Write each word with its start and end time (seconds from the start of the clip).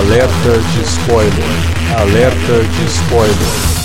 Alerta 0.00 0.52
de 0.78 0.86
spoiler. 0.86 1.44
Alerta 1.94 2.62
de 2.62 2.88
spoiler. 2.88 3.79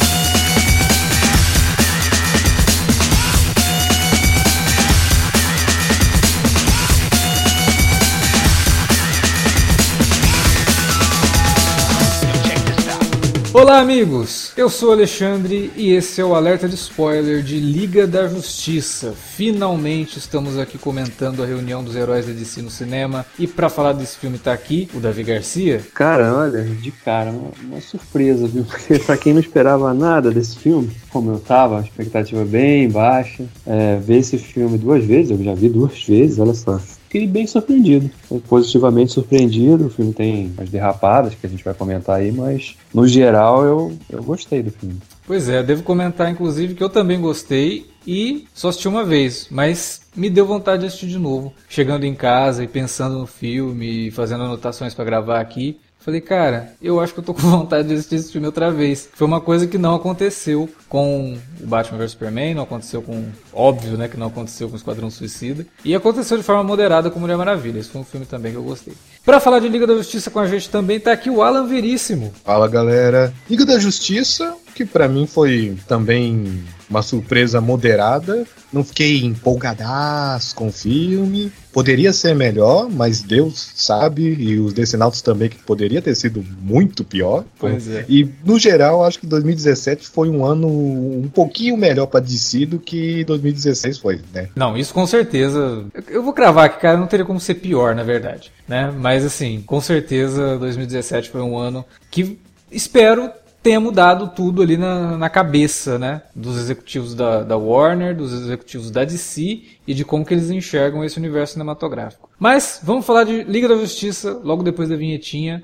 Olá, 13.58 13.80
amigos! 13.80 14.52
Eu 14.58 14.68
sou 14.68 14.92
Alexandre 14.92 15.72
e 15.78 15.94
esse 15.94 16.20
é 16.20 16.26
o 16.26 16.36
alerta 16.36 16.68
de 16.68 16.76
spoiler 16.76 17.42
de 17.42 17.58
Liga 17.58 18.06
da 18.06 18.28
Justiça. 18.28 19.14
Finalmente 19.14 20.20
estamos 20.20 20.60
aqui 20.60 20.78
comentando 20.78 21.42
a 21.42 21.46
reunião 21.46 21.82
dos 21.82 21.96
heróis 21.96 22.26
da 22.26 22.34
DC 22.34 22.62
no 22.62 22.70
cinema. 22.70 23.26
E 23.40 23.48
para 23.48 23.70
falar 23.70 23.94
desse 23.94 24.18
filme 24.18 24.38
tá 24.38 24.52
aqui 24.52 24.90
o 24.94 25.00
Davi 25.00 25.24
Garcia. 25.24 25.82
Cara, 25.94 26.36
olha, 26.36 26.66
de 26.66 26.92
cara, 26.92 27.32
uma, 27.32 27.52
uma 27.64 27.80
surpresa, 27.80 28.46
viu? 28.46 28.66
Porque 28.66 29.00
pra 29.00 29.16
quem 29.16 29.32
não 29.32 29.40
esperava 29.40 29.94
nada 29.94 30.32
desse 30.32 30.60
filme, 30.60 30.92
como 31.10 31.32
eu 31.32 31.40
tava, 31.40 31.78
a 31.80 31.82
expectativa 31.82 32.44
bem 32.44 32.90
baixa, 32.90 33.46
é, 33.66 33.96
ver 33.96 34.18
esse 34.18 34.38
filme 34.38 34.78
duas 34.78 35.06
vezes, 35.06 35.32
eu 35.32 35.42
já 35.42 35.54
vi 35.54 35.70
duas 35.70 36.04
vezes, 36.04 36.40
olha 36.40 36.54
só 36.54 36.78
fiquei 37.16 37.28
bem 37.28 37.48
surpreendido. 37.48 38.12
Positivamente 38.50 39.14
surpreendido. 39.14 39.88
O 39.88 39.90
filme 39.90 40.14
tem 40.14 40.54
as 40.58 40.70
derrapadas 40.70 41.34
que 41.34 41.48
a 41.48 41.50
gente 41.50 41.64
vai 41.64 41.74
comentar 41.74 42.18
aí, 42.18 42.32
mas 42.32 42.76
no 42.94 43.08
geral 43.08 43.64
eu, 43.64 43.98
eu 44.10 44.22
gostei 44.22 44.62
do 44.62 44.72
filme. 44.72 44.98
Pois 45.26 45.48
é, 45.48 45.64
devo 45.64 45.82
comentar 45.82 46.30
inclusive 46.30 46.76
que 46.76 46.84
eu 46.84 46.90
também 46.90 47.20
gostei 47.20 47.90
e 48.06 48.46
só 48.54 48.70
assisti 48.70 48.88
uma 48.88 49.04
vez, 49.04 49.48
mas 49.50 50.02
me 50.16 50.30
deu 50.30 50.46
vontade 50.46 50.82
de 50.82 50.88
assistir 50.88 51.08
de 51.08 51.18
novo. 51.18 51.54
Chegando 51.68 52.06
em 52.06 52.14
casa 52.14 52.64
e 52.64 52.68
pensando 52.68 53.18
no 53.18 53.26
filme, 53.26 54.12
fazendo 54.12 54.44
anotações 54.44 54.94
para 54.94 55.06
gravar 55.06 55.40
aqui, 55.40 55.80
Falei, 56.06 56.22
cara, 56.22 56.72
eu 56.80 57.00
acho 57.00 57.16
que 57.16 57.20
eu 57.20 57.24
tô 57.24 57.34
com 57.36 57.42
vontade 57.42 57.88
de 57.88 57.96
assistir 57.96 58.16
esse 58.18 58.32
filme 58.32 58.46
outra 58.46 58.72
vez. 58.72 59.10
Foi 59.12 59.26
uma 59.26 59.42
coisa 59.42 59.66
que 59.66 59.76
não 59.76 59.96
aconteceu 59.96 60.70
com 60.88 61.36
o 61.60 61.66
Batman 61.66 61.98
vs 61.98 62.12
Superman, 62.12 62.54
não 62.54 62.62
aconteceu 62.62 63.02
com. 63.02 63.26
Óbvio, 63.52 63.98
né? 63.98 64.08
Que 64.08 64.16
não 64.16 64.28
aconteceu 64.28 64.68
com 64.68 64.76
o 64.76 64.78
Esquadrão 64.78 65.10
Suicida. 65.10 65.66
E 65.84 65.96
aconteceu 65.96 66.38
de 66.38 66.44
forma 66.44 66.64
moderada 66.64 67.10
com 67.10 67.20
Mulher 67.20 67.38
Maravilha. 67.38 67.80
Esse 67.80 67.90
foi 67.90 68.02
um 68.02 68.06
filme 68.06 68.28
também 68.28 68.52
que 68.52 68.58
eu 68.60 68.64
gostei. 68.64 68.94
Para 69.26 69.40
falar 69.40 69.58
de 69.58 69.68
Liga 69.68 69.88
da 69.88 69.96
Justiça 69.96 70.30
com 70.30 70.38
a 70.38 70.46
gente 70.46 70.70
também 70.70 71.00
tá 71.00 71.12
aqui 71.12 71.32
o 71.32 71.42
Alan 71.42 71.66
Veríssimo. 71.66 72.32
Fala 72.44 72.68
galera. 72.68 73.34
Liga 73.50 73.66
da 73.66 73.80
Justiça, 73.80 74.56
que 74.76 74.86
para 74.86 75.08
mim 75.08 75.26
foi 75.26 75.76
também 75.88 76.64
uma 76.90 77.02
surpresa 77.02 77.60
moderada. 77.60 78.46
Não 78.72 78.84
fiquei 78.84 79.24
empolgadaço 79.24 80.56
com 80.56 80.68
o 80.68 80.72
filme. 80.72 81.52
Poderia 81.72 82.14
ser 82.14 82.36
melhor, 82.36 82.90
mas 82.90 83.22
Deus 83.22 83.72
sabe, 83.76 84.24
e 84.24 84.60
os 84.60 84.74
Decenautas 84.74 85.22
também, 85.22 85.50
que 85.50 85.58
poderia 85.58 86.02
ter 86.02 86.16
sido 86.16 86.44
muito 86.62 87.04
pior. 87.04 87.44
Pois 87.60 87.90
é. 87.90 88.06
E, 88.08 88.30
no 88.46 88.58
geral, 88.58 89.04
acho 89.04 89.20
que 89.20 89.28
2017 89.28 90.08
foi 90.08 90.30
um 90.30 90.46
ano 90.46 90.68
um 90.68 91.30
pouquinho 91.34 91.76
melhor 91.76 92.06
para 92.06 92.22
DC 92.22 92.66
do 92.66 92.80
que 92.80 93.24
2016 93.26 93.98
foi, 93.98 94.22
né? 94.34 94.50
Não, 94.56 94.78
isso 94.78 94.94
com 94.94 95.06
certeza. 95.06 95.86
Eu 96.08 96.24
vou 96.24 96.34
cravar 96.34 96.70
que, 96.74 96.80
cara, 96.80 96.98
não 96.98 97.08
teria 97.08 97.26
como 97.26 97.40
ser 97.40 97.56
pior, 97.56 97.94
na 97.94 98.04
verdade. 98.04 98.52
Né? 98.68 98.94
Mas, 98.98 99.26
assim, 99.26 99.62
com 99.66 99.82
certeza 99.82 100.58
2017 100.58 101.30
foi 101.30 101.42
um 101.42 101.58
ano 101.58 101.86
que 102.10 102.38
espero 102.72 103.30
tenha 103.66 103.80
mudado 103.80 104.28
tudo 104.28 104.62
ali 104.62 104.78
na, 104.78 105.18
na 105.18 105.28
cabeça, 105.28 105.98
né? 105.98 106.22
Dos 106.36 106.56
executivos 106.56 107.16
da, 107.16 107.42
da, 107.42 107.58
Warner, 107.58 108.16
dos 108.16 108.32
executivos 108.32 108.92
da 108.92 109.04
DC 109.04 109.64
e 109.88 109.94
de 109.96 110.06
como 110.06 110.24
que 110.24 110.36
eles 110.36 110.52
enxergam 110.52 111.04
esse 111.04 111.18
universo 111.18 111.54
cinematográfico. 111.54 112.30
Mas 112.38 112.80
vamos 112.84 113.08
falar 113.08 113.24
de 113.24 113.44
Liga 113.44 113.68
da 113.68 113.76
Justiça 113.76 114.40
logo 114.44 114.62
depois 114.62 114.88
da 114.88 114.96
vinhetinha. 114.96 115.64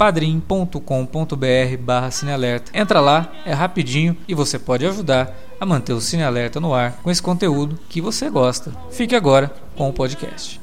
padrim.com.br 0.00 1.76
barra 1.78 2.10
cinealerta. 2.10 2.70
Entra 2.72 3.00
lá, 3.02 3.30
é 3.44 3.52
rapidinho 3.52 4.16
e 4.26 4.34
você 4.34 4.58
pode 4.58 4.86
ajudar 4.86 5.36
a 5.60 5.66
manter 5.66 5.92
o 5.92 6.00
Cine 6.00 6.22
Alerta 6.22 6.58
no 6.58 6.72
ar 6.72 6.92
com 7.02 7.10
esse 7.10 7.20
conteúdo 7.20 7.78
que 7.86 8.00
você 8.00 8.30
gosta. 8.30 8.72
Fique 8.90 9.14
agora 9.14 9.52
com 9.76 9.90
o 9.90 9.92
podcast. 9.92 10.58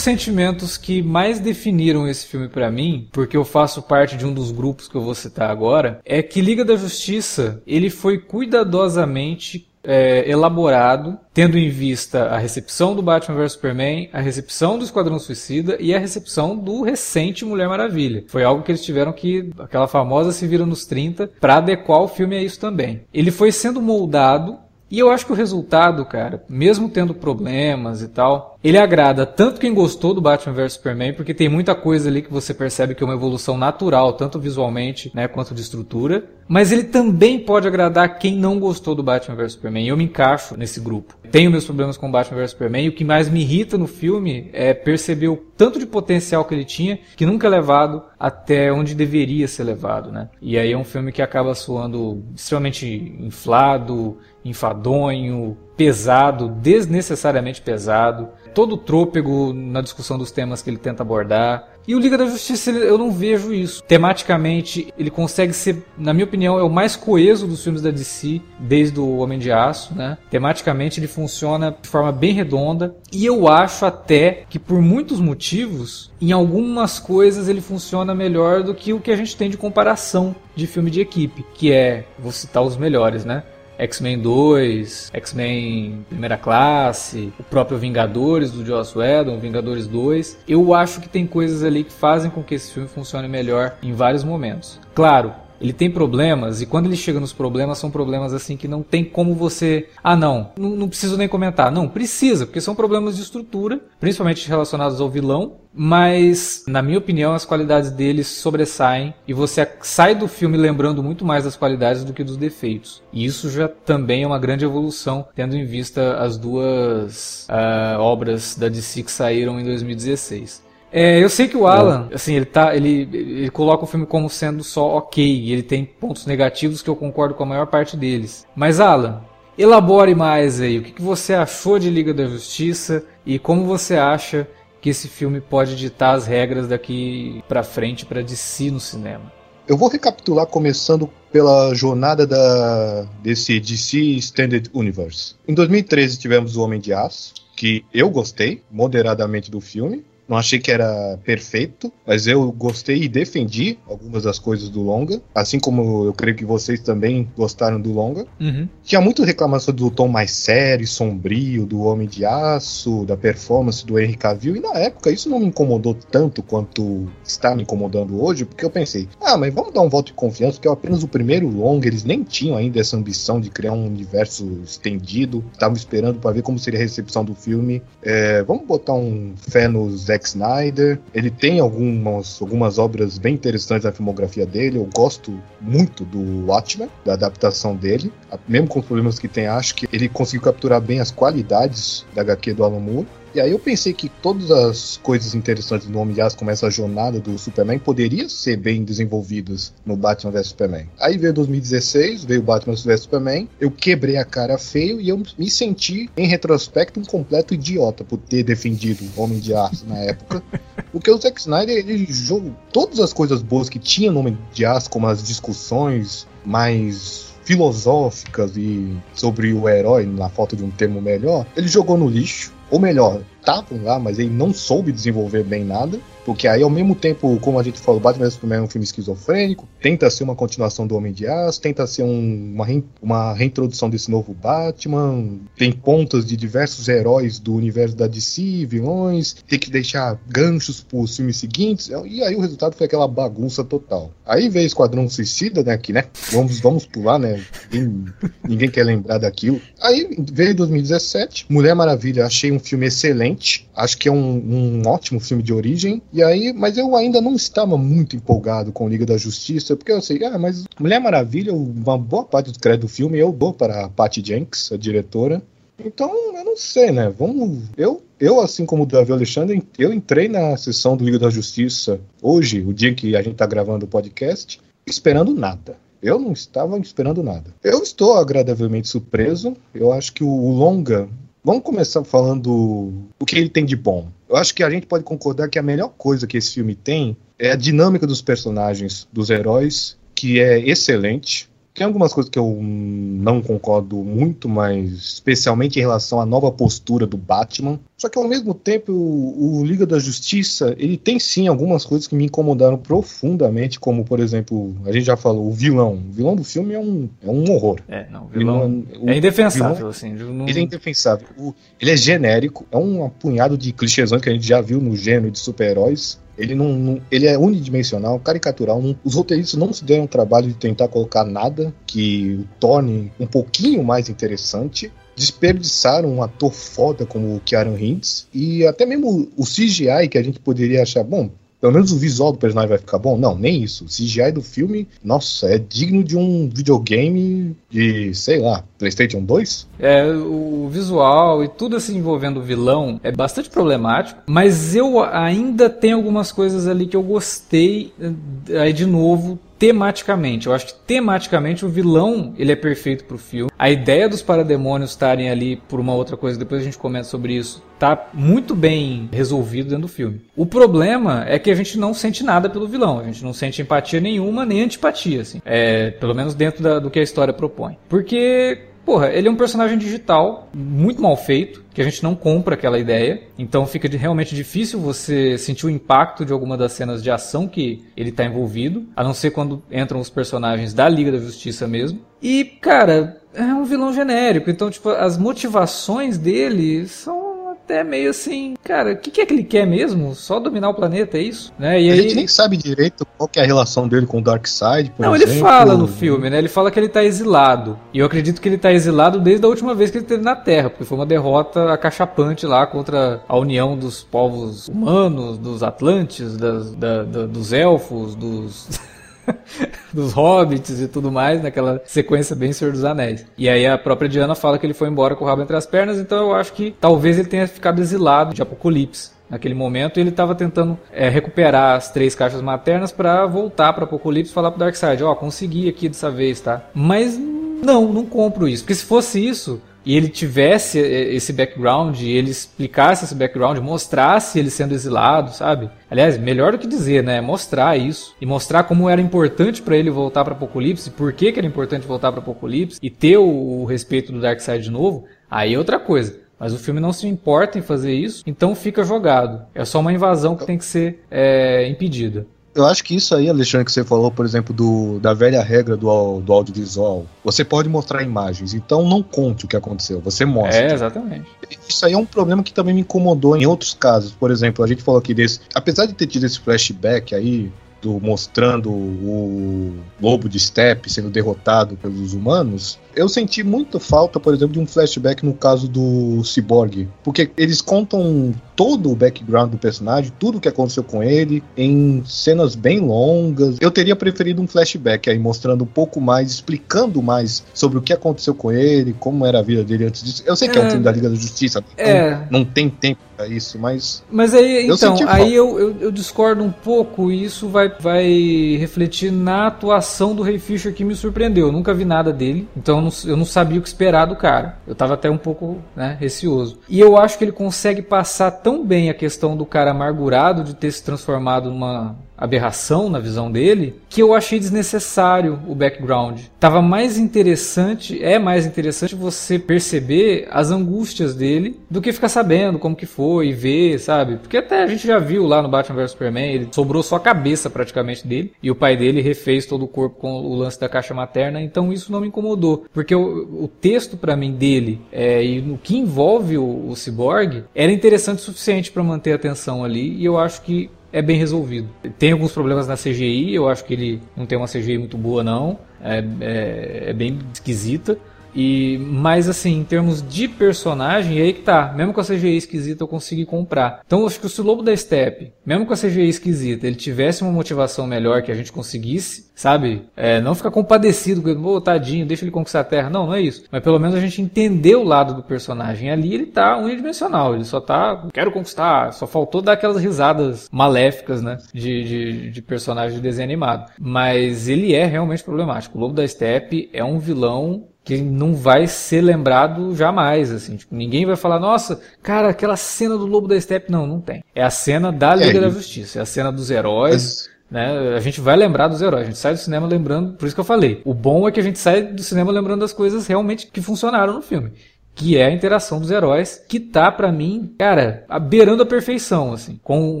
Sentimentos 0.08 0.78
que 0.78 1.02
mais 1.02 1.38
definiram 1.38 2.08
esse 2.08 2.26
filme 2.26 2.48
para 2.48 2.70
mim, 2.70 3.06
porque 3.12 3.36
eu 3.36 3.44
faço 3.44 3.82
parte 3.82 4.16
de 4.16 4.24
um 4.24 4.32
dos 4.32 4.50
grupos 4.50 4.88
que 4.88 4.94
eu 4.94 5.02
vou 5.02 5.14
citar 5.14 5.50
agora, 5.50 6.00
é 6.02 6.22
que 6.22 6.40
Liga 6.40 6.64
da 6.64 6.76
Justiça 6.76 7.62
ele 7.66 7.90
foi 7.90 8.16
cuidadosamente 8.16 9.68
é, 9.84 10.28
elaborado, 10.28 11.18
tendo 11.34 11.58
em 11.58 11.68
vista 11.68 12.24
a 12.24 12.38
recepção 12.38 12.94
do 12.94 13.02
Batman 13.02 13.36
vs 13.36 13.52
Superman, 13.52 14.08
a 14.10 14.20
recepção 14.20 14.78
do 14.78 14.84
Esquadrão 14.84 15.18
Suicida 15.18 15.76
e 15.78 15.94
a 15.94 15.98
recepção 15.98 16.56
do 16.56 16.82
recente 16.82 17.44
Mulher 17.44 17.68
Maravilha. 17.68 18.24
Foi 18.28 18.42
algo 18.42 18.62
que 18.62 18.70
eles 18.70 18.84
tiveram 18.84 19.12
que, 19.12 19.50
aquela 19.58 19.86
famosa 19.86 20.32
se 20.32 20.46
vira 20.46 20.64
nos 20.64 20.86
30, 20.86 21.32
para 21.38 21.56
adequar 21.56 22.00
o 22.00 22.08
filme 22.08 22.34
a 22.34 22.42
isso 22.42 22.58
também. 22.58 23.02
Ele 23.12 23.30
foi 23.30 23.52
sendo 23.52 23.82
moldado 23.82 24.58
e 24.90 24.98
eu 24.98 25.10
acho 25.10 25.26
que 25.26 25.32
o 25.32 25.36
resultado, 25.36 26.04
cara, 26.04 26.42
mesmo 26.48 26.88
tendo 26.88 27.14
problemas 27.14 28.02
e 28.02 28.08
tal, 28.08 28.56
ele 28.62 28.78
agrada 28.78 29.24
tanto 29.24 29.60
quem 29.60 29.72
gostou 29.72 30.12
do 30.12 30.20
Batman 30.20 30.54
vs 30.54 30.72
Superman, 30.72 31.12
porque 31.12 31.34
tem 31.34 31.48
muita 31.48 31.74
coisa 31.74 32.08
ali 32.08 32.22
que 32.22 32.32
você 32.32 32.52
percebe 32.52 32.94
que 32.94 33.02
é 33.02 33.06
uma 33.06 33.14
evolução 33.14 33.56
natural, 33.56 34.14
tanto 34.14 34.38
visualmente, 34.38 35.12
né, 35.14 35.28
quanto 35.28 35.54
de 35.54 35.60
estrutura, 35.60 36.24
mas 36.48 36.72
ele 36.72 36.84
também 36.84 37.38
pode 37.38 37.68
agradar 37.68 38.18
quem 38.18 38.34
não 38.34 38.58
gostou 38.58 38.94
do 38.94 39.02
Batman 39.02 39.36
vs 39.36 39.52
Superman. 39.52 39.86
Eu 39.86 39.96
me 39.96 40.04
encaixo 40.04 40.56
nesse 40.56 40.80
grupo. 40.80 41.14
Tenho 41.30 41.50
meus 41.50 41.66
problemas 41.66 41.98
com 41.98 42.10
Batman 42.10 42.38
vs 42.38 42.50
Superman 42.52 42.86
e 42.86 42.88
o 42.88 42.94
que 42.94 43.04
mais 43.04 43.28
me 43.28 43.42
irrita 43.42 43.76
no 43.76 43.86
filme 43.86 44.48
é 44.52 44.72
perceber 44.72 45.28
o 45.28 45.36
tanto 45.36 45.78
de 45.78 45.84
potencial 45.84 46.44
que 46.44 46.54
ele 46.54 46.64
tinha 46.64 46.98
que 47.16 47.26
nunca 47.26 47.46
é 47.46 47.50
levado 47.50 48.02
até 48.18 48.72
onde 48.72 48.94
deveria 48.94 49.46
ser 49.46 49.64
levado, 49.64 50.10
né? 50.10 50.30
E 50.40 50.58
aí 50.58 50.72
é 50.72 50.78
um 50.78 50.84
filme 50.84 51.12
que 51.12 51.20
acaba 51.20 51.54
soando 51.54 52.24
extremamente 52.34 52.86
inflado, 53.20 54.16
enfadonho, 54.44 55.56
pesado, 55.76 56.48
desnecessariamente 56.48 57.62
pesado, 57.62 58.28
todo 58.52 58.76
trôpego 58.76 59.52
na 59.52 59.80
discussão 59.80 60.18
dos 60.18 60.32
temas 60.32 60.60
que 60.60 60.68
ele 60.68 60.76
tenta 60.76 61.04
abordar. 61.04 61.68
E 61.86 61.94
o 61.94 61.98
Liga 62.00 62.18
da 62.18 62.26
Justiça 62.26 62.70
eu 62.70 62.98
não 62.98 63.12
vejo 63.12 63.54
isso. 63.54 63.82
Tematicamente, 63.84 64.92
ele 64.98 65.10
consegue 65.10 65.52
ser, 65.52 65.84
na 65.96 66.12
minha 66.12 66.26
opinião, 66.26 66.58
é 66.58 66.62
o 66.62 66.68
mais 66.68 66.96
coeso 66.96 67.46
dos 67.46 67.62
filmes 67.62 67.80
da 67.80 67.90
DC 67.90 68.42
desde 68.58 68.98
o 68.98 69.18
Homem 69.18 69.38
de 69.38 69.50
Aço, 69.52 69.94
né? 69.94 70.18
Tematicamente 70.28 70.98
ele 70.98 71.06
funciona 71.06 71.74
de 71.80 71.88
forma 71.88 72.12
bem 72.12 72.34
redonda 72.34 72.94
e 73.10 73.24
eu 73.24 73.48
acho 73.48 73.86
até 73.86 74.44
que 74.50 74.58
por 74.58 74.82
muitos 74.82 75.20
motivos, 75.20 76.10
em 76.20 76.32
algumas 76.32 76.98
coisas 76.98 77.48
ele 77.48 77.60
funciona 77.60 78.14
melhor 78.14 78.64
do 78.64 78.74
que 78.74 78.92
o 78.92 79.00
que 79.00 79.12
a 79.12 79.16
gente 79.16 79.36
tem 79.36 79.48
de 79.48 79.56
comparação 79.56 80.34
de 80.54 80.66
filme 80.66 80.90
de 80.90 81.00
equipe, 81.00 81.46
que 81.54 81.72
é, 81.72 82.04
vou 82.18 82.32
citar 82.32 82.62
os 82.62 82.76
melhores, 82.76 83.24
né? 83.24 83.44
X-Men 83.78 84.18
2, 84.18 85.10
X-Men 85.12 86.04
Primeira 86.08 86.36
Classe, 86.36 87.32
o 87.38 87.44
próprio 87.44 87.78
Vingadores 87.78 88.50
do 88.50 88.66
Joss 88.66 88.98
Whedon, 88.98 89.38
Vingadores 89.38 89.86
2. 89.86 90.38
Eu 90.48 90.74
acho 90.74 91.00
que 91.00 91.08
tem 91.08 91.26
coisas 91.26 91.62
ali 91.62 91.84
que 91.84 91.92
fazem 91.92 92.30
com 92.30 92.42
que 92.42 92.56
esse 92.56 92.72
filme 92.72 92.88
funcione 92.88 93.28
melhor 93.28 93.76
em 93.82 93.92
vários 93.92 94.24
momentos. 94.24 94.80
Claro, 94.94 95.32
ele 95.60 95.72
tem 95.72 95.90
problemas 95.90 96.60
e 96.60 96.66
quando 96.66 96.86
ele 96.86 96.96
chega 96.96 97.20
nos 97.20 97.32
problemas 97.32 97.78
são 97.78 97.90
problemas 97.90 98.32
assim 98.32 98.56
que 98.56 98.68
não 98.68 98.82
tem 98.82 99.04
como 99.04 99.34
você, 99.34 99.88
ah 100.02 100.16
não, 100.16 100.52
não, 100.58 100.70
não 100.70 100.88
preciso 100.88 101.16
nem 101.16 101.28
comentar. 101.28 101.70
Não, 101.70 101.88
precisa, 101.88 102.46
porque 102.46 102.60
são 102.60 102.74
problemas 102.74 103.16
de 103.16 103.22
estrutura, 103.22 103.80
principalmente 104.00 104.48
relacionados 104.48 105.00
ao 105.00 105.10
vilão, 105.10 105.56
mas 105.74 106.64
na 106.66 106.82
minha 106.82 106.98
opinião 106.98 107.34
as 107.34 107.44
qualidades 107.44 107.90
dele 107.90 108.24
sobressaem 108.24 109.14
e 109.26 109.32
você 109.32 109.68
sai 109.82 110.14
do 110.14 110.26
filme 110.26 110.56
lembrando 110.56 111.02
muito 111.02 111.24
mais 111.24 111.44
das 111.44 111.56
qualidades 111.56 112.04
do 112.04 112.12
que 112.12 112.24
dos 112.24 112.36
defeitos. 112.36 113.02
E 113.12 113.24
isso 113.24 113.50
já 113.50 113.68
também 113.68 114.22
é 114.22 114.26
uma 114.26 114.38
grande 114.38 114.64
evolução, 114.64 115.26
tendo 115.34 115.56
em 115.56 115.64
vista 115.64 116.16
as 116.18 116.36
duas 116.36 117.46
uh, 117.48 118.00
obras 118.00 118.56
da 118.56 118.68
DC 118.68 119.02
que 119.02 119.12
saíram 119.12 119.60
em 119.60 119.64
2016. 119.64 120.67
É, 120.92 121.22
eu 121.22 121.28
sei 121.28 121.48
que 121.48 121.56
o 121.56 121.66
Alan, 121.66 122.08
é. 122.10 122.14
assim, 122.14 122.34
ele 122.34 122.46
tá, 122.46 122.74
ele, 122.74 123.08
ele 123.12 123.50
coloca 123.50 123.84
o 123.84 123.86
filme 123.86 124.06
como 124.06 124.28
sendo 124.30 124.64
só 124.64 124.96
ok, 124.96 125.24
e 125.24 125.52
ele 125.52 125.62
tem 125.62 125.84
pontos 125.84 126.26
negativos 126.26 126.80
que 126.82 126.88
eu 126.88 126.96
concordo 126.96 127.34
com 127.34 127.42
a 127.42 127.46
maior 127.46 127.66
parte 127.66 127.96
deles. 127.96 128.46
Mas 128.56 128.80
Alan, 128.80 129.22
elabore 129.56 130.14
mais 130.14 130.60
aí, 130.60 130.78
o 130.78 130.82
que, 130.82 130.92
que 130.92 131.02
você 131.02 131.34
achou 131.34 131.78
de 131.78 131.90
Liga 131.90 132.14
da 132.14 132.26
Justiça 132.26 133.04
e 133.26 133.38
como 133.38 133.64
você 133.64 133.96
acha 133.96 134.48
que 134.80 134.90
esse 134.90 135.08
filme 135.08 135.40
pode 135.40 135.76
ditar 135.76 136.14
as 136.14 136.26
regras 136.26 136.68
daqui 136.68 137.42
para 137.48 137.62
frente 137.62 138.06
para 138.06 138.22
DC 138.22 138.70
no 138.70 138.80
cinema? 138.80 139.32
Eu 139.66 139.76
vou 139.76 139.90
recapitular 139.90 140.46
começando 140.46 141.10
pela 141.30 141.74
jornada 141.74 142.26
da, 142.26 143.06
desse 143.22 143.60
DC 143.60 143.98
Standard 144.16 144.70
Universe. 144.72 145.34
Em 145.46 145.52
2013 145.52 146.18
tivemos 146.18 146.56
o 146.56 146.62
Homem 146.62 146.80
de 146.80 146.94
Aço, 146.94 147.34
que 147.54 147.84
eu 147.92 148.08
gostei 148.08 148.62
moderadamente 148.70 149.50
do 149.50 149.60
filme. 149.60 150.06
Não 150.28 150.36
achei 150.36 150.58
que 150.58 150.70
era 150.70 151.18
perfeito, 151.24 151.90
mas 152.06 152.26
eu 152.26 152.52
gostei 152.52 153.04
e 153.04 153.08
defendi 153.08 153.78
algumas 153.88 154.24
das 154.24 154.38
coisas 154.38 154.68
do 154.68 154.82
longa, 154.82 155.20
assim 155.34 155.58
como 155.58 156.04
eu 156.04 156.12
creio 156.12 156.36
que 156.36 156.44
vocês 156.44 156.80
também 156.80 157.28
gostaram 157.36 157.80
do 157.80 157.92
longa. 157.92 158.26
Uhum. 158.38 158.68
Tinha 158.82 159.00
muito 159.00 159.24
reclamação 159.24 159.74
do 159.74 159.90
tom 159.90 160.08
mais 160.08 160.30
sério, 160.30 160.86
sombrio, 160.86 161.64
do 161.64 161.80
Homem 161.80 162.06
de 162.06 162.24
Aço, 162.24 163.04
da 163.06 163.16
performance 163.16 163.86
do 163.86 163.98
Henry 163.98 164.16
Cavill, 164.16 164.56
e 164.56 164.60
na 164.60 164.74
época 164.74 165.10
isso 165.10 165.30
não 165.30 165.40
me 165.40 165.46
incomodou 165.46 165.94
tanto 165.94 166.42
quanto 166.42 167.08
está 167.24 167.54
me 167.56 167.62
incomodando 167.62 168.22
hoje, 168.22 168.44
porque 168.44 168.64
eu 168.64 168.70
pensei, 168.70 169.08
ah, 169.20 169.36
mas 169.38 169.52
vamos 169.54 169.72
dar 169.72 169.80
um 169.80 169.88
voto 169.88 170.08
de 170.08 170.12
confiança, 170.12 170.54
porque 170.54 170.68
é 170.68 170.70
apenas 170.70 171.02
o 171.02 171.08
primeiro 171.08 171.48
longa, 171.48 171.86
eles 171.88 172.04
nem 172.04 172.22
tinham 172.22 172.56
ainda 172.56 172.78
essa 172.78 172.96
ambição 172.96 173.40
de 173.40 173.48
criar 173.50 173.72
um 173.72 173.86
universo 173.86 174.60
estendido, 174.62 175.42
estavam 175.52 175.76
esperando 175.76 176.20
para 176.20 176.32
ver 176.32 176.42
como 176.42 176.58
seria 176.58 176.78
a 176.78 176.82
recepção 176.82 177.24
do 177.24 177.34
filme. 177.34 177.82
É, 178.02 178.42
vamos 178.42 178.66
botar 178.66 178.94
um 178.94 179.32
fé 179.36 179.68
no 179.68 179.90
Zack 179.96 180.17
Zack 180.18 180.28
Snyder. 180.28 181.00
Ele 181.14 181.30
tem 181.30 181.60
algumas, 181.60 182.40
algumas 182.40 182.78
obras 182.78 183.18
bem 183.18 183.34
interessantes 183.34 183.84
na 183.84 183.92
filmografia 183.92 184.44
dele. 184.44 184.78
Eu 184.78 184.88
gosto 184.94 185.40
muito 185.60 186.04
do 186.04 186.46
Watchmen, 186.46 186.90
da 187.04 187.14
adaptação 187.14 187.76
dele. 187.76 188.12
Mesmo 188.46 188.68
com 188.68 188.80
os 188.80 188.86
problemas 188.86 189.18
que 189.18 189.28
tem, 189.28 189.46
acho 189.46 189.74
que 189.74 189.88
ele 189.92 190.08
conseguiu 190.08 190.42
capturar 190.42 190.80
bem 190.80 191.00
as 191.00 191.10
qualidades 191.10 192.04
da 192.14 192.22
HQ 192.22 192.54
do 192.54 192.64
Alan 192.64 192.80
Moore. 192.80 193.06
E 193.34 193.40
aí 193.40 193.50
eu 193.50 193.58
pensei 193.58 193.92
que 193.92 194.08
todas 194.08 194.50
as 194.50 194.96
coisas 195.02 195.34
interessantes 195.34 195.86
do 195.86 195.98
Homem 195.98 196.14
de 196.14 196.20
Aço, 196.20 196.36
como 196.36 196.50
essa 196.50 196.70
jornada 196.70 197.20
do 197.20 197.38
Superman, 197.38 197.78
poderiam 197.78 198.28
ser 198.28 198.56
bem 198.56 198.84
desenvolvidas 198.84 199.72
no 199.84 199.96
Batman 199.96 200.30
vs 200.30 200.48
Superman. 200.48 200.86
Aí 200.98 201.18
veio 201.18 201.34
2016, 201.34 202.24
veio 202.24 202.42
Batman 202.42 202.74
vs 202.74 203.02
Superman, 203.02 203.48
eu 203.60 203.70
quebrei 203.70 204.16
a 204.16 204.24
cara 204.24 204.56
feio 204.56 204.98
e 205.00 205.10
eu 205.10 205.22
me 205.36 205.50
senti, 205.50 206.10
em 206.16 206.26
retrospecto, 206.26 207.00
um 207.00 207.04
completo 207.04 207.52
idiota 207.52 208.02
por 208.02 208.18
ter 208.18 208.42
defendido 208.42 209.04
o 209.14 209.22
Homem 209.22 209.38
de 209.38 209.54
Aço 209.54 209.84
na 209.86 209.98
época. 209.98 210.42
Porque 210.90 211.10
o 211.10 211.18
Zack 211.18 211.38
Snyder, 211.38 211.76
ele 211.76 212.06
jogou 212.08 212.54
todas 212.72 212.98
as 212.98 213.12
coisas 213.12 213.42
boas 213.42 213.68
que 213.68 213.78
tinha 213.78 214.10
no 214.10 214.20
Homem 214.20 214.38
de 214.54 214.64
Aço, 214.64 214.88
como 214.88 215.06
as 215.06 215.22
discussões 215.22 216.26
mais 216.44 217.28
filosóficas 217.44 218.56
e 218.56 218.94
sobre 219.14 219.52
o 219.54 219.68
herói, 219.68 220.04
na 220.04 220.28
falta 220.28 220.54
de 220.54 220.62
um 220.62 220.70
termo 220.70 221.00
melhor, 221.00 221.46
ele 221.56 221.66
jogou 221.66 221.96
no 221.96 222.06
lixo 222.06 222.52
ou 222.70 222.78
melhor, 222.78 223.20
estavam 223.40 223.82
lá, 223.82 223.98
mas 223.98 224.18
ele 224.18 224.30
não 224.30 224.52
soube 224.52 224.92
desenvolver 224.92 225.44
bem 225.44 225.64
nada. 225.64 225.98
Porque 226.28 226.46
aí, 226.46 226.62
ao 226.62 226.68
mesmo 226.68 226.94
tempo, 226.94 227.38
como 227.40 227.58
a 227.58 227.62
gente 227.62 227.80
falou, 227.80 227.98
Batman 227.98 228.28
Superman 228.28 228.58
é 228.58 228.62
um 228.62 228.68
filme 228.68 228.84
esquizofrênico, 228.84 229.66
tenta 229.80 230.10
ser 230.10 230.24
uma 230.24 230.36
continuação 230.36 230.86
do 230.86 230.94
Homem 230.94 231.10
de 231.10 231.26
Aço, 231.26 231.58
tenta 231.58 231.86
ser 231.86 232.02
um, 232.02 232.52
uma, 232.52 232.66
uma 233.00 233.32
reintrodução 233.32 233.88
desse 233.88 234.10
novo 234.10 234.34
Batman, 234.34 235.38
tem 235.56 235.72
pontas 235.72 236.26
de 236.26 236.36
diversos 236.36 236.86
heróis 236.86 237.38
do 237.38 237.54
universo 237.54 237.96
da 237.96 238.06
DC, 238.06 238.66
vilões, 238.66 239.36
tem 239.48 239.58
que 239.58 239.70
deixar 239.70 240.20
ganchos 240.28 240.82
para 240.82 240.98
os 240.98 241.16
filmes 241.16 241.38
seguintes, 241.38 241.88
e 241.88 242.22
aí 242.22 242.36
o 242.36 242.40
resultado 242.40 242.74
foi 242.76 242.84
aquela 242.84 243.08
bagunça 243.08 243.64
total. 243.64 244.12
Aí 244.26 244.50
veio 244.50 244.66
Esquadrão 244.66 245.08
Suicida, 245.08 245.62
né, 245.62 245.78
que, 245.78 245.94
né, 245.94 246.04
vamos, 246.30 246.60
vamos 246.60 246.84
pular, 246.84 247.18
né, 247.18 247.42
ninguém, 247.72 248.04
ninguém 248.46 248.70
quer 248.70 248.84
lembrar 248.84 249.16
daquilo. 249.16 249.58
Aí 249.80 250.14
veio 250.30 250.54
2017, 250.54 251.46
Mulher 251.48 251.74
Maravilha, 251.74 252.26
achei 252.26 252.52
um 252.52 252.58
filme 252.58 252.84
excelente, 252.84 253.27
acho 253.74 253.98
que 253.98 254.08
é 254.08 254.12
um, 254.12 254.82
um 254.82 254.82
ótimo 254.86 255.20
filme 255.20 255.42
de 255.42 255.52
origem, 255.52 256.02
e 256.12 256.22
aí, 256.22 256.52
mas 256.52 256.78
eu 256.78 256.94
ainda 256.96 257.20
não 257.20 257.34
estava 257.34 257.76
muito 257.76 258.16
empolgado 258.16 258.72
com 258.72 258.88
Liga 258.88 259.06
da 259.06 259.16
Justiça, 259.16 259.76
porque 259.76 259.92
eu 259.92 260.00
sei, 260.00 260.24
ah, 260.24 260.38
mas 260.38 260.64
Mulher 260.78 261.00
Maravilha, 261.00 261.52
uma 261.52 261.98
boa 261.98 262.24
parte 262.24 262.52
do 262.52 262.58
crédito 262.58 262.82
do 262.82 262.88
filme 262.88 263.18
eu 263.18 263.32
dou 263.32 263.52
para 263.52 263.84
a 263.84 263.88
Patty 263.88 264.22
Jenks, 264.24 264.70
a 264.72 264.76
diretora. 264.76 265.42
Então, 265.84 266.12
eu 266.36 266.44
não 266.44 266.56
sei, 266.56 266.90
né? 266.90 267.08
Vamos. 267.08 267.62
Eu, 267.76 268.02
eu 268.18 268.40
assim 268.40 268.66
como 268.66 268.82
o 268.82 268.86
Davi 268.86 269.12
Alexandre, 269.12 269.62
eu 269.78 269.92
entrei 269.92 270.28
na 270.28 270.56
sessão 270.56 270.96
do 270.96 271.04
Liga 271.04 271.18
da 271.18 271.30
Justiça 271.30 272.00
hoje, 272.20 272.60
o 272.60 272.72
dia 272.72 272.92
que 272.92 273.14
a 273.14 273.22
gente 273.22 273.32
está 273.32 273.46
gravando 273.46 273.84
o 273.84 273.88
podcast, 273.88 274.60
esperando 274.86 275.34
nada. 275.34 275.76
Eu 276.02 276.18
não 276.18 276.32
estava 276.32 276.78
esperando 276.78 277.22
nada. 277.22 277.54
Eu 277.62 277.82
estou 277.82 278.14
agradavelmente 278.14 278.88
surpreso. 278.88 279.56
Eu 279.74 279.92
acho 279.92 280.12
que 280.12 280.22
o 280.22 280.50
longa 280.50 281.08
Vamos 281.48 281.62
começar 281.62 282.04
falando 282.04 282.92
o 283.18 283.24
que 283.24 283.34
ele 283.34 283.48
tem 283.48 283.64
de 283.64 283.74
bom. 283.74 284.08
Eu 284.28 284.36
acho 284.36 284.54
que 284.54 284.62
a 284.62 284.68
gente 284.68 284.86
pode 284.86 285.02
concordar 285.02 285.48
que 285.48 285.58
a 285.58 285.62
melhor 285.62 285.88
coisa 285.96 286.26
que 286.26 286.36
esse 286.36 286.52
filme 286.52 286.74
tem 286.74 287.16
é 287.38 287.52
a 287.52 287.56
dinâmica 287.56 288.06
dos 288.06 288.20
personagens, 288.20 289.08
dos 289.10 289.30
heróis, 289.30 289.96
que 290.14 290.38
é 290.38 290.58
excelente. 290.58 291.48
Tem 291.72 291.86
algumas 291.86 292.12
coisas 292.12 292.28
que 292.28 292.38
eu 292.38 292.58
não 292.60 293.40
concordo 293.40 293.96
muito, 293.96 294.46
mas 294.46 294.92
especialmente 294.92 295.78
em 295.78 295.80
relação 295.80 296.20
à 296.20 296.26
nova 296.26 296.52
postura 296.52 297.06
do 297.06 297.16
Batman. 297.16 297.80
Só 297.98 298.08
que 298.08 298.16
ao 298.16 298.28
mesmo 298.28 298.54
tempo, 298.54 298.92
o, 298.92 299.58
o, 299.58 299.64
Liga 299.64 299.84
da 299.84 299.98
Justiça, 299.98 300.72
ele 300.78 300.96
tem 300.96 301.18
sim 301.18 301.48
algumas 301.48 301.84
coisas 301.84 302.06
que 302.06 302.14
me 302.14 302.26
incomodaram 302.26 302.78
profundamente, 302.78 303.80
como 303.80 304.04
por 304.04 304.20
exemplo, 304.20 304.76
a 304.86 304.92
gente 304.92 305.04
já 305.04 305.16
falou, 305.16 305.48
o 305.48 305.52
vilão. 305.52 305.94
O 305.94 306.12
vilão 306.12 306.36
do 306.36 306.44
filme 306.44 306.74
é 306.74 306.78
um, 306.78 307.08
é 307.20 307.28
um 307.28 307.50
horror. 307.50 307.80
É, 307.88 308.06
não, 308.08 308.26
o 308.26 308.28
vilão, 308.28 308.84
vilão 308.88 309.08
é, 309.08 309.16
indefensável, 309.16 309.74
vilão, 309.74 309.90
assim. 309.90 310.12
Não... 310.12 310.48
Ele 310.48 310.60
é 310.60 310.62
indefensável. 310.62 311.26
O, 311.36 311.52
ele 311.80 311.90
é 311.90 311.96
genérico, 311.96 312.64
é 312.70 312.76
um 312.76 313.04
apunhado 313.04 313.58
de 313.58 313.72
clichêsões 313.72 314.22
que 314.22 314.28
a 314.28 314.32
gente 314.32 314.46
já 314.46 314.60
viu 314.60 314.80
no 314.80 314.96
gênero 314.96 315.32
de 315.32 315.40
super-heróis. 315.40 316.20
Ele 316.38 316.54
não, 316.54 316.72
não, 316.72 317.02
ele 317.10 317.26
é 317.26 317.36
unidimensional, 317.36 318.20
caricatural. 318.20 318.80
Não, 318.80 318.96
os 319.02 319.14
roteiristas 319.14 319.58
não 319.58 319.72
se 319.72 319.84
deram 319.84 320.04
o 320.04 320.08
trabalho 320.08 320.46
de 320.46 320.54
tentar 320.54 320.86
colocar 320.86 321.24
nada 321.24 321.74
que 321.84 322.38
o 322.40 322.44
torne 322.60 323.10
um 323.18 323.26
pouquinho 323.26 323.82
mais 323.82 324.08
interessante. 324.08 324.92
Desperdiçaram 325.18 326.08
um 326.08 326.22
ator 326.22 326.52
foda 326.52 327.04
como 327.04 327.34
o 327.34 327.40
Kieran 327.40 327.78
Hintz 327.78 328.28
e 328.32 328.66
até 328.66 328.86
mesmo 328.86 329.28
o 329.36 329.44
CGI 329.44 330.08
que 330.08 330.16
a 330.16 330.22
gente 330.22 330.38
poderia 330.38 330.82
achar 330.82 331.02
bom 331.02 331.30
pelo 331.60 331.72
menos 331.72 331.92
o 331.92 331.98
visual 331.98 332.32
do 332.32 332.38
personagem 332.38 332.68
vai 332.68 332.78
ficar 332.78 332.98
bom. 332.98 333.18
Não, 333.18 333.36
nem 333.36 333.62
isso. 333.62 333.84
O 333.84 333.88
CGI 333.88 334.32
do 334.32 334.42
filme, 334.42 334.86
nossa, 335.02 335.46
é 335.46 335.58
digno 335.58 336.04
de 336.04 336.16
um 336.16 336.48
videogame 336.48 337.56
de, 337.68 338.14
sei 338.14 338.38
lá, 338.38 338.64
PlayStation 338.78 339.22
2? 339.22 339.66
É, 339.78 340.06
o 340.06 340.68
visual 340.70 341.42
e 341.42 341.48
tudo 341.48 341.76
assim 341.76 341.96
envolvendo 341.96 342.38
o 342.38 342.42
vilão 342.42 343.00
é 343.02 343.10
bastante 343.10 343.50
problemático, 343.50 344.22
mas 344.26 344.74
eu 344.74 345.02
ainda 345.02 345.68
tenho 345.68 345.96
algumas 345.96 346.30
coisas 346.30 346.66
ali 346.66 346.86
que 346.86 346.96
eu 346.96 347.02
gostei. 347.02 347.92
Eh, 348.00 348.58
aí, 348.58 348.72
de 348.72 348.86
novo, 348.86 349.38
tematicamente. 349.58 350.46
Eu 350.46 350.54
acho 350.54 350.66
que 350.66 350.74
tematicamente 350.74 351.64
o 351.66 351.68
vilão 351.68 352.32
ele 352.38 352.52
é 352.52 352.56
perfeito 352.56 353.04
pro 353.04 353.18
filme. 353.18 353.50
A 353.58 353.70
ideia 353.70 354.08
dos 354.08 354.22
parademônios 354.22 354.90
estarem 354.90 355.30
ali 355.30 355.56
por 355.56 355.80
uma 355.80 355.94
outra 355.94 356.16
coisa, 356.16 356.38
depois 356.38 356.62
a 356.62 356.64
gente 356.64 356.78
comenta 356.78 357.04
sobre 357.04 357.34
isso, 357.34 357.62
tá 357.78 358.08
muito 358.14 358.54
bem 358.54 359.08
resolvido 359.12 359.70
dentro 359.70 359.82
do 359.82 359.88
filme. 359.88 360.20
O 360.36 360.46
problema 360.46 361.24
é 361.26 361.38
que 361.38 361.50
a 361.50 361.54
gente 361.54 361.78
não 361.78 361.92
sente 361.92 362.22
nada 362.22 362.48
pelo 362.48 362.68
vilão. 362.68 363.00
A 363.00 363.04
gente 363.04 363.24
não 363.24 363.32
sente 363.32 363.60
empatia 363.60 364.00
nenhuma, 364.00 364.44
nem 364.44 364.62
antipatia, 364.62 365.22
assim. 365.22 365.40
É, 365.44 365.90
pelo 365.92 366.14
menos 366.14 366.34
dentro 366.34 366.62
da, 366.62 366.78
do 366.78 366.90
que 366.90 366.98
a 366.98 367.02
história 367.02 367.32
propõe. 367.32 367.76
Porque 367.88 368.68
Porra, 368.88 369.08
ele 369.08 369.28
é 369.28 369.30
um 369.30 369.36
personagem 369.36 369.76
digital 369.76 370.48
muito 370.50 371.02
mal 371.02 371.14
feito, 371.14 371.62
que 371.74 371.82
a 371.82 371.84
gente 371.84 372.02
não 372.02 372.14
compra 372.14 372.54
aquela 372.54 372.78
ideia. 372.78 373.22
Então 373.38 373.66
fica 373.66 373.86
de, 373.86 373.98
realmente 373.98 374.34
difícil 374.34 374.80
você 374.80 375.36
sentir 375.36 375.66
o 375.66 375.70
impacto 375.70 376.24
de 376.24 376.32
alguma 376.32 376.56
das 376.56 376.72
cenas 376.72 377.02
de 377.02 377.10
ação 377.10 377.46
que 377.46 377.84
ele 377.94 378.08
está 378.08 378.24
envolvido, 378.24 378.86
a 378.96 379.04
não 379.04 379.12
ser 379.12 379.32
quando 379.32 379.62
entram 379.70 380.00
os 380.00 380.08
personagens 380.08 380.72
da 380.72 380.88
Liga 380.88 381.12
da 381.12 381.18
Justiça 381.18 381.68
mesmo. 381.68 382.00
E, 382.22 382.42
cara, 382.42 383.20
é 383.34 383.42
um 383.42 383.64
vilão 383.64 383.92
genérico. 383.92 384.48
Então, 384.48 384.70
tipo, 384.70 384.88
as 384.88 385.18
motivações 385.18 386.16
dele 386.16 386.88
são 386.88 387.27
até 387.68 387.84
meio 387.84 388.08
assim, 388.08 388.54
cara, 388.64 388.92
o 388.92 388.96
que, 388.96 389.10
que, 389.10 389.20
é 389.20 389.26
que 389.26 389.34
ele 389.34 389.44
quer 389.44 389.66
mesmo? 389.66 390.14
Só 390.14 390.40
dominar 390.40 390.70
o 390.70 390.74
planeta, 390.74 391.18
é 391.18 391.22
isso? 391.22 391.52
Né? 391.58 391.82
E 391.82 391.90
a 391.90 391.92
aí... 391.92 392.02
gente 392.02 392.14
nem 392.14 392.26
sabe 392.26 392.56
direito 392.56 393.06
qual 393.18 393.28
é 393.36 393.42
a 393.42 393.44
relação 393.44 393.86
dele 393.86 394.06
com 394.06 394.18
o 394.18 394.22
Darkseid, 394.22 394.90
por 394.92 395.02
Não, 395.02 395.14
exemplo. 395.14 395.34
ele 395.34 395.40
fala 395.42 395.76
no 395.76 395.86
filme, 395.86 396.30
né? 396.30 396.38
Ele 396.38 396.48
fala 396.48 396.70
que 396.70 396.80
ele 396.80 396.88
tá 396.88 397.04
exilado. 397.04 397.78
E 397.92 397.98
eu 397.98 398.06
acredito 398.06 398.40
que 398.40 398.48
ele 398.48 398.56
tá 398.56 398.72
exilado 398.72 399.20
desde 399.20 399.44
a 399.44 399.48
última 399.48 399.74
vez 399.74 399.90
que 399.90 399.98
ele 399.98 400.04
esteve 400.04 400.22
na 400.22 400.34
Terra, 400.34 400.70
porque 400.70 400.84
foi 400.84 400.96
uma 400.96 401.04
derrota 401.04 401.70
acachapante 401.70 402.46
lá 402.46 402.66
contra 402.66 403.20
a 403.28 403.36
união 403.36 403.76
dos 403.76 404.02
povos 404.02 404.68
humanos, 404.68 405.36
dos 405.36 405.62
Atlantes, 405.62 406.38
das, 406.38 406.74
da, 406.74 407.02
da, 407.02 407.26
dos 407.26 407.52
elfos, 407.52 408.14
dos... 408.14 408.80
dos 409.92 410.12
hobbits 410.12 410.80
e 410.80 410.88
tudo 410.88 411.10
mais, 411.10 411.42
naquela 411.42 411.82
sequência 411.84 412.34
bem 412.34 412.52
Senhor 412.52 412.72
dos 412.72 412.84
Anéis. 412.84 413.26
E 413.36 413.48
aí 413.48 413.66
a 413.66 413.78
própria 413.78 414.08
Diana 414.08 414.34
fala 414.34 414.58
que 414.58 414.66
ele 414.66 414.74
foi 414.74 414.88
embora 414.88 415.14
com 415.14 415.24
o 415.24 415.28
rabo 415.28 415.42
entre 415.42 415.56
as 415.56 415.66
pernas, 415.66 415.98
então 415.98 416.28
eu 416.28 416.34
acho 416.34 416.52
que 416.52 416.74
talvez 416.80 417.18
ele 417.18 417.28
tenha 417.28 417.46
ficado 417.46 417.80
exilado 417.80 418.34
de 418.34 418.42
Apocalipse 418.42 419.18
naquele 419.28 419.54
momento 419.54 420.00
ele 420.00 420.08
estava 420.08 420.34
tentando 420.34 420.78
é, 420.90 421.08
recuperar 421.08 421.76
as 421.76 421.90
três 421.90 422.14
caixas 422.14 422.40
maternas 422.40 422.90
para 422.90 423.26
voltar 423.26 423.72
para 423.72 423.84
Apocalipse 423.84 424.30
e 424.30 424.34
falar 424.34 424.50
pro 424.50 424.60
Darkseid, 424.60 425.02
ó, 425.04 425.12
oh, 425.12 425.16
consegui 425.16 425.68
aqui 425.68 425.88
dessa 425.88 426.10
vez, 426.10 426.40
tá? 426.40 426.62
Mas 426.74 427.18
não, 427.18 427.92
não 427.92 428.06
compro 428.06 428.48
isso, 428.48 428.62
porque 428.62 428.74
se 428.74 428.84
fosse 428.84 429.26
isso, 429.26 429.60
e 429.88 429.96
ele 429.96 430.10
tivesse 430.10 430.78
esse 430.78 431.32
background, 431.32 431.98
e 432.02 432.10
ele 432.10 432.30
explicasse 432.30 433.06
esse 433.06 433.14
background, 433.14 433.56
mostrasse 433.56 434.38
ele 434.38 434.50
sendo 434.50 434.74
exilado, 434.74 435.30
sabe? 435.32 435.70
Aliás, 435.90 436.18
melhor 436.18 436.52
do 436.52 436.58
que 436.58 436.66
dizer, 436.66 437.02
né? 437.02 437.22
Mostrar 437.22 437.74
isso 437.78 438.14
e 438.20 438.26
mostrar 438.26 438.64
como 438.64 438.86
era 438.86 439.00
importante 439.00 439.62
para 439.62 439.78
ele 439.78 439.88
voltar 439.88 440.26
para 440.26 440.34
Apocalipse, 440.34 440.90
por 440.90 441.10
que, 441.14 441.32
que 441.32 441.40
era 441.40 441.46
importante 441.46 441.86
voltar 441.86 442.12
para 442.12 442.20
Apocalipse 442.20 442.78
e 442.82 442.90
ter 442.90 443.16
o, 443.16 443.62
o 443.62 443.64
respeito 443.64 444.12
do 444.12 444.20
Darkseid 444.20 444.62
de 444.62 444.70
novo. 444.70 445.06
Aí 445.30 445.54
é 445.54 445.58
outra 445.58 445.80
coisa. 445.80 446.20
Mas 446.38 446.52
o 446.52 446.58
filme 446.58 446.80
não 446.80 446.92
se 446.92 447.08
importa 447.08 447.58
em 447.58 447.62
fazer 447.62 447.94
isso, 447.94 448.22
então 448.26 448.54
fica 448.54 448.84
jogado. 448.84 449.46
É 449.54 449.64
só 449.64 449.80
uma 449.80 449.92
invasão 449.92 450.36
que 450.36 450.44
tem 450.44 450.58
que 450.58 450.66
ser 450.66 451.02
é, 451.10 451.66
impedida 451.66 452.26
eu 452.58 452.66
acho 452.66 452.82
que 452.82 452.96
isso 452.96 453.14
aí, 453.14 453.28
Alexandre, 453.28 453.64
que 453.64 453.72
você 453.72 453.84
falou, 453.84 454.10
por 454.10 454.26
exemplo, 454.26 454.52
do, 454.52 454.98
da 454.98 455.14
velha 455.14 455.42
regra 455.42 455.76
do, 455.76 456.20
do 456.20 456.32
audiovisual, 456.32 457.06
você 457.22 457.44
pode 457.44 457.68
mostrar 457.68 458.02
imagens, 458.02 458.52
então 458.52 458.86
não 458.86 459.02
conte 459.02 459.44
o 459.44 459.48
que 459.48 459.56
aconteceu, 459.56 460.00
você 460.00 460.24
mostra. 460.24 460.70
É, 460.70 460.72
exatamente. 460.72 461.26
Isso 461.68 461.86
aí 461.86 461.92
é 461.92 461.98
um 461.98 462.04
problema 462.04 462.42
que 462.42 462.52
também 462.52 462.74
me 462.74 462.80
incomodou 462.80 463.36
em 463.36 463.46
outros 463.46 463.74
casos. 463.74 464.12
Por 464.12 464.30
exemplo, 464.30 464.64
a 464.64 464.66
gente 464.66 464.82
falou 464.82 464.98
aqui 464.98 465.14
desse. 465.14 465.40
Apesar 465.54 465.86
de 465.86 465.92
ter 465.94 466.06
tido 466.06 466.24
esse 466.26 466.40
flashback 466.40 467.14
aí, 467.14 467.50
do, 467.80 468.00
mostrando 468.00 468.70
o 468.70 469.74
lobo 470.00 470.28
de 470.28 470.38
steppe 470.38 470.90
sendo 470.90 471.10
derrotado 471.10 471.76
pelos 471.76 472.14
humanos, 472.14 472.78
eu 472.94 473.08
senti 473.08 473.42
muito 473.44 473.78
falta, 473.78 474.18
por 474.18 474.34
exemplo, 474.34 474.52
de 474.54 474.58
um 474.58 474.66
flashback 474.66 475.24
no 475.24 475.32
caso 475.32 475.68
do 475.68 476.22
Cyborg, 476.24 476.88
porque 477.04 477.30
eles 477.36 477.60
contam 477.60 478.34
todo 478.56 478.90
o 478.90 478.96
background 478.96 479.52
do 479.52 479.58
personagem, 479.58 480.12
tudo 480.18 480.38
o 480.38 480.40
que 480.40 480.48
aconteceu 480.48 480.82
com 480.82 481.02
ele, 481.02 481.42
em 481.56 482.02
cenas 482.04 482.56
bem 482.56 482.80
longas. 482.80 483.56
Eu 483.60 483.70
teria 483.70 483.94
preferido 483.94 484.42
um 484.42 484.48
flashback 484.48 485.08
aí 485.08 485.18
mostrando 485.18 485.62
um 485.62 485.66
pouco 485.66 486.00
mais, 486.00 486.32
explicando 486.32 487.00
mais 487.00 487.44
sobre 487.54 487.78
o 487.78 487.82
que 487.82 487.92
aconteceu 487.92 488.34
com 488.34 488.50
ele, 488.50 488.94
como 488.98 489.24
era 489.24 489.38
a 489.38 489.42
vida 489.42 489.62
dele 489.62 489.84
antes 489.84 490.02
disso. 490.02 490.22
Eu 490.26 490.34
sei 490.34 490.48
que 490.48 490.58
é, 490.58 490.62
é 490.62 490.66
um 490.66 490.70
filme 490.70 490.84
da 490.84 490.90
Liga 490.90 491.08
da 491.08 491.14
Justiça, 491.14 491.62
é. 491.76 492.10
não, 492.10 492.40
não 492.40 492.44
tem 492.44 492.68
tempo 492.68 493.07
isso, 493.26 493.58
mas. 493.58 494.04
Mas 494.10 494.34
aí, 494.34 494.68
então, 494.68 494.96
aí 495.06 495.34
eu, 495.34 495.58
eu, 495.58 495.76
eu, 495.80 495.90
discordo 495.90 496.42
um 496.42 496.52
pouco 496.52 497.10
e 497.10 497.24
isso 497.24 497.48
vai, 497.48 497.68
vai 497.68 498.56
refletir 498.58 499.10
na 499.10 499.46
atuação 499.46 500.14
do 500.14 500.22
Ray 500.22 500.38
Fisher 500.38 500.72
que 500.72 500.84
me 500.84 500.94
surpreendeu. 500.94 501.48
Eu 501.48 501.52
nunca 501.52 501.74
vi 501.74 501.84
nada 501.84 502.12
dele, 502.12 502.48
então 502.56 502.80
não, 502.80 502.90
eu 503.04 503.16
não 503.16 503.24
sabia 503.24 503.58
o 503.58 503.62
que 503.62 503.68
esperar 503.68 504.06
do 504.06 504.16
cara. 504.16 504.58
Eu 504.66 504.74
tava 504.74 504.94
até 504.94 505.10
um 505.10 505.18
pouco 505.18 505.58
né, 505.74 505.96
receoso. 505.98 506.58
E 506.68 506.78
eu 506.78 506.96
acho 506.96 507.18
que 507.18 507.24
ele 507.24 507.32
consegue 507.32 507.82
passar 507.82 508.30
tão 508.30 508.64
bem 508.64 508.90
a 508.90 508.94
questão 508.94 509.36
do 509.36 509.46
cara 509.46 509.70
amargurado 509.70 510.44
de 510.44 510.54
ter 510.54 510.70
se 510.70 510.82
transformado 510.82 511.50
numa 511.50 511.96
aberração 512.18 512.90
na 512.90 512.98
visão 512.98 513.30
dele, 513.30 513.76
que 513.88 514.02
eu 514.02 514.12
achei 514.12 514.38
desnecessário 514.38 515.38
o 515.46 515.54
background. 515.54 516.20
Tava 516.40 516.60
mais 516.60 516.98
interessante, 516.98 518.02
é 518.02 518.18
mais 518.18 518.44
interessante 518.44 518.94
você 518.94 519.38
perceber 519.38 520.26
as 520.30 520.50
angústias 520.50 521.14
dele 521.14 521.58
do 521.70 521.80
que 521.80 521.92
ficar 521.92 522.08
sabendo 522.08 522.58
como 522.58 522.76
que 522.76 522.86
foi 522.86 523.28
e 523.28 523.32
ver, 523.32 523.78
sabe? 523.78 524.16
Porque 524.16 524.36
até 524.36 524.62
a 524.62 524.66
gente 524.66 524.86
já 524.86 524.98
viu 524.98 525.26
lá 525.26 525.40
no 525.40 525.48
Batman 525.48 525.76
vs 525.76 525.92
Superman, 525.92 526.32
ele 526.32 526.48
sobrou 526.50 526.82
só 526.82 526.96
a 526.96 527.00
cabeça 527.00 527.48
praticamente 527.48 528.06
dele 528.06 528.32
e 528.42 528.50
o 528.50 528.54
pai 528.54 528.76
dele 528.76 529.00
refez 529.00 529.46
todo 529.46 529.64
o 529.64 529.68
corpo 529.68 530.00
com 530.00 530.20
o 530.20 530.34
lance 530.34 530.58
da 530.58 530.68
caixa 530.68 530.92
materna, 530.92 531.40
então 531.40 531.72
isso 531.72 531.92
não 531.92 532.00
me 532.00 532.08
incomodou, 532.08 532.64
porque 532.72 532.94
o, 532.94 533.44
o 533.44 533.48
texto 533.48 533.96
para 533.96 534.16
mim 534.16 534.32
dele 534.32 534.80
é, 534.90 535.24
e 535.24 535.40
no 535.40 535.56
que 535.56 535.76
envolve 535.76 536.36
o, 536.36 536.68
o 536.68 536.74
Cyborg 536.74 537.44
era 537.54 537.70
interessante 537.70 538.18
o 538.18 538.22
suficiente 538.22 538.72
para 538.72 538.82
manter 538.82 539.12
a 539.12 539.16
atenção 539.16 539.64
ali 539.64 539.94
e 539.94 540.04
eu 540.04 540.18
acho 540.18 540.42
que 540.42 540.70
é 540.92 541.02
bem 541.02 541.18
resolvido. 541.18 541.68
Tem 541.98 542.12
alguns 542.12 542.32
problemas 542.32 542.66
na 542.66 542.76
CGI, 542.76 543.34
eu 543.34 543.48
acho 543.48 543.64
que 543.64 543.74
ele 543.74 544.02
não 544.16 544.26
tem 544.26 544.38
uma 544.38 544.46
CGI 544.46 544.78
muito 544.78 544.96
boa 544.96 545.22
não, 545.22 545.58
é, 545.82 546.04
é, 546.20 546.90
é 546.90 546.92
bem 546.92 547.18
esquisita. 547.32 547.98
E, 548.34 548.78
mas 548.80 549.28
assim, 549.28 549.58
em 549.58 549.64
termos 549.64 550.06
de 550.06 550.28
personagem, 550.28 551.20
aí 551.20 551.32
que 551.32 551.42
tá. 551.42 551.72
Mesmo 551.74 551.92
com 551.92 552.00
a 552.00 552.04
CGI 552.04 552.36
esquisita, 552.36 552.82
eu 552.82 552.88
consegui 552.88 553.24
comprar. 553.24 553.80
Então, 553.86 554.06
acho 554.06 554.20
que 554.20 554.28
se 554.28 554.40
o 554.40 554.44
Lobo 554.44 554.62
da 554.62 554.76
Steppe, 554.76 555.32
mesmo 555.44 555.66
com 555.66 555.72
a 555.72 555.76
CGI 555.76 556.08
esquisita, 556.08 556.66
ele 556.66 556.76
tivesse 556.76 557.22
uma 557.22 557.32
motivação 557.32 557.86
melhor 557.86 558.22
que 558.22 558.30
a 558.30 558.34
gente 558.34 558.52
conseguisse, 558.52 559.30
sabe? 559.34 559.82
É, 559.96 560.20
não 560.20 560.34
ficar 560.34 560.50
compadecido 560.50 561.22
com 561.22 561.28
ele, 561.28 561.40
oh, 561.42 561.60
tadinho, 561.60 562.06
deixa 562.06 562.24
ele 562.24 562.30
conquistar 562.30 562.60
a 562.60 562.64
Terra. 562.64 562.90
Não, 562.90 563.06
não 563.06 563.14
é 563.14 563.20
isso. 563.20 563.44
Mas 563.50 563.62
pelo 563.62 563.78
menos 563.78 563.94
a 563.94 564.00
gente 564.00 564.20
entendeu 564.20 564.80
o 564.80 564.84
lado 564.84 565.14
do 565.14 565.22
personagem. 565.22 565.90
Ali 565.90 566.14
ele 566.14 566.26
tá 566.26 566.56
unidimensional, 566.56 567.34
ele 567.34 567.44
só 567.44 567.60
tá, 567.60 568.06
quero 568.12 568.32
conquistar. 568.32 568.92
Só 568.92 569.06
faltou 569.06 569.42
dar 569.42 569.52
aquelas 569.52 569.82
risadas 569.82 570.48
maléficas, 570.50 571.22
né? 571.22 571.38
De, 571.52 571.84
de, 571.84 572.30
de 572.30 572.42
personagem 572.42 572.96
de 572.96 573.02
desenho 573.02 573.28
animado. 573.28 573.70
Mas 573.78 574.48
ele 574.48 574.74
é 574.74 574.84
realmente 574.84 575.24
problemático. 575.24 575.78
O 575.78 575.80
Lobo 575.80 575.94
da 575.94 576.06
Steppe 576.06 576.68
é 576.72 576.84
um 576.84 576.98
vilão 576.98 577.68
que 577.88 578.02
não 578.02 578.34
vai 578.34 578.66
ser 578.66 579.00
lembrado 579.00 579.74
jamais, 579.74 580.30
assim, 580.30 580.56
tipo, 580.56 580.74
ninguém 580.74 581.06
vai 581.06 581.16
falar, 581.16 581.40
nossa, 581.40 581.80
cara, 582.02 582.28
aquela 582.28 582.54
cena 582.54 582.98
do 582.98 583.06
Lobo 583.06 583.26
da 583.26 583.40
Steppe, 583.40 583.72
não, 583.72 583.86
não 583.86 583.98
tem. 583.98 584.22
É 584.34 584.42
a 584.42 584.50
cena 584.50 584.92
da 584.92 585.14
Liga 585.14 585.38
é, 585.38 585.40
da 585.40 585.48
Justiça, 585.48 585.98
é 585.98 586.02
a 586.02 586.04
cena 586.04 586.30
dos 586.30 586.50
heróis, 586.50 587.30
mas... 587.50 587.62
né, 587.66 587.96
a 587.96 588.00
gente 588.00 588.20
vai 588.20 588.36
lembrar 588.36 588.68
dos 588.68 588.82
heróis, 588.82 589.04
a 589.04 589.06
gente 589.06 589.16
sai 589.16 589.32
do 589.32 589.38
cinema 589.38 589.66
lembrando, 589.66 590.18
por 590.18 590.26
isso 590.26 590.34
que 590.34 590.40
eu 590.40 590.44
falei, 590.44 590.82
o 590.84 590.92
bom 590.92 591.26
é 591.26 591.32
que 591.32 591.40
a 591.40 591.42
gente 591.42 591.58
sai 591.58 591.82
do 591.82 592.02
cinema 592.02 592.30
lembrando 592.30 592.60
das 592.60 592.74
coisas 592.74 593.06
realmente 593.06 593.46
que 593.46 593.62
funcionaram 593.62 594.12
no 594.12 594.20
filme 594.20 594.52
que 594.98 595.16
é 595.16 595.26
a 595.26 595.30
interação 595.30 595.80
dos 595.80 595.92
heróis, 595.92 596.44
que 596.48 596.58
tá 596.58 596.90
para 596.90 597.12
mim, 597.12 597.54
cara, 597.56 598.04
beirando 598.22 598.64
a 598.64 598.66
perfeição, 598.66 599.32
assim, 599.32 599.58
com 599.62 600.00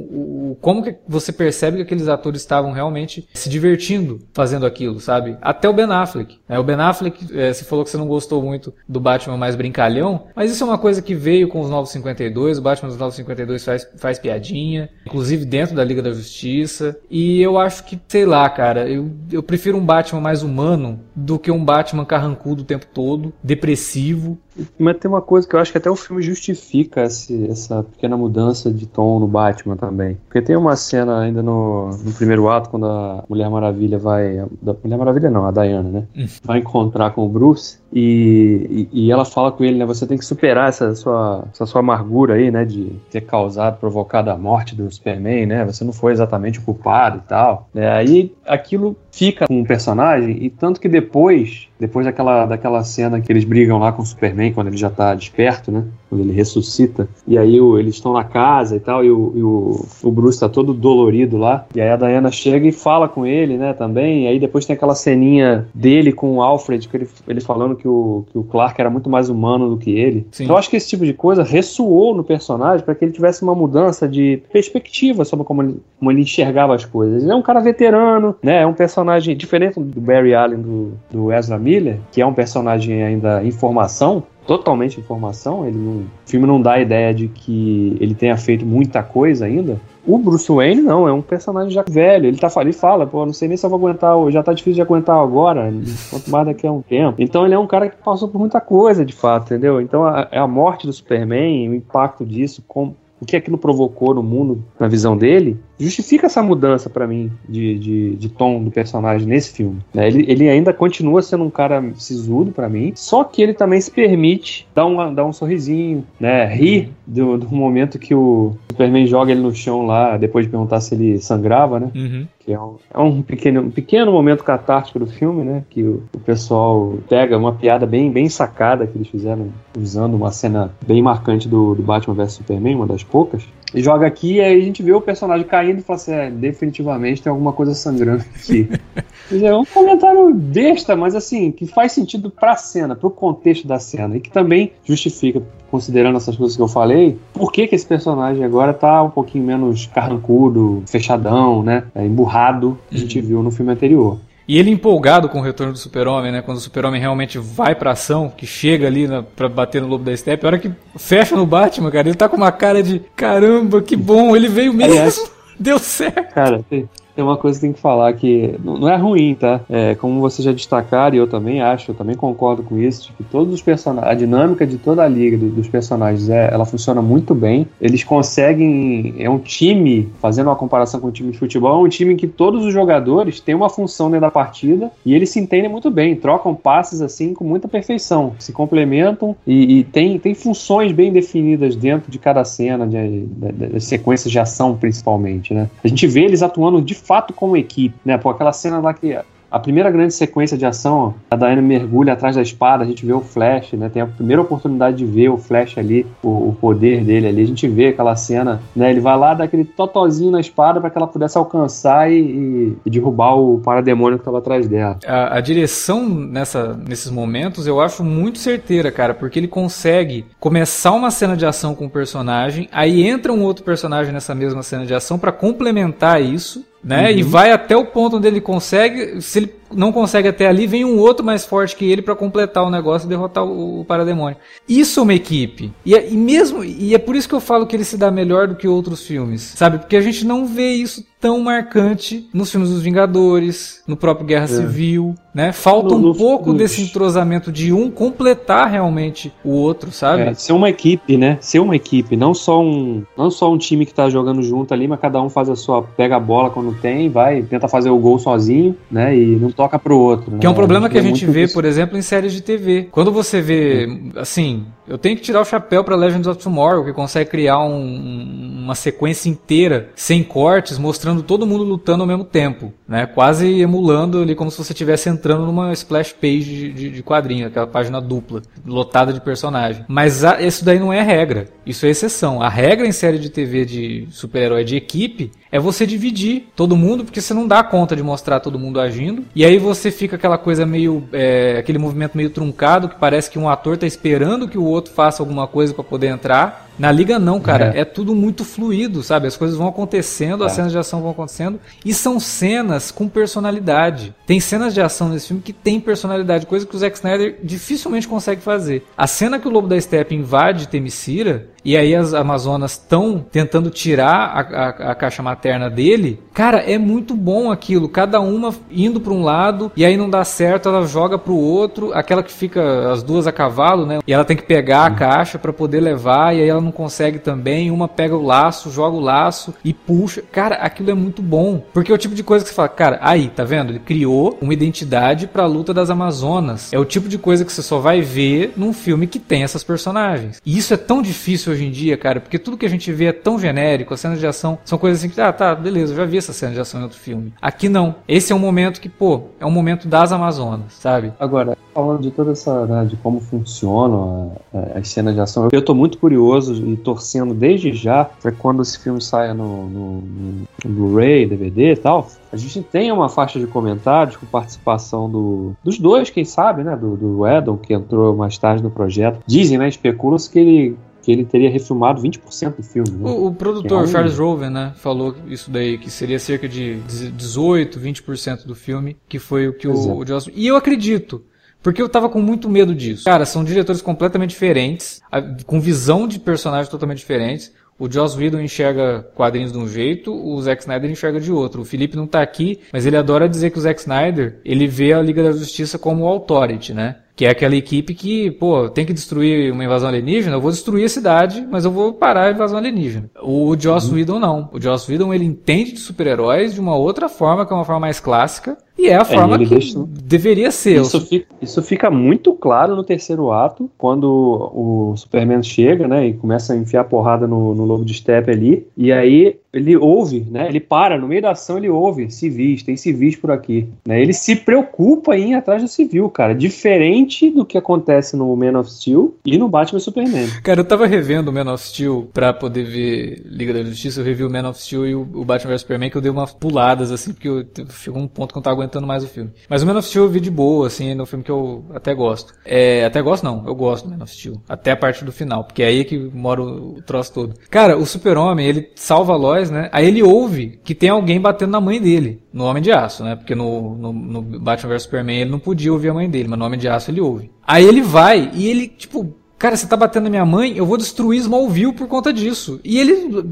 o, 0.00 0.56
como 0.58 0.82
que 0.82 0.96
você 1.06 1.30
percebe 1.30 1.76
que 1.76 1.82
aqueles 1.82 2.08
atores 2.08 2.40
estavam 2.40 2.72
realmente 2.72 3.28
se 3.34 3.50
divertindo 3.50 4.20
fazendo 4.32 4.64
aquilo, 4.64 4.98
sabe? 4.98 5.36
Até 5.42 5.68
o 5.68 5.72
Ben 5.74 5.84
Affleck, 5.84 6.38
né? 6.48 6.58
O 6.58 6.64
Ben 6.64 6.76
Affleck, 6.76 7.26
é, 7.38 7.52
você 7.52 7.62
falou 7.64 7.84
que 7.84 7.90
você 7.90 7.98
não 7.98 8.08
gostou 8.08 8.42
muito 8.42 8.72
do 8.88 8.98
Batman 8.98 9.36
mais 9.36 9.54
brincalhão, 9.54 10.28
mas 10.34 10.50
isso 10.50 10.64
é 10.64 10.66
uma 10.66 10.78
coisa 10.78 11.02
que 11.02 11.14
veio 11.14 11.48
com 11.48 11.60
os 11.60 11.68
952, 11.68 12.58
o 12.58 12.62
Batman 12.62 12.88
dos 12.88 12.98
952 12.98 13.64
faz, 13.64 13.88
faz 13.98 14.18
piadinha, 14.18 14.88
inclusive 15.04 15.44
dentro 15.44 15.76
da 15.76 15.84
Liga 15.84 16.00
da 16.00 16.12
Justiça, 16.12 16.98
e 17.10 17.42
eu 17.42 17.58
acho 17.58 17.84
que, 17.84 18.00
sei 18.08 18.24
lá, 18.24 18.48
cara, 18.48 18.88
eu, 18.88 19.10
eu 19.30 19.42
prefiro 19.42 19.76
um 19.76 19.84
Batman 19.84 20.22
mais 20.22 20.42
humano 20.42 21.00
do 21.14 21.38
que 21.38 21.50
um 21.50 21.62
Batman 21.62 22.06
carrancudo 22.06 22.62
o 22.62 22.66
tempo 22.66 22.86
todo, 22.86 23.34
depressivo, 23.42 24.38
mas 24.78 24.96
tem 24.98 25.10
uma 25.10 25.22
coisa 25.22 25.46
que 25.46 25.54
eu 25.54 25.60
acho 25.60 25.72
que 25.72 25.78
até 25.78 25.90
o 25.90 25.96
filme 25.96 26.22
justifica 26.22 27.02
esse, 27.02 27.48
essa 27.50 27.82
pequena 27.82 28.16
mudança 28.16 28.70
de 28.70 28.86
tom 28.86 29.20
no 29.20 29.26
Batman 29.26 29.76
também. 29.76 30.16
Porque 30.26 30.42
tem 30.42 30.56
uma 30.56 30.76
cena 30.76 31.20
ainda 31.20 31.42
no, 31.42 31.90
no 31.90 32.12
primeiro 32.12 32.48
ato, 32.48 32.70
quando 32.70 32.86
a 32.86 33.24
Mulher 33.28 33.50
Maravilha 33.50 33.98
vai. 33.98 34.44
Da 34.62 34.74
Mulher 34.82 34.96
Maravilha 34.96 35.30
não, 35.30 35.46
a 35.46 35.50
Diana, 35.50 35.88
né? 35.88 36.04
Hum. 36.16 36.26
Vai 36.44 36.58
encontrar 36.58 37.10
com 37.10 37.24
o 37.24 37.28
Bruce 37.28 37.78
e, 37.92 38.88
e, 38.92 39.06
e, 39.06 39.12
ela 39.12 39.24
fala 39.24 39.52
com 39.52 39.64
ele, 39.64 39.78
né? 39.78 39.86
Você 39.86 40.06
tem 40.06 40.18
que 40.18 40.24
superar 40.24 40.68
essa 40.68 40.94
sua, 40.94 41.44
essa 41.52 41.66
sua 41.66 41.80
amargura 41.80 42.34
aí, 42.34 42.50
né? 42.50 42.64
De 42.64 42.92
ter 43.10 43.22
causado, 43.22 43.78
provocado 43.78 44.30
a 44.30 44.36
morte 44.36 44.74
do 44.74 44.90
Superman, 44.90 45.46
né? 45.46 45.64
Você 45.64 45.84
não 45.84 45.92
foi 45.92 46.12
exatamente 46.12 46.58
o 46.58 46.62
culpado 46.62 47.18
e 47.18 47.28
tal. 47.28 47.68
Né? 47.72 47.90
Aí 47.90 48.34
aquilo 48.46 48.96
fica 49.10 49.46
com 49.46 49.60
o 49.60 49.66
personagem 49.66 50.44
e 50.44 50.50
tanto 50.50 50.80
que 50.80 50.88
depois, 50.88 51.68
depois 51.78 52.06
daquela, 52.06 52.46
daquela 52.46 52.82
cena 52.82 53.20
que 53.20 53.30
eles 53.30 53.44
brigam 53.44 53.78
lá 53.78 53.92
com 53.92 54.02
o 54.02 54.06
Superman, 54.06 54.52
quando 54.52 54.68
ele 54.68 54.76
já 54.76 54.90
tá 54.90 55.14
desperto, 55.14 55.70
né? 55.70 55.84
Quando 56.08 56.20
ele 56.22 56.32
ressuscita. 56.32 57.08
E 57.26 57.36
aí 57.36 57.60
o, 57.60 57.78
eles 57.78 57.96
estão 57.96 58.12
na 58.12 58.24
casa 58.24 58.76
e 58.76 58.80
tal, 58.80 59.04
e 59.04 59.10
o, 59.10 59.32
e 59.34 59.42
o, 59.42 59.86
o 60.02 60.10
Bruce 60.10 60.40
tá 60.40 60.48
todo 60.48 60.72
dolorido 60.72 61.36
lá. 61.36 61.66
E 61.74 61.80
aí 61.80 61.88
a 61.88 61.96
Diana 61.96 62.30
chega 62.30 62.66
e 62.66 62.72
fala 62.72 63.08
com 63.08 63.26
ele, 63.26 63.56
né, 63.56 63.72
também. 63.72 64.24
E 64.24 64.28
aí 64.28 64.38
depois 64.38 64.64
tem 64.64 64.74
aquela 64.74 64.94
ceninha 64.94 65.66
dele 65.74 66.12
com 66.12 66.36
o 66.36 66.42
Alfred, 66.42 66.88
que 66.88 66.96
ele, 66.96 67.08
ele 67.26 67.40
falando 67.40 67.76
que 67.76 67.88
o, 67.88 68.24
que 68.30 68.38
o 68.38 68.44
Clark 68.44 68.80
era 68.80 68.90
muito 68.90 69.10
mais 69.10 69.28
humano 69.28 69.68
do 69.68 69.76
que 69.76 69.90
ele. 69.90 70.26
Sim. 70.30 70.44
Então 70.44 70.56
eu 70.56 70.58
acho 70.58 70.70
que 70.70 70.76
esse 70.76 70.88
tipo 70.88 71.04
de 71.04 71.12
coisa 71.12 71.42
ressoou 71.42 72.14
no 72.14 72.24
personagem 72.24 72.84
para 72.84 72.94
que 72.94 73.04
ele 73.04 73.12
tivesse 73.12 73.42
uma 73.42 73.54
mudança 73.54 74.08
de 74.08 74.42
perspectiva 74.52 75.24
sobre 75.24 75.44
como 75.44 75.62
ele, 75.62 75.80
como 75.98 76.10
ele 76.10 76.20
enxergava 76.20 76.74
as 76.74 76.84
coisas. 76.84 77.22
Ele 77.22 77.32
é 77.32 77.34
um 77.34 77.42
cara 77.42 77.60
veterano, 77.60 78.36
né, 78.42 78.62
é 78.62 78.66
um 78.66 78.74
personagem 78.74 79.36
diferente 79.36 79.78
do 79.80 80.00
Barry 80.00 80.34
Allen, 80.34 80.60
do, 80.60 80.92
do 81.10 81.32
Ezra 81.32 81.58
Miller, 81.58 81.98
que 82.12 82.20
é 82.20 82.26
um 82.26 82.34
personagem 82.34 83.02
ainda 83.02 83.42
em 83.44 83.50
formação, 83.50 84.22
totalmente 84.46 85.00
informação. 85.00 85.66
Ele 85.66 85.78
não, 85.78 85.92
o 85.98 86.06
filme 86.24 86.46
não 86.46 86.60
dá 86.60 86.74
a 86.74 86.80
ideia 86.80 87.12
de 87.12 87.28
que 87.28 87.96
ele 88.00 88.14
tenha 88.14 88.36
feito 88.36 88.64
muita 88.64 89.02
coisa 89.02 89.46
ainda. 89.46 89.80
O 90.06 90.18
Bruce 90.18 90.50
Wayne 90.50 90.82
não, 90.82 91.08
é 91.08 91.12
um 91.12 91.20
personagem 91.20 91.70
já 91.70 91.84
velho. 91.86 92.26
Ele 92.26 92.38
tá 92.38 92.48
ele 92.60 92.72
fala, 92.72 93.06
pô, 93.06 93.26
não 93.26 93.32
sei 93.32 93.48
nem 93.48 93.56
se 93.56 93.66
eu 93.66 93.70
vou 93.70 93.78
aguentar, 93.78 94.14
já 94.30 94.42
tá 94.42 94.52
difícil 94.52 94.76
de 94.76 94.82
aguentar 94.82 95.16
agora, 95.16 95.72
quanto 96.10 96.30
mais 96.30 96.46
daqui 96.46 96.66
a 96.66 96.72
um 96.72 96.80
tempo. 96.80 97.20
Então 97.20 97.44
ele 97.44 97.54
é 97.54 97.58
um 97.58 97.66
cara 97.66 97.88
que 97.88 97.96
passou 97.96 98.28
por 98.28 98.38
muita 98.38 98.60
coisa, 98.60 99.04
de 99.04 99.12
fato, 99.12 99.46
entendeu? 99.46 99.80
Então 99.80 100.04
a, 100.04 100.28
a 100.30 100.46
morte 100.46 100.86
do 100.86 100.92
Superman, 100.92 101.68
o 101.68 101.74
impacto 101.74 102.24
disso, 102.24 102.62
como 102.68 102.96
o 103.20 103.26
que 103.26 103.34
aquilo 103.34 103.58
provocou 103.58 104.14
no 104.14 104.22
mundo, 104.22 104.62
na 104.78 104.86
visão 104.86 105.16
dele, 105.16 105.58
justifica 105.78 106.26
essa 106.26 106.42
mudança 106.42 106.88
para 106.88 107.06
mim 107.06 107.30
de, 107.48 107.78
de, 107.78 108.16
de, 108.16 108.28
tom 108.28 108.62
do 108.62 108.70
personagem 108.70 109.26
nesse 109.26 109.52
filme. 109.52 109.78
Né? 109.92 110.08
Ele, 110.08 110.24
ele 110.28 110.48
ainda 110.48 110.72
continua 110.72 111.22
sendo 111.22 111.44
um 111.44 111.50
cara 111.50 111.84
sisudo 111.94 112.52
para 112.52 112.68
mim, 112.68 112.92
só 112.94 113.24
que 113.24 113.42
ele 113.42 113.54
também 113.54 113.80
se 113.80 113.90
permite 113.90 114.66
dar 114.74 114.86
um, 114.86 115.14
dar 115.14 115.24
um 115.24 115.32
sorrisinho, 115.32 116.04
né? 116.18 116.46
rir 116.46 116.92
do, 117.06 117.38
do 117.38 117.48
momento 117.48 117.98
que 117.98 118.14
o 118.14 118.56
Superman 118.70 119.06
joga 119.06 119.32
ele 119.32 119.40
no 119.40 119.54
chão 119.54 119.86
lá, 119.86 120.16
depois 120.16 120.44
de 120.44 120.50
perguntar 120.50 120.80
se 120.80 120.94
ele 120.94 121.18
sangrava, 121.18 121.80
né? 121.80 121.90
Uhum. 121.94 122.26
Que 122.40 122.52
é, 122.52 122.60
um, 122.60 122.76
é 122.92 122.98
um, 123.00 123.22
pequeno, 123.22 123.60
um 123.62 123.70
pequeno 123.70 124.12
momento 124.12 124.44
catártico 124.44 124.98
do 124.98 125.06
filme, 125.06 125.42
né? 125.42 125.64
Que 125.70 125.82
o, 125.82 126.02
o 126.14 126.20
pessoal 126.20 126.94
pega 127.08 127.36
uma 127.36 127.52
piada 127.52 127.86
bem, 127.86 128.10
bem 128.10 128.28
sacada 128.28 128.86
que 128.86 128.96
eles 128.96 129.08
fizeram 129.08 129.48
usando 129.76 130.14
uma 130.14 130.30
cena 130.30 130.70
bem 130.86 131.02
marcante 131.02 131.48
do, 131.48 131.74
do 131.74 131.82
Batman 131.82 132.14
vs 132.14 132.34
Superman, 132.34 132.76
uma 132.76 132.86
das 132.86 133.02
poucas, 133.02 133.42
e 133.74 133.82
joga 133.82 134.06
aqui 134.06 134.34
e 134.34 134.40
aí 134.40 134.60
a 134.60 134.64
gente 134.64 134.82
vê 134.82 134.92
o 134.92 135.00
personagem 135.00 135.46
caindo 135.46 135.80
e 135.80 135.82
fala 135.82 135.96
assim: 135.96 136.12
é, 136.12 136.30
definitivamente 136.30 137.22
tem 137.22 137.30
alguma 137.30 137.52
coisa 137.52 137.74
sangrando 137.74 138.24
aqui. 138.34 138.68
é 139.32 139.54
um 139.54 139.64
comentário 139.64 140.32
besta, 140.34 140.94
mas 140.94 141.14
assim, 141.14 141.50
que 141.50 141.66
faz 141.66 141.92
sentido 141.92 142.30
pra 142.30 142.56
cena, 142.56 142.94
pro 142.94 143.10
contexto 143.10 143.66
da 143.66 143.78
cena, 143.78 144.16
e 144.16 144.20
que 144.20 144.30
também 144.30 144.72
justifica, 144.84 145.42
considerando 145.70 146.16
essas 146.16 146.36
coisas 146.36 146.56
que 146.56 146.62
eu 146.62 146.68
falei, 146.68 147.18
por 147.32 147.52
que, 147.52 147.66
que 147.66 147.74
esse 147.74 147.86
personagem 147.86 148.44
agora 148.44 148.72
tá 148.72 149.02
um 149.02 149.10
pouquinho 149.10 149.44
menos 149.44 149.86
carrancudo, 149.86 150.82
fechadão, 150.86 151.62
né? 151.62 151.84
É, 151.94 152.04
emburrado, 152.04 152.78
que 152.88 152.96
a 152.96 152.98
gente 152.98 153.18
uhum. 153.18 153.26
viu 153.26 153.42
no 153.42 153.50
filme 153.50 153.72
anterior. 153.72 154.18
E 154.48 154.58
ele 154.58 154.70
empolgado 154.70 155.28
com 155.28 155.38
o 155.38 155.42
retorno 155.42 155.72
do 155.72 155.78
Super-Homem, 155.78 156.30
né? 156.30 156.42
Quando 156.42 156.58
o 156.58 156.60
Super-Homem 156.60 157.00
realmente 157.00 157.38
vai 157.38 157.74
pra 157.74 157.92
ação, 157.92 158.32
que 158.34 158.46
chega 158.46 158.86
ali 158.86 159.08
na, 159.08 159.22
pra 159.22 159.48
bater 159.48 159.82
no 159.82 159.88
Lobo 159.88 160.04
da 160.04 160.16
Steppe, 160.16 160.44
a 160.44 160.48
hora 160.48 160.58
que 160.58 160.70
fecha 160.96 161.34
no 161.34 161.44
Batman, 161.44 161.90
cara, 161.90 162.08
ele 162.08 162.16
tá 162.16 162.28
com 162.28 162.36
uma 162.36 162.52
cara 162.52 162.82
de 162.82 163.00
caramba, 163.16 163.82
que 163.82 163.96
bom, 163.96 164.36
ele 164.36 164.48
veio 164.48 164.72
mesmo. 164.72 164.92
Aliás, 164.92 165.36
Deu 165.58 165.78
certo. 165.78 166.34
Cara, 166.34 166.64
tem, 166.68 166.88
tem 167.16 167.24
uma 167.24 167.38
coisa 167.38 167.58
que 167.58 167.64
tem 167.64 167.72
que 167.72 167.80
falar 167.80 168.12
que 168.12 168.54
não, 168.62 168.88
é 168.88 168.96
ruim, 168.96 169.34
tá? 169.34 169.62
É, 169.70 169.94
como 169.94 170.20
você 170.20 170.42
já 170.42 170.52
destacaram, 170.52 171.16
e 171.16 171.18
eu 171.18 171.26
também 171.26 171.62
acho, 171.62 171.90
eu 171.90 171.94
também 171.94 172.14
concordo 172.14 172.62
com 172.62 172.78
isso, 172.78 173.12
que 173.16 173.24
todos 173.24 173.52
os 173.54 173.62
personagens, 173.62 174.12
a 174.12 174.14
dinâmica 174.14 174.66
de 174.66 174.76
toda 174.76 175.02
a 175.02 175.08
liga 175.08 175.38
do, 175.38 175.48
dos 175.48 175.66
personagens, 175.66 176.28
é, 176.28 176.50
ela 176.52 176.66
funciona 176.66 177.00
muito 177.00 177.34
bem. 177.34 177.66
Eles 177.80 178.04
conseguem, 178.04 179.14
é 179.18 179.30
um 179.30 179.38
time, 179.38 180.08
fazendo 180.20 180.48
uma 180.48 180.56
comparação 180.56 181.00
com 181.00 181.08
o 181.08 181.12
time 181.12 181.32
de 181.32 181.38
futebol, 181.38 181.82
é 181.82 181.86
um 181.86 181.88
time 181.88 182.12
em 182.12 182.16
que 182.16 182.26
todos 182.26 182.64
os 182.64 182.72
jogadores 182.72 183.40
têm 183.40 183.54
uma 183.54 183.70
função 183.70 184.10
dentro 184.10 184.26
da 184.26 184.30
partida 184.30 184.90
e 185.04 185.14
eles 185.14 185.30
se 185.30 185.40
entendem 185.40 185.70
muito 185.70 185.90
bem, 185.90 186.14
trocam 186.14 186.54
passes 186.54 187.00
assim 187.00 187.32
com 187.32 187.44
muita 187.44 187.66
perfeição, 187.66 188.34
se 188.38 188.52
complementam 188.52 189.34
e, 189.46 189.78
e 189.78 189.84
tem, 189.84 190.18
tem 190.18 190.34
funções 190.34 190.92
bem 190.92 191.10
definidas 191.10 191.74
dentro 191.74 192.10
de 192.10 192.18
cada 192.18 192.44
cena, 192.44 192.86
de, 192.86 193.20
de, 193.20 193.52
de, 193.52 193.66
de 193.68 193.80
sequências 193.80 194.30
de 194.30 194.38
ação 194.38 194.76
principalmente, 194.76 195.54
né? 195.54 195.70
A 195.82 195.88
gente 195.88 196.06
vê 196.06 196.24
eles 196.24 196.42
atuando 196.42 196.82
de 196.82 196.94
fato 197.06 197.32
como 197.32 197.56
equipe, 197.56 197.94
né? 198.04 198.18
Por 198.18 198.30
aquela 198.30 198.52
cena 198.52 198.80
lá 198.80 198.92
que 198.92 199.16
a 199.50 199.58
primeira 199.58 199.90
grande 199.90 200.12
sequência 200.12 200.56
de 200.58 200.66
ação, 200.66 201.14
a 201.30 201.36
Diana 201.36 201.62
mergulha 201.62 202.12
atrás 202.12 202.36
da 202.36 202.42
espada, 202.42 202.82
a 202.82 202.86
gente 202.86 203.06
vê 203.06 203.12
o 203.12 203.20
Flash, 203.20 203.72
né? 203.72 203.88
Tem 203.88 204.02
a 204.02 204.06
primeira 204.06 204.42
oportunidade 204.42 204.98
de 204.98 205.06
ver 205.06 205.28
o 205.28 205.38
Flash 205.38 205.78
ali, 205.78 206.06
o, 206.22 206.48
o 206.48 206.56
poder 206.60 207.04
dele 207.04 207.28
ali. 207.28 207.42
A 207.42 207.46
gente 207.46 207.66
vê 207.68 207.88
aquela 207.88 208.16
cena, 208.16 208.60
né? 208.74 208.90
Ele 208.90 209.00
vai 209.00 209.16
lá, 209.16 209.34
dá 209.34 209.44
aquele 209.44 209.64
totozinho 209.64 210.30
na 210.30 210.40
espada 210.40 210.80
para 210.80 210.90
que 210.90 210.98
ela 210.98 211.06
pudesse 211.06 211.38
alcançar 211.38 212.10
e, 212.10 212.76
e, 212.84 212.90
derrubar 212.90 213.36
o 213.36 213.58
parademônio 213.58 214.18
que 214.18 214.22
estava 214.22 214.38
atrás 214.38 214.66
dela. 214.66 214.98
A, 215.06 215.36
a, 215.36 215.40
direção 215.40 216.08
nessa, 216.08 216.74
nesses 216.74 217.10
momentos 217.10 217.66
eu 217.66 217.80
acho 217.80 218.02
muito 218.02 218.38
certeira, 218.38 218.90
cara, 218.90 219.14
porque 219.14 219.38
ele 219.38 219.48
consegue 219.48 220.26
começar 220.40 220.92
uma 220.92 221.10
cena 221.10 221.36
de 221.36 221.46
ação 221.46 221.74
com 221.74 221.86
o 221.86 221.90
personagem, 221.90 222.68
aí 222.72 223.06
entra 223.06 223.32
um 223.32 223.42
outro 223.42 223.64
personagem 223.64 224.12
nessa 224.12 224.34
mesma 224.34 224.62
cena 224.62 224.84
de 224.84 224.94
ação 224.94 225.18
para 225.18 225.32
complementar 225.32 226.20
isso 226.20 226.64
né? 226.86 227.10
Uhum. 227.10 227.18
E 227.18 227.22
vai 227.24 227.50
até 227.50 227.76
o 227.76 227.84
ponto 227.84 228.16
onde 228.16 228.28
ele 228.28 228.40
consegue. 228.40 229.20
Se 229.20 229.40
ele 229.40 229.52
não 229.72 229.92
consegue 229.92 230.28
até 230.28 230.46
ali, 230.46 230.66
vem 230.66 230.84
um 230.84 230.98
outro 230.98 231.24
mais 231.24 231.44
forte 231.44 231.76
que 231.76 231.84
ele 231.84 232.02
para 232.02 232.14
completar 232.14 232.64
o 232.64 232.70
negócio 232.70 233.06
e 233.06 233.08
derrotar 233.08 233.44
o, 233.44 233.80
o 233.80 233.84
parademônio. 233.84 234.36
Isso 234.68 235.00
é 235.00 235.02
uma 235.02 235.14
equipe. 235.14 235.72
E, 235.84 235.94
é, 235.94 236.08
e, 236.10 236.16
mesmo 236.16 236.64
e 236.64 236.94
é 236.94 236.98
por 236.98 237.16
isso 237.16 237.28
que 237.28 237.34
eu 237.34 237.40
falo 237.40 237.66
que 237.66 237.74
ele 237.74 237.84
se 237.84 237.96
dá 237.96 238.10
melhor 238.10 238.48
do 238.48 238.56
que 238.56 238.68
outros 238.68 239.06
filmes, 239.06 239.42
sabe? 239.56 239.78
Porque 239.78 239.96
a 239.96 240.00
gente 240.00 240.24
não 240.24 240.46
vê 240.46 240.70
isso 240.70 241.04
tão 241.20 241.40
marcante 241.40 242.28
nos 242.32 242.50
filmes 242.50 242.70
dos 242.70 242.82
Vingadores, 242.82 243.82
no 243.86 243.96
próprio 243.96 244.26
Guerra 244.26 244.44
é. 244.44 244.48
Civil, 244.48 245.14
né? 245.34 245.52
Falta 245.52 245.88
no, 245.88 245.96
um 245.96 246.00
no, 246.00 246.14
pouco 246.14 246.52
no, 246.52 246.58
desse 246.58 246.82
entrosamento 246.82 247.50
de 247.50 247.72
um 247.72 247.90
completar 247.90 248.70
realmente 248.70 249.32
o 249.42 249.50
outro, 249.50 249.90
sabe? 249.90 250.22
É, 250.22 250.34
ser 250.34 250.52
uma 250.52 250.68
equipe, 250.68 251.16
né? 251.16 251.38
Ser 251.40 251.58
uma 251.58 251.74
equipe, 251.74 252.16
não 252.16 252.32
só 252.32 252.62
um, 252.62 253.02
não 253.16 253.30
só 253.30 253.52
um 253.52 253.58
time 253.58 253.86
que 253.86 253.94
tá 253.94 254.08
jogando 254.08 254.42
junto 254.42 254.72
ali, 254.72 254.86
mas 254.86 255.00
cada 255.00 255.20
um 255.20 255.28
faz 255.28 255.48
a 255.48 255.56
sua 255.56 255.82
pega 255.82 256.16
a 256.16 256.20
bola 256.20 256.50
quando 256.50 256.74
tem, 256.80 257.08
vai, 257.08 257.42
tenta 257.42 257.66
fazer 257.66 257.90
o 257.90 257.98
gol 257.98 258.18
sozinho, 258.18 258.76
né? 258.90 259.16
E 259.16 259.36
não 259.36 259.50
toca 259.56 259.78
pro 259.78 259.98
outro. 259.98 260.32
Né? 260.32 260.38
Que 260.38 260.46
é 260.46 260.50
um 260.50 260.54
problema 260.54 260.88
que 260.88 260.98
a 260.98 261.02
gente 261.02 261.24
vê, 261.26 261.48
por 261.48 261.64
exemplo, 261.64 261.96
em 261.96 262.02
séries 262.02 262.32
de 262.32 262.42
TV. 262.42 262.88
Quando 262.92 263.10
você 263.10 263.40
vê, 263.40 263.88
assim, 264.16 264.66
eu 264.88 264.98
tenho 264.98 265.16
que 265.16 265.22
tirar 265.22 265.40
o 265.40 265.44
chapéu 265.44 265.82
para 265.82 265.96
Legends 265.96 266.26
of 266.26 266.42
Tomorrow, 266.42 266.84
que 266.84 266.92
consegue 266.92 267.30
criar 267.30 267.58
um, 267.58 268.62
uma 268.64 268.74
sequência 268.74 269.28
inteira, 269.28 269.90
sem 269.94 270.22
cortes, 270.22 270.78
mostrando 270.78 271.22
todo 271.22 271.46
mundo 271.46 271.64
lutando 271.64 272.02
ao 272.02 272.06
mesmo 272.06 272.24
tempo, 272.24 272.72
né? 272.86 273.06
Quase 273.06 273.60
emulando 273.60 274.20
ali 274.20 274.34
como 274.34 274.50
se 274.50 274.58
você 274.58 274.72
estivesse 274.72 275.08
entrando 275.08 275.46
numa 275.46 275.72
splash 275.72 276.12
page 276.12 276.44
de, 276.44 276.72
de, 276.72 276.90
de, 276.90 277.02
quadrinho, 277.02 277.46
aquela 277.46 277.66
página 277.66 278.00
dupla, 278.00 278.42
lotada 278.64 279.12
de 279.12 279.20
personagem. 279.20 279.84
Mas 279.88 280.24
a, 280.24 280.40
isso 280.40 280.64
daí 280.64 280.78
não 280.78 280.92
é 280.92 281.02
regra, 281.02 281.46
isso 281.64 281.86
é 281.86 281.90
exceção. 281.90 282.42
A 282.42 282.48
regra 282.48 282.86
em 282.86 282.92
série 282.92 283.18
de 283.18 283.30
TV 283.30 283.64
de 283.64 284.08
super-herói 284.10 284.64
de 284.64 284.76
equipe 284.76 285.32
é 285.50 285.58
você 285.58 285.86
dividir 285.86 286.48
todo 286.54 286.76
mundo, 286.76 287.04
porque 287.04 287.20
você 287.20 287.32
não 287.32 287.46
dá 287.46 287.62
conta 287.62 287.96
de 287.96 288.02
mostrar 288.02 288.40
todo 288.40 288.58
mundo 288.58 288.80
agindo. 288.80 289.24
E 289.34 289.44
aí 289.44 289.58
você 289.58 289.90
fica 289.90 290.16
aquela 290.16 290.38
coisa 290.38 290.66
meio. 290.66 291.08
É, 291.12 291.56
aquele 291.58 291.78
movimento 291.78 292.16
meio 292.16 292.30
truncado, 292.30 292.88
que 292.88 292.96
parece 292.96 293.30
que 293.30 293.38
um 293.38 293.48
ator 293.48 293.76
tá 293.76 293.86
esperando 293.86 294.48
que 294.48 294.58
o 294.58 294.64
outro 294.64 294.75
faça 294.84 295.22
alguma 295.22 295.46
coisa 295.46 295.74
para 295.74 295.84
poder 295.84 296.08
entrar. 296.08 296.65
Na 296.78 296.92
liga 296.92 297.18
não, 297.18 297.40
cara, 297.40 297.72
é. 297.74 297.80
é. 297.80 297.84
tudo 297.84 298.14
muito 298.14 298.44
fluido, 298.44 299.02
sabe? 299.02 299.26
As 299.26 299.36
coisas 299.36 299.56
vão 299.56 299.68
acontecendo, 299.68 300.44
é. 300.44 300.46
as 300.46 300.52
cenas 300.52 300.72
de 300.72 300.78
ação 300.78 301.00
vão 301.00 301.10
acontecendo 301.10 301.60
e 301.84 301.94
são 301.94 302.20
cenas 302.20 302.90
com 302.90 303.08
personalidade. 303.08 304.14
Tem 304.26 304.40
cenas 304.40 304.74
de 304.74 304.80
ação 304.80 305.08
nesse 305.08 305.28
filme 305.28 305.42
que 305.42 305.52
tem 305.52 305.80
personalidade, 305.80 306.46
coisa 306.46 306.66
que 306.66 306.74
o 306.74 306.78
Zack 306.78 306.96
Snyder 306.96 307.38
dificilmente 307.42 308.08
consegue 308.08 308.40
fazer. 308.40 308.84
A 308.96 309.06
cena 309.06 309.38
que 309.38 309.48
o 309.48 309.50
Lobo 309.50 309.68
da 309.68 309.80
Steppe 309.80 310.14
invade 310.14 310.68
Temicira 310.68 311.48
e 311.66 311.76
aí 311.76 311.96
as 311.96 312.14
Amazonas 312.14 312.72
estão 312.72 313.18
tentando 313.18 313.70
tirar 313.70 314.14
a, 314.14 314.40
a, 314.40 314.68
a, 314.92 314.94
caixa 314.94 315.20
materna 315.20 315.68
dele, 315.68 316.20
cara, 316.32 316.58
é 316.58 316.78
muito 316.78 317.12
bom 317.16 317.50
aquilo. 317.50 317.88
Cada 317.88 318.20
uma 318.20 318.54
indo 318.70 319.00
para 319.00 319.12
um 319.12 319.24
lado 319.24 319.72
e 319.74 319.84
aí 319.84 319.96
não 319.96 320.08
dá 320.08 320.22
certo, 320.22 320.68
ela 320.68 320.86
joga 320.86 321.18
para 321.18 321.32
o 321.32 321.40
outro. 321.40 321.92
Aquela 321.92 322.22
que 322.22 322.30
fica 322.30 322.92
as 322.92 323.02
duas 323.02 323.26
a 323.26 323.32
cavalo, 323.32 323.84
né? 323.84 323.98
E 324.06 324.12
ela 324.12 324.24
tem 324.24 324.36
que 324.36 324.44
pegar 324.44 324.86
a 324.86 324.90
caixa 324.92 325.40
para 325.40 325.52
poder 325.52 325.80
levar 325.80 326.36
e 326.36 326.42
aí 326.42 326.48
ela 326.48 326.60
não 326.66 326.72
consegue 326.72 327.18
também. 327.18 327.70
Uma 327.70 327.88
pega 327.88 328.16
o 328.16 328.22
laço, 328.22 328.70
joga 328.70 328.96
o 328.96 329.00
laço 329.00 329.54
e 329.64 329.72
puxa. 329.72 330.22
Cara, 330.30 330.56
aquilo 330.56 330.90
é 330.90 330.94
muito 330.94 331.22
bom. 331.22 331.62
Porque 331.72 331.90
é 331.90 331.94
o 331.94 331.98
tipo 331.98 332.14
de 332.14 332.22
coisa 332.22 332.44
que 332.44 332.50
você 332.50 332.54
fala, 332.54 332.68
cara, 332.68 332.98
aí, 333.00 333.28
tá 333.28 333.44
vendo? 333.44 333.70
Ele 333.70 333.78
criou 333.78 334.36
uma 334.40 334.52
identidade 334.52 335.26
para 335.26 335.44
a 335.44 335.46
luta 335.46 335.72
das 335.72 335.90
Amazonas. 335.90 336.72
É 336.72 336.78
o 336.78 336.84
tipo 336.84 337.08
de 337.08 337.18
coisa 337.18 337.44
que 337.44 337.52
você 337.52 337.62
só 337.62 337.78
vai 337.78 338.00
ver 338.02 338.52
num 338.56 338.72
filme 338.72 339.06
que 339.06 339.18
tem 339.18 339.42
essas 339.42 339.64
personagens. 339.64 340.40
E 340.44 340.58
isso 340.58 340.74
é 340.74 340.76
tão 340.76 341.00
difícil 341.00 341.52
hoje 341.52 341.64
em 341.64 341.70
dia, 341.70 341.96
cara, 341.96 342.20
porque 342.20 342.38
tudo 342.38 342.56
que 342.56 342.66
a 342.66 342.70
gente 342.70 342.92
vê 342.92 343.06
é 343.06 343.12
tão 343.12 343.38
genérico. 343.38 343.94
As 343.94 344.00
cenas 344.00 344.18
de 344.18 344.26
ação 344.26 344.58
são 344.64 344.78
coisas 344.78 344.98
assim 345.00 345.08
que, 345.08 345.20
ah, 345.20 345.32
tá, 345.32 345.54
beleza, 345.54 345.92
eu 345.92 345.96
já 345.96 346.04
vi 346.04 346.18
essa 346.18 346.32
cena 346.32 346.52
de 346.52 346.60
ação 346.60 346.80
em 346.80 346.84
outro 346.84 346.98
filme. 346.98 347.32
Aqui 347.40 347.68
não. 347.68 347.96
Esse 348.08 348.32
é 348.32 348.36
um 348.36 348.40
momento 348.40 348.80
que, 348.80 348.88
pô, 348.88 349.28
é 349.40 349.46
um 349.46 349.50
momento 349.50 349.88
das 349.88 350.12
Amazonas, 350.12 350.72
sabe? 350.74 351.12
Agora, 351.18 351.56
falando 351.76 352.00
de 352.00 352.10
toda 352.10 352.32
essa, 352.32 352.64
né, 352.64 352.86
de 352.86 352.96
como 352.96 353.20
funcionam 353.20 354.32
as 354.74 354.88
cenas 354.88 355.14
de 355.14 355.20
ação. 355.20 355.50
Eu 355.52 355.62
tô 355.62 355.74
muito 355.74 355.98
curioso 355.98 356.54
e 356.66 356.74
torcendo 356.74 357.34
desde 357.34 357.74
já 357.74 358.02
para 358.06 358.32
quando 358.32 358.62
esse 358.62 358.78
filme 358.78 358.98
saia 358.98 359.34
no, 359.34 359.68
no, 359.68 360.00
no 360.00 360.46
Blu-ray, 360.64 361.26
DVD 361.26 361.72
e 361.72 361.76
tal, 361.76 362.08
a 362.32 362.36
gente 362.38 362.62
tem 362.62 362.90
uma 362.90 363.10
faixa 363.10 363.38
de 363.38 363.46
comentários 363.46 364.16
com 364.16 364.24
participação 364.24 365.10
do, 365.10 365.52
dos 365.62 365.78
dois, 365.78 366.08
quem 366.08 366.24
sabe, 366.24 366.64
né? 366.64 366.74
Do, 366.74 366.96
do 366.96 367.26
Edon, 367.26 367.58
que 367.58 367.74
entrou 367.74 368.16
mais 368.16 368.38
tarde 368.38 368.62
no 368.62 368.70
projeto. 368.70 369.20
Dizem, 369.26 369.58
né? 369.58 369.68
Especulam-se 369.68 370.30
que 370.30 370.38
ele 370.38 370.76
que 371.02 371.12
ele 371.12 371.24
teria 371.24 371.48
refilmado 371.48 372.02
20% 372.02 372.56
do 372.56 372.62
filme. 372.64 372.90
Né? 372.90 373.08
O, 373.08 373.26
o 373.26 373.32
produtor, 373.32 373.84
é 373.84 373.86
Charles 373.86 374.18
Roven, 374.18 374.50
né, 374.50 374.72
falou 374.74 375.14
isso 375.28 375.52
daí, 375.52 375.78
que 375.78 375.88
seria 375.88 376.18
cerca 376.18 376.48
de 376.48 376.80
18, 377.12 377.78
20% 377.78 378.44
do 378.44 378.56
filme, 378.56 378.96
que 379.08 379.20
foi 379.20 379.46
o 379.46 379.52
que 379.52 379.68
o, 379.68 379.98
o 379.98 380.04
Joss... 380.04 380.28
E 380.34 380.48
eu 380.48 380.56
acredito, 380.56 381.22
porque 381.62 381.82
eu 381.82 381.88
tava 381.88 382.08
com 382.08 382.20
muito 382.20 382.48
medo 382.48 382.74
disso. 382.74 383.04
Cara, 383.04 383.24
são 383.24 383.42
diretores 383.44 383.82
completamente 383.82 384.30
diferentes, 384.30 385.00
com 385.46 385.60
visão 385.60 386.06
de 386.06 386.18
personagens 386.18 386.68
totalmente 386.68 386.98
diferentes. 386.98 387.52
O 387.78 387.90
Joss 387.90 388.16
Whedon 388.16 388.40
enxerga 388.40 389.06
quadrinhos 389.14 389.52
de 389.52 389.58
um 389.58 389.68
jeito, 389.68 390.10
o 390.10 390.40
Zack 390.40 390.62
Snyder 390.62 390.90
enxerga 390.90 391.20
de 391.20 391.30
outro. 391.30 391.60
O 391.60 391.64
Felipe 391.64 391.94
não 391.94 392.06
tá 392.06 392.22
aqui, 392.22 392.60
mas 392.72 392.86
ele 392.86 392.96
adora 392.96 393.28
dizer 393.28 393.50
que 393.50 393.58
o 393.58 393.60
Zack 393.60 393.80
Snyder, 393.80 394.40
ele 394.44 394.66
vê 394.66 394.94
a 394.94 395.02
Liga 395.02 395.22
da 395.22 395.32
Justiça 395.32 395.78
como 395.78 396.06
authority, 396.06 396.72
né? 396.72 396.96
Que 397.14 397.26
é 397.26 397.30
aquela 397.30 397.54
equipe 397.54 397.94
que, 397.94 398.30
pô, 398.30 398.68
tem 398.70 398.86
que 398.86 398.94
destruir 398.94 399.52
uma 399.52 399.64
invasão 399.64 399.90
alienígena, 399.90 400.36
eu 400.36 400.40
vou 400.40 400.50
destruir 400.50 400.84
a 400.84 400.88
cidade, 400.88 401.46
mas 401.50 401.66
eu 401.66 401.70
vou 401.70 401.92
parar 401.92 402.28
a 402.28 402.30
invasão 402.30 402.56
alienígena. 402.56 403.10
O 403.22 403.54
Joss 403.58 403.90
uhum. 403.90 403.96
Whedon 403.96 404.18
não. 404.18 404.50
O 404.52 404.60
Joss 404.60 404.90
Whedon, 404.90 405.12
ele 405.12 405.24
entende 405.24 405.72
de 405.72 405.80
super-heróis 405.80 406.54
de 406.54 406.60
uma 406.60 406.76
outra 406.76 407.10
forma, 407.10 407.44
que 407.44 407.52
é 407.52 407.56
uma 407.56 407.64
forma 407.64 407.80
mais 407.80 408.00
clássica, 408.00 408.56
e 408.78 408.88
é 408.88 408.96
a 408.96 409.00
é, 409.00 409.04
forma 409.04 409.38
que 409.38 409.46
deixa... 409.46 409.82
deveria 410.04 410.50
ser. 410.50 410.80
Isso 410.80 411.00
fica, 411.00 411.26
isso 411.40 411.62
fica, 411.62 411.90
muito 411.90 412.34
claro 412.34 412.76
no 412.76 412.84
terceiro 412.84 413.32
ato, 413.32 413.70
quando 413.78 414.06
o 414.06 414.94
Superman 414.96 415.42
chega, 415.42 415.88
né, 415.88 416.08
e 416.08 416.12
começa 416.12 416.52
a 416.52 416.56
enfiar 416.56 416.84
porrada 416.84 417.26
no, 417.26 417.54
no 417.54 417.64
lobo 417.64 417.84
de 417.84 417.94
steppe 417.94 418.30
ali, 418.30 418.66
e 418.76 418.92
aí 418.92 419.38
ele 419.52 419.76
ouve, 419.76 420.26
né, 420.30 420.48
ele 420.48 420.60
para, 420.60 420.98
no 420.98 421.08
meio 421.08 421.22
da 421.22 421.30
ação 421.30 421.56
ele 421.56 421.70
ouve 421.70 422.10
civis, 422.10 422.62
tem 422.62 422.76
civis 422.76 423.16
por 423.16 423.30
aqui, 423.30 423.66
né, 423.86 424.00
ele 424.00 424.12
se 424.12 424.36
preocupa 424.36 425.16
em 425.16 425.30
ir 425.30 425.34
atrás 425.34 425.62
do 425.62 425.68
civil, 425.68 426.10
cara, 426.10 426.34
diferente 426.34 427.30
do 427.30 427.44
que 427.44 427.56
acontece 427.56 428.16
no 428.16 428.36
Man 428.36 428.58
of 428.58 428.70
Steel 428.70 429.14
e 429.24 429.38
no 429.38 429.48
Batman 429.48 429.80
Superman. 429.80 430.28
Cara, 430.42 430.60
eu 430.60 430.64
tava 430.64 430.86
revendo 430.86 431.30
o 431.30 431.32
Man 431.32 431.52
of 431.52 431.64
Steel 431.64 432.08
pra 432.12 432.32
poder 432.34 432.64
ver 432.64 433.22
Liga 433.24 433.54
da 433.54 433.62
Justiça, 433.62 434.00
eu 434.00 434.04
revi 434.04 434.24
o 434.24 434.30
Man 434.30 434.48
of 434.48 434.60
Steel 434.60 434.86
e 434.86 434.94
o, 434.94 435.00
o 435.14 435.24
Batman 435.24 435.52
vs 435.52 435.62
Superman, 435.62 435.90
que 435.90 435.96
eu 435.96 436.02
dei 436.02 436.10
umas 436.10 436.32
puladas, 436.32 436.92
assim, 436.92 437.12
porque 437.12 437.28
eu, 437.28 437.44
chegou 437.70 438.02
um 438.02 438.08
ponto 438.08 438.32
que 438.32 438.38
eu 438.38 438.40
não 438.40 438.44
tava 438.44 438.56
aguentando 438.66 438.86
mais 438.86 439.04
o 439.04 439.08
filme. 439.08 439.30
Mas 439.48 439.62
o 439.62 439.66
Man 439.66 439.78
of 439.78 439.88
Steel 439.88 440.04
eu 440.04 440.10
vi 440.10 440.20
de 440.20 440.30
boa, 440.30 440.66
assim, 440.66 440.94
no 440.94 441.06
filme 441.06 441.24
que 441.24 441.30
eu 441.30 441.64
até 441.74 441.94
gosto. 441.94 442.34
É, 442.44 442.84
até 442.84 443.00
gosto 443.00 443.24
não, 443.24 443.44
eu 443.46 443.54
gosto 443.54 443.88
do 443.88 443.96
Man 443.96 444.02
of 444.02 444.12
Steel. 444.12 444.40
Até 444.48 444.72
a 444.72 444.76
parte 444.76 445.04
do 445.04 445.12
final, 445.12 445.44
porque 445.44 445.62
é 445.62 445.66
aí 445.66 445.84
que 445.84 445.98
mora 445.98 446.42
o, 446.42 446.76
o 446.76 446.82
troço 446.82 447.12
todo. 447.12 447.34
Cara, 447.48 447.76
o 447.76 447.86
super-homem, 447.86 448.46
ele 448.46 448.70
salva 448.74 449.12
a 449.12 449.16
Lois, 449.16 449.50
né? 449.50 449.68
Aí 449.72 449.86
ele 449.86 450.02
ouve 450.02 450.58
que 450.64 450.74
tem 450.74 450.90
alguém 450.90 451.20
batendo 451.20 451.52
na 451.52 451.60
mãe 451.60 451.80
dele, 451.80 452.22
no 452.32 452.44
Homem 452.44 452.62
de 452.62 452.72
Aço, 452.72 453.04
né? 453.04 453.16
Porque 453.16 453.34
no, 453.34 453.76
no, 453.76 453.92
no 453.92 454.22
Batman 454.22 454.74
vs 454.74 454.82
Superman 454.82 455.20
ele 455.20 455.30
não 455.30 455.38
podia 455.38 455.72
ouvir 455.72 455.88
a 455.88 455.94
mãe 455.94 456.10
dele, 456.10 456.28
mas 456.28 456.38
no 456.38 456.44
Homem 456.44 456.58
de 456.58 456.68
Aço 456.68 456.90
ele 456.90 457.00
ouve. 457.00 457.30
Aí 457.46 457.64
ele 457.64 457.82
vai 457.82 458.30
e 458.34 458.48
ele, 458.48 458.68
tipo, 458.68 459.14
Cara, 459.38 459.54
você 459.54 459.66
tá 459.66 459.76
batendo 459.76 460.04
na 460.04 460.10
minha 460.10 460.24
mãe, 460.24 460.56
eu 460.56 460.64
vou 460.64 460.78
destruir 460.78 461.20
Smallville 461.20 461.74
por 461.74 461.86
conta 461.86 462.10
disso. 462.10 462.58
E 462.64 462.78
ele 462.78 463.22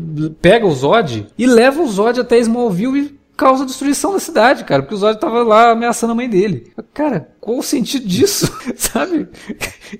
pega 0.42 0.66
o 0.66 0.70
Zod 0.70 1.26
e 1.38 1.46
leva 1.46 1.80
o 1.80 1.88
Zod 1.88 2.20
até 2.20 2.38
Smallville 2.40 2.98
e 2.98 3.14
causa 3.36 3.66
destruição 3.66 4.12
da 4.12 4.20
cidade, 4.20 4.64
cara, 4.64 4.82
porque 4.82 4.94
o 4.94 4.98
Zod 4.98 5.18
tava 5.18 5.42
lá 5.42 5.70
ameaçando 5.70 6.12
a 6.12 6.16
mãe 6.16 6.28
dele. 6.28 6.72
Cara, 6.92 7.28
qual 7.40 7.58
o 7.58 7.62
sentido 7.62 8.06
disso? 8.06 8.46
Sabe? 8.76 9.28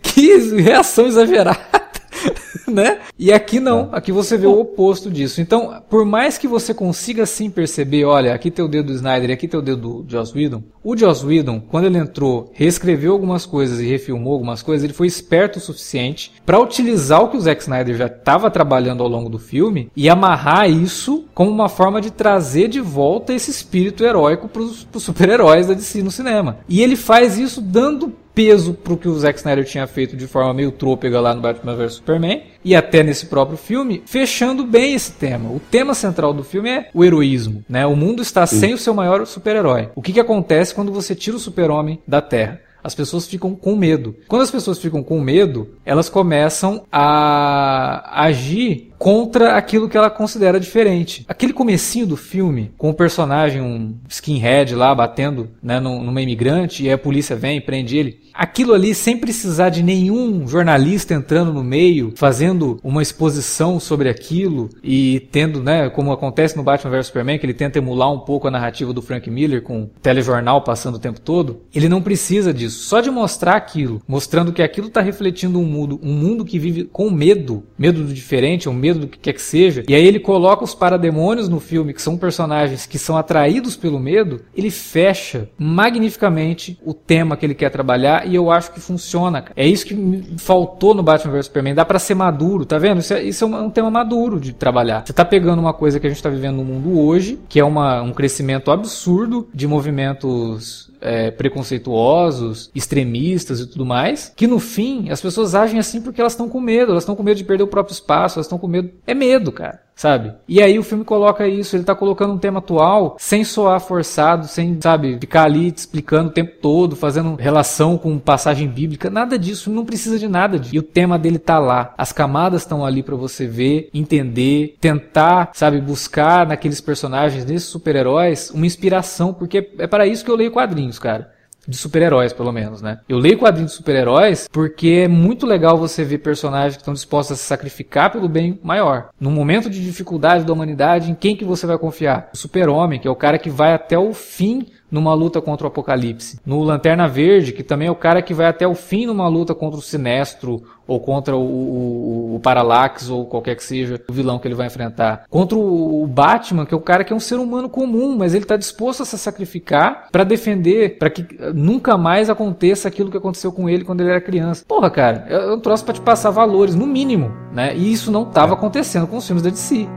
Que 0.03 0.37
reação 0.61 1.07
exagerada. 1.07 1.84
né? 2.69 2.99
E 3.19 3.33
aqui 3.33 3.61
não, 3.61 3.91
é. 3.93 3.97
aqui 3.97 4.13
você 4.13 4.37
vê 4.37 4.47
o 4.47 4.61
oposto 4.61 5.11
disso. 5.11 5.41
Então, 5.41 5.83
por 5.89 6.05
mais 6.05 6.39
que 6.39 6.49
você 6.49 6.73
consiga 6.73 7.27
sim 7.27 7.51
perceber, 7.51 8.05
olha, 8.05 8.35
aqui 8.35 8.51
tem 8.51 8.65
o 8.65 8.69
dedo 8.69 8.87
do 8.87 8.93
Snyder 8.93 9.31
e 9.31 9.33
aqui 9.33 9.49
tem 9.49 9.59
o 9.59 9.63
dedo 9.63 10.03
do 10.03 10.05
Joss 10.09 10.37
Whedon, 10.37 10.63
o 10.83 10.97
Joss 10.97 11.25
Whedon, 11.25 11.61
quando 11.61 11.87
ele 11.87 11.99
entrou, 11.99 12.51
reescreveu 12.53 13.13
algumas 13.13 13.47
coisas 13.47 13.81
e 13.81 13.87
refilmou 13.87 14.35
algumas 14.35 14.63
coisas, 14.63 14.85
ele 14.85 14.93
foi 14.93 15.07
esperto 15.07 15.59
o 15.59 15.63
suficiente 15.63 16.33
para 16.45 16.61
utilizar 16.61 17.23
o 17.23 17.29
que 17.29 17.37
o 17.37 17.41
Zack 17.41 17.63
Snyder 17.63 17.97
já 17.97 18.07
estava 18.07 18.51
trabalhando 18.51 19.03
ao 19.03 19.09
longo 19.09 19.29
do 19.29 19.39
filme 19.39 19.91
e 19.97 20.09
amarrar 20.09 20.69
isso 20.69 21.25
como 21.35 21.51
uma 21.51 21.69
forma 21.69 22.01
de 22.01 22.11
trazer 22.11 22.69
de 22.69 22.81
volta 22.81 23.33
esse 23.33 23.51
espírito 23.51 24.05
heróico 24.05 24.49
para 24.49 24.63
os 24.63 24.87
super-heróis 24.99 25.67
da 25.67 25.75
DC 25.75 26.03
no 26.03 26.11
cinema. 26.11 26.59
E 26.69 26.83
ele 26.83 26.97
faz 26.97 27.39
isso 27.39 27.61
dando 27.61 28.13
peso 28.35 28.75
pro 28.75 28.97
que 28.97 29.09
o 29.09 29.19
Zack 29.19 29.39
Snyder 29.39 29.65
tinha 29.65 29.87
feito 29.87 30.17
de 30.17 30.27
forma 30.27 30.53
meio 30.53 30.73
trôpega 30.73 31.21
lá 31.21 31.35
no 31.35 31.41
Batman 31.41 31.77
vs 31.77 31.95
Superman 31.95 32.43
e 32.65 32.75
até 32.75 33.03
nesse 33.03 33.27
próprio 33.27 33.57
filme, 33.57 34.03
fechando 34.07 34.65
bem 34.65 34.95
esse 34.95 35.13
tema. 35.13 35.51
O 35.51 35.61
tema 35.61 35.95
central 35.95 36.33
do 36.33 36.43
filme 36.43 36.71
é 36.71 36.91
o 36.93 37.05
heroísmo, 37.05 37.65
né? 37.69 37.87
O 37.87 37.95
mundo 37.95 38.23
está 38.23 38.47
Sim. 38.47 38.59
sem 38.59 38.75
o 38.75 38.79
seu 38.79 38.95
maior 38.95 39.25
super-herói. 39.27 39.91
O 39.95 40.03
que, 40.03 40.13
que 40.13 40.21
acontece 40.21 40.75
quando 40.75 40.93
você 40.93 41.15
tira 41.15 41.37
o 41.37 41.41
super-homem 41.41 42.01
da 42.07 42.21
Terra? 42.21 42.61
as 42.85 42.95
pessoas 42.95 43.27
ficam 43.27 43.55
com 43.55 43.75
medo. 43.75 44.15
Quando 44.29 44.43
as 44.43 44.51
pessoas 44.51 44.79
ficam 44.79 45.03
com 45.03 45.19
medo, 45.19 45.71
elas 45.87 46.11
começam 46.11 46.85
a 46.93 48.23
agir 48.25 48.93
contra 49.05 49.55
aquilo 49.59 49.87
que 49.87 49.99
ela 49.99 50.09
considera 50.09 50.59
diferente. 50.59 51.27
Aquele 51.29 51.53
comecinho 51.53 52.07
do 52.07 52.17
filme, 52.17 52.73
com 52.79 52.89
o 52.89 52.95
personagem, 52.95 53.61
um 53.61 53.99
skinhead 54.09 54.75
lá 54.75 54.95
batendo 54.95 55.51
né, 55.63 55.79
numa 55.79 56.23
imigrante, 56.23 56.85
e 56.85 56.91
a 56.91 56.97
polícia 56.97 57.37
vem 57.37 57.59
e 57.59 57.61
prende 57.61 57.99
ele. 57.99 58.25
Aquilo 58.33 58.73
ali, 58.73 58.95
sem 58.95 59.17
precisar 59.17 59.69
de 59.69 59.81
nenhum 59.83 60.49
jornalista 60.49 61.15
entrando 61.15 61.53
no 61.53 61.63
meio, 61.63 62.15
fazendo 62.17 62.81
uma 62.83 63.01
exposição 63.01 63.79
sobre 63.79 64.09
aquilo 64.09 64.71
e 64.83 65.29
tendo, 65.31 65.63
né, 65.63 65.89
como 65.91 66.11
acontece 66.11 66.57
no 66.57 66.65
Batman 66.65 66.91
vs 66.91 67.07
Superman, 67.07 67.39
que 67.39 67.47
ele 67.47 67.55
tenta 67.55 67.79
emular 67.79 68.11
um 68.11 68.19
pouco 68.19 68.49
a 68.49 68.51
narrativa 68.51 68.93
do 68.93 69.03
Frank 69.03 69.31
Miller 69.31 69.63
com 69.63 69.89
telejornal 70.03 70.63
passando 70.63 70.97
o 70.97 70.99
tempo 70.99 71.21
todo, 71.21 71.61
ele 71.73 71.89
não 71.89 72.03
precisa 72.03 72.53
disso. 72.53 72.85
Só 72.85 73.01
de 73.01 73.11
mostrar 73.11 73.55
aquilo, 73.55 74.03
mostrando 74.09 74.53
que 74.53 74.63
aquilo 74.63 74.89
está 74.89 75.01
refletindo 75.01 75.61
um 75.61 75.65
mundo, 75.65 76.01
um 76.03 76.13
mundo 76.13 76.45
que 76.45 76.59
vive 76.59 76.85
com 76.85 77.11
medo, 77.11 77.63
medo 77.79 78.03
do 78.03 78.13
diferente, 78.13 78.69
ou 78.69 78.75
medo 78.75 78.94
do 78.99 79.09
que 79.09 79.19
quer 79.19 79.33
que 79.33 79.43
seja. 79.43 79.85
E 79.89 79.95
aí 79.95 80.07
ele 80.07 80.19
coloca 80.19 80.65
os 80.65 80.75
parademônios 80.75 81.49
no 81.49 81.61
filme, 81.61 81.93
que 81.93 82.03
são 82.03 82.17
personagens 82.17 82.87
que 82.87 82.99
são 82.99 83.17
atraídos 83.17 83.77
pelo 83.77 83.99
medo, 83.99 84.41
ele 84.57 84.71
fecha 84.71 85.49
magnificamente 85.59 86.79
o 86.85 86.95
tema 86.95 87.37
que 87.37 87.45
ele 87.45 87.55
quer 87.55 87.71
trabalhar 87.71 88.27
e 88.27 88.35
eu 88.35 88.51
acho 88.51 88.73
que 88.73 88.81
funciona. 88.81 89.45
É 89.57 89.67
isso 89.67 89.87
que 89.87 90.25
faltou 90.39 90.95
no 90.95 91.03
Batman 91.03 91.33
vs 91.33 91.47
Superman. 91.47 91.75
Dá 91.75 91.85
para 91.85 91.99
ser 91.99 92.15
maduro, 92.15 92.65
tá 92.65 92.79
vendo? 92.79 93.01
Isso 93.01 93.15
é, 93.15 93.23
isso 93.23 93.45
é 93.45 93.47
um, 93.47 93.65
um, 93.65 93.71
tema 93.71 93.91
maduro 93.91 94.39
de 94.41 94.53
trabalhar. 94.53 95.05
Você 95.05 95.13
tá 95.13 95.25
pegando 95.25 95.61
uma 95.61 95.73
coisa 95.73 95.99
que 95.99 96.07
a 96.07 96.11
gente 96.11 96.23
tá 96.23 96.29
vivendo 96.29 96.57
no 96.57 96.65
mundo 96.65 96.99
hoje, 96.99 97.39
que 97.49 97.61
é 97.61 97.65
uma, 97.65 98.03
um 98.03 98.13
crescimento 98.13 98.71
absurdo 98.71 99.49
de 99.53 99.67
movimentos 99.67 100.91
é, 101.05 101.31
preconceituosos, 101.31 102.71
extremistas 102.75 103.61
e 103.61 103.67
tudo 103.67 103.85
mais, 103.87 104.33
que 104.35 104.47
no 104.47 104.59
fim 104.59 105.11
as 105.11 105.21
pessoas 105.21 105.55
agem 105.55 105.79
assim 105.79 106.01
porque 106.01 106.21
elas 106.21 106.33
estão 106.33 106.49
com 106.49 106.61
medo, 106.61 106.93
elas 106.93 107.05
estão 107.05 107.15
com 107.15 107.23
medo 107.23 107.37
de 107.37 107.45
perder 107.45 107.65
o 107.65 107.69
próprio 107.69 107.93
espaço, 107.93 108.39
elas 108.39 108.47
estão 108.47 108.59
com 108.59 108.67
medo. 108.67 108.91
É 109.07 109.15
medo, 109.15 109.53
cara 109.53 109.84
sabe? 109.95 110.33
E 110.49 110.61
aí 110.61 110.79
o 110.79 110.83
filme 110.83 111.05
coloca 111.05 111.47
isso, 111.47 111.77
ele 111.77 111.85
tá 111.85 111.95
colocando 111.95 112.35
um 112.35 112.39
tema 112.39 112.59
atual 112.59 113.17
sem 113.19 113.45
soar 113.45 113.81
forçado, 113.81 114.47
sem, 114.47 114.79
sabe, 114.81 115.19
ficar 115.21 115.45
ali 115.45 115.71
te 115.71 115.79
explicando 115.79 116.31
o 116.31 116.33
tempo 116.33 116.53
todo, 116.61 116.97
fazendo 116.97 117.37
relação 117.37 117.97
com 117.97 118.19
passagem 118.19 118.69
bíblica, 118.69 119.09
nada 119.11 119.39
disso, 119.39 119.71
não 119.71 119.85
precisa 119.85 120.19
de 120.19 120.29
nada 120.29 120.59
disso. 120.59 120.75
E 120.75 120.79
o 120.79 120.83
tema 120.83 121.19
dele 121.19 121.39
tá 121.39 121.59
lá, 121.59 121.95
as 121.97 122.13
camadas 122.13 122.63
estão 122.63 122.85
ali 122.85 123.03
para 123.03 123.17
você 123.17 123.47
ver, 123.47 123.89
entender, 123.95 124.77
tentar, 124.81 125.51
sabe, 125.55 125.81
buscar 125.81 126.47
naqueles 126.47 126.81
personagens, 126.81 127.45
nesses 127.45 127.69
super-heróis, 127.69 128.51
uma 128.51 128.67
inspiração, 128.67 129.33
porque 129.33 129.73
é 129.79 129.87
para 129.87 130.07
isso 130.07 130.25
que 130.25 130.31
eu 130.31 130.37
leio 130.37 130.51
quadrinhos, 130.51 130.99
cara 130.99 131.34
de 131.67 131.77
super-heróis, 131.77 132.33
pelo 132.33 132.53
menos, 132.53 132.83
né? 132.83 133.01
Eu 133.09 133.19
leio 133.19 133.39
quadrinhos 133.39 133.73
de 133.73 133.77
super-heróis 133.77 134.49
porque 134.51 135.03
é 135.05 135.09
muito 135.09 135.47
legal 135.47 135.77
você 135.77 136.05
ver 136.05 136.19
personagens 136.19 136.77
que 136.77 136.83
estão 136.83 136.95
dispostos 136.95 137.33
a 137.33 137.37
se 137.37 137.47
sacrificar 137.47 138.11
pelo 138.11 138.29
bem 138.29 138.59
maior. 138.63 139.09
No 139.19 139.31
momento 139.31 139.71
de 139.71 139.83
dificuldade 139.83 140.45
da 140.45 140.53
humanidade, 140.53 141.11
em 141.11 141.15
quem 141.15 141.37
que 141.37 141.45
você 141.45 141.67
vai 141.67 141.79
confiar? 141.79 142.31
O 142.33 142.37
super-homem, 142.37 143.01
que 143.01 143.09
é 143.09 143.11
o 143.11 143.17
cara 143.17 143.39
que 143.39 143.51
vai 143.51 143.73
até 143.73 143.99
o 143.99 144.13
fim 144.13 144.67
numa 144.95 145.13
luta 145.13 145.41
contra 145.41 145.67
o 145.67 145.69
Apocalipse. 145.69 146.39
No 146.47 146.63
Lanterna 146.63 147.09
Verde, 147.09 147.53
que 147.53 147.65
também 147.65 147.89
é 147.89 147.91
o 147.91 147.97
cara 147.97 148.23
que 148.23 148.33
vai 148.33 148.47
até 148.47 148.65
o 148.65 148.77
fim 148.77 149.07
numa 149.07 149.27
luta 149.27 149.53
contra 149.53 149.77
o 149.77 149.83
Sinestro, 149.83 150.63
ou 150.87 151.01
contra 151.01 151.35
o, 151.35 151.41
o, 151.41 152.37
o 152.37 152.41
Parallax, 152.41 153.11
ou 153.11 153.27
qualquer 153.27 153.57
que 153.57 153.65
seja 153.65 154.01
o 154.09 154.13
vilão 154.13 154.39
que 154.39 154.47
ele 154.47 154.55
vai 154.55 154.69
enfrentar. 154.69 155.25
Contra 155.29 155.59
o, 155.59 156.05
o 156.05 156.07
Batman, 156.07 156.65
que 156.65 156.73
é 156.73 156.77
o 156.77 156.81
cara 156.81 157.03
que 157.03 157.13
é 157.13 157.17
um 157.17 157.21
ser 157.21 157.41
humano 157.41 157.69
comum, 157.69 158.17
mas 158.17 158.35
ele 158.35 158.45
está 158.45 158.57
disposto 158.57 159.03
a 159.03 159.07
se 159.07 159.19
sacrificar 159.19 160.09
para 160.13 160.23
defender, 160.23 160.97
para 160.97 161.11
que 161.11 161.27
nunca 161.53 161.99
mais 161.99 162.31
aconteça 162.31 162.87
aquilo 162.87 163.11
que 163.11 163.17
aconteceu 163.17 163.51
com 163.51 163.69
ele 163.69 163.85
quando 163.85 164.01
ele 164.01 164.11
era 164.11 164.21
criança. 164.21 164.65
Porra, 164.69 164.91
cara, 164.91 165.27
eu, 165.29 165.55
um 165.55 165.61
troço 165.61 165.85
para 165.85 165.95
te 165.95 166.01
passar 166.01 166.31
valores, 166.31 166.77
no 166.77 166.87
mínimo, 166.87 167.33
né? 167.53 167.77
E 167.77 167.93
isso 167.93 168.13
não 168.13 168.23
estava 168.23 168.55
acontecendo 168.55 169.09
com 169.09 169.17
os 169.17 169.27
filmes 169.27 169.43
da 169.43 169.51
DC. 169.51 169.89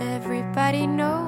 Everybody 0.00 0.86
knows 0.86 1.27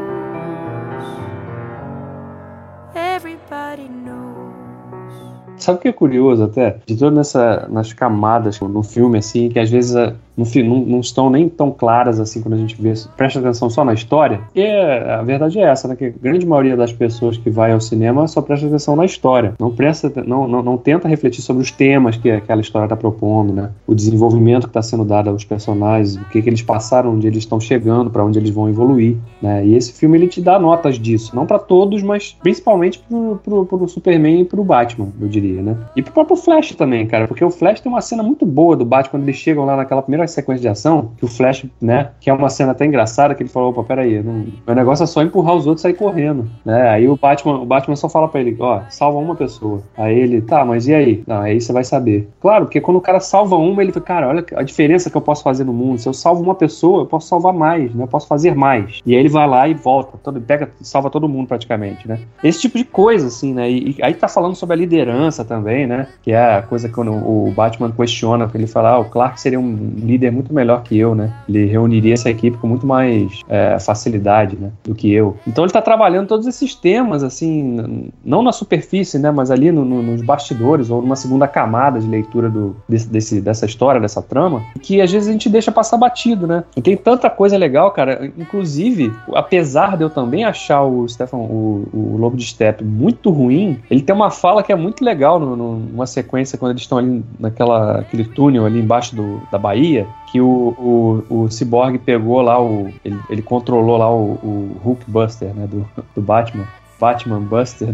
Sabe 5.57 5.77
o 5.77 5.81
que 5.81 5.87
é 5.89 5.93
curioso 5.93 6.43
até? 6.43 6.79
De 6.85 6.95
todas 6.95 7.13
nessa, 7.15 7.67
nas 7.69 7.93
camadas 7.93 8.59
no 8.59 8.81
filme, 8.81 9.19
assim, 9.19 9.47
que 9.49 9.59
às 9.59 9.69
vezes 9.69 9.95
a- 9.95 10.13
não, 10.35 10.45
não 10.85 10.99
estão 10.99 11.29
nem 11.29 11.47
tão 11.49 11.71
claras 11.71 12.19
assim 12.19 12.41
quando 12.41 12.55
a 12.55 12.57
gente 12.57 12.79
vê, 12.81 12.93
presta 13.15 13.39
atenção 13.39 13.69
só 13.69 13.83
na 13.83 13.93
história. 13.93 14.41
E 14.55 14.61
é- 14.61 15.13
a 15.13 15.21
verdade 15.21 15.59
é 15.59 15.63
essa, 15.63 15.87
né? 15.87 15.95
Que 15.95 16.05
a 16.05 16.09
grande 16.09 16.45
maioria 16.45 16.75
das 16.75 16.91
pessoas 16.91 17.37
que 17.37 17.49
vai 17.49 17.71
ao 17.71 17.81
cinema 17.81 18.27
só 18.27 18.41
presta 18.41 18.67
atenção 18.67 18.95
na 18.95 19.05
história. 19.05 19.53
Não 19.59 19.71
presta, 19.71 20.11
não, 20.25 20.47
não, 20.47 20.63
não 20.63 20.77
tenta 20.77 21.07
refletir 21.07 21.41
sobre 21.41 21.61
os 21.61 21.71
temas 21.71 22.17
que 22.17 22.29
aquela 22.31 22.61
história 22.61 22.85
está 22.85 22.95
propondo, 22.95 23.53
né? 23.53 23.69
O 23.85 23.93
desenvolvimento 23.93 24.63
que 24.63 24.69
está 24.69 24.81
sendo 24.81 25.03
dado 25.05 25.29
aos 25.29 25.43
personagens, 25.43 26.15
o 26.15 26.25
que, 26.25 26.41
que 26.41 26.49
eles 26.49 26.61
passaram, 26.61 27.13
onde 27.13 27.27
eles 27.27 27.39
estão 27.39 27.59
chegando, 27.59 28.09
para 28.09 28.23
onde 28.23 28.39
eles 28.39 28.49
vão 28.49 28.69
evoluir, 28.69 29.17
né? 29.41 29.65
E 29.65 29.75
esse 29.75 29.93
filme 29.93 30.17
ele 30.17 30.27
te 30.27 30.41
dá 30.41 30.59
notas 30.59 30.97
disso, 30.97 31.35
não 31.35 31.45
para 31.45 31.59
todos, 31.59 32.01
mas 32.01 32.37
principalmente 32.41 32.99
pro, 32.99 33.39
pro, 33.43 33.65
pro 33.65 33.87
Superman 33.87 34.41
e 34.41 34.45
pro 34.45 34.63
Batman, 34.63 35.09
eu 35.19 35.27
diria, 35.27 35.61
né? 35.61 35.77
E 35.95 36.01
pro 36.01 36.13
próprio 36.13 36.37
Flash 36.37 36.75
também, 36.75 37.05
cara, 37.05 37.27
porque 37.27 37.43
o 37.43 37.49
Flash 37.49 37.81
tem 37.81 37.91
uma 37.91 38.01
cena 38.01 38.23
muito 38.23 38.45
boa 38.45 38.75
do 38.75 38.85
Batman 38.85 39.11
quando 39.11 39.23
eles 39.23 39.35
chegam 39.35 39.65
lá 39.65 39.75
naquela 39.75 40.01
primeira 40.01 40.20
sequência 40.27 40.61
de 40.61 40.67
ação, 40.67 41.11
que 41.17 41.25
o 41.25 41.27
Flash, 41.27 41.65
né, 41.81 42.11
que 42.19 42.29
é 42.29 42.33
uma 42.33 42.49
cena 42.49 42.71
até 42.71 42.85
engraçada, 42.85 43.35
que 43.35 43.43
ele 43.43 43.49
falou, 43.49 43.69
opa, 43.69 43.83
peraí, 43.83 44.21
não, 44.21 44.45
meu 44.65 44.75
negócio 44.75 45.03
é 45.03 45.07
só 45.07 45.21
empurrar 45.21 45.55
os 45.55 45.67
outros 45.67 45.81
e 45.81 45.83
sair 45.83 45.93
correndo, 45.93 46.49
né? 46.65 46.89
Aí 46.89 47.07
o 47.07 47.15
Batman, 47.15 47.59
o 47.59 47.65
Batman 47.65 47.95
só 47.95 48.09
fala 48.09 48.27
pra 48.27 48.41
ele, 48.41 48.55
ó, 48.59 48.81
salva 48.89 49.17
uma 49.19 49.35
pessoa. 49.35 49.81
Aí 49.97 50.17
ele, 50.17 50.41
tá, 50.41 50.63
mas 50.65 50.87
e 50.87 50.93
aí? 50.93 51.23
Não, 51.27 51.41
aí 51.41 51.59
você 51.59 51.71
vai 51.73 51.83
saber. 51.83 52.29
Claro, 52.39 52.65
porque 52.65 52.81
quando 52.81 52.97
o 52.97 53.01
cara 53.01 53.19
salva 53.19 53.55
uma, 53.55 53.81
ele 53.81 53.91
fala, 53.91 54.05
cara, 54.05 54.27
olha 54.27 54.45
a 54.55 54.63
diferença 54.63 55.09
que 55.09 55.17
eu 55.17 55.21
posso 55.21 55.43
fazer 55.43 55.63
no 55.63 55.73
mundo. 55.73 55.99
Se 55.99 56.07
eu 56.07 56.13
salvo 56.13 56.41
uma 56.41 56.55
pessoa, 56.55 57.03
eu 57.03 57.05
posso 57.05 57.27
salvar 57.27 57.53
mais, 57.53 57.93
né? 57.93 58.03
Eu 58.03 58.07
posso 58.07 58.27
fazer 58.27 58.55
mais. 58.55 58.99
E 59.05 59.13
aí 59.13 59.19
ele 59.19 59.29
vai 59.29 59.47
lá 59.47 59.67
e 59.67 59.73
volta, 59.73 60.17
todo, 60.17 60.39
pega, 60.41 60.69
salva 60.81 61.09
todo 61.09 61.27
mundo 61.27 61.47
praticamente, 61.47 62.07
né? 62.07 62.19
Esse 62.43 62.61
tipo 62.61 62.77
de 62.77 62.83
coisa, 62.83 63.27
assim, 63.27 63.53
né? 63.53 63.69
E, 63.69 63.95
e 63.97 64.03
aí 64.03 64.13
tá 64.13 64.27
falando 64.27 64.55
sobre 64.55 64.75
a 64.75 64.77
liderança 64.77 65.43
também, 65.43 65.87
né? 65.87 66.07
Que 66.21 66.31
é 66.31 66.57
a 66.57 66.61
coisa 66.61 66.87
que 66.87 66.93
quando 66.93 67.11
o 67.11 67.51
Batman 67.55 67.91
questiona, 67.91 68.47
que 68.47 68.57
ele 68.57 68.67
fala, 68.67 68.91
ah, 68.91 68.99
o 68.99 69.05
Clark 69.05 69.39
seria 69.39 69.59
um 69.59 69.71
líder 70.11 70.31
muito 70.31 70.53
melhor 70.53 70.83
que 70.83 70.97
eu, 70.97 71.15
né? 71.15 71.31
Ele 71.47 71.65
reuniria 71.65 72.13
essa 72.13 72.29
equipe 72.29 72.57
com 72.57 72.67
muito 72.67 72.85
mais 72.85 73.39
é, 73.47 73.77
facilidade, 73.79 74.57
né? 74.59 74.69
Do 74.83 74.93
que 74.95 75.11
eu. 75.11 75.37
Então 75.47 75.63
ele 75.63 75.71
tá 75.71 75.81
trabalhando 75.81 76.27
todos 76.27 76.45
esses 76.47 76.75
temas, 76.75 77.23
assim, 77.23 78.09
não 78.23 78.41
na 78.43 78.51
superfície, 78.51 79.17
né? 79.19 79.31
Mas 79.31 79.49
ali 79.51 79.71
no- 79.71 79.85
no- 79.85 80.01
nos 80.03 80.21
bastidores 80.21 80.89
ou 80.89 81.01
numa 81.01 81.15
segunda 81.15 81.47
camada 81.47 81.99
de 81.99 82.07
leitura 82.07 82.49
do, 82.49 82.75
desse, 82.87 83.07
desse- 83.09 83.41
dessa 83.41 83.65
história, 83.65 83.99
dessa 84.01 84.21
trama, 84.21 84.63
que 84.81 85.01
às 85.01 85.11
vezes 85.11 85.27
a 85.29 85.31
gente 85.31 85.49
deixa 85.49 85.71
passar 85.71 85.97
batido, 85.97 86.45
né? 86.47 86.63
E 86.75 86.81
tem 86.81 86.95
tanta 86.97 87.29
coisa 87.29 87.57
legal, 87.57 87.91
cara. 87.91 88.31
Inclusive, 88.37 89.13
apesar 89.33 89.97
de 89.97 90.03
eu 90.03 90.09
também 90.09 90.43
achar 90.43 90.83
o 90.83 91.07
Stefan, 91.07 91.37
o, 91.37 91.87
o 91.93 92.17
Lobo 92.19 92.35
de 92.37 92.45
Steppe 92.45 92.83
muito 92.83 93.29
ruim, 93.29 93.79
ele 93.89 94.01
tem 94.01 94.15
uma 94.15 94.29
fala 94.29 94.61
que 94.63 94.71
é 94.71 94.75
muito 94.75 95.03
legal 95.03 95.39
no- 95.39 95.55
numa 95.55 96.05
sequência 96.05 96.57
quando 96.57 96.71
eles 96.71 96.81
estão 96.83 96.97
ali 96.97 97.23
naquela 97.39 97.99
aquele 97.99 98.23
túnel 98.25 98.65
ali 98.65 98.79
embaixo 98.79 99.15
do, 99.15 99.41
da 99.51 99.57
Bahia, 99.57 100.00
que 100.31 100.39
o, 100.39 101.23
o, 101.29 101.43
o 101.43 101.49
Cyborg 101.49 101.97
pegou 101.99 102.41
lá 102.41 102.61
o. 102.61 102.91
Ele, 103.03 103.19
ele 103.29 103.41
controlou 103.41 103.97
lá 103.97 104.09
o, 104.13 104.33
o 104.43 104.77
Hulk 104.83 105.09
Buster, 105.09 105.53
né? 105.53 105.67
Do, 105.67 105.87
do 106.15 106.21
Batman. 106.21 106.67
Batman 107.01 107.39
Buster. 107.41 107.89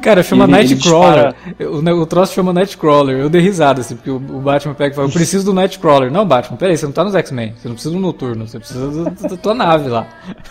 Cara, 0.00 0.22
chama 0.22 0.44
Ele- 0.44 0.52
ele 0.56 0.68
Nightcrawler. 0.68 1.34
O, 1.70 1.82
ne- 1.82 1.92
o 1.92 2.06
troço 2.06 2.32
chama 2.34 2.50
Nightcrawler. 2.52 3.18
Eu 3.18 3.28
dei 3.28 3.42
risada, 3.42 3.82
assim, 3.82 3.94
porque 3.94 4.10
o, 4.10 4.16
o 4.16 4.40
Batman 4.40 4.72
pega 4.74 4.92
e 4.92 4.96
fala: 4.96 5.06
Eu 5.08 5.12
preciso 5.12 5.44
do 5.44 5.52
Nightcrawler. 5.52 6.10
Não, 6.10 6.26
Batman, 6.26 6.56
peraí, 6.56 6.76
você 6.76 6.86
não 6.86 6.92
tá 6.92 7.04
nos 7.04 7.14
X-Men. 7.14 7.52
Você 7.56 7.68
não 7.68 7.74
precisa 7.74 7.94
do 7.94 8.00
Noturno. 8.00 8.46
Você 8.48 8.58
precisa 8.58 9.04
da 9.04 9.36
tua 9.36 9.54
nave 9.54 9.88
lá. 9.90 10.06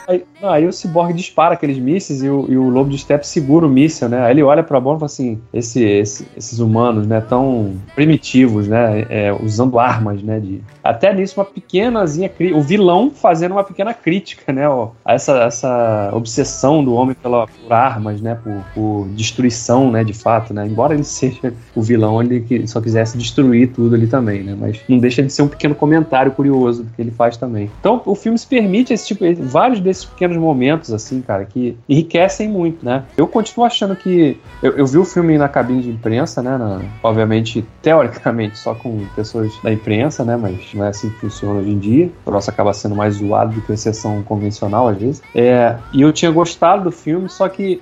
Aí, 0.07 0.23
não, 0.41 0.49
aí 0.51 0.67
o 0.67 0.71
Cyborg 0.71 1.11
dispara 1.13 1.55
aqueles 1.55 1.79
mísseis 1.79 2.21
e 2.21 2.29
o, 2.29 2.45
e 2.47 2.55
o 2.57 2.69
Lobo 2.69 2.89
de 2.91 2.99
Steppe 2.99 3.25
segura 3.25 3.65
o 3.65 3.69
míssil, 3.69 4.07
né? 4.07 4.23
Aí 4.23 4.31
ele 4.31 4.43
olha 4.43 4.61
pra 4.63 4.79
bomba 4.79 4.97
e 4.97 4.99
fala 4.99 5.05
assim: 5.07 5.41
esse, 5.51 5.83
esse- 5.83 6.27
esses 6.37 6.59
humanos, 6.59 7.07
né, 7.07 7.19
tão 7.19 7.73
primitivos, 7.95 8.67
né? 8.67 9.05
é, 9.09 9.33
usando 9.33 9.79
armas, 9.79 10.21
né? 10.21 10.39
De... 10.39 10.61
Até 10.83 11.13
nisso, 11.13 11.39
uma 11.39 11.45
pequenazinha. 11.45 12.31
O 12.53 12.61
vilão 12.61 13.09
fazendo 13.11 13.53
uma 13.53 13.63
pequena 13.63 13.93
crítica, 13.93 14.53
né? 14.53 14.67
Ó, 14.69 14.89
a 15.03 15.13
essa, 15.13 15.37
essa 15.43 16.11
obsessão 16.13 16.83
do 16.83 16.93
homem 16.93 17.15
pela, 17.15 17.47
por 17.47 17.73
armas, 17.87 18.21
né? 18.21 18.37
Por, 18.43 18.53
por 18.73 19.07
destruição, 19.09 19.91
né? 19.91 20.03
De 20.03 20.13
fato, 20.13 20.53
né? 20.53 20.65
Embora 20.65 20.93
ele 20.93 21.03
seja 21.03 21.53
o 21.75 21.81
vilão, 21.81 22.21
ele 22.21 22.67
só 22.67 22.81
quisesse 22.81 23.17
destruir 23.17 23.69
tudo 23.71 23.95
ali 23.95 24.07
também, 24.07 24.43
né? 24.43 24.55
Mas 24.59 24.79
não 24.87 24.97
deixa 24.99 25.21
de 25.23 25.31
ser 25.31 25.41
um 25.41 25.47
pequeno 25.47 25.75
comentário 25.75 26.31
curioso 26.31 26.85
que 26.95 27.01
ele 27.01 27.11
faz 27.11 27.37
também. 27.37 27.69
Então 27.79 28.01
o 28.05 28.15
filme 28.15 28.37
se 28.37 28.47
permite 28.47 28.93
esse 28.93 29.07
tipo, 29.07 29.23
vários 29.43 29.79
desses 29.79 30.05
pequenos 30.05 30.37
momentos, 30.37 30.91
assim, 30.91 31.21
cara, 31.21 31.45
que 31.45 31.77
enriquecem 31.87 32.49
muito, 32.49 32.85
né? 32.85 33.03
Eu 33.15 33.27
continuo 33.27 33.65
achando 33.65 33.95
que. 33.95 34.37
Eu, 34.61 34.77
eu 34.77 34.85
vi 34.85 34.97
o 34.97 35.05
filme 35.05 35.37
na 35.37 35.47
cabine 35.47 35.81
de 35.83 35.89
imprensa, 35.89 36.41
né? 36.41 36.57
na- 36.57 36.81
obviamente, 37.03 37.65
teoricamente, 37.81 38.57
só 38.57 38.73
com 38.73 39.05
pessoas 39.15 39.51
da 39.63 39.71
imprensa, 39.71 40.23
né? 40.23 40.35
Mas 40.37 40.57
não 40.73 40.85
é 40.85 40.89
assim 40.89 41.09
que 41.09 41.19
funciona 41.19 41.59
hoje 41.59 41.69
em 41.69 41.79
dia. 41.79 42.09
O 42.25 42.31
nosso 42.31 42.49
acaba 42.49 42.73
sendo 42.73 42.95
mais 42.95 43.15
zoado 43.15 43.53
do 43.53 43.61
que 43.61 43.71
a 43.73 43.77
sessão 43.77 44.21
convencional, 44.23 44.87
às 44.87 44.97
vezes. 44.97 45.21
É, 45.33 45.75
e 45.93 46.01
eu 46.01 46.11
tinha 46.11 46.31
gostado 46.31 46.85
do 46.85 46.91
filme, 46.91 47.29
só 47.29 47.47
que 47.49 47.76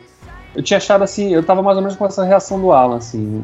eu 0.55 0.63
tinha 0.63 0.77
achado 0.77 1.03
assim, 1.03 1.33
eu 1.33 1.43
tava 1.43 1.61
mais 1.61 1.77
ou 1.77 1.83
menos 1.83 1.97
com 1.97 2.05
essa 2.05 2.23
reação 2.23 2.59
do 2.59 2.71
Alan, 2.71 2.97
assim. 2.97 3.43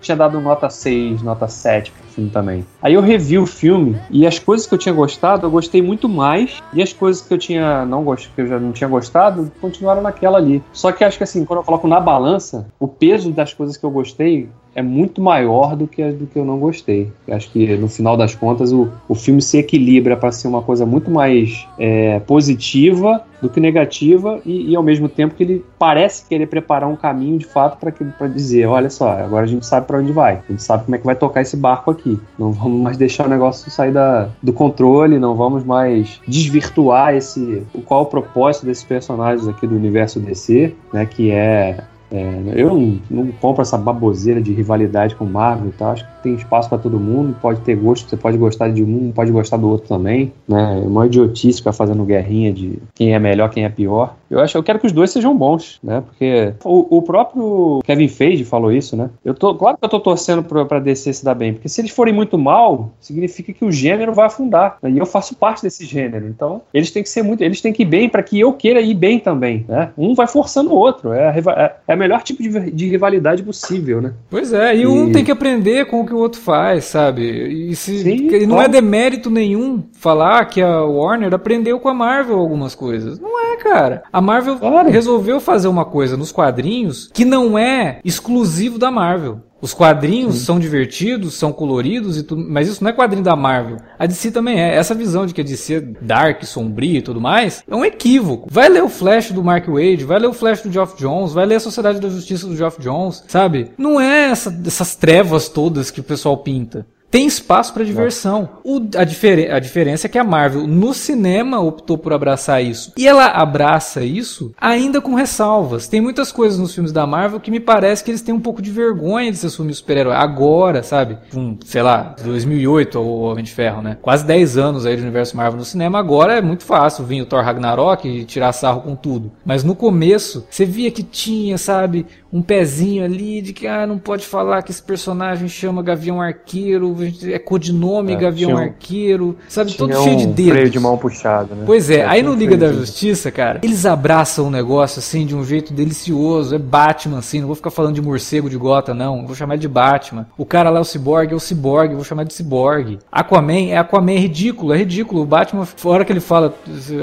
Tinha 0.00 0.16
dado 0.16 0.40
nota 0.40 0.70
6, 0.70 1.22
nota 1.22 1.48
7 1.48 1.90
pro 1.90 2.08
filme 2.08 2.30
também. 2.30 2.64
Aí 2.80 2.94
eu 2.94 3.00
revi 3.00 3.38
o 3.38 3.46
filme 3.46 4.00
e 4.10 4.26
as 4.26 4.38
coisas 4.38 4.66
que 4.66 4.74
eu 4.74 4.78
tinha 4.78 4.94
gostado, 4.94 5.46
eu 5.46 5.50
gostei 5.50 5.82
muito 5.82 6.08
mais. 6.08 6.62
E 6.72 6.82
as 6.82 6.92
coisas 6.92 7.22
que 7.22 7.34
eu 7.34 7.38
tinha 7.38 7.84
não 7.84 8.04
gost... 8.04 8.30
que 8.34 8.40
eu 8.40 8.46
já 8.46 8.58
não 8.58 8.72
tinha 8.72 8.88
gostado, 8.88 9.50
continuaram 9.60 10.02
naquela 10.02 10.38
ali. 10.38 10.62
Só 10.72 10.92
que 10.92 11.02
acho 11.02 11.18
que 11.18 11.24
assim, 11.24 11.44
quando 11.44 11.60
eu 11.60 11.64
coloco 11.64 11.88
na 11.88 12.00
balança, 12.00 12.66
o 12.78 12.86
peso 12.86 13.32
das 13.32 13.52
coisas 13.52 13.76
que 13.76 13.84
eu 13.84 13.90
gostei 13.90 14.48
é 14.74 14.82
muito 14.82 15.20
maior 15.20 15.76
do 15.76 15.86
que 15.86 16.02
do 16.12 16.26
que 16.26 16.38
eu 16.38 16.44
não 16.44 16.58
gostei. 16.58 17.10
Acho 17.28 17.50
que 17.50 17.76
no 17.76 17.88
final 17.88 18.16
das 18.16 18.34
contas 18.34 18.72
o, 18.72 18.88
o 19.08 19.14
filme 19.14 19.42
se 19.42 19.58
equilibra 19.58 20.16
para 20.16 20.32
ser 20.32 20.48
uma 20.48 20.62
coisa 20.62 20.86
muito 20.86 21.10
mais 21.10 21.66
é, 21.78 22.20
positiva 22.20 23.22
do 23.40 23.48
que 23.48 23.58
negativa 23.58 24.40
e, 24.46 24.70
e 24.70 24.76
ao 24.76 24.82
mesmo 24.82 25.08
tempo 25.08 25.34
que 25.34 25.42
ele 25.42 25.64
parece 25.78 26.24
querer 26.28 26.46
preparar 26.46 26.88
um 26.88 26.94
caminho 26.94 27.38
de 27.38 27.44
fato 27.44 27.76
para 27.76 28.28
dizer, 28.28 28.66
olha 28.66 28.88
só, 28.88 29.10
agora 29.10 29.44
a 29.44 29.48
gente 29.48 29.66
sabe 29.66 29.86
para 29.86 29.98
onde 29.98 30.12
vai, 30.12 30.34
a 30.48 30.52
gente 30.52 30.62
sabe 30.62 30.84
como 30.84 30.94
é 30.94 30.98
que 30.98 31.04
vai 31.04 31.16
tocar 31.16 31.42
esse 31.42 31.56
barco 31.56 31.90
aqui. 31.90 32.18
Não 32.38 32.52
vamos 32.52 32.80
mais 32.80 32.96
deixar 32.96 33.26
o 33.26 33.28
negócio 33.28 33.68
sair 33.70 33.92
da, 33.92 34.28
do 34.40 34.52
controle, 34.52 35.18
não 35.18 35.34
vamos 35.34 35.64
mais 35.64 36.20
desvirtuar 36.26 37.14
esse 37.14 37.66
qual 37.84 38.00
é 38.00 38.02
o 38.04 38.06
propósito 38.06 38.66
desses 38.66 38.84
personagens 38.84 39.48
aqui 39.48 39.66
do 39.66 39.74
universo 39.74 40.20
DC, 40.20 40.74
né, 40.92 41.04
que 41.04 41.30
é 41.32 41.82
é, 42.12 42.42
eu 42.54 42.68
não, 42.68 42.98
não 43.10 43.26
compro 43.32 43.62
essa 43.62 43.78
baboseira 43.78 44.40
de 44.40 44.52
rivalidade 44.52 45.14
com 45.14 45.24
Marvel 45.24 45.68
e 45.70 45.72
tal. 45.72 45.92
Acho 45.92 46.04
que 46.04 46.10
tem 46.22 46.34
espaço 46.34 46.68
para 46.68 46.78
todo 46.78 47.00
mundo, 47.00 47.34
pode 47.40 47.60
ter 47.62 47.74
gosto, 47.76 48.08
você 48.08 48.16
pode 48.16 48.36
gostar 48.38 48.68
de 48.68 48.82
um, 48.84 49.10
pode 49.12 49.30
gostar 49.32 49.56
do 49.56 49.68
outro 49.68 49.88
também. 49.88 50.32
Né? 50.46 50.80
É 50.82 50.86
uma 50.86 51.06
idiotice 51.06 51.58
ficar 51.58 51.72
fazendo 51.72 52.04
guerrinha 52.04 52.52
de 52.52 52.78
quem 52.94 53.14
é 53.14 53.18
melhor, 53.18 53.48
quem 53.50 53.64
é 53.64 53.68
pior. 53.68 54.14
Eu 54.30 54.40
acho, 54.40 54.56
eu 54.56 54.62
quero 54.62 54.78
que 54.78 54.86
os 54.86 54.92
dois 54.92 55.10
sejam 55.10 55.36
bons, 55.36 55.78
né? 55.82 56.00
Porque 56.06 56.54
o, 56.64 56.98
o 56.98 57.02
próprio 57.02 57.80
Kevin 57.84 58.08
Feige 58.08 58.44
falou 58.44 58.72
isso, 58.72 58.96
né? 58.96 59.10
Eu 59.24 59.34
tô, 59.34 59.54
claro 59.54 59.76
que 59.76 59.84
eu 59.84 59.88
tô 59.90 60.00
torcendo 60.00 60.42
pra, 60.42 60.64
pra 60.64 60.78
DC 60.78 61.12
se 61.12 61.24
dar 61.24 61.34
bem, 61.34 61.52
porque 61.52 61.68
se 61.68 61.80
eles 61.82 61.90
forem 61.90 62.14
muito 62.14 62.38
mal, 62.38 62.90
significa 62.98 63.52
que 63.52 63.64
o 63.64 63.70
gênero 63.70 64.14
vai 64.14 64.26
afundar. 64.26 64.78
né? 64.82 64.90
E 64.90 64.98
eu 64.98 65.04
faço 65.04 65.34
parte 65.36 65.62
desse 65.62 65.84
gênero. 65.84 66.26
Então, 66.26 66.62
eles 66.72 66.90
têm 66.90 67.02
que 67.02 67.08
ser 67.10 67.22
muito, 67.22 67.42
eles 67.42 67.60
têm 67.60 67.72
que 67.74 67.82
ir 67.82 67.86
bem 67.86 68.08
para 68.08 68.22
que 68.22 68.40
eu 68.40 68.52
queira 68.54 68.80
ir 68.80 68.94
bem 68.94 69.18
também, 69.18 69.66
né? 69.68 69.90
Um 69.98 70.14
vai 70.14 70.26
forçando 70.26 70.70
o 70.72 70.76
outro. 70.76 71.12
É 71.12 71.28
a, 71.28 71.34
é- 71.62 71.76
é 71.88 71.92
a 71.92 71.96
melhor 72.02 72.22
tipo 72.22 72.42
de, 72.42 72.70
de 72.70 72.88
rivalidade 72.88 73.42
possível, 73.42 74.00
né? 74.00 74.12
Pois 74.28 74.52
é, 74.52 74.76
e 74.76 74.86
um 74.86 75.08
E- 75.08 75.12
tem 75.12 75.24
que 75.24 75.30
aprender 75.30 75.86
com 75.86 76.00
o 76.00 76.06
que 76.06 76.12
o 76.12 76.18
outro 76.18 76.40
faz, 76.40 76.84
sabe? 76.84 77.22
E 77.70 77.74
se, 77.76 77.98
Sim, 78.00 78.28
que 78.28 78.46
não 78.46 78.60
é 78.60 78.68
demérito 78.68 79.30
nenhum 79.30 79.82
falar 79.92 80.44
que 80.46 80.60
a 80.60 80.80
Warner 80.82 81.32
aprendeu 81.34 81.78
com 81.80 81.88
a 81.88 81.94
Marvel 81.94 82.38
algumas 82.38 82.74
coisas. 82.74 83.18
Não 83.18 83.52
é, 83.52 83.56
cara. 83.56 84.02
A 84.12 84.20
Marvel 84.20 84.56
Claro. 84.58 84.90
resolveu 84.90 85.40
fazer 85.40 85.68
uma 85.68 85.84
coisa 85.84 86.16
nos 86.16 86.32
quadrinhos 86.32 87.10
que 87.12 87.24
não 87.24 87.56
é 87.58 87.98
exclusivo 88.04 88.78
da 88.78 88.90
Marvel. 88.90 89.40
Os 89.62 89.72
quadrinhos 89.72 90.40
são 90.40 90.58
divertidos, 90.58 91.34
são 91.34 91.52
coloridos 91.52 92.18
e 92.18 92.24
tudo, 92.24 92.44
mas 92.48 92.66
isso 92.66 92.82
não 92.82 92.90
é 92.90 92.92
quadrinho 92.92 93.22
da 93.22 93.36
Marvel. 93.36 93.76
A 93.96 94.06
DC 94.06 94.32
também 94.32 94.60
é. 94.60 94.74
Essa 94.74 94.92
visão 94.92 95.24
de 95.24 95.32
que 95.32 95.40
a 95.40 95.44
DC 95.44 95.74
é 95.74 95.80
dark, 95.80 96.42
sombria 96.42 96.98
e 96.98 97.02
tudo 97.02 97.20
mais, 97.20 97.62
é 97.68 97.74
um 97.74 97.84
equívoco. 97.84 98.48
Vai 98.50 98.68
ler 98.68 98.82
o 98.82 98.88
Flash 98.88 99.30
do 99.30 99.44
Mark 99.44 99.68
Wade, 99.68 100.04
vai 100.04 100.18
ler 100.18 100.26
o 100.26 100.32
Flash 100.32 100.62
do 100.62 100.72
Geoff 100.72 100.98
Jones, 100.98 101.32
vai 101.32 101.46
ler 101.46 101.54
a 101.54 101.60
Sociedade 101.60 102.00
da 102.00 102.08
Justiça 102.08 102.48
do 102.48 102.56
Geoff 102.56 102.82
Jones, 102.82 103.22
sabe? 103.28 103.70
Não 103.78 104.00
é 104.00 104.30
essa, 104.30 104.52
essas 104.66 104.96
trevas 104.96 105.48
todas 105.48 105.92
que 105.92 106.00
o 106.00 106.04
pessoal 106.04 106.38
pinta 106.38 106.84
tem 107.12 107.26
espaço 107.26 107.74
para 107.74 107.84
diversão. 107.84 108.48
O, 108.64 108.80
a, 108.96 109.04
difer 109.04 109.52
a 109.54 109.58
diferença 109.58 110.06
é 110.06 110.10
que 110.10 110.18
a 110.18 110.24
Marvel 110.24 110.66
no 110.66 110.94
cinema 110.94 111.60
optou 111.60 111.98
por 111.98 112.10
abraçar 112.10 112.64
isso. 112.64 112.90
E 112.96 113.06
ela 113.06 113.26
abraça 113.26 114.02
isso 114.02 114.54
ainda 114.58 114.98
com 114.98 115.14
ressalvas. 115.14 115.86
Tem 115.86 116.00
muitas 116.00 116.32
coisas 116.32 116.58
nos 116.58 116.74
filmes 116.74 116.90
da 116.90 117.06
Marvel 117.06 117.38
que 117.38 117.50
me 117.50 117.60
parece 117.60 118.02
que 118.02 118.10
eles 118.10 118.22
têm 118.22 118.34
um 118.34 118.40
pouco 118.40 118.62
de 118.62 118.70
vergonha 118.70 119.30
de 119.30 119.36
se 119.36 119.44
assumir 119.44 119.74
super-herói. 119.74 120.14
Agora, 120.14 120.82
sabe? 120.82 121.18
Um, 121.34 121.58
sei 121.66 121.82
lá, 121.82 122.16
2008 122.24 122.98
o 122.98 123.20
Homem 123.20 123.44
de 123.44 123.52
Ferro, 123.52 123.82
né? 123.82 123.98
Quase 124.00 124.24
10 124.24 124.56
anos 124.56 124.86
aí 124.86 124.96
do 124.96 125.02
universo 125.02 125.36
Marvel 125.36 125.58
no 125.58 125.66
cinema. 125.66 125.98
Agora 125.98 126.38
é 126.38 126.40
muito 126.40 126.64
fácil 126.64 127.04
vir 127.04 127.20
o 127.20 127.26
Thor 127.26 127.44
Ragnarok 127.44 128.08
e 128.08 128.24
tirar 128.24 128.54
sarro 128.54 128.80
com 128.80 128.96
tudo. 128.96 129.30
Mas 129.44 129.62
no 129.62 129.76
começo, 129.76 130.46
você 130.48 130.64
via 130.64 130.90
que 130.90 131.02
tinha, 131.02 131.58
sabe? 131.58 132.06
Um 132.32 132.40
pezinho 132.40 133.04
ali 133.04 133.42
de 133.42 133.52
que, 133.52 133.66
ah, 133.66 133.86
não 133.86 133.98
pode 133.98 134.24
falar 134.24 134.62
que 134.62 134.70
esse 134.70 134.82
personagem 134.82 135.48
chama 135.48 135.82
Gavião 135.82 136.20
Arqueiro 136.22 136.96
é 137.24 137.38
codinome 137.38 138.14
É, 138.14 138.16
Gavião 138.16 138.52
um- 138.52 138.56
Arqueiro, 138.58 139.36
sabe? 139.48 139.74
Todo 139.74 139.90
Tinha 139.90 140.02
cheio 140.02 140.16
de 140.16 140.26
um 140.26 140.32
dedos. 140.32 140.52
freio 140.52 140.70
de 140.70 140.80
mão 140.80 140.96
puxado, 140.96 141.54
né? 141.54 141.64
Pois 141.66 141.90
é, 141.90 142.04
aí 142.06 142.20
tinha 142.20 142.30
no 142.30 142.34
um 142.34 142.38
Liga 142.38 142.56
da 142.56 142.72
Justiça, 142.72 143.30
cara, 143.30 143.60
eles 143.62 143.84
abraçam 143.84 144.46
o 144.46 144.50
negócio 144.50 144.98
assim 144.98 145.26
de 145.26 145.36
um 145.36 145.44
jeito 145.44 145.72
delicioso. 145.74 146.54
É 146.54 146.58
Batman, 146.58 147.18
assim, 147.18 147.40
não 147.40 147.46
vou 147.46 147.56
ficar 147.56 147.70
falando 147.70 147.94
de 147.94 148.02
morcego 148.02 148.48
de 148.48 148.56
gota, 148.56 148.94
não. 148.94 149.26
Vou 149.26 149.34
chamar 149.36 149.56
de 149.56 149.68
Batman. 149.68 150.26
O 150.38 150.46
cara 150.46 150.70
lá, 150.70 150.80
o 150.80 150.84
Cyborg, 150.84 151.32
é 151.32 151.36
o 151.36 151.40
Cyborg, 151.40 151.94
vou 151.94 152.04
chamar 152.04 152.24
de 152.24 152.32
Cyborg. 152.32 152.98
Aquaman 153.12 153.68
é 153.70 153.76
Aquaman, 153.76 154.12
é 154.12 154.18
ridículo, 154.18 154.72
é 154.72 154.78
ridículo. 154.78 155.22
O 155.22 155.26
Batman, 155.26 155.64
a 155.84 155.88
hora 155.88 156.04
que 156.04 156.12
ele 156.12 156.20
fala 156.20 156.54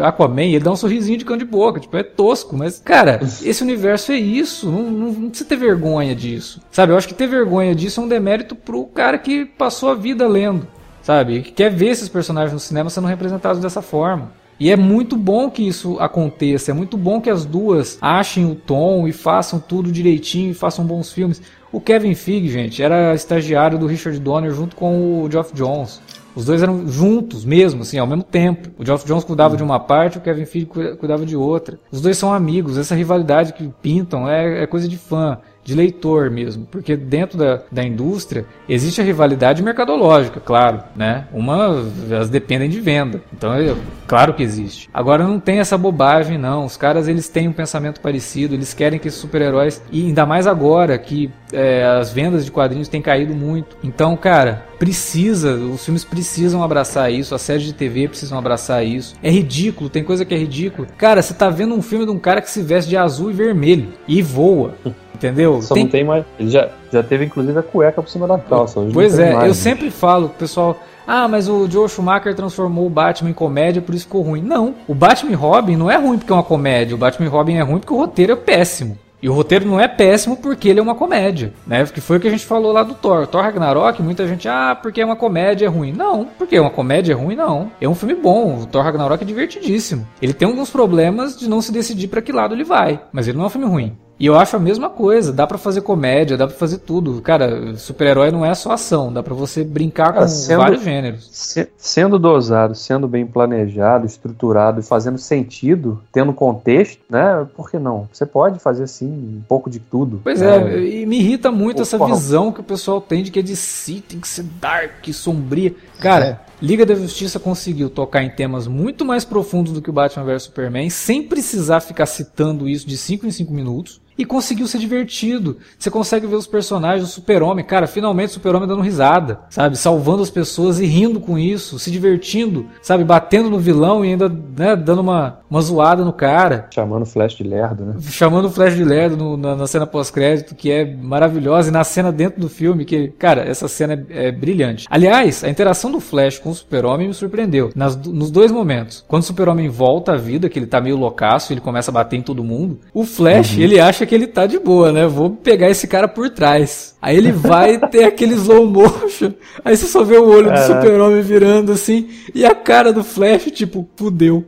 Aquaman, 0.04 0.42
ele 0.46 0.60
dá 0.64 0.72
um 0.72 0.76
sorrisinho 0.76 1.18
de 1.18 1.26
canto 1.26 1.40
de 1.40 1.46
boca, 1.46 1.80
tipo, 1.80 1.96
é 1.96 2.04
tosco, 2.04 2.58
mas, 2.58 2.80
cara, 2.84 3.20
esse 3.44 3.62
universo 3.64 4.12
é 4.12 4.18
isso. 4.18 4.70
Não, 4.70 4.84
não, 4.90 5.19
não 5.20 5.30
precisa 5.30 5.50
ter 5.50 5.58
vergonha 5.58 6.16
disso. 6.16 6.62
Sabe, 6.72 6.94
eu 6.94 6.98
acho 6.98 7.08
que 7.08 7.14
ter 7.14 7.28
vergonha 7.28 7.76
disso 7.76 8.00
é 8.00 8.04
um 8.04 8.08
demérito 8.08 8.56
pro 8.56 8.86
cara 8.86 9.18
que 9.18 9.46
passou 9.46 9.90
a 9.90 9.96
vida 9.96 10.28
lendo 10.28 10.68
sabe? 11.10 11.42
Que 11.42 11.52
quer 11.52 11.72
ver 11.72 11.88
esses 11.88 12.08
personagens 12.08 12.54
no 12.54 12.60
cinema 12.60 12.90
sendo 12.90 13.08
representados 13.08 13.60
dessa 13.60 13.82
forma. 13.82 14.32
E 14.60 14.70
é 14.70 14.76
muito 14.76 15.16
bom 15.16 15.50
que 15.50 15.68
isso 15.68 15.98
aconteça, 16.00 16.70
é 16.70 16.74
muito 16.74 16.98
bom 16.98 17.20
que 17.20 17.32
as 17.32 17.46
duas 17.46 17.98
achem 18.00 18.46
o 18.46 18.54
tom 18.54 19.08
e 19.08 19.14
façam 19.14 19.60
tudo 19.60 19.92
direitinho 19.92 20.52
e 20.52 20.54
façam 20.54 20.86
bons 20.86 21.12
filmes. 21.12 21.42
O 21.72 21.80
Kevin 21.82 22.14
Feige, 22.14 22.50
gente, 22.50 22.84
era 22.84 23.16
estagiário 23.16 23.80
do 23.80 23.88
Richard 23.88 24.20
Donner 24.20 24.52
junto 24.52 24.76
com 24.76 25.24
o 25.24 25.32
Geoff 25.32 25.52
Jones. 25.54 26.02
Os 26.36 26.46
dois 26.46 26.62
eram 26.62 26.88
juntos 26.88 27.44
mesmo, 27.44 27.82
assim, 27.82 27.98
ao 27.98 28.08
mesmo 28.08 28.24
tempo. 28.24 28.70
O 28.78 28.86
Geoff 28.86 29.06
Jones 29.06 29.24
cuidava 29.24 29.58
de 29.58 29.64
uma 29.64 29.80
parte, 29.80 30.18
o 30.18 30.22
Kevin 30.22 30.46
Feige 30.46 30.66
cu- 30.68 30.96
cuidava 30.98 31.26
de 31.26 31.36
outra. 31.36 31.80
Os 31.92 32.02
dois 32.02 32.18
são 32.18 32.34
amigos, 32.34 32.78
essa 32.78 32.96
rivalidade 32.96 33.54
que 33.54 33.68
pintam 33.82 34.30
é, 34.30 34.64
é 34.64 34.68
coisa 34.68 34.88
de 34.88 34.98
fã 34.98 35.38
de 35.70 35.76
leitor 35.76 36.32
mesmo, 36.32 36.66
porque 36.70 36.96
dentro 36.96 37.38
da, 37.38 37.62
da 37.72 37.84
indústria 37.84 38.46
existe 38.68 39.00
a 39.00 39.04
rivalidade 39.04 39.62
mercadológica, 39.62 40.40
claro, 40.40 40.84
né? 40.96 41.28
Uma, 41.32 41.86
elas 42.10 42.30
dependem 42.30 42.70
de 42.70 42.82
venda, 42.82 43.22
então 43.32 43.54
é 43.54 43.76
claro 44.08 44.34
que 44.34 44.42
existe. 44.42 44.90
Agora 44.92 45.24
não 45.24 45.40
tem 45.40 45.60
essa 45.60 45.78
bobagem 45.78 46.38
não, 46.38 46.66
os 46.66 46.76
caras 46.76 47.08
eles 47.08 47.30
têm 47.30 47.48
um 47.48 47.54
pensamento 47.54 48.02
parecido, 48.02 48.56
eles 48.56 48.74
querem 48.74 48.98
que 48.98 49.08
esses 49.08 49.20
super-heróis, 49.20 49.82
e 49.92 50.08
ainda 50.08 50.26
mais 50.26 50.48
agora 50.48 50.98
que 50.98 51.32
é, 51.54 51.84
as 51.84 52.12
vendas 52.12 52.44
de 52.46 52.52
quadrinhos 52.52 52.88
têm 52.88 53.02
caído 53.02 53.36
muito, 53.36 53.78
então 53.84 54.18
cara, 54.18 54.66
precisa, 54.80 55.54
os 55.54 55.86
filmes 55.86 56.04
precisam 56.04 56.64
abraçar 56.64 57.12
isso, 57.12 57.36
as 57.36 57.42
séries 57.42 57.64
de 57.64 57.74
TV 57.74 58.08
precisam 58.08 58.40
abraçar 58.40 58.84
isso, 58.84 59.16
é 59.22 59.30
ridículo, 59.30 59.90
tem 59.90 60.04
coisa 60.04 60.26
que 60.26 60.34
é 60.34 60.38
ridículo, 60.38 60.88
cara, 60.98 61.22
você 61.22 61.34
tá 61.34 61.50
vendo 61.50 61.76
um 61.76 61.82
filme 61.82 62.06
de 62.06 62.12
um 62.12 62.18
cara 62.20 62.42
que 62.42 62.50
se 62.50 62.64
veste 62.64 62.90
de 62.90 62.98
azul 62.98 63.30
e 63.30 63.34
vermelho, 63.34 63.90
e 64.08 64.22
voa, 64.22 64.74
entendeu? 65.14 65.59
Só 65.62 65.76
não 65.76 65.88
tem 65.88 66.04
mais. 66.04 66.26
Ele 66.40 66.50
já, 66.50 66.70
já 66.92 67.04
teve 67.04 67.26
inclusive 67.26 67.58
a 67.58 67.64
cueca 67.64 68.02
por 68.02 68.10
cima 68.10 68.28
da 68.28 68.38
calça. 68.38 68.80
hoje 68.80 68.94
Pois 68.94 69.16
tem 69.16 69.26
é, 69.26 69.34
mais, 69.34 69.44
eu 69.44 69.50
né? 69.50 69.54
sempre 69.54 69.92
falo 69.92 70.30
pro 70.30 70.40
pessoal, 70.40 70.78
ah, 71.08 71.28
mas 71.28 71.48
o 71.48 71.70
Joe 71.70 71.90
Schumacher 71.90 72.36
transformou 72.36 72.86
o 72.86 72.90
Batman 72.90 73.32
em 73.32 73.34
comédia, 73.34 73.82
por 73.82 73.96
isso 73.96 74.06
ficou 74.06 74.22
ruim. 74.22 74.42
Não, 74.42 74.76
o 74.88 74.94
Batman 74.94 75.32
e 75.32 75.36
Robin 75.36 75.76
não 75.76 75.90
é 75.90 75.98
ruim 75.98 76.18
porque 76.18 76.32
é 76.32 76.36
uma 76.36 76.44
comédia, 76.44 76.96
o 76.96 77.00
Batman 77.00 77.26
e 77.26 77.30
Robin 77.30 77.56
é 77.56 77.62
ruim 77.62 77.80
porque 77.80 77.94
o 77.94 77.98
roteiro 77.98 78.34
é 78.34 78.36
péssimo. 78.36 78.98
E 79.22 79.28
o 79.28 79.34
roteiro 79.34 79.66
não 79.66 79.80
é 79.80 79.88
péssimo 79.88 80.38
porque 80.38 80.70
ele 80.70 80.80
é 80.80 80.84
uma 80.84 80.96
comédia, 80.96 81.54
né? 81.68 81.86
Que 81.86 82.00
foi 82.00 82.18
o 82.18 82.20
que 82.20 82.28
a 82.28 82.32
gente 82.32 82.46
falou 82.46 82.72
lá 82.72 82.84
do 82.84 82.94
Thor. 82.94 83.28
Thor 83.28 83.42
Ragnarok, 83.42 84.02
muita 84.02 84.26
gente, 84.26 84.48
ah, 84.48 84.78
porque 84.82 85.02
é 85.02 85.06
uma 85.06 85.16
comédia 85.16 85.66
é 85.66 85.70
ruim. 85.70 85.92
Não, 85.92 86.26
porque 86.38 86.56
é 86.56 86.62
uma 86.62 86.70
comédia 86.70 87.12
é 87.12 87.16
ruim, 87.16 87.36
não. 87.36 87.70
É 87.82 87.90
um 87.90 87.96
filme 87.96 88.16
bom. 88.16 88.62
O 88.62 88.66
Thor 88.66 88.82
Ragnarok 88.82 89.22
é 89.22 89.28
divertidíssimo. 89.28 90.08
Ele 90.22 90.34
tem 90.34 90.48
alguns 90.48 90.70
problemas 90.70 91.38
de 91.38 91.50
não 91.50 91.62
se 91.62 91.72
decidir 91.72 92.08
pra 92.08 92.22
que 92.22 92.32
lado 92.32 92.56
ele 92.56 92.64
vai, 92.64 93.02
mas 93.12 93.28
ele 93.28 93.38
não 93.38 93.44
é 93.44 93.48
um 93.48 93.52
filme 93.52 93.68
ruim. 93.68 93.98
E 94.20 94.26
eu 94.26 94.36
acho 94.38 94.56
a 94.56 94.60
mesma 94.60 94.90
coisa, 94.90 95.32
dá 95.32 95.48
pra 95.48 95.58
fazer 95.58 95.80
comédia, 95.82 96.36
dá 96.36 96.46
pra 96.46 96.56
fazer 96.56 96.80
tudo. 96.80 97.22
Cara, 97.22 97.76
super-herói 97.78 98.32
não 98.32 98.46
é 98.46 98.54
só 98.54 98.72
ação, 98.74 99.14
dá 99.14 99.24
pra 99.24 99.34
você 99.34 99.64
brincar 99.64 100.12
Cara, 100.14 100.26
com 100.26 100.28
sendo- 100.28 100.58
vários 100.58 100.84
gêneros. 100.84 101.30
Se- 101.32 101.70
Sendo 101.78 102.20
dosado, 102.20 102.76
sendo 102.76 103.08
bem 103.08 103.26
planejado, 103.26 104.06
estruturado 104.06 104.82
e 104.82 104.84
fazendo 104.84 105.18
sentido, 105.18 106.02
tendo 106.12 106.34
contexto, 106.34 107.02
né? 107.10 107.48
Por 107.56 107.72
que 107.72 107.80
não? 107.80 108.10
Você 108.12 108.26
pode 108.26 108.60
fazer 108.60 108.84
assim 108.84 109.06
um 109.08 109.42
pouco 109.48 109.70
de 109.70 109.80
tudo. 109.80 110.20
Pois 110.24 110.42
né? 110.42 110.74
é, 110.76 110.80
e 110.82 111.06
me 111.06 111.20
irrita 111.20 111.50
muito 111.52 111.82
essa 111.82 111.98
porra. 111.98 112.14
visão 112.14 112.52
que 112.52 112.60
o 112.60 112.64
pessoal 112.64 113.00
tem 113.00 113.24
de 113.24 113.32
que 113.32 113.40
a 113.40 113.44
DC 113.44 114.04
tem 114.08 114.20
que 114.20 114.28
ser 114.28 114.44
dark, 114.60 115.08
sombria. 115.14 115.74
Cara, 116.00 116.26
É. 116.46 116.50
Liga 116.62 116.86
da 116.86 116.94
Justiça 116.94 117.40
conseguiu 117.40 117.90
tocar 117.90 118.22
em 118.22 118.30
temas 118.30 118.68
muito 118.68 119.06
mais 119.06 119.24
profundos 119.24 119.72
do 119.72 119.82
que 119.82 119.90
o 119.90 119.94
Batman 119.94 120.26
vs 120.26 120.44
Superman, 120.44 120.90
sem 120.90 121.24
precisar 121.24 121.80
ficar 121.80 122.06
citando 122.06 122.68
isso 122.68 122.86
de 122.86 122.98
5 122.98 123.26
em 123.26 123.32
5 123.32 123.54
minutos. 123.54 124.02
E 124.20 124.26
conseguiu 124.26 124.68
ser 124.68 124.78
divertido. 124.80 125.58
Você 125.78 125.90
consegue 125.90 126.28
ver 126.28 126.36
os 126.36 126.46
personagens, 126.46 127.08
o 127.10 127.12
Super-Homem, 127.12 127.64
cara, 127.66 127.88
finalmente 127.88 128.30
o 128.30 128.34
Super-Homem 128.34 128.68
dando 128.68 128.82
risada, 128.82 129.40
sabe? 129.50 129.78
Salvando 129.78 130.22
as 130.22 130.30
pessoas 130.30 130.80
e 130.80 130.86
rindo 130.86 131.20
com 131.20 131.40
isso, 131.40 131.80
se 131.80 131.90
divertindo, 131.90 132.68
sabe? 132.82 133.04
Batendo 133.04 133.50
no 133.50 133.58
vilão 133.58 134.04
e 134.04 134.10
ainda, 134.10 134.28
né, 134.30 134.76
dando 134.76 135.00
uma, 135.00 135.40
uma 135.50 135.62
zoada 135.62 136.04
no 136.04 136.12
cara 136.14 136.68
Chamando 136.70 137.04
o 137.04 137.06
Flash 137.06 137.36
de 137.36 137.44
lerdo, 137.44 137.86
né? 137.86 137.96
chamando 138.10 138.46
o 138.46 138.52
Flash 138.52 138.76
de 138.76 138.84
Lerdo 138.84 139.16
no- 139.16 139.38
na, 139.38 139.56
na 139.56 139.68
cena 139.68 139.88
pós-crédito, 139.88 140.54
que 140.54 140.70
é 140.70 140.84
maravilhosa, 140.86 141.70
e 141.70 141.72
na 141.72 141.84
cena 141.84 142.12
dentro 142.12 142.42
do 142.42 142.50
filme, 142.50 142.84
que, 142.86 143.08
cara, 143.18 143.42
essa 143.42 143.68
cena 143.68 144.06
é, 144.10 144.28
é 144.28 144.32
brilhante. 144.32 144.86
Aliás, 144.90 145.44
a 145.44 145.50
interação 145.50 145.92
do 145.92 146.00
Flash 146.02 146.40
com 146.40 146.50
o 146.50 146.56
Super-Homem 146.56 147.08
me 147.08 147.14
surpreendeu. 147.14 147.72
Nas 147.76 147.96
nos 147.96 148.30
dois 148.32 148.52
momentos. 148.52 149.04
Quando 149.08 149.24
o 149.24 149.26
Super-Homem 149.26 149.70
volta 149.70 150.14
à 150.14 150.18
vida, 150.18 150.50
que 150.50 150.60
ele 150.60 150.66
tá 150.68 150.82
meio 150.82 150.98
loucaço, 150.98 151.54
ele 151.54 151.62
começa 151.62 151.90
a 151.92 151.94
bater 151.94 152.18
em 152.18 152.22
todo 152.22 152.44
mundo, 152.44 152.80
o 152.94 153.06
Flash, 153.06 153.58
ele 153.58 153.80
acha 153.80 154.06
que 154.10 154.16
ele 154.16 154.26
tá 154.26 154.48
de 154.48 154.58
boa, 154.58 154.92
né? 154.92 155.06
Vou 155.06 155.30
pegar 155.30 155.70
esse 155.70 155.88
cara 155.88 156.08
por 156.08 156.32
trás. 156.32 156.98
Aí 157.00 157.16
ele 157.16 157.32
vai 157.32 157.78
ter 157.90 158.06
aquele 158.06 158.34
slow 158.34 158.66
motion, 158.66 159.32
aí 159.64 159.78
você 159.78 159.86
só 159.86 160.04
vê 160.04 160.18
o 160.18 160.28
olho 160.28 160.46
do 160.46 160.50
Caraca. 160.50 160.82
Super-Homem 160.82 161.22
virando 161.22 161.72
assim, 161.72 162.10
e 162.34 162.44
a 162.44 162.56
cara 162.56 162.92
do 162.92 163.04
Flash, 163.04 163.46
tipo, 163.52 163.88
fudeu. 163.96 164.44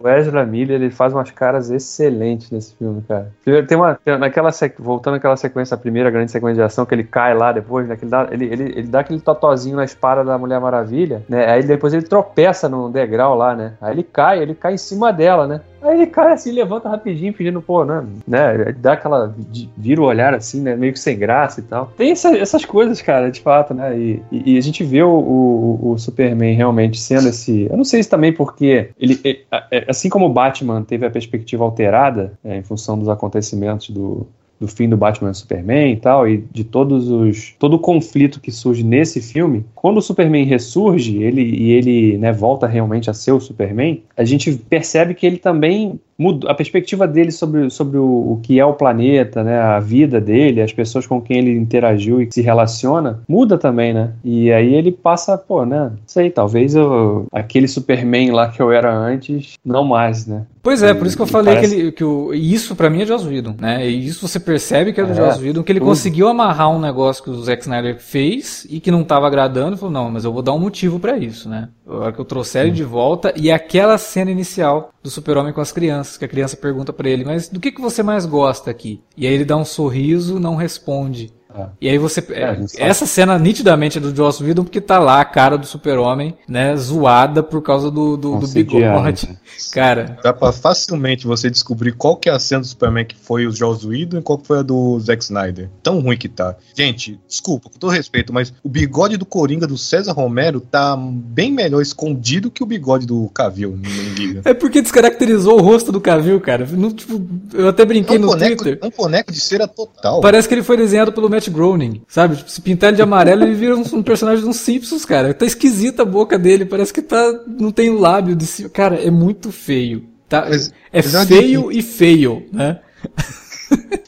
O 0.00 0.08
Ezra 0.08 0.44
Miller, 0.44 0.82
ele 0.82 0.90
faz 0.90 1.12
umas 1.12 1.30
caras 1.30 1.70
excelentes 1.70 2.50
nesse 2.50 2.74
filme, 2.76 3.02
cara. 3.06 3.30
Primeiro, 3.42 3.66
Tem 3.66 3.76
uma, 3.76 3.94
tem- 3.94 4.18
naquela 4.18 4.50
voltando 4.78 5.14
àquela 5.14 5.36
sequência, 5.36 5.74
a 5.74 5.78
primeira 5.78 6.10
grande 6.10 6.30
sequência 6.32 6.56
de 6.56 6.62
ação, 6.62 6.84
que 6.84 6.94
ele 6.94 7.04
cai 7.04 7.32
lá 7.34 7.52
depois, 7.52 7.86
né, 7.86 7.96
ele, 8.00 8.10
dá, 8.10 8.28
ele, 8.30 8.44
ele, 8.46 8.62
ele 8.76 8.88
dá 8.88 9.00
aquele 9.00 9.20
totozinho 9.20 9.76
na 9.76 9.84
espada 9.84 10.24
da 10.24 10.36
Mulher 10.36 10.60
Maravilha, 10.60 11.22
né, 11.28 11.46
aí 11.50 11.62
depois 11.62 11.94
ele 11.94 12.02
tropeça 12.02 12.68
no 12.68 12.90
degrau 12.90 13.34
lá, 13.36 13.54
né, 13.54 13.74
aí 13.80 13.94
ele 13.94 14.02
cai, 14.02 14.40
ele 14.42 14.54
cai 14.54 14.74
em 14.74 14.78
cima 14.78 15.12
dela, 15.12 15.46
né, 15.46 15.60
aí 15.84 15.94
ele 15.96 16.06
cai 16.06 16.32
assim, 16.32 16.50
levanta 16.52 16.88
rapidinho, 16.88 17.32
pedindo, 17.32 17.60
pô, 17.62 17.84
né, 17.84 18.04
né, 18.26 18.72
dá 18.78 18.92
aquela, 18.94 19.34
vira 19.76 20.00
o 20.00 20.04
olhar 20.04 20.34
assim, 20.34 20.60
né, 20.60 20.74
meio 20.76 20.92
que 20.92 20.98
sem 21.00 21.18
graça 21.18 21.60
e 21.60 21.62
tal. 21.64 21.92
Tem 21.96 22.10
essa- 22.10 22.36
essas 22.36 22.64
coisas, 22.64 23.00
cara, 23.02 23.30
de 23.30 23.40
fato, 23.40 23.74
né, 23.74 23.96
e, 23.98 24.22
e- 24.32 24.54
e 24.54 24.58
a 24.58 24.60
gente 24.60 24.82
vê 24.84 25.02
o, 25.02 25.10
o, 25.10 25.90
o 25.92 25.98
Superman 25.98 26.54
realmente 26.54 26.98
sendo 26.98 27.28
esse, 27.28 27.66
eu 27.70 27.76
não 27.76 27.84
sei 27.84 28.02
se 28.02 28.08
também 28.08 28.32
porque 28.32 28.90
ele, 28.98 29.20
ele- 29.24 29.44
a- 29.50 29.66
é, 29.70 29.84
assim 29.88 30.08
como 30.08 30.26
o 30.26 30.32
Batman 30.32 30.82
teve 30.82 31.06
a 31.06 31.10
perspectiva 31.10 31.64
alterada 31.64 32.32
é, 32.44 32.56
em 32.56 32.62
função 32.62 32.98
dos 32.98 33.08
acontecimentos 33.08 33.90
do, 33.90 34.26
do 34.64 34.68
fim 34.68 34.88
do 34.88 34.96
Batman 34.96 35.30
e 35.30 35.34
Superman 35.34 35.92
e 35.92 35.96
tal, 35.96 36.26
e 36.26 36.38
de 36.50 36.64
todos 36.64 37.10
os 37.10 37.54
todo 37.58 37.74
o 37.74 37.78
conflito 37.78 38.40
que 38.40 38.50
surge 38.50 38.82
nesse 38.82 39.20
filme, 39.20 39.64
quando 39.74 39.98
o 39.98 40.02
Superman 40.02 40.44
ressurge, 40.44 41.22
ele 41.22 41.42
e 41.42 41.72
ele 41.72 42.18
né, 42.18 42.32
volta 42.32 42.66
realmente 42.66 43.10
a 43.10 43.14
ser 43.14 43.32
o 43.32 43.40
Superman, 43.40 44.02
a 44.16 44.24
gente 44.24 44.52
percebe 44.52 45.14
que 45.14 45.26
ele 45.26 45.36
também 45.36 46.00
muda, 46.18 46.50
a 46.50 46.54
perspectiva 46.54 47.06
dele 47.06 47.30
sobre, 47.30 47.70
sobre 47.70 47.98
o, 47.98 48.32
o 48.32 48.40
que 48.42 48.58
é 48.58 48.64
o 48.64 48.74
planeta, 48.74 49.42
né, 49.42 49.58
a 49.58 49.80
vida 49.80 50.20
dele, 50.20 50.60
as 50.62 50.72
pessoas 50.72 51.06
com 51.06 51.20
quem 51.20 51.38
ele 51.38 51.56
interagiu 51.58 52.20
e 52.20 52.28
se 52.30 52.40
relaciona, 52.42 53.20
muda 53.28 53.58
também, 53.58 53.92
né? 53.92 54.12
E 54.24 54.52
aí 54.52 54.74
ele 54.74 54.92
passa, 54.92 55.36
pô, 55.36 55.64
né? 55.64 55.92
Sei, 56.06 56.30
talvez 56.30 56.74
eu, 56.74 57.26
aquele 57.32 57.68
Superman 57.68 58.30
lá 58.32 58.48
que 58.48 58.60
eu 58.60 58.70
era 58.72 58.92
antes, 58.94 59.54
não 59.64 59.84
mais, 59.84 60.26
né? 60.26 60.42
Pois 60.62 60.82
é, 60.82 60.94
por 60.94 61.06
isso 61.06 61.14
que 61.14 61.20
eu 61.22 61.26
falei 61.26 61.56
parece- 61.56 61.74
que, 61.74 61.80
ele, 61.82 61.92
que 61.92 62.04
o, 62.04 62.32
isso 62.32 62.74
pra 62.74 62.88
mim 62.88 63.02
é 63.02 63.06
Joss 63.06 63.26
Whedon, 63.28 63.54
né? 63.60 63.86
E 63.86 64.06
isso 64.06 64.26
você 64.26 64.40
percebe 64.40 64.94
que 64.94 65.00
é 65.00 65.04
do 65.04 65.12
É, 65.12 65.14
Joss 65.14 65.38
Whedon, 65.42 65.62
que 65.62 65.70
ele 65.70 65.78
tudo. 65.78 65.88
conseguiu 65.88 66.26
amarrar 66.26 66.70
um 66.70 66.80
negócio 66.80 67.22
que 67.22 67.28
o 67.28 67.42
Zack 67.42 67.62
Snyder 67.62 67.98
fez 68.00 68.66
e 68.70 68.80
que 68.80 68.90
não 68.90 69.04
tava 69.04 69.26
agradando, 69.26 69.76
falou, 69.76 69.92
não, 69.92 70.10
mas 70.10 70.24
eu 70.24 70.32
vou 70.32 70.40
dar 70.40 70.54
um 70.54 70.58
motivo 70.58 70.98
pra 70.98 71.18
isso, 71.18 71.50
né? 71.50 71.68
A 71.86 71.94
hora 71.96 72.12
que 72.12 72.18
eu 72.20 72.24
trouxer 72.24 72.62
ele 72.62 72.70
de 72.70 72.82
volta, 72.82 73.34
e 73.36 73.50
aquela 73.50 73.98
cena 73.98 74.30
inicial 74.30 74.90
do 75.02 75.10
super-homem 75.10 75.52
com 75.52 75.60
as 75.60 75.70
crianças, 75.70 76.03
que 76.18 76.24
a 76.24 76.28
criança 76.28 76.56
pergunta 76.56 76.92
pra 76.92 77.08
ele, 77.08 77.24
mas 77.24 77.48
do 77.48 77.60
que, 77.60 77.72
que 77.72 77.80
você 77.80 78.02
mais 78.02 78.26
gosta 78.26 78.70
aqui? 78.70 79.02
E 79.16 79.26
aí 79.26 79.34
ele 79.34 79.44
dá 79.44 79.56
um 79.56 79.64
sorriso, 79.64 80.38
não 80.38 80.56
responde. 80.56 81.32
É. 81.56 81.66
E 81.80 81.88
aí 81.88 81.98
você. 81.98 82.24
É, 82.30 82.58
essa 82.78 83.06
cena 83.06 83.38
nitidamente 83.38 83.98
é 83.98 84.00
do 84.00 84.14
Joss 84.14 84.42
Whedon, 84.42 84.64
porque 84.64 84.80
tá 84.80 84.98
lá 84.98 85.20
a 85.20 85.24
cara 85.24 85.56
do 85.56 85.66
super-homem, 85.66 86.34
né, 86.48 86.76
zoada 86.76 87.42
por 87.42 87.62
causa 87.62 87.90
do, 87.90 88.16
do, 88.16 88.38
do 88.38 88.48
bigode. 88.48 89.28
né? 89.28 89.36
Cara, 89.72 90.18
Dá 90.22 90.32
pra 90.32 90.50
facilmente 90.52 91.26
você 91.26 91.48
descobrir 91.48 91.92
qual 91.92 92.16
que 92.16 92.28
é 92.28 92.32
a 92.32 92.38
cena 92.38 92.60
do 92.62 92.66
Superman 92.66 93.04
que 93.04 93.14
foi 93.16 93.46
o 93.46 93.52
Joss 93.52 93.86
Whedon 93.86 94.18
e 94.18 94.22
qual 94.22 94.38
que 94.38 94.46
foi 94.46 94.58
a 94.58 94.62
do 94.62 94.98
Zack 95.00 95.22
Snyder. 95.22 95.70
Tão 95.82 96.00
ruim 96.00 96.16
que 96.16 96.28
tá. 96.28 96.56
Gente, 96.76 97.20
desculpa, 97.28 97.70
com 97.70 97.78
todo 97.78 97.90
respeito, 97.90 98.32
mas 98.32 98.52
o 98.62 98.68
bigode 98.68 99.16
do 99.16 99.24
Coringa 99.24 99.66
do 99.66 99.78
César 99.78 100.12
Romero 100.12 100.60
tá 100.60 100.96
bem 100.96 101.52
melhor 101.52 101.80
escondido 101.80 102.50
que 102.50 102.62
o 102.62 102.66
bigode 102.66 103.06
do 103.06 103.28
Cavill, 103.32 103.78
liga. 104.16 104.42
É 104.44 104.54
porque 104.54 104.82
descaracterizou 104.82 105.58
o 105.58 105.62
rosto 105.62 105.92
do 105.92 106.00
Cavill, 106.00 106.40
cara. 106.40 106.66
Não, 106.72 106.90
tipo, 106.92 107.20
eu 107.52 107.68
até 107.68 107.82
É 107.82 107.86
brinquei 107.86 108.16
um 108.18 108.22
no 108.22 108.26
boneco, 108.28 108.62
Twitter. 108.64 108.78
é 108.82 108.86
um 108.86 108.90
boneco 108.90 109.32
de 109.32 109.40
cera 109.40 109.68
total. 109.68 110.20
Parece 110.20 110.48
que 110.48 110.54
ele 110.54 110.62
foi 110.62 110.76
desenhado 110.76 111.12
pelo 111.12 111.28
Matt 111.30 111.43
Groening, 111.50 112.02
sabe? 112.08 112.36
Tipo, 112.36 112.50
se 112.50 112.60
pintar 112.60 112.88
ele 112.88 112.96
de 112.96 113.02
amarelo, 113.02 113.42
ele 113.44 113.54
vira 113.54 113.76
um, 113.76 113.82
um 113.92 114.02
personagem 114.02 114.44
dos 114.44 114.56
Simpsons, 114.56 115.04
cara. 115.04 115.32
Tá 115.34 115.44
esquisita 115.46 116.02
a 116.02 116.06
boca 116.06 116.38
dele, 116.38 116.64
parece 116.64 116.92
que 116.92 117.02
tá 117.02 117.32
não 117.46 117.70
tem 117.70 117.90
o 117.90 117.98
lábio 117.98 118.34
de 118.34 118.46
cima. 118.46 118.68
Cara, 118.68 118.96
é 118.96 119.10
muito 119.10 119.50
feio. 119.52 120.04
Tá? 120.28 120.46
Mas- 120.48 120.72
é 120.92 120.98
eu 121.00 121.26
feio 121.26 121.72
e 121.72 121.82
feio, 121.82 122.46
né? 122.52 122.80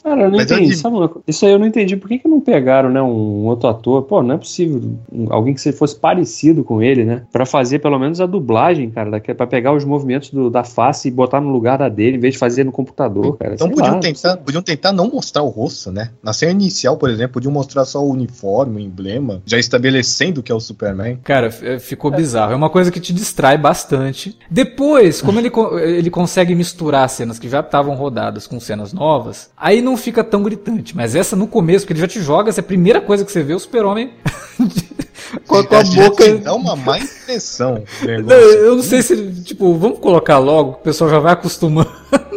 Cara, 0.07 0.21
eu 0.21 0.29
não 0.31 0.37
Mas 0.37 0.49
eu 0.51 0.57
entendi. 0.57 0.81
coisa? 0.81 1.21
Isso 1.27 1.45
aí 1.45 1.51
eu 1.51 1.59
não 1.59 1.65
entendi. 1.67 1.97
Por 1.97 2.07
que, 2.07 2.19
que 2.19 2.27
não 2.27 2.39
pegaram, 2.39 2.89
né, 2.89 3.01
um 3.01 3.45
outro 3.45 3.67
ator? 3.67 4.03
Pô, 4.03 4.23
não 4.23 4.35
é 4.35 4.37
possível. 4.37 4.81
um- 5.11 5.27
alguém 5.31 5.53
que 5.53 5.59
se 5.61 5.71
fosse 5.73 5.95
parecido 5.95 6.63
com 6.63 6.81
ele, 6.81 7.03
né? 7.03 7.23
Pra 7.31 7.45
fazer 7.45 7.79
pelo 7.79 7.97
menos 7.99 8.21
a 8.21 8.25
dublagem, 8.25 8.89
cara. 8.89 9.11
daqui- 9.11 9.33
Pra 9.33 9.45
pegar 9.47 9.73
os 9.73 9.83
movimentos 9.83 10.29
do- 10.29 10.49
da 10.49 10.63
face 10.63 11.07
e 11.07 11.11
botar 11.11 11.41
no 11.41 11.49
lugar 11.49 11.77
da 11.77 11.89
dele, 11.89 12.17
em 12.17 12.19
vez 12.19 12.33
de 12.35 12.39
fazer 12.39 12.63
no 12.63 12.71
computador, 12.71 13.37
cara. 13.37 13.53
Então 13.55 13.69
podiam 13.69 13.95
lá. 13.95 13.99
tentar, 13.99 14.37
podiam 14.37 14.61
tentar 14.61 14.91
não 14.93 15.09
mostrar 15.09 15.43
o 15.43 15.49
rosto, 15.49 15.91
né? 15.91 16.11
Na 16.23 16.31
cena 16.33 16.51
inicial, 16.51 16.95
por 16.97 17.09
exemplo, 17.09 17.33
podiam 17.33 17.51
mostrar 17.51 17.83
só 17.85 18.01
o 18.03 18.09
uniforme, 18.11 18.77
o 18.77 18.85
emblema, 18.85 19.41
já 19.45 19.57
estabelecendo 19.59 20.41
que 20.43 20.51
é 20.51 20.55
o 20.55 20.59
Superman. 20.59 21.17
Cara, 21.23 21.47
é, 21.61 21.79
ficou 21.79 22.09
bizarro. 22.11 22.53
É 22.53 22.55
uma 22.55 22.69
coisa 22.69 22.91
que 22.91 22.99
te 22.99 23.11
distrai 23.13 23.57
bastante. 23.57 24.37
Depois, 24.49 25.21
como 25.21 25.39
ele, 25.39 25.49
co- 25.49 25.77
ele 25.79 26.09
consegue 26.09 26.53
misturar 26.55 27.09
cenas 27.09 27.39
que 27.39 27.49
já 27.49 27.59
estavam 27.61 27.95
rodadas 27.95 28.47
com 28.47 28.59
cenas 28.59 28.93
novas, 28.93 29.49
aí 29.57 29.81
não 29.81 29.96
fica 29.97 30.23
tão 30.23 30.43
gritante. 30.43 30.95
Mas 30.95 31.15
essa 31.15 31.35
no 31.35 31.47
começo, 31.47 31.85
porque 31.85 31.93
ele 31.93 31.99
já 32.01 32.07
te 32.07 32.21
joga, 32.21 32.49
essa 32.49 32.59
é 32.59 32.63
a 32.63 32.65
primeira 32.65 33.01
coisa 33.01 33.25
que 33.25 33.31
você 33.31 33.43
vê, 33.43 33.53
o 33.53 33.59
super-homem 33.59 34.11
com, 35.47 35.55
a- 35.57 35.65
com 35.65 35.75
a 35.75 35.83
Já 35.83 36.09
boca... 36.09 36.23
te 36.23 36.37
dá 36.37 36.53
uma 36.53 36.75
má 36.75 36.97
impressão. 36.99 37.83
Não, 38.25 38.35
eu 38.35 38.75
não 38.75 38.83
sei 38.83 39.01
se, 39.01 39.31
tipo, 39.43 39.73
vamos 39.75 39.99
colocar 39.99 40.37
logo, 40.37 40.73
que 40.73 40.79
o 40.79 40.83
pessoal 40.83 41.09
já 41.09 41.19
vai 41.19 41.33
acostumando. 41.33 41.91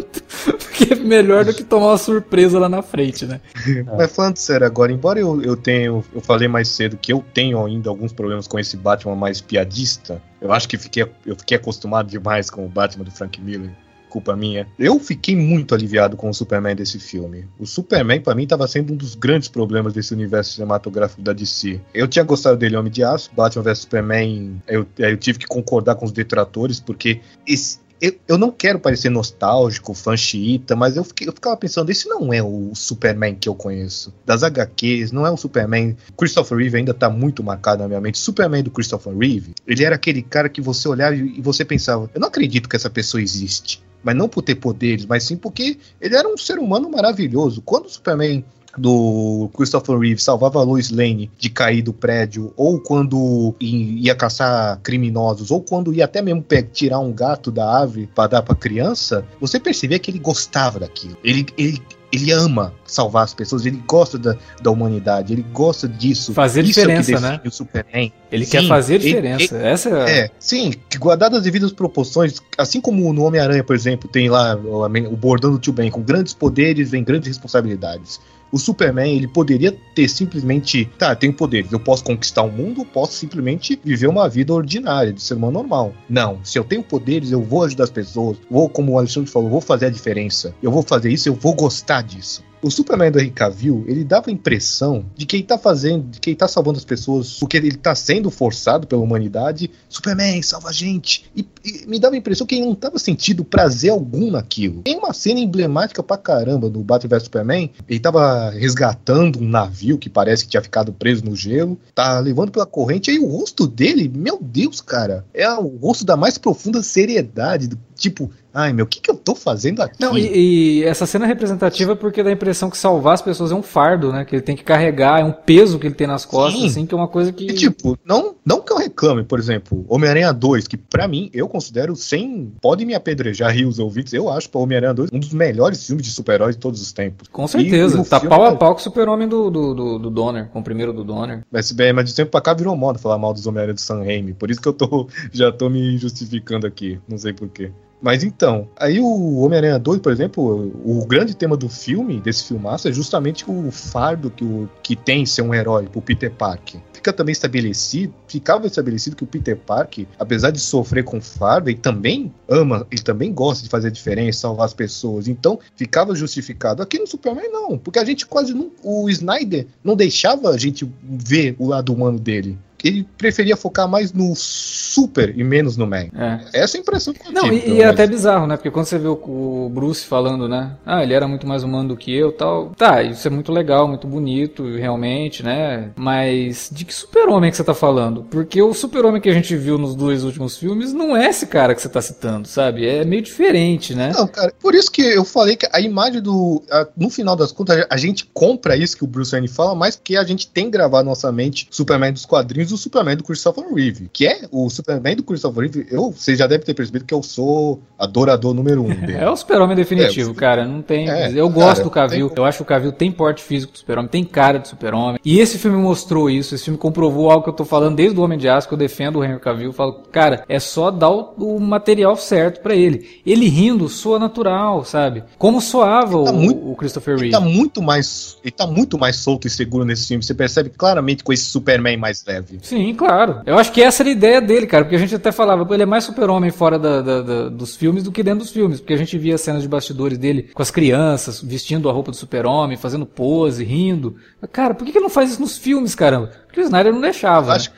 Porque 0.59 0.95
é 0.95 0.97
melhor 0.97 1.45
do 1.45 1.53
que 1.53 1.63
tomar 1.63 1.89
uma 1.89 1.99
surpresa 1.99 2.59
lá 2.59 2.69
na 2.69 2.81
frente, 2.81 3.27
né? 3.27 3.41
Mas 3.99 4.11
falando 4.15 4.37
sério 4.39 4.67
agora, 4.67 4.91
embora 4.91 5.21
eu, 5.21 5.43
eu 5.43 5.55
tenho, 5.57 6.03
eu 6.15 6.21
falei 6.23 6.49
mais 6.49 6.69
cedo 6.69 6.97
que 6.97 7.13
eu 7.13 7.23
tenho 7.35 7.63
ainda 7.65 7.91
alguns 7.91 8.13
problemas 8.13 8.47
com 8.49 8.59
esse 8.59 8.77
Batman 8.79 9.15
mais 9.15 9.41
piadista, 9.43 10.23
eu 10.41 10.51
acho 10.53 10.67
que 10.67 10.79
fiquei, 10.79 11.03
eu 11.27 11.37
fiquei 11.37 11.59
acostumado 11.59 12.09
demais 12.09 12.49
com 12.49 12.65
o 12.65 12.69
Batman 12.69 13.05
do 13.05 13.11
Frank 13.11 13.39
Miller. 13.41 13.71
Culpa 14.11 14.37
minha. 14.37 14.67
Eu 14.79 14.99
fiquei 14.99 15.35
muito 15.35 15.75
aliviado 15.75 16.17
com 16.17 16.29
o 16.29 16.35
Superman 16.35 16.75
desse 16.77 16.99
filme. 16.99 17.47
O 17.59 17.67
Superman, 17.67 18.21
pra 18.21 18.35
mim, 18.35 18.47
tava 18.47 18.67
sendo 18.69 18.93
um 18.93 18.97
dos 18.97 19.15
grandes 19.15 19.49
problemas 19.49 19.93
desse 19.95 20.13
universo 20.13 20.53
cinematográfico 20.55 21.23
da 21.23 21.33
DC. 21.33 21.81
Eu 21.95 22.07
tinha 22.09 22.25
gostado 22.25 22.57
dele 22.59 22.77
Homem 22.77 22.93
de 22.93 23.03
Aço, 23.05 23.31
Batman 23.35 23.63
vs 23.63 23.79
Superman. 23.79 24.61
Eu, 24.69 24.87
eu 24.99 25.17
tive 25.17 25.39
que 25.39 25.47
concordar 25.47 25.95
com 25.95 26.05
os 26.05 26.13
detratores, 26.13 26.81
porque 26.81 27.21
esse, 27.47 27.79
eu, 28.01 28.15
eu 28.27 28.39
não 28.39 28.51
quero 28.51 28.81
parecer 28.81 29.11
nostálgico, 29.11 29.95
fã 29.95 30.17
xiita, 30.17 30.75
mas 30.75 30.97
eu, 30.97 31.05
fiquei- 31.05 31.29
eu 31.29 31.33
ficava 31.33 31.57
pensando, 31.57 31.91
esse 31.91 32.09
não 32.09 32.33
é 32.33 32.43
o 32.43 32.73
Superman 32.75 33.35
que 33.35 33.49
eu 33.49 33.55
conheço. 33.55 34.13
Das 34.27 34.43
HQs, 34.43 35.13
não 35.13 35.27
é 35.27 35.31
o 35.31 35.37
Superman. 35.37 35.97
Christopher 36.17 36.59
Reeve 36.59 36.79
ainda 36.79 36.95
tá 36.95 37.09
muito 37.11 37.43
marcado 37.45 37.83
na 37.83 37.89
minha 37.89 38.01
mente. 38.01 38.19
Superman 38.19 38.63
do 38.63 38.71
Christopher 38.71 39.17
Reeve, 39.17 39.53
ele 39.67 39.85
era 39.85 39.95
aquele 39.95 40.23
cara 40.23 40.49
que 40.49 40.61
você 40.61 40.89
olhava 40.89 41.15
e 41.15 41.41
você 41.41 41.65
pensava, 41.65 42.11
eu 42.15 42.21
não 42.21 42.29
acredito 42.29 42.69
que 42.69 42.77
essa 42.77 42.91
pessoa 42.91 43.23
existe. 43.23 43.83
Mas 44.03 44.16
não 44.16 44.28
por 44.28 44.42
ter 44.42 44.55
poderes, 44.55 45.07
mas 45.07 45.24
sim 45.24 45.36
porque 45.36 45.78
ele 46.01 46.16
era 46.16 46.28
um 46.28 46.36
ser 46.36 46.59
humano 46.59 46.90
maravilhoso. 46.90 47.61
Quando 47.62 47.86
o 47.86 47.90
Superman 47.90 48.44
do 48.76 49.51
Christopher 49.55 49.98
Reeve 49.98 50.22
salvava 50.22 50.61
a 50.61 50.62
Lois 50.62 50.90
Lane 50.90 51.30
de 51.38 51.51
cair 51.51 51.82
do 51.82 51.92
prédio, 51.92 52.53
ou 52.57 52.80
quando 52.80 53.55
ia 53.61 54.14
caçar 54.14 54.78
criminosos, 54.82 55.51
ou 55.51 55.61
quando 55.61 55.92
ia 55.92 56.05
até 56.05 56.22
mesmo 56.22 56.44
tirar 56.72 57.01
um 57.01 57.12
gato 57.12 57.51
da 57.51 57.68
árvore 57.68 58.09
para 58.14 58.28
dar 58.28 58.42
para 58.42 58.55
criança, 58.55 59.24
você 59.40 59.59
percebia 59.59 59.98
que 59.98 60.11
ele 60.11 60.18
gostava 60.18 60.80
daquilo. 60.80 61.16
Ele, 61.24 61.46
ele, 61.57 61.82
ele 62.13 62.33
ama 62.33 62.73
salvar 62.85 63.25
as 63.25 63.33
pessoas, 63.35 63.65
ele 63.67 63.83
gosta 63.87 64.19
da, 64.19 64.37
da 64.63 64.71
humanidade, 64.71 65.33
ele 65.33 65.45
gosta 65.53 65.89
disso. 65.89 66.33
Fazer 66.35 66.65
Isso 66.65 66.81
é 66.81 66.83
diferença, 66.83 67.13
define 67.13 67.29
né? 67.29 67.41
O 67.47 67.51
Superman. 67.51 68.13
Ele 68.33 68.45
Sim, 68.45 68.51
quer 68.51 68.69
fazer 68.69 68.95
ele- 68.97 69.05
diferença. 69.05 69.57
Essa 69.59 69.89
é, 69.91 70.19
É, 70.21 70.31
sim, 70.39 70.73
que 70.89 70.99
guardadas 70.99 71.39
as 71.39 71.45
devidas 71.45 71.73
proporções, 71.73 72.35
assim 72.59 72.81
como 72.81 73.13
no 73.13 73.25
Homem-Aranha, 73.25 73.65
por 73.65 73.75
exemplo, 73.77 74.09
tem 74.09 74.29
lá 74.29 74.57
o, 74.57 74.85
o 74.85 75.17
bordão 75.17 75.53
do 75.53 75.59
tio 75.59 75.73
Ben, 75.73 75.91
com 75.91 76.03
grandes 76.03 76.35
poderes 76.35 76.91
vem 76.91 77.03
grandes 77.05 77.29
responsabilidades. 77.29 78.21
O 78.53 78.59
Superman, 78.59 79.15
ele 79.17 79.29
poderia 79.29 79.71
ter 79.95 80.09
simplesmente, 80.09 80.85
tá, 80.99 81.13
eu 81.13 81.17
tenho 81.17 81.33
poderes, 81.33 81.71
eu 81.71 81.79
posso 81.79 82.03
conquistar 82.03 82.43
o 82.43 82.51
mundo, 82.51 82.81
eu 82.81 82.85
posso 82.85 83.13
simplesmente 83.13 83.81
viver 83.85 84.09
uma 84.09 84.29
vida 84.29 84.53
ordinária, 84.53 85.13
de 85.13 85.23
ser 85.23 85.35
humano 85.35 85.53
normal. 85.53 85.95
Não, 86.09 86.41
se 86.43 86.59
eu 86.59 86.65
tenho 86.65 86.83
poderes, 86.83 87.31
eu 87.31 87.41
vou 87.41 87.63
ajudar 87.63 87.85
as 87.85 87.91
pessoas, 87.91 88.39
vou, 88.51 88.69
como 88.69 88.91
o 88.93 88.99
Alexandre 88.99 89.31
falou, 89.31 89.49
vou 89.49 89.61
fazer 89.61 89.87
a 89.87 89.91
diferença. 89.91 90.53
Eu 90.61 90.73
vou 90.73 90.83
fazer 90.83 91.11
isso, 91.13 91.29
eu 91.29 91.35
vou 91.35 91.55
gostar 91.55 91.99
disso. 92.03 92.42
O 92.62 92.70
Superman 92.70 93.11
do 93.11 93.18
Henry 93.18 93.30
Cavill, 93.30 93.84
ele 93.88 94.05
dava 94.05 94.28
a 94.28 94.32
impressão 94.32 95.07
de 95.16 95.24
que 95.24 95.36
ele 95.36 95.44
tá 95.44 95.57
fazendo, 95.57 96.11
de 96.11 96.20
que 96.20 96.28
ele 96.28 96.36
tá 96.36 96.46
salvando 96.46 96.78
as 96.78 96.84
pessoas 96.84 97.38
porque 97.38 97.57
ele 97.57 97.72
tá 97.72 97.94
sendo 97.94 98.30
forçado 98.30 98.86
pela 98.86 99.01
humanidade. 99.01 99.70
Superman, 99.88 100.42
salva 100.42 100.68
a 100.68 100.72
gente. 100.72 101.24
E, 101.34 101.46
e 101.64 101.86
me 101.86 101.98
dava 101.98 102.14
a 102.14 102.18
impressão 102.18 102.46
que 102.46 102.57
ele 102.57 102.66
não 102.66 102.74
tava 102.74 102.98
sentindo 102.98 103.44
prazer 103.44 103.90
algum 103.90 104.30
naquilo. 104.30 104.82
Tem 104.82 104.98
uma 104.98 105.14
cena 105.14 105.40
emblemática 105.40 106.03
pra 106.03 106.18
caramba 106.18 106.68
do 106.68 106.80
Batman 106.80 107.09
vs 107.16 107.22
Superman. 107.24 107.70
Ele 107.88 107.98
tava 107.98 108.51
resgatando 108.51 109.40
um 109.40 109.48
navio 109.48 109.96
que 109.96 110.11
parece 110.11 110.44
que 110.44 110.51
tinha 110.51 110.62
ficado 110.62 110.92
preso 110.92 111.24
no 111.24 111.34
gelo. 111.34 111.80
Tá 111.94 112.20
levando 112.20 112.53
pela 112.53 112.66
corrente. 112.66 113.11
E 113.11 113.14
aí 113.14 113.18
o 113.18 113.26
rosto 113.26 113.66
dele, 113.66 114.11
meu 114.14 114.38
Deus, 114.38 114.82
cara. 114.82 115.24
É 115.32 115.51
o 115.51 115.78
rosto 115.78 116.05
da 116.05 116.16
mais 116.16 116.36
profunda 116.36 116.82
seriedade. 116.82 117.68
Do, 117.68 117.78
tipo, 118.01 118.30
ai 118.53 118.72
meu, 118.72 118.84
o 118.84 118.88
que, 118.88 119.01
que 119.01 119.11
eu 119.11 119.14
tô 119.14 119.34
fazendo 119.34 119.82
aqui? 119.82 120.01
Não, 120.01 120.16
e, 120.16 120.80
e 120.80 120.84
essa 120.84 121.07
cena 121.07 121.26
é 121.26 121.28
representativa 121.28 121.94
porque 121.94 122.22
dá 122.22 122.30
a 122.30 122.32
impressão 122.32 122.70
que 122.70 122.78
salvar 122.78 123.14
as 123.14 123.22
pessoas 123.22 123.53
é 123.53 123.55
um 123.55 123.62
fardo, 123.62 124.11
né? 124.12 124.24
Que 124.24 124.36
ele 124.36 124.42
tem 124.42 124.57
que 124.57 124.64
carregar, 124.64 125.20
é 125.20 125.24
um 125.24 125.32
peso 125.32 125.78
que 125.78 125.86
ele 125.86 125.94
tem 125.94 126.07
nas 126.07 126.24
costas, 126.24 126.61
Sim. 126.61 126.66
assim, 126.66 126.86
que 126.86 126.94
é 126.94 126.96
uma 126.96 127.09
coisa 127.09 127.32
que. 127.32 127.44
E, 127.44 127.55
tipo, 127.55 127.98
não, 128.05 128.34
não 128.44 128.61
que 128.61 128.72
eu 128.72 128.78
reclame, 128.78 129.22
por 129.22 129.38
exemplo, 129.38 129.84
Homem-Aranha 129.88 130.32
2, 130.32 130.66
que 130.66 130.76
pra 130.76 131.07
mim, 131.07 131.30
eu 131.32 131.48
considero 131.48 131.94
sem. 131.94 132.53
Podem 132.61 132.86
me 132.86 132.94
apedrejar, 132.94 133.53
Rios 133.53 133.78
ouvintes, 133.78 134.12
eu 134.12 134.28
acho 134.30 134.48
para 134.48 134.61
Homem-Aranha 134.61 134.94
2 134.94 135.11
um 135.12 135.18
dos 135.18 135.32
melhores 135.32 135.86
filmes 135.86 136.07
de 136.07 136.12
super-heróis 136.12 136.57
de 136.57 136.61
todos 136.61 136.80
os 136.80 136.92
tempos. 136.92 137.28
Com 137.28 137.46
certeza. 137.46 138.01
E 138.01 138.05
tá 138.05 138.20
pau 138.20 138.44
a 138.44 138.57
pau 138.57 138.74
com 138.74 138.80
o 138.80 138.82
super-homem 138.82 139.28
do, 139.28 139.51
do, 139.51 139.74
do, 139.74 139.98
do 139.98 140.11
Donner, 140.11 140.48
com 140.48 140.61
o 140.61 140.64
primeiro 140.64 140.92
do 140.92 141.05
Donner. 141.05 141.44
Mas, 141.51 141.70
bem, 141.72 141.92
mas 141.92 142.09
de 142.09 142.14
tempo 142.14 142.30
pra 142.30 142.40
cá 142.40 142.55
virou 142.55 142.74
moda 142.76 142.98
falar 142.98 143.18
mal 143.18 143.32
dos 143.32 143.46
Homem-Aranha 143.46 143.74
do 143.74 143.80
Sam 143.80 144.05
Raimi. 144.05 144.32
Por 144.32 144.51
isso 144.51 144.61
que 144.61 144.68
eu 144.68 144.72
tô, 144.72 145.09
já 145.32 145.53
tô 145.53 145.68
me 145.68 145.96
justificando 145.98 146.66
aqui. 146.66 146.98
Não 147.09 147.18
sei 147.18 147.32
porquê. 147.32 147.70
Mas 148.01 148.24
então, 148.24 148.68
aí 148.76 148.98
o 148.98 149.38
Homem-Aranha 149.38 149.78
2, 149.78 150.01
por 150.01 150.11
exemplo, 150.11 150.72
o 150.84 151.05
grande 151.07 151.34
tema 151.34 151.57
do 151.57 151.68
filme, 151.68 152.20
desse 152.20 152.44
filmaço, 152.44 152.88
é 152.88 152.92
justamente 152.92 153.44
o 153.46 153.70
fardo 153.70 154.30
que, 154.30 154.44
o, 154.44 154.68
que 154.82 154.96
tem 154.96 155.26
ser 155.26 155.42
um 155.42 155.55
herói 155.55 155.86
pro 155.86 156.01
Peter 156.01 156.30
Parker. 156.30 156.80
Fica 156.92 157.12
também 157.12 157.32
estabelecido, 157.32 158.12
ficava 158.26 158.66
estabelecido 158.66 159.16
que 159.16 159.24
o 159.24 159.26
Peter 159.26 159.57
Parker, 159.57 160.07
apesar 160.18 160.51
de 160.51 160.61
sofrer 160.61 161.05
com 161.05 161.20
fardo, 161.20 161.70
ele 161.70 161.78
também 161.78 162.32
ama, 162.48 162.86
ele 162.90 163.03
também 163.03 163.32
gosta 163.32 163.64
de 163.64 163.70
fazer 163.70 163.88
a 163.88 163.90
diferença, 163.90 164.40
salvar 164.40 164.66
as 164.66 164.74
pessoas. 164.74 165.28
Então, 165.28 165.59
ficava 165.76 166.14
justificado. 166.14 166.82
Aqui 166.82 166.98
no 166.98 167.07
Superman, 167.07 167.51
não, 167.51 167.78
porque 167.78 167.98
a 167.98 168.05
gente 168.05 168.26
quase 168.26 168.53
não. 168.53 168.70
O 168.82 169.09
Snyder 169.09 169.66
não 169.82 169.96
deixava 169.96 170.51
a 170.51 170.59
gente 170.59 170.90
ver 171.03 171.55
o 171.59 171.68
lado 171.68 171.92
humano 171.92 172.18
dele. 172.18 172.59
Ele 172.89 173.07
preferia 173.18 173.57
focar 173.57 173.89
mais 173.89 174.12
no 174.12 174.35
super 174.37 175.37
e 175.39 175.45
menos 175.45 175.76
no 175.76 175.87
man. 175.87 176.07
É. 176.16 176.41
Essa 176.62 176.76
é 176.76 176.78
a 176.78 176.81
impressão 176.83 177.12
que 177.14 177.26
eu 177.26 177.33
Não, 177.33 177.43
tive, 177.45 177.70
e, 177.70 177.72
e 177.74 177.83
é 177.83 177.87
até 177.87 178.07
bizarro, 178.07 178.47
né? 178.47 178.57
Porque 178.57 178.70
quando 178.70 178.87
você 178.87 178.99
vê 178.99 179.09
o, 179.09 179.12
o 179.14 179.68
Bruce 179.72 180.05
falando, 180.05 180.49
né? 180.49 180.72
Ah, 180.85 181.03
ele 181.03 181.14
era 181.14 181.26
muito 181.28 181.47
mais 181.47 181.62
humano 181.62 181.91
do 181.91 181.97
que 181.97 182.14
eu 182.14 182.33
tal. 182.33 182.70
Tá, 182.76 183.03
isso 183.03 183.26
é 183.26 183.31
muito 183.31 183.53
legal, 183.53 183.87
muito 183.89 184.07
bonito, 184.07 184.64
realmente, 184.76 185.43
né? 185.43 185.91
Mas 185.97 186.70
de 186.72 186.85
que 186.85 186.95
super-homem 186.95 187.51
que 187.51 187.57
você 187.57 187.64
tá 187.64 187.74
falando? 187.74 188.24
Porque 188.31 188.61
o 188.62 188.72
super-homem 188.74 189.20
que 189.20 189.28
a 189.28 189.35
gente 189.35 189.57
viu 189.57 189.78
nos 189.78 189.95
dois 189.95 190.24
últimos 190.24 190.57
filmes 190.57 190.93
não 190.93 191.16
é 191.16 191.28
esse 191.28 191.47
cara 191.47 191.74
que 191.74 191.83
você 191.83 191.89
tá 191.89 192.01
citando, 192.01 192.49
sabe? 192.49 192.87
É 192.87 193.05
meio 193.05 193.22
diferente, 193.22 193.95
né? 193.95 194.12
Não, 194.14 194.26
cara, 194.26 194.53
por 194.61 194.74
isso 194.74 194.91
que 194.91 195.03
eu 195.03 195.24
falei 195.24 195.57
que 195.57 195.68
a 195.72 195.81
imagem 195.81 196.20
do. 196.22 196.62
a- 196.70 196.87
no 196.97 197.11
final 197.11 197.37
das 197.37 197.53
contas, 197.53 197.85
a 197.89 197.97
gente 197.97 198.26
compra 198.33 198.76
isso 198.76 198.97
que 198.97 199.05
o 199.05 199.07
Bruce 199.07 199.31
Wayne 199.33 199.49
fala, 199.49 199.74
mas 199.74 199.97
porque 199.97 200.16
a 200.16 200.24
gente 200.24 200.49
tem 200.49 200.70
gravado 200.70 201.05
na 201.05 201.11
nossa 201.11 201.31
mente 201.33 201.66
Superman 201.70 202.12
dos 202.12 202.24
quadrinhos 202.26 202.70
o 202.73 202.77
Superman 202.79 203.16
do 203.16 203.25
Christopher 203.25 203.64
Reeve. 203.75 204.09
Que 204.12 204.27
é 204.27 204.41
o 204.51 204.68
Superman 204.71 205.16
do 205.16 205.23
Christopher 205.23 205.62
Reeve. 205.71 205.87
Eu, 205.91 206.11
você 206.11 206.35
já 206.37 206.47
deve 206.47 206.64
ter 206.64 206.75
percebido 206.75 207.05
que 207.05 207.14
eu 207.14 207.23
sou 207.23 207.81
adorador 207.99 208.55
número 208.55 208.83
um 208.83 208.89
dele. 208.95 209.14
É 209.14 209.29
o 209.31 209.37
super-homem 209.37 209.77
definitivo, 209.77 210.31
É, 210.33 210.35
cara. 210.35 210.66
Não 210.66 210.83
tem. 210.83 211.09
é, 211.11 211.31
eu 211.35 211.49
gosto 211.49 211.77
cara, 211.77 211.85
do 211.85 211.91
Cavill. 211.91 212.29
tem- 212.29 212.39
Eu 212.39 212.45
acho 212.45 212.59
que 212.59 212.62
o 212.62 212.66
Cavill 212.66 212.93
tem 212.93 213.11
porte 213.12 213.43
físico 213.43 213.73
do 213.73 213.79
super-homem, 213.79 214.09
tem 214.11 214.25
cara 214.25 214.59
de 214.59 214.68
super-homem. 214.68 215.21
E 215.25 215.39
esse 215.41 215.59
filme 215.59 215.77
mostrou 215.77 216.29
isso. 216.31 216.55
Esse 216.55 216.64
filme 216.64 216.79
comprovou 216.79 217.31
algo 217.31 217.45
que 217.45 217.51
eu 217.51 217.55
tô 217.55 217.64
falando 217.64 217.97
desde 217.97 218.18
o 218.18 218.23
Homem 218.23 218.39
de 218.39 218.49
Aço, 218.49 218.68
que 218.68 218.75
eu 218.75 218.79
defendo 218.79 219.18
o 219.18 219.25
Henry 219.25 219.39
Cavill. 219.41 219.66
Eu 219.66 219.73
falo, 219.73 220.03
cara, 220.11 220.45
é 220.49 220.59
só 220.59 220.91
dar 220.91 221.11
o, 221.11 221.35
o 221.39 221.61
material 221.61 222.16
certo 222.16 222.61
pra 222.62 222.75
ele. 222.75 223.21
Ele 223.27 223.49
rindo 223.49 223.89
soa 223.89 224.18
natural, 224.18 224.85
sabe? 224.85 225.25
Como 225.39 225.61
soava 225.61 226.16
Ele 226.16 226.25
tá 226.25 226.31
o, 226.33 226.35
muito- 226.35 226.71
o 226.71 226.77
Christopher 226.77 227.14
Ele 227.14 227.23
Reeve. 227.25 227.33
tá 227.33 227.41
muito 227.41 227.83
mais. 227.83 228.37
Ele 228.43 228.51
tá 228.53 228.66
muito 228.66 228.99
mais 228.99 229.16
solto 229.16 229.47
e 229.47 229.51
seguro 229.51 229.85
nesse 229.85 230.09
filme. 230.09 230.23
Você 230.23 230.35
percebe 230.35 230.71
claramente 230.71 231.23
com 231.25 231.33
esse 231.33 231.45
Superman 231.45 231.97
mais 231.97 232.25
leve. 232.27 232.60
Sim, 232.63 232.95
claro. 232.95 233.41
Eu 233.47 233.59
acho 233.59 233.73
que 233.73 233.83
essa 233.83 234.03
era 234.03 234.11
a 234.11 234.13
ideia 234.13 234.41
dele, 234.41 234.67
cara, 234.67 234.85
porque 234.85 234.97
a 234.97 234.99
gente 234.99 235.15
até 235.15 235.33
falava, 235.33 235.67
ele 235.75 235.83
é 235.83 235.87
mais 235.87 236.05
super-homem 236.05 236.51
fora 236.51 236.79
da- 236.79 237.01
da- 237.01 237.23
da- 237.23 237.49
dos 237.49 237.75
filmes 237.77 238.03
do 238.03 238.13
que 238.13 238.23
dentro 238.23 238.41
dos 238.41 238.51
filmes, 238.51 238.81
porque 238.81 238.93
a 238.93 238.97
gente 238.99 239.17
via 239.19 239.39
cenas 239.39 239.63
de 239.63 239.69
bastidores 239.69 240.19
dele 240.19 240.51
com 240.55 240.63
as 240.63 240.71
crianças, 240.71 241.41
vestindo 241.43 241.89
a 241.89 241.93
roupa 241.93 242.11
do 242.11 242.17
super-homem, 242.17 242.77
fazendo 242.77 243.07
pose, 243.07 243.65
rindo. 243.65 244.17
Cara, 244.53 244.75
por 244.75 244.85
que 244.85 244.91
ele 244.93 245.01
não 245.01 245.11
faz 245.11 245.31
isso 245.31 245.41
nos 245.41 245.57
filmes, 245.59 245.95
caramba? 245.95 246.31
Porque 246.51 246.61
o 246.61 246.64
Snyder 246.64 246.92
não 246.92 247.01
deixava. 247.01 247.55
Acho, 247.55 247.70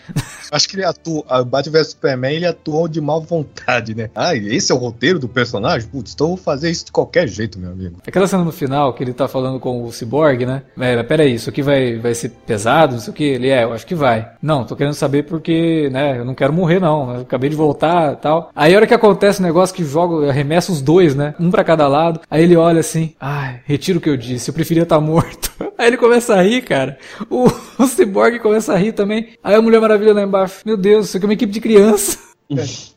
acho 0.50 0.68
que 0.68 0.76
ele 0.76 0.84
atuou. 0.84 1.24
A 1.28 1.44
Batman 1.44 1.78
vs 1.78 1.88
Superman 1.88 2.34
ele 2.34 2.46
atuou 2.46 2.88
de 2.88 3.00
má 3.00 3.18
vontade, 3.18 3.94
né? 3.94 4.10
Ah, 4.14 4.34
esse 4.34 4.72
é 4.72 4.74
o 4.74 4.78
roteiro 4.78 5.18
do 5.18 5.28
personagem? 5.28 5.88
Putz, 5.88 6.12
então 6.14 6.28
eu 6.28 6.36
vou 6.36 6.42
fazer 6.42 6.70
isso 6.70 6.86
de 6.86 6.92
qualquer 6.92 7.28
jeito, 7.28 7.58
meu 7.58 7.70
amigo. 7.70 7.98
Aquela 8.06 8.26
cena 8.26 8.42
no 8.42 8.52
final 8.52 8.94
que 8.94 9.04
ele 9.04 9.12
tá 9.12 9.28
falando 9.28 9.60
com 9.60 9.84
o 9.84 9.92
Cyborg, 9.92 10.46
né? 10.46 10.62
É, 10.78 11.02
peraí, 11.02 11.34
isso 11.34 11.50
aqui 11.50 11.62
vai, 11.62 11.98
vai 11.98 12.14
ser 12.14 12.30
pesado, 12.46 12.94
não 12.94 13.00
sei 13.00 13.10
o 13.12 13.14
que. 13.14 13.24
Ele 13.24 13.48
é, 13.48 13.64
eu 13.64 13.72
acho 13.72 13.86
que 13.86 13.94
vai. 13.94 14.30
Não, 14.40 14.64
tô 14.64 14.74
querendo 14.74 14.94
saber 14.94 15.24
porque, 15.24 15.88
né, 15.92 16.18
eu 16.18 16.24
não 16.24 16.34
quero 16.34 16.52
morrer, 16.52 16.80
não. 16.80 17.14
Eu 17.14 17.20
acabei 17.22 17.50
de 17.50 17.56
voltar 17.56 18.16
tal. 18.16 18.50
Aí 18.54 18.74
a 18.74 18.76
hora 18.76 18.86
que 18.86 18.94
acontece 18.94 19.40
o 19.40 19.42
negócio 19.42 19.74
que 19.74 19.84
joga, 19.84 20.28
arremessa 20.30 20.72
os 20.72 20.80
dois, 20.80 21.14
né? 21.14 21.34
Um 21.38 21.50
pra 21.50 21.62
cada 21.62 21.86
lado. 21.86 22.20
Aí 22.30 22.42
ele 22.42 22.56
olha 22.56 22.80
assim, 22.80 23.14
ai, 23.20 23.60
retiro 23.64 23.98
o 23.98 24.02
que 24.02 24.08
eu 24.08 24.16
disse, 24.16 24.50
eu 24.50 24.54
preferia 24.54 24.82
estar 24.82 25.00
morto. 25.00 25.51
Aí 25.76 25.88
ele 25.88 25.96
começa 25.96 26.34
a 26.34 26.42
rir, 26.42 26.62
cara. 26.62 26.98
O, 27.30 27.46
o 27.78 27.86
Cyborg 27.86 28.38
começa 28.38 28.72
a 28.72 28.76
rir 28.76 28.92
também. 28.92 29.30
Aí 29.42 29.54
a 29.54 29.62
Mulher 29.62 29.80
Maravilha 29.80 30.14
lá 30.14 30.22
embaixo, 30.22 30.60
meu 30.64 30.76
Deus, 30.76 31.06
isso 31.06 31.16
aqui 31.16 31.26
é 31.26 31.28
uma 31.28 31.34
equipe 31.34 31.52
de 31.52 31.60
criança. 31.60 32.18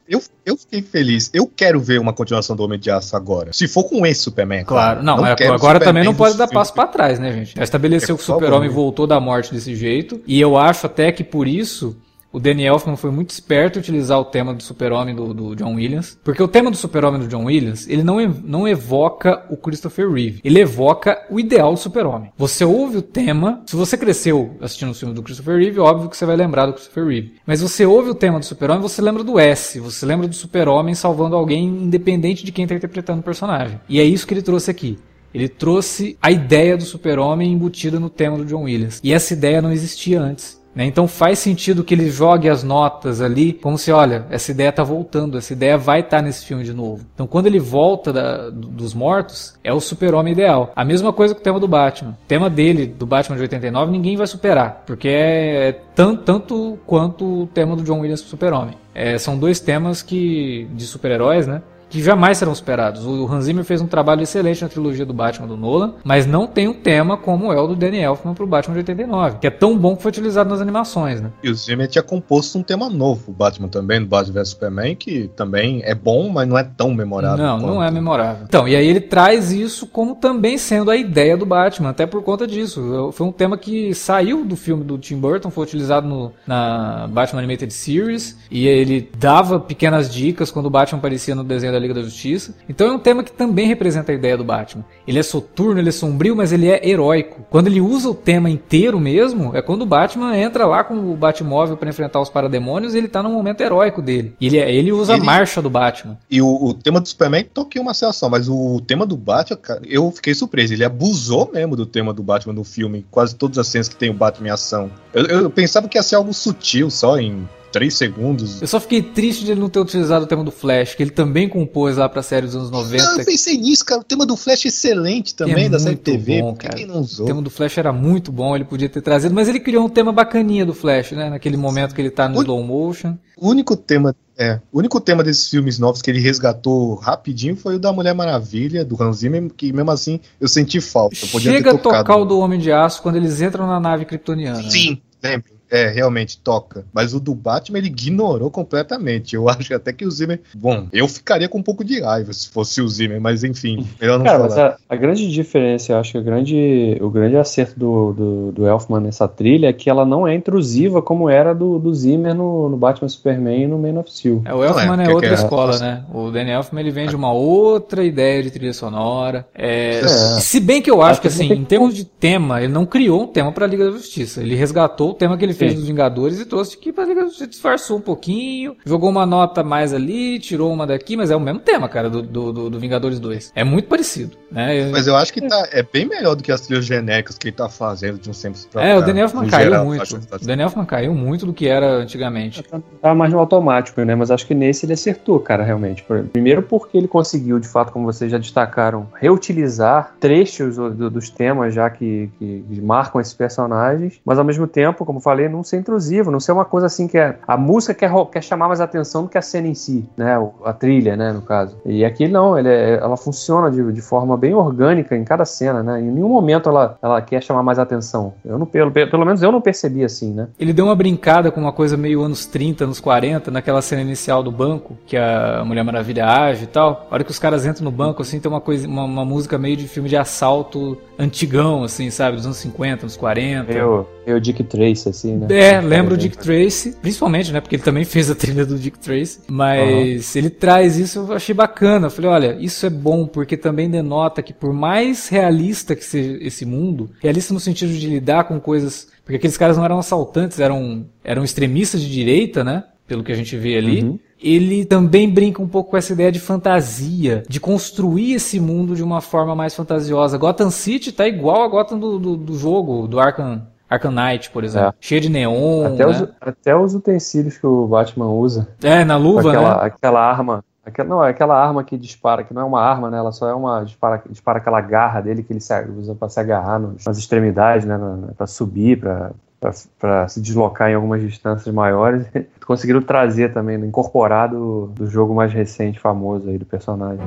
Eu, 0.07 0.21
eu 0.45 0.55
fiquei 0.55 0.81
feliz. 0.81 1.31
Eu 1.33 1.47
quero 1.47 1.79
ver 1.79 1.99
uma 1.99 2.13
continuação 2.13 2.55
do 2.55 2.63
Homem 2.63 2.77
de 2.77 2.91
Aço 2.91 3.15
agora. 3.15 3.51
Se 3.53 3.67
for 3.67 3.85
com 3.85 4.05
esse 4.05 4.21
Superman, 4.21 4.59
é 4.59 4.63
Claro, 4.63 5.01
não, 5.01 5.17
mas 5.17 5.35
quero 5.35 5.53
agora 5.53 5.79
também 5.79 6.03
Superman 6.03 6.05
não 6.05 6.13
pode 6.13 6.37
dar 6.37 6.47
passo 6.47 6.73
pra 6.73 6.85
trás, 6.85 7.17
né, 7.17 7.31
gente? 7.31 7.55
Já 7.55 7.63
estabeleceu 7.63 8.15
É, 8.15 8.17
que 8.17 8.23
o. 8.23 8.25
Super-Homem 8.25 8.69
voltou 8.69 9.07
da 9.07 9.19
morte 9.19 9.51
desse 9.51 9.73
jeito, 9.73 10.21
e 10.27 10.39
eu 10.39 10.57
acho 10.57 10.85
até 10.85 11.11
que 11.11 11.23
por 11.23 11.47
isso 11.47 11.95
o 12.35 12.39
Danny 12.39 12.65
Elfman 12.65 12.97
foi 12.97 13.11
muito 13.11 13.29
esperto 13.29 13.79
em 13.79 13.81
utilizar 13.81 14.19
o 14.19 14.25
tema 14.25 14.53
do 14.53 14.61
Super-Homem 14.61 15.15
do, 15.15 15.33
do 15.33 15.55
John 15.55 15.75
Williams, 15.75 16.19
porque 16.21 16.43
o 16.43 16.49
tema 16.49 16.69
do 16.69 16.75
Super-Homem 16.75 17.21
do 17.21 17.29
John 17.29 17.45
Williams, 17.45 17.87
ele 17.87 18.03
não, 18.03 18.17
não 18.43 18.67
evoca 18.67 19.45
o 19.49 19.55
Christopher 19.55 20.11
Reeve, 20.11 20.41
ele 20.43 20.59
evoca 20.59 21.25
o 21.29 21.39
ideal 21.39 21.71
do 21.71 21.79
Super-Homem. 21.79 22.33
Você 22.37 22.65
ouve 22.65 22.97
o 22.97 23.01
tema, 23.01 23.63
se 23.65 23.77
você 23.77 23.97
cresceu 23.97 24.57
assistindo 24.59 24.91
os 24.91 24.99
filmes 24.99 25.15
do 25.15 25.23
Christopher 25.23 25.57
Reeve, 25.57 25.79
óbvio 25.79 26.09
que 26.09 26.17
você 26.17 26.25
vai 26.25 26.35
lembrar 26.35 26.65
do 26.65 26.73
Christopher 26.73 27.05
Reeve. 27.05 27.35
Mas 27.47 27.61
você 27.61 27.85
ouve 27.85 28.09
o 28.09 28.15
tema 28.15 28.37
do 28.37 28.43
Super-Homem, 28.43 28.81
você 28.81 29.01
lembra 29.01 29.23
do 29.23 29.39
S, 29.39 29.79
você 29.79 30.05
lembra 30.05 30.27
do 30.27 30.35
Super-Homem 30.35 30.93
salvando 30.93 31.37
alguém 31.37 31.65
independente 31.65 32.43
de 32.43 32.51
quem 32.51 32.65
está 32.65 32.75
interpretando 32.75 33.21
o 33.21 33.23
personagem. 33.23 33.79
E 33.87 33.97
é 33.97 34.03
isso 34.03 34.27
que 34.27 34.33
ele 34.33 34.41
trouxe 34.41 34.69
aqui. 34.69 34.99
Ele 35.33 35.47
trouxe 35.49 36.17
a 36.21 36.31
ideia 36.31 36.77
do 36.77 36.83
super-homem 36.85 37.51
embutida 37.51 37.99
no 37.99 38.09
tema 38.09 38.37
do 38.37 38.45
John 38.45 38.63
Williams. 38.63 39.01
E 39.03 39.11
essa 39.11 39.33
ideia 39.33 39.61
não 39.61 39.69
existia 39.69 40.21
antes. 40.21 40.63
Né? 40.75 40.85
Então 40.85 41.07
faz 41.07 41.39
sentido 41.39 41.83
que 41.83 41.93
ele 41.93 42.09
jogue 42.09 42.49
as 42.49 42.63
notas 42.63 43.21
ali, 43.21 43.53
como 43.53 43.77
se, 43.77 43.91
olha, 43.91 44.25
essa 44.29 44.51
ideia 44.51 44.71
tá 44.71 44.83
voltando, 44.83 45.37
essa 45.37 45.53
ideia 45.53 45.77
vai 45.77 46.01
estar 46.01 46.21
nesse 46.21 46.45
filme 46.45 46.63
de 46.63 46.73
novo. 46.73 47.05
Então 47.13 47.25
quando 47.25 47.47
ele 47.47 47.59
volta 47.59 48.11
da- 48.11 48.49
do- 48.49 48.67
dos 48.67 48.93
mortos, 48.93 49.53
é 49.63 49.73
o 49.73 49.79
super-homem 49.79 50.33
ideal. 50.33 50.71
A 50.75 50.83
mesma 50.83 51.13
coisa 51.13 51.33
com 51.33 51.39
o 51.39 51.43
tema 51.43 51.59
do 51.59 51.67
Batman. 51.67 52.11
O 52.11 52.27
tema 52.27 52.49
dele, 52.49 52.85
do 52.85 53.05
Batman 53.05 53.35
de 53.37 53.41
89, 53.43 53.91
ninguém 53.91 54.17
vai 54.17 54.27
superar, 54.27 54.83
porque 54.85 55.07
é, 55.07 55.69
é 55.69 55.71
tan- 55.95 56.15
tanto 56.15 56.77
quanto 56.85 57.43
o 57.43 57.47
tema 57.47 57.75
do 57.75 57.83
John 57.83 57.99
Williams 58.01 58.21
pro 58.21 58.31
super-homem. 58.31 58.75
É, 58.93 59.17
são 59.17 59.37
dois 59.37 59.59
temas 59.59 60.01
que 60.01 60.67
de 60.73 60.85
super-heróis, 60.85 61.47
né? 61.47 61.61
Que 61.89 62.01
jamais 62.01 62.37
serão 62.37 62.53
superados. 62.53 63.05
O 63.05 63.25
Hans 63.31 63.45
Zimmer 63.45 63.63
fez 63.63 63.81
um 63.81 63.87
trabalho 63.87 64.21
excelente 64.21 64.61
na 64.61 64.69
trilogia 64.69 65.05
do 65.05 65.13
Batman 65.13 65.47
do 65.47 65.57
Nolan, 65.57 65.95
mas 66.03 66.25
não 66.25 66.47
tem 66.47 66.67
um 66.67 66.73
tema 66.73 67.17
como 67.17 67.51
é 67.51 67.59
o 67.59 67.67
do 67.67 67.75
Danny 67.75 67.99
Elfman 67.99 68.33
pro 68.33 68.47
Batman 68.47 68.73
de 68.73 68.79
89, 68.79 69.37
que 69.39 69.47
é 69.47 69.51
tão 69.51 69.77
bom 69.77 69.95
que 69.95 70.01
foi 70.01 70.09
utilizado 70.09 70.49
nas 70.49 70.61
animações, 70.61 71.21
né? 71.21 71.31
E 71.43 71.49
o 71.49 71.55
Zimmer 71.55 71.87
tinha 71.87 72.03
composto 72.03 72.57
um 72.57 72.63
tema 72.63 72.89
novo, 72.89 73.31
o 73.31 73.33
Batman 73.33 73.67
também, 73.67 73.99
do 73.99 74.07
Batman 74.07 74.33
vs 74.33 74.49
Superman, 74.49 74.95
que 74.95 75.29
também 75.35 75.81
é 75.83 75.95
bom, 75.95 76.29
mas 76.29 76.47
não 76.47 76.57
é 76.57 76.63
tão 76.63 76.93
memorável. 76.93 77.37
Não, 77.37 77.57
não 77.57 77.75
quanto. 77.75 77.83
é 77.83 77.91
memorável. 77.91 78.45
Então, 78.47 78.67
e 78.67 78.75
aí 78.75 78.87
ele 78.87 79.01
traz 79.01 79.51
isso 79.51 79.87
como 79.87 80.15
também 80.15 80.57
sendo 80.57 80.91
a 80.91 80.95
ideia 80.95 81.37
do 81.37 81.45
Batman, 81.45 81.89
até 81.89 82.05
por 82.05 82.23
conta 82.23 82.47
disso. 82.47 83.11
Foi 83.13 83.25
um 83.27 83.31
tema 83.31 83.57
que 83.57 83.93
saiu 83.93 84.43
do 84.43 84.55
filme 84.55 84.83
do 84.83 84.97
Tim 84.97 85.17
Burton, 85.17 85.49
foi 85.49 85.63
utilizado 85.63 86.07
no, 86.07 86.31
na 86.45 87.07
Batman 87.09 87.39
Animated 87.39 87.73
Series, 87.73 88.37
e 88.49 88.67
ele 88.67 89.09
dava 89.17 89.59
pequenas 89.59 90.13
dicas 90.13 90.51
quando 90.51 90.67
o 90.67 90.69
Batman 90.69 90.99
aparecia 90.99 91.35
no 91.35 91.43
desenho 91.43 91.73
da 91.73 91.79
Liga 91.85 91.93
da 91.93 92.03
Justiça. 92.03 92.55
Então 92.67 92.87
é 92.87 92.91
um 92.91 92.99
tema 92.99 93.23
que 93.23 93.31
também 93.31 93.67
representa 93.67 94.11
a 94.11 94.15
ideia 94.15 94.37
do 94.37 94.43
Batman. 94.43 94.83
Ele 95.07 95.19
é 95.19 95.23
soturno, 95.23 95.79
ele 95.79 95.89
é 95.89 95.91
sombrio, 95.91 96.35
mas 96.35 96.51
ele 96.51 96.67
é 96.67 96.87
heróico. 96.87 97.45
Quando 97.49 97.67
ele 97.67 97.81
usa 97.81 98.09
o 98.09 98.13
tema 98.15 98.49
inteiro 98.49 98.99
mesmo, 98.99 99.55
é 99.55 99.61
quando 99.61 99.83
o 99.83 99.85
Batman 99.85 100.37
entra 100.37 100.65
lá 100.65 100.83
com 100.83 100.95
o 100.95 101.15
Batmóvel 101.15 101.77
para 101.77 101.89
enfrentar 101.89 102.19
os 102.21 102.29
parademônios 102.29 102.93
e 102.93 102.97
ele 102.97 103.07
tá 103.07 103.21
no 103.21 103.29
momento 103.29 103.61
heróico 103.61 104.01
dele. 104.01 104.35
Ele, 104.41 104.57
ele 104.57 104.91
usa 104.91 105.13
Ele- 105.13 105.21
a 105.21 105.25
marcha 105.25 105.61
do 105.61 105.69
Batman. 105.69 106.17
E 106.29 106.41
o, 106.41 106.47
o 106.47 106.73
tema 106.73 106.99
do 106.99 107.07
Superman 107.07 107.45
toquei 107.53 107.81
uma 107.81 107.93
sensação, 107.93 108.29
mas 108.29 108.47
o 108.49 108.81
tema 108.85 109.05
do 109.05 109.15
Batman, 109.17 109.57
cara, 109.57 109.81
eu 109.85 110.09
fiquei 110.11 110.33
surpreso. 110.33 110.73
Ele 110.73 110.83
abusou 110.83 111.49
mesmo 111.53 111.75
do 111.75 111.85
tema 111.85 112.13
do 112.13 112.23
Batman 112.23 112.53
no 112.53 112.63
filme. 112.63 113.05
Quase 113.11 113.35
todas 113.35 113.57
as 113.57 113.67
cenas 113.67 113.87
que 113.87 113.95
tem 113.95 114.09
o 114.09 114.13
Batman 114.13 114.47
em 114.47 114.51
ação. 114.51 114.91
Eu, 115.13 115.25
eu 115.25 115.49
pensava 115.49 115.87
que 115.87 115.97
ia 115.97 116.03
ser 116.03 116.15
algo 116.15 116.33
sutil, 116.33 116.89
só 116.89 117.17
em 117.19 117.47
três 117.75 117.95
segundos. 117.95 118.61
Eu 118.61 118.67
só 118.67 118.79
fiquei 118.79 119.01
triste 119.01 119.43
de 119.43 119.51
ele 119.51 119.59
não 119.59 119.67
ter 119.69 119.79
utilizado 119.79 120.23
o 120.23 120.27
tema 120.27 120.43
do 120.43 120.51
Flash, 120.51 120.95
que 120.95 121.03
ele 121.03 121.11
também 121.11 121.49
compôs 121.49 121.97
lá 121.97 122.07
pra 122.07 122.21
série 122.23 122.45
dos 122.45 122.55
anos 122.55 122.71
90. 122.71 123.03
Não, 123.03 123.19
eu 123.19 123.25
pensei 123.25 123.57
nisso, 123.57 123.83
cara. 123.83 123.99
O 123.99 124.03
tema 124.03 124.25
do 124.25 124.37
Flash 124.37 124.65
é 124.65 124.67
excelente 124.69 125.35
também, 125.35 125.65
É 125.65 125.69
da 125.69 125.77
série 125.79 125.97
TV. 125.97 126.41
bom, 126.41 126.55
cara. 126.55 126.73
quem 126.75 126.85
não 126.85 126.95
O 126.95 126.99
usou? 127.01 127.25
tema 127.25 127.41
do 127.41 127.49
Flash 127.49 127.77
era 127.77 127.91
muito 127.91 128.31
bom, 128.31 128.55
ele 128.55 128.63
podia 128.65 128.87
ter 128.87 129.01
trazido, 129.01 129.35
mas 129.35 129.49
ele 129.49 129.59
criou 129.59 129.85
um 129.85 129.89
tema 129.89 130.11
bacaninha 130.13 130.65
do 130.65 130.73
Flash, 130.73 131.11
né? 131.11 131.29
Naquele 131.29 131.57
momento 131.57 131.93
que 131.93 132.01
ele 132.01 132.09
tá 132.09 132.29
no 132.29 132.37
O- 132.39 132.41
slow 132.41 132.63
motion. 132.63 133.17
O 133.37 133.49
único 133.49 133.75
tema. 133.75 134.15
É, 134.37 134.59
o 134.71 134.79
único 134.79 134.99
tema 134.99 135.23
desses 135.23 135.49
filmes 135.49 135.79
novos 135.79 136.01
que 136.01 136.09
ele 136.11 136.19
resgatou 136.19 136.95
rapidinho 136.95 137.55
foi 137.55 137.75
o 137.75 137.79
da 137.79 137.93
Mulher 137.93 138.13
Maravilha, 138.13 138.83
do 138.83 139.01
Hans 139.01 139.17
Zimmer, 139.19 139.49
que 139.55 139.71
mesmo 139.71 139.91
assim 139.91 140.19
eu 140.41 140.47
senti 140.49 140.81
falta. 140.81 141.15
Eu 141.21 141.27
podia 141.29 141.51
Chega 141.53 141.71
a 141.71 141.77
tocar 141.77 142.17
o 142.17 142.25
do 142.25 142.37
Homem 142.39 142.59
de 142.59 142.69
Aço 142.71 143.01
quando 143.01 143.15
eles 143.15 143.41
entram 143.41 143.65
na 143.65 143.79
nave 143.79 144.03
kryptoniana. 144.03 144.61
né? 144.61 144.69
Sim, 144.69 145.01
lembro. 145.23 145.54
É, 145.75 145.89
realmente 145.89 146.37
toca. 146.37 146.85
Mas 146.93 147.13
o 147.13 147.19
do 147.19 147.33
Batman 147.35 147.77
ele 147.79 147.87
ignorou 147.87 148.49
completamente. 148.51 149.35
Eu 149.35 149.47
acho 149.49 149.73
até 149.73 149.91
que 149.93 150.05
o 150.05 150.11
Zimmer. 150.11 150.39
Bom, 150.55 150.87
eu 150.93 151.07
ficaria 151.07 151.49
com 151.49 151.57
um 151.57 151.63
pouco 151.63 151.83
de 151.83 152.01
raiva 152.01 152.31
se 152.33 152.49
fosse 152.49 152.81
o 152.81 152.87
Zimmer, 152.87 153.19
mas 153.19 153.43
enfim, 153.43 153.85
melhor 153.99 154.17
não 154.17 154.25
Cara, 154.25 154.39
mas 154.39 154.53
falar. 154.55 154.77
a, 154.89 154.93
a 154.93 154.95
grande 154.95 155.29
diferença, 155.31 155.91
eu 155.91 155.97
acho 155.97 156.11
que 156.13 156.17
a 156.17 156.21
grande, 156.21 156.97
o 157.01 157.09
grande 157.09 157.35
acerto 157.37 157.77
do, 157.79 158.13
do, 158.13 158.51
do 158.51 158.67
Elfman 158.67 158.99
nessa 159.01 159.27
trilha 159.27 159.67
é 159.67 159.73
que 159.73 159.89
ela 159.89 160.05
não 160.05 160.27
é 160.27 160.33
intrusiva 160.35 161.01
como 161.01 161.29
era 161.29 161.53
do, 161.53 161.77
do 161.79 161.93
Zimmer 161.93 162.33
no, 162.33 162.69
no 162.69 162.77
Batman 162.77 163.09
Superman 163.09 163.63
e 163.63 163.67
no 163.67 163.77
Man 163.77 163.99
of 163.99 164.11
Steel. 164.11 164.41
É, 164.45 164.53
o 164.53 164.63
Elfman 164.63 165.01
é, 165.03 165.07
é, 165.07 165.13
outra 165.13 165.29
é- 165.29 165.33
escola, 165.33 165.77
né? 165.79 166.03
O 166.13 166.31
Danny 166.31 166.51
Elfman 166.51 166.81
ele 166.81 166.91
vem 166.91 167.07
de 167.07 167.15
uma 167.15 167.31
outra 167.31 168.03
ideia 168.03 168.41
de 168.43 168.51
trilha 168.51 168.73
sonora. 168.73 169.45
É, 169.53 169.99
É. 169.99 170.07
Se 170.39 170.59
bem 170.59 170.81
que 170.81 170.89
eu 170.91 171.01
acho 171.01 171.15
Acho 171.15 171.21
que 171.21 171.27
que 171.29 171.33
assim, 171.33 171.47
que- 171.47 171.53
em 171.53 171.63
termos 171.63 171.93
de 171.95 172.03
tema, 172.03 172.61
ele 172.61 172.71
não 172.73 172.85
criou 172.85 173.23
um 173.23 173.27
tema 173.27 173.51
pra 173.51 173.65
Liga 173.67 173.85
da 173.85 173.91
Justiça. 173.91 174.41
Ele 174.41 174.55
resgatou 174.55 175.11
o 175.11 175.13
tema 175.13 175.37
que 175.37 175.45
ele 175.45 175.53
fez 175.53 175.64
Sim. 175.69 175.75
dos 175.75 175.87
Vingadores 175.87 176.39
e 176.39 176.45
trouxe 176.45 176.75
aqui 176.77 176.91
pra 176.91 177.05
Liga 177.05 177.21
da 177.21 177.27
Justiça. 177.27 177.47
Disfarçou 177.47 177.97
um 177.97 178.01
pouquinho, 178.01 178.75
jogou 178.85 179.09
uma 179.09 179.25
nota 179.25 179.63
mais 179.63 179.93
ali, 179.93 180.39
tirou 180.39 180.71
uma 180.71 180.85
daqui, 180.87 181.15
mas 181.17 181.31
é 181.31 181.35
o 181.35 181.39
mesmo 181.39 181.59
tema, 181.59 181.87
cara, 181.89 182.09
do, 182.09 182.21
do, 182.21 182.51
do- 182.53 182.69
do 182.69 182.79
Vingadores 182.79 183.19
2. 183.19 183.51
É 183.55 183.63
muito 183.63 183.87
parecido, 183.87 184.35
né? 184.51 184.89
Mas 184.91 185.07
eu 185.07 185.15
acho 185.15 185.31
que 185.33 185.41
tá, 185.41 185.67
é 185.71 185.83
bem 185.83 186.05
melhor 186.05 186.35
do 186.35 186.43
que 186.43 186.51
as 186.51 186.61
trilhas 186.61 186.85
genéricas 186.85 187.37
que 187.37 187.47
ele 187.47 187.55
tá 187.55 187.69
fazendo 187.69 188.19
de 188.19 188.29
um 188.29 188.33
sempre 188.33 188.59
pra 188.71 188.83
É, 188.85 188.97
o 188.97 189.01
Danny 189.01 189.19
Elfman 189.21 189.47
caiu 189.47 189.69
geral, 189.69 189.85
muito. 189.85 190.19
tá- 190.27 190.37
O 190.41 190.45
Danny 190.45 190.61
Elfman 190.63 190.85
caiu 190.85 191.13
muito 191.13 191.45
do 191.45 191.53
que 191.53 191.67
era 191.67 191.87
antigamente. 191.97 192.63
Tava 193.01 193.15
mais 193.15 193.31
no 193.31 193.39
automático, 193.39 194.01
né? 194.01 194.15
Mas 194.15 194.31
acho 194.31 194.45
que 194.45 194.53
nesse 194.53 194.85
ele 194.85 194.93
acertou, 194.93 195.39
cara, 195.39 195.63
realmente. 195.63 196.03
Primeiro 196.33 196.61
porque 196.63 196.97
ele 196.97 197.07
conseguiu, 197.07 197.59
de 197.59 197.67
fato, 197.67 197.91
como 197.91 198.05
vocês 198.05 198.31
já 198.31 198.37
destacaram, 198.37 199.07
reutilizar 199.19 200.15
trechos 200.19 200.75
do- 200.75 200.91
do- 200.91 201.09
dos 201.09 201.29
temas 201.29 201.73
já 201.73 201.89
que, 201.89 202.29
que 202.39 202.63
marcam 202.81 203.21
esses 203.21 203.33
personagens, 203.33 204.19
mas 204.25 204.37
ao 204.39 204.43
mesmo 204.45 204.67
tempo, 204.67 205.05
como 205.05 205.19
falei, 205.19 205.44
não 205.49 205.63
ser 205.63 205.77
intrusivo, 205.77 206.31
não 206.31 206.39
ser 206.39 206.51
uma 206.51 206.65
coisa 206.65 206.87
assim 206.87 207.07
que 207.07 207.17
é. 207.17 207.37
A 207.47 207.57
música 207.57 207.93
quer, 207.93 208.11
quer 208.31 208.43
chamar 208.43 208.67
mais 208.67 208.81
atenção 208.81 209.23
do 209.23 209.29
que 209.29 209.37
a 209.37 209.41
cena 209.41 209.67
em 209.67 209.73
si, 209.73 210.05
né? 210.17 210.35
A 210.63 210.73
trilha, 210.73 211.15
né, 211.15 211.31
no 211.31 211.41
caso. 211.41 211.77
E 211.85 212.03
aqui 212.03 212.27
não, 212.27 212.57
é- 212.57 212.95
ela 212.95 213.17
funciona 213.17 213.69
de, 213.69 213.91
de 213.91 214.01
forma 214.01 214.37
bem 214.37 214.53
orgânica 214.53 215.15
em 215.15 215.23
cada 215.23 215.45
cena, 215.45 215.81
né? 215.83 215.99
Em 215.99 216.11
nenhum 216.11 216.29
momento 216.29 216.69
ela, 216.69 216.97
ela 217.01 217.21
quer 217.21 217.41
chamar 217.41 217.63
mais 217.63 217.79
atenção. 217.79 218.33
Eu 218.43 218.57
não, 218.57 218.65
pelo, 218.65 218.91
pelo 218.91 219.25
menos 219.25 219.41
eu 219.41 219.51
não 219.51 219.61
percebi 219.61 220.03
assim, 220.03 220.33
né? 220.33 220.47
Ele 220.59 220.73
deu 220.73 220.85
uma 220.85 220.95
brincada 220.95 221.51
com 221.51 221.59
uma 221.59 221.71
coisa 221.71 221.97
meio 221.97 222.21
anos 222.21 222.45
30, 222.45 222.83
anos 222.85 222.99
40, 222.99 223.51
naquela 223.51 223.81
cena 223.81 224.01
inicial 224.01 224.41
do 224.43 224.51
banco, 224.51 224.97
que 225.05 225.17
a 225.17 225.63
Mulher 225.65 225.83
Maravilha 225.83 226.25
age 226.27 226.63
e 226.63 226.67
tal. 226.67 227.07
A 227.09 227.13
hora 227.15 227.23
que 227.23 227.31
os 227.31 227.39
caras 227.39 227.65
entram 227.65 227.83
no 227.85 227.91
banco, 227.91 228.21
assim, 228.21 228.39
tem 228.39 228.49
uma 228.51 228.61
coisa, 228.61 228.87
uma, 228.87 229.03
uma 229.03 229.25
música 229.25 229.57
meio 229.57 229.77
de 229.77 229.87
filme 229.87 230.09
de 230.09 230.17
assalto 230.17 230.97
antigão, 231.17 231.83
assim, 231.83 232.09
sabe? 232.09 232.37
Dos 232.37 232.45
anos 232.45 232.57
50, 232.57 233.03
anos 233.03 233.17
40. 233.17 233.71
Eu, 233.71 234.07
eu 234.25 234.39
Dick 234.39 234.63
Tracy, 234.63 235.09
assim, 235.09 235.35
né? 235.37 235.47
É, 235.49 235.79
lembro 235.79 236.15
o 236.15 236.17
Dick 236.17 236.37
Tracy, 236.37 236.95
principalmente, 237.01 237.51
né? 237.51 237.61
Porque 237.61 237.75
ele 237.75 237.83
também 237.83 238.03
fez 238.05 238.29
a 238.29 238.35
trilha 238.35 238.65
do 238.65 238.77
Dick 238.77 238.97
Tracy. 238.97 239.39
Mas 239.47 240.35
ele 240.35 240.49
traz 240.49 240.97
isso, 240.97 241.19
eu 241.19 241.33
achei 241.33 241.53
bacana. 241.53 242.07
Eu 242.07 242.11
falei, 242.11 242.31
olha, 242.31 242.57
isso 242.59 242.85
é 242.85 242.89
bom, 242.89 243.27
porque 243.27 243.55
também 243.55 243.89
denota 243.89 244.41
que 244.41 244.53
por 244.53 244.73
mais 244.73 245.29
realista 245.29 245.95
que 245.95 246.03
seja 246.03 246.37
esse 246.41 246.65
mundo, 246.65 247.11
realista 247.21 247.53
no 247.53 247.59
sentido 247.59 247.93
de 247.93 248.07
lidar 248.07 248.45
com 248.45 248.59
coisas. 248.59 249.07
Porque 249.23 249.37
aqueles 249.37 249.57
caras 249.57 249.77
não 249.77 249.85
eram 249.85 249.99
assaltantes, 249.99 250.59
eram, 250.59 251.05
eram 251.23 251.43
extremistas 251.43 252.01
de 252.01 252.11
direita, 252.11 252.63
né? 252.63 252.83
Pelo 253.07 253.23
que 253.23 253.31
a 253.31 253.35
gente 253.35 253.55
vê 253.55 253.77
ali. 253.77 254.03
Uhum. 254.03 254.19
Ele 254.41 254.85
também 254.85 255.29
brinca 255.29 255.61
um 255.61 255.67
pouco 255.67 255.91
com 255.91 255.97
essa 255.97 256.13
ideia 256.13 256.31
de 256.31 256.39
fantasia, 256.39 257.43
de 257.47 257.59
construir 257.59 258.33
esse 258.33 258.59
mundo 258.59 258.95
de 258.95 259.03
uma 259.03 259.21
forma 259.21 259.55
mais 259.55 259.73
fantasiosa. 259.73 260.37
Gotham 260.37 260.69
City 260.69 261.11
tá 261.11 261.27
igual 261.27 261.63
a 261.63 261.67
Gotham 261.67 261.97
do, 261.97 262.19
do, 262.19 262.37
do 262.37 262.57
jogo, 262.57 263.07
do 263.07 263.19
Arkham, 263.19 263.65
Knight, 264.11 264.49
por 264.51 264.63
exemplo. 264.63 264.89
É. 264.89 264.93
Cheia 264.99 265.21
de 265.21 265.29
neon, 265.29 265.85
Até, 265.93 266.05
né? 266.05 266.11
os, 266.11 266.27
até 266.41 266.75
os 266.75 266.95
utensílios 266.95 267.57
que 267.57 267.65
o 267.67 267.87
Batman 267.87 268.27
usa. 268.29 268.67
É, 268.83 269.03
na 269.05 269.17
luva, 269.17 269.49
aquela, 269.49 269.75
né? 269.75 269.85
aquela 269.85 270.21
arma. 270.21 270.63
Aquela, 270.85 271.09
não, 271.09 271.23
é 271.25 271.29
aquela 271.31 271.57
arma 271.59 271.83
que 271.83 271.97
dispara, 271.97 272.43
que 272.43 272.53
não 272.53 272.61
é 272.61 272.65
uma 272.65 272.81
arma, 272.81 273.09
né? 273.09 273.17
Ela 273.17 273.31
só 273.31 273.49
é 273.49 273.53
uma. 273.55 273.83
Dispara, 273.83 274.21
dispara 274.29 274.59
aquela 274.59 274.79
garra 274.81 275.19
dele 275.21 275.41
que 275.41 275.51
ele 275.51 275.59
se, 275.59 275.73
usa 275.97 276.13
pra 276.13 276.29
se 276.29 276.39
agarrar 276.39 276.77
nos- 276.79 277.03
nas 277.05 277.17
extremidades, 277.17 277.85
né? 277.87 277.97
na- 277.97 278.33
Pra 278.37 278.45
subir, 278.45 278.99
pra, 278.99 279.31
pra, 279.59 279.71
pra 279.99 280.27
se 280.27 280.39
deslocar 280.41 280.89
em 280.91 280.93
algumas 280.93 281.21
distâncias 281.21 281.73
maiores. 281.73 282.27
Conseguiram 282.67 283.01
trazer 283.01 283.51
também, 283.53 283.77
né, 283.79 283.87
incorporar 283.87 284.49
do, 284.49 284.87
do 284.87 285.07
jogo 285.07 285.33
mais 285.33 285.51
recente, 285.53 285.99
famoso 285.99 286.49
aí 286.49 286.57
do 286.59 286.65
personagem. 286.65 287.25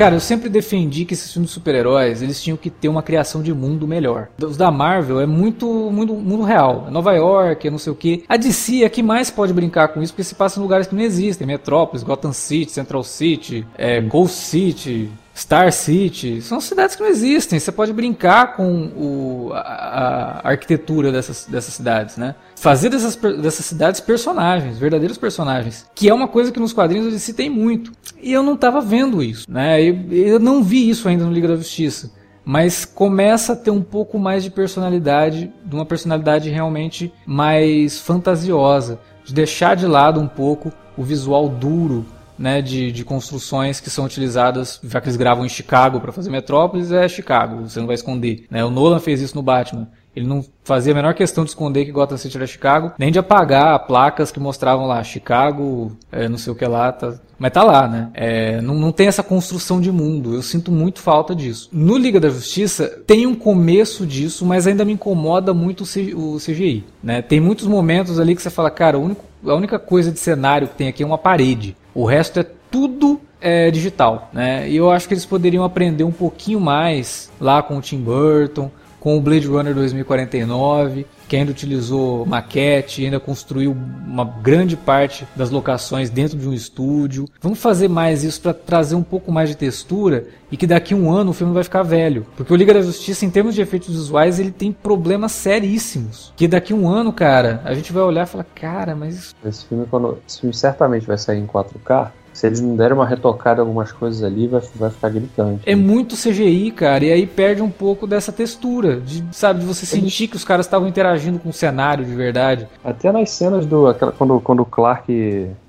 Cara, 0.00 0.14
eu 0.14 0.20
sempre 0.20 0.48
defendi 0.48 1.04
que 1.04 1.12
esses 1.12 1.30
filmes 1.30 1.50
de 1.50 1.54
super-heróis, 1.54 2.22
eles 2.22 2.42
tinham 2.42 2.56
que 2.56 2.70
ter 2.70 2.88
uma 2.88 3.02
criação 3.02 3.42
de 3.42 3.52
mundo 3.52 3.86
melhor. 3.86 4.28
Os 4.42 4.56
da 4.56 4.70
Marvel 4.70 5.20
é 5.20 5.26
muito 5.26 5.66
mundo, 5.66 6.14
mundo 6.14 6.42
real. 6.42 6.86
É 6.88 6.90
Nova 6.90 7.12
York, 7.12 7.68
é 7.68 7.70
não 7.70 7.76
sei 7.76 7.92
o 7.92 7.94
que. 7.94 8.24
A 8.26 8.38
DC 8.38 8.82
é 8.82 8.88
que 8.88 9.02
mais 9.02 9.30
pode 9.30 9.52
brincar 9.52 9.88
com 9.88 10.02
isso, 10.02 10.14
porque 10.14 10.24
se 10.24 10.34
passa 10.34 10.58
em 10.58 10.62
lugares 10.62 10.86
que 10.86 10.94
não 10.94 11.02
existem. 11.02 11.46
Metrópolis, 11.46 12.02
Gotham 12.02 12.32
City, 12.32 12.72
Central 12.72 13.04
City, 13.04 13.66
é, 13.76 14.00
Coast 14.00 14.36
City... 14.38 15.10
Star 15.40 15.72
City, 15.72 16.42
são 16.42 16.60
cidades 16.60 16.94
que 16.94 17.02
não 17.02 17.08
existem. 17.08 17.58
Você 17.58 17.72
pode 17.72 17.94
brincar 17.94 18.56
com 18.56 18.88
o, 18.94 19.50
a, 19.54 20.42
a 20.42 20.48
arquitetura 20.50 21.10
dessas, 21.10 21.46
dessas 21.46 21.72
cidades, 21.72 22.18
né? 22.18 22.34
Fazer 22.56 22.90
dessas, 22.90 23.16
dessas 23.16 23.64
cidades 23.64 24.00
personagens, 24.00 24.78
verdadeiros 24.78 25.16
personagens, 25.16 25.86
que 25.94 26.10
é 26.10 26.14
uma 26.14 26.28
coisa 26.28 26.52
que 26.52 26.60
nos 26.60 26.74
quadrinhos 26.74 27.10
DC 27.10 27.32
tem 27.32 27.48
muito. 27.48 27.90
E 28.22 28.30
eu 28.30 28.42
não 28.42 28.52
estava 28.52 28.82
vendo 28.82 29.22
isso, 29.22 29.50
né? 29.50 29.82
Eu, 29.82 29.98
eu 30.10 30.38
não 30.38 30.62
vi 30.62 30.90
isso 30.90 31.08
ainda 31.08 31.24
no 31.24 31.32
Liga 31.32 31.48
da 31.48 31.56
Justiça. 31.56 32.12
Mas 32.44 32.84
começa 32.84 33.54
a 33.54 33.56
ter 33.56 33.70
um 33.70 33.82
pouco 33.82 34.18
mais 34.18 34.44
de 34.44 34.50
personalidade, 34.50 35.50
de 35.64 35.74
uma 35.74 35.86
personalidade 35.86 36.50
realmente 36.50 37.10
mais 37.24 37.98
fantasiosa, 37.98 39.00
de 39.24 39.32
deixar 39.32 39.74
de 39.74 39.86
lado 39.86 40.20
um 40.20 40.28
pouco 40.28 40.70
o 40.98 41.02
visual 41.02 41.48
duro 41.48 42.04
né, 42.40 42.62
de, 42.62 42.90
de 42.90 43.04
construções 43.04 43.80
que 43.80 43.90
são 43.90 44.06
utilizadas, 44.06 44.80
já 44.82 44.98
que 44.98 45.08
eles 45.08 45.16
gravam 45.16 45.44
em 45.44 45.48
Chicago 45.48 46.00
para 46.00 46.10
fazer 46.10 46.30
Metrópolis, 46.30 46.90
é 46.90 47.06
Chicago, 47.06 47.68
você 47.68 47.78
não 47.78 47.86
vai 47.86 47.94
esconder. 47.94 48.46
Né? 48.50 48.64
O 48.64 48.70
Nolan 48.70 48.98
fez 48.98 49.20
isso 49.20 49.36
no 49.36 49.42
Batman. 49.42 49.86
Ele 50.16 50.26
não 50.26 50.44
fazia 50.64 50.92
a 50.92 50.96
menor 50.96 51.14
questão 51.14 51.44
de 51.44 51.50
esconder 51.50 51.84
que 51.84 51.92
Gotham 51.92 52.16
City 52.16 52.36
era 52.36 52.46
Chicago, 52.46 52.92
nem 52.98 53.12
de 53.12 53.18
apagar 53.18 53.86
placas 53.86 54.32
que 54.32 54.40
mostravam 54.40 54.86
lá 54.86 55.04
Chicago, 55.04 55.96
é, 56.10 56.28
não 56.28 56.36
sei 56.36 56.52
o 56.52 56.56
que 56.56 56.66
lá, 56.66 56.90
tá, 56.90 57.14
mas 57.38 57.52
tá 57.52 57.62
lá, 57.62 57.86
né? 57.86 58.10
É, 58.12 58.60
não, 58.60 58.74
não 58.74 58.90
tem 58.90 59.06
essa 59.06 59.22
construção 59.22 59.80
de 59.80 59.92
mundo. 59.92 60.34
Eu 60.34 60.42
sinto 60.42 60.72
muito 60.72 61.00
falta 61.00 61.34
disso. 61.34 61.68
No 61.72 61.96
Liga 61.96 62.18
da 62.18 62.28
Justiça 62.28 62.88
tem 63.06 63.24
um 63.26 63.34
começo 63.36 64.04
disso, 64.04 64.44
mas 64.44 64.66
ainda 64.66 64.84
me 64.84 64.92
incomoda 64.94 65.54
muito 65.54 65.84
o, 65.84 66.36
CGI. 66.38 66.84
Né? 67.02 67.22
Tem 67.22 67.38
muitos 67.38 67.66
momentos 67.66 68.18
ali 68.18 68.34
que 68.34 68.42
você 68.42 68.50
fala, 68.50 68.70
cara, 68.70 68.98
o 68.98 69.02
único- 69.02 69.24
a 69.46 69.54
única 69.54 69.78
coisa 69.78 70.10
de 70.10 70.18
cenário 70.18 70.68
que 70.68 70.74
tem 70.74 70.88
aqui 70.88 71.02
é 71.02 71.06
uma 71.06 71.16
parede. 71.18 71.76
O 71.94 72.04
resto 72.04 72.40
é 72.40 72.46
tudo 72.70 73.20
é, 73.40 73.70
digital, 73.70 74.30
né? 74.32 74.68
E 74.68 74.76
eu 74.76 74.90
acho 74.90 75.08
que 75.08 75.14
eles 75.14 75.26
poderiam 75.26 75.64
aprender 75.64 76.04
um 76.04 76.12
pouquinho 76.12 76.60
mais 76.60 77.30
lá 77.40 77.62
com 77.62 77.78
o 77.78 77.80
Tim 77.80 77.98
Burton, 77.98 78.70
com 78.98 79.16
o 79.16 79.20
Blade 79.20 79.46
Runner 79.46 79.74
2049, 79.74 81.06
que 81.30 81.36
ainda 81.36 81.52
utilizou 81.52 82.26
maquete, 82.26 83.04
ainda 83.04 83.20
construiu 83.20 83.70
uma 84.04 84.24
grande 84.24 84.76
parte 84.76 85.24
das 85.36 85.48
locações 85.48 86.10
dentro 86.10 86.36
de 86.36 86.48
um 86.48 86.52
estúdio. 86.52 87.28
Vamos 87.40 87.60
fazer 87.60 87.86
mais 87.86 88.24
isso 88.24 88.40
para 88.40 88.52
trazer 88.52 88.96
um 88.96 89.02
pouco 89.04 89.30
mais 89.30 89.48
de 89.48 89.56
textura 89.56 90.26
e 90.50 90.56
que 90.56 90.66
daqui 90.66 90.92
a 90.92 90.96
um 90.96 91.08
ano 91.08 91.30
o 91.30 91.32
filme 91.32 91.54
vai 91.54 91.62
ficar 91.62 91.84
velho. 91.84 92.26
Porque 92.36 92.52
o 92.52 92.56
Liga 92.56 92.74
da 92.74 92.82
Justiça, 92.82 93.24
em 93.24 93.30
termos 93.30 93.54
de 93.54 93.62
efeitos 93.62 93.90
visuais, 93.90 94.40
ele 94.40 94.50
tem 94.50 94.72
problemas 94.72 95.30
seríssimos. 95.30 96.32
Que 96.36 96.48
daqui 96.48 96.72
a 96.72 96.76
um 96.76 96.88
ano, 96.88 97.12
cara, 97.12 97.60
a 97.64 97.74
gente 97.74 97.92
vai 97.92 98.02
olhar 98.02 98.24
e 98.24 98.28
falar, 98.28 98.46
cara, 98.52 98.96
mas 98.96 99.32
Esse 99.44 99.66
filme, 99.66 99.86
quando, 99.88 100.18
esse 100.26 100.40
filme 100.40 100.52
certamente 100.52 101.06
vai 101.06 101.16
sair 101.16 101.38
em 101.38 101.46
4K. 101.46 102.10
Se 102.32 102.46
eles 102.46 102.60
não 102.60 102.76
derem 102.76 102.94
uma 102.94 103.06
retocada 103.06 103.60
em 103.60 103.64
algumas 103.64 103.92
coisas 103.92 104.22
ali, 104.22 104.46
vai, 104.46 104.60
vai 104.76 104.90
ficar 104.90 105.08
gritante. 105.10 105.62
é 105.66 105.74
muito 105.74 106.16
CGI, 106.16 106.70
cara, 106.70 107.04
e 107.04 107.12
aí 107.12 107.26
perde 107.26 107.60
um 107.60 107.70
pouco 107.70 108.06
dessa 108.06 108.32
textura, 108.32 109.00
de, 109.00 109.24
sabe, 109.32 109.60
de 109.60 109.66
você 109.66 109.84
sentir 109.84 110.28
que 110.28 110.36
os 110.36 110.44
caras 110.44 110.66
estavam 110.66 110.88
interagindo 110.88 111.38
com 111.38 111.48
o 111.48 111.52
cenário 111.52 112.04
de 112.04 112.14
verdade. 112.14 112.68
Até 112.84 113.12
nas 113.12 113.30
cenas 113.30 113.66
do. 113.66 113.88
Aquela, 113.88 114.12
quando, 114.12 114.40
quando 114.40 114.60
o 114.60 114.64
Clark, 114.64 115.12